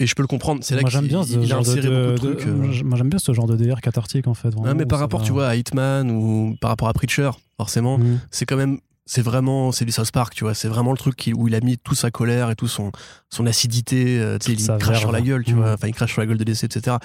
Et 0.00 0.06
je 0.08 0.14
peux 0.16 0.22
le 0.22 0.26
comprendre. 0.28 0.64
C'est 0.64 0.74
là 0.74 0.80
qu'il 0.82 0.90
j'aime 0.90 1.06
bien 1.06 1.22
ce 1.22 1.34
il 1.34 1.42
a 1.44 1.46
genre 1.46 1.62
de, 1.62 1.68
inséré 1.70 1.88
beaucoup 1.88 2.26
de 2.26 2.30
de- 2.30 2.34
trucs. 2.34 2.46
euh. 2.48 2.82
Moi 2.84 2.96
j'aime 2.98 3.10
bien 3.10 3.18
ce 3.20 3.32
genre 3.32 3.46
de 3.46 3.54
délire 3.56 3.80
cathartique 3.80 4.26
en 4.26 4.34
fait. 4.34 4.50
Vraiment, 4.50 4.74
mais 4.74 4.86
par 4.86 4.98
rapport, 4.98 5.20
va. 5.20 5.26
tu 5.26 5.30
vois, 5.32 5.46
à 5.46 5.54
Hitman 5.54 6.10
ou 6.10 6.56
par 6.60 6.70
rapport 6.70 6.88
à 6.88 6.92
Preacher, 6.92 7.30
forcément, 7.56 7.98
Mhm. 7.98 8.18
c'est 8.32 8.44
quand 8.44 8.56
même 8.56 8.78
c'est 9.06 9.20
vraiment 9.22 9.70
c'est 9.70 9.84
du 9.84 9.92
South 9.92 10.10
Park 10.12 10.34
tu 10.34 10.44
vois 10.44 10.54
c'est 10.54 10.66
vraiment 10.66 10.90
le 10.90 10.96
truc 10.96 11.14
qui- 11.14 11.34
où 11.34 11.46
il 11.46 11.54
a 11.54 11.60
mis 11.60 11.76
toute 11.76 11.98
sa 11.98 12.10
colère 12.10 12.48
et 12.50 12.56
tout 12.56 12.68
son 12.68 12.90
son 13.28 13.44
acidité 13.46 14.18
euh, 14.18 14.38
tu 14.38 14.56
sais, 14.56 14.62
il 14.72 14.78
crache 14.78 14.98
sur 14.98 15.12
la 15.12 15.20
gueule 15.20 15.44
tu 15.44 15.52
Mm. 15.52 15.56
vois 15.58 15.72
enfin 15.74 15.88
il 15.88 15.94
crache 15.94 16.12
sur 16.12 16.22
la 16.22 16.26
gueule 16.26 16.38
de 16.38 16.44
DC 16.44 16.64
etc 16.64 16.96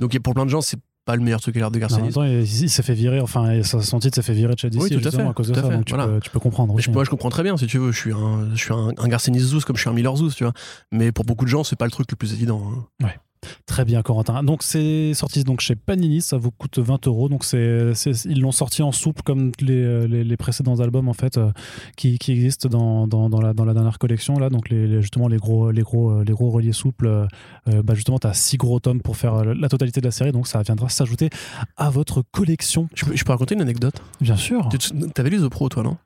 donc 0.00 0.16
et 0.16 0.18
pour 0.18 0.34
plein 0.34 0.46
de 0.46 0.50
gens 0.50 0.60
c'est 0.62 0.78
pas 1.04 1.16
le 1.16 1.22
meilleur 1.22 1.40
truc 1.40 1.56
à 1.56 1.60
l'air 1.60 1.70
de 1.70 1.76
En 1.76 1.80
même 1.80 1.88
Garcenis 1.88 2.12
temps, 2.12 2.24
il, 2.24 2.40
il 2.40 2.70
s'est 2.70 2.82
fait 2.82 2.94
virer, 2.94 3.20
enfin, 3.20 3.62
son 3.62 3.98
titre 3.98 4.14
s'est 4.14 4.22
fait 4.22 4.32
virer 4.32 4.54
de 4.54 4.58
chez 4.58 4.70
DC 4.70 4.80
Oui, 4.82 4.90
tout 4.90 5.06
à 5.06 5.10
fait, 5.10 5.20
à 5.22 5.32
cause 5.32 5.48
de 5.48 5.54
tout 5.54 5.60
ça, 5.60 5.68
donc 5.68 5.84
tu, 5.84 5.94
voilà. 5.94 6.08
peux, 6.08 6.20
tu 6.20 6.30
peux 6.30 6.40
comprendre 6.40 6.74
Mais 6.74 6.82
je, 6.82 6.90
moi 6.90 7.04
je 7.04 7.10
comprends 7.10 7.30
très 7.30 7.42
bien 7.42 7.56
si 7.56 7.66
tu 7.66 7.78
veux 7.78 7.92
je 7.92 7.98
suis 7.98 8.12
un 8.12 8.48
je 8.54 8.60
suis 8.60 8.72
un, 8.72 8.92
Zouz 9.38 9.64
comme 9.64 9.76
je 9.76 9.80
suis 9.80 9.90
un 9.90 9.92
Miller 9.92 10.16
Zouz 10.16 10.34
tu 10.34 10.44
vois 10.44 10.52
mais 10.92 11.12
pour 11.12 11.24
beaucoup 11.24 11.44
de 11.44 11.50
gens 11.50 11.64
c'est 11.64 11.76
pas 11.76 11.84
le 11.84 11.90
truc 11.90 12.10
le 12.10 12.16
plus 12.16 12.32
évident 12.32 12.62
hein. 13.02 13.08
Très 13.66 13.84
bien, 13.84 14.02
Corentin. 14.02 14.42
Donc, 14.42 14.62
c'est 14.62 15.14
sorti 15.14 15.44
donc 15.44 15.60
chez 15.60 15.74
Panini, 15.76 16.20
ça 16.20 16.36
vous 16.36 16.50
coûte 16.50 16.78
20 16.78 17.06
euros. 17.06 17.28
Donc, 17.28 17.44
c'est, 17.44 17.92
ils 18.24 18.40
l'ont 18.40 18.52
sorti 18.52 18.82
en 18.82 18.92
souple 18.92 19.22
comme 19.22 19.52
les, 19.60 20.06
les, 20.06 20.24
les 20.24 20.36
précédents 20.36 20.80
albums 20.80 21.08
en 21.08 21.12
fait 21.14 21.38
euh, 21.38 21.50
qui, 21.96 22.18
qui 22.18 22.32
existent 22.32 22.68
dans, 22.68 23.06
dans, 23.06 23.28
dans 23.30 23.40
la, 23.40 23.54
dans 23.54 23.64
la 23.64 23.74
dernière 23.74 23.98
collection 23.98 24.38
là. 24.38 24.50
Donc, 24.50 24.68
les, 24.70 25.00
justement 25.00 25.28
les 25.28 25.36
gros 25.36 25.70
les 25.70 25.82
gros 25.82 26.10
euh, 26.10 26.24
les 26.24 26.32
gros 26.32 26.50
reliés 26.50 26.72
souples. 26.72 27.06
euh, 27.06 27.82
bah, 27.82 27.94
justement, 27.94 28.18
tu 28.18 28.26
as 28.26 28.34
six 28.34 28.56
gros 28.56 28.80
tomes 28.80 29.00
pour 29.00 29.16
faire 29.16 29.44
la 29.44 29.68
totalité 29.68 30.00
de 30.00 30.06
la 30.06 30.10
série. 30.12 30.32
Donc, 30.32 30.46
ça 30.46 30.62
viendra 30.62 30.88
s'ajouter 30.88 31.30
à 31.76 31.90
votre 31.90 32.22
collection. 32.32 32.88
je 32.94 33.04
peux, 33.04 33.16
je 33.16 33.24
peux 33.24 33.32
raconter 33.32 33.54
une 33.54 33.62
anecdote? 33.62 33.94
Bien 34.20 34.36
sûr. 34.36 34.68
Tu 34.70 34.78
t'avais 35.14 35.30
lu 35.30 35.38
The 35.38 35.48
Pro 35.48 35.68
toi 35.68 35.82
non? 35.82 35.96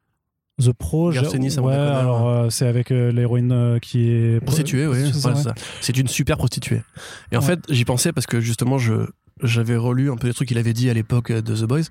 The 0.61 0.73
Pro, 0.73 1.13
j'ai- 1.13 1.21
Garcenis, 1.23 1.57
ouais, 1.61 1.73
alors 1.75 2.29
euh, 2.29 2.51
c'est 2.51 2.67
avec 2.67 2.91
euh, 2.91 3.13
l'héroïne 3.13 3.53
euh, 3.53 3.79
qui 3.79 4.09
est 4.11 4.41
prostituée 4.41 4.87
oui 4.89 5.11
C'est 5.13 5.21
ça, 5.21 5.35
c'est 5.81 5.93
ça. 5.95 6.01
une 6.01 6.09
super 6.09 6.37
prostituée. 6.37 6.83
Et 7.31 7.37
en 7.37 7.41
Ouais. 7.41 7.47
fait 7.47 7.61
j'y 7.69 7.85
pensais 7.85 8.13
parce 8.13 8.27
que 8.27 8.41
justement 8.41 8.77
je 8.79 8.95
j'avais 9.43 9.77
relu 9.77 10.11
un 10.11 10.17
peu 10.17 10.27
les 10.27 10.35
trucs 10.35 10.49
qu'il 10.49 10.59
avait 10.59 10.73
dit 10.73 10.91
à 10.91 10.95
l'époque 10.95 11.31
de 11.31 11.55
The 11.55 11.63
Boys. 11.65 11.83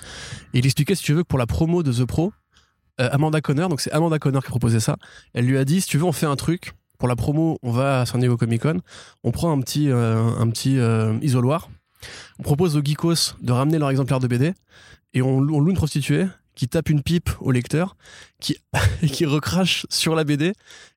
Et 0.53 0.59
il 0.59 0.65
expliquait 0.65 0.95
si 0.95 1.03
tu 1.03 1.13
veux 1.13 1.23
que 1.23 1.27
pour 1.27 1.39
la 1.39 1.45
promo 1.45 1.81
de 1.81 1.93
The 1.93 2.03
Pro 2.05 2.33
Amanda 2.97 3.39
Conner 3.41 3.67
donc 3.69 3.79
c'est 3.79 3.91
Amanda 3.91 4.19
Conner 4.19 4.39
qui 4.43 4.47
proposait 4.49 4.79
ça 4.81 4.97
elle 5.33 5.45
lui 5.45 5.57
a 5.57 5.63
dit 5.63 5.79
si 5.81 5.87
tu 5.87 5.97
veux 5.97 6.03
on 6.05 6.11
fait 6.11 6.25
un 6.25 6.35
truc. 6.35 6.73
Pour 6.97 7.07
la 7.07 7.15
promo 7.15 7.57
on 7.63 7.71
va 7.71 8.01
à 8.01 8.05
San 8.05 8.19
Diego 8.19 8.35
Comic 8.37 8.63
Con. 8.63 8.81
On 9.23 9.31
prend 9.31 9.51
un 9.55 9.61
petit 9.61 9.89
un 9.91 10.49
petit 10.49 10.77
isoloir. 11.21 11.69
On 12.39 12.43
propose 12.43 12.75
aux 12.75 12.81
geekos 12.83 13.35
de 13.41 13.51
ramener 13.53 13.77
leur 13.79 13.89
exemplaire 13.91 14.19
de 14.19 14.27
BD 14.27 14.53
et 15.13 15.21
on, 15.21 15.37
on 15.37 15.59
loue 15.61 15.69
une 15.69 15.77
prostituée 15.77 16.25
qui 16.57 16.67
tape 16.67 16.89
une 16.89 17.01
pipe 17.01 17.29
au 17.39 17.51
lecteur 17.51 17.95
qui, 18.41 18.57
qui 19.13 19.25
recrache 19.25 19.85
sur 19.89 20.13
la 20.15 20.25
BD 20.25 20.51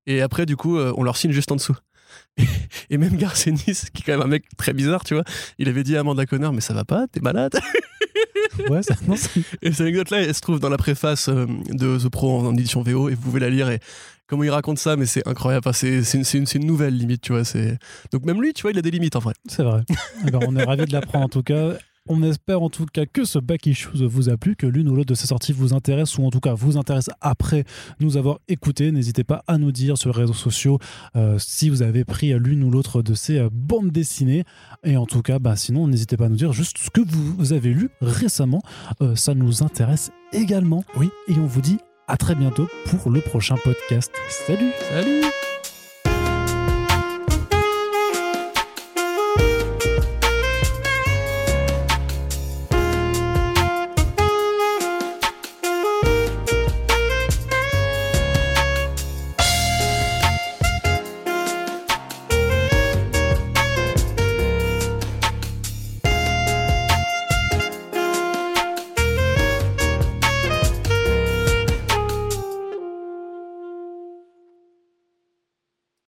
et 0.07 0.23
après 0.23 0.45
du 0.47 0.57
coup 0.57 0.77
euh, 0.79 0.93
on 0.97 1.05
leur 1.05 1.17
signe 1.17 1.31
juste 1.33 1.53
en 1.53 1.57
dessous 1.57 1.77
et, 2.91 2.99
même 2.99 3.17
Garcenis 3.17 3.63
qui 3.95 4.03
est 4.03 4.05
quand 4.05 4.13
même 4.13 4.23
un 4.23 4.27
mec 4.27 4.45
très 4.57 4.73
bizarre 4.73 5.05
tu 5.05 5.15
vois 5.15 5.23
il 5.59 5.69
avait 5.69 5.85
dit 5.85 5.97
à 5.97 6.01
Amanda 6.01 6.27
Conner 6.27 6.51
mais 6.53 6.61
ça 6.61 6.75
va 6.75 6.85
pas 6.85 7.07
t'es 7.13 7.21
malade 7.21 7.53
Ouais, 8.69 8.83
ça- 8.83 8.97
non, 9.07 9.15
et 9.63 9.71
cette 9.71 9.81
anecdote 9.83 10.11
là 10.11 10.23
elle 10.23 10.35
se 10.35 10.41
trouve 10.41 10.59
dans 10.59 10.69
la 10.71 10.77
préface 10.77 11.29
euh, 11.29 11.47
de 11.69 11.99
The 11.99 12.09
Pro 12.09 12.41
en, 12.41 12.47
en 12.47 12.53
édition 12.57 12.83
VO 12.83 13.09
et 13.09 13.15
vous 13.15 13.21
pouvez 13.21 13.39
la 13.41 13.49
lire 13.49 13.71
et 13.71 13.79
comment 14.27 14.43
il 14.43 14.51
raconte 14.51 14.79
ça 14.79 14.97
mais 14.97 15.07
c'est 15.07 15.27
incroyable 15.29 15.63
Enfin, 15.67 15.73
c'est 15.73 16.03
c'est 16.03 16.19
une, 16.19 16.25
une- 16.43 16.63
une 16.63 16.67
nouvelle 16.67 16.97
limite 16.97 17.23
tu 17.23 17.33
vois 17.33 17.45
c'est 17.45 17.79
donc 18.13 18.25
même 18.25 18.43
lui 18.43 18.53
tu 18.53 18.63
vois 18.63 18.73
il 18.73 18.79
a 18.79 18.83
des 18.83 18.91
limites 18.91 19.15
en 19.17 19.21
vrai 19.21 19.35
C'est 19.49 19.63
vrai. 19.63 19.83
Eh 20.27 20.31
ben, 20.31 20.41
on 20.47 20.57
est 20.57 20.65
ravis 20.65 20.85
de 20.87 20.93
l'apprendre 20.93 21.27
en 21.27 21.29
tout 21.29 21.43
cas. 21.43 21.75
On 22.13 22.25
espère 22.25 22.61
en 22.61 22.71
tout 22.71 22.87
cas 22.87 23.07
que 23.07 23.25
ce 23.25 23.39
Back 23.39 23.67
Issues 23.67 24.05
vous 24.05 24.31
a 24.31 24.37
plu, 24.37 24.57
que 24.57 24.67
l'une 24.67 24.89
ou 24.89 24.97
l'autre 24.97 25.11
de 25.11 25.15
ces 25.15 25.29
sorties 25.29 25.53
vous 25.53 25.75
intéresse 25.75 26.19
ou 26.19 26.27
en 26.27 26.31
tout 26.31 26.41
cas 26.41 26.55
vous 26.55 26.77
intéresse 26.77 27.09
après 27.21 27.63
nous 28.01 28.17
avoir 28.17 28.41
écouté. 28.49 28.91
N'hésitez 28.91 29.23
pas 29.23 29.45
à 29.47 29.59
nous 29.59 29.71
dire 29.71 29.97
sur 29.97 30.11
les 30.11 30.19
réseaux 30.23 30.33
sociaux 30.33 30.81
euh, 31.15 31.37
si 31.39 31.69
vous 31.69 31.83
avez 31.83 32.05
pris 32.05 32.37
l'une 32.37 32.65
ou 32.65 32.71
l'autre 32.73 33.01
de 33.01 33.15
ces 33.15 33.39
euh, 33.39 33.49
bandes 33.53 33.93
dessinées. 33.93 34.43
Et 34.83 34.97
en 34.97 35.07
tout 35.07 35.23
cas, 35.23 35.39
bah, 35.39 35.55
sinon, 35.55 35.87
n'hésitez 35.87 36.17
pas 36.17 36.25
à 36.25 36.29
nous 36.29 36.37
dire 36.37 36.53
juste 36.53 36.79
ce 36.79 36.91
que 36.91 37.01
vous 37.01 37.53
avez 37.53 37.73
lu 37.73 37.91
récemment. 38.01 38.61
Euh, 39.03 39.15
ça 39.15 39.35
nous 39.35 39.63
intéresse 39.63 40.11
également. 40.33 40.83
Oui. 40.97 41.11
Et 41.29 41.35
on 41.35 41.47
vous 41.47 41.61
dit 41.61 41.79
à 42.09 42.17
très 42.17 42.35
bientôt 42.35 42.67
pour 42.87 43.09
le 43.13 43.21
prochain 43.21 43.55
podcast. 43.63 44.11
Salut 44.29 44.73
salut 44.91 45.23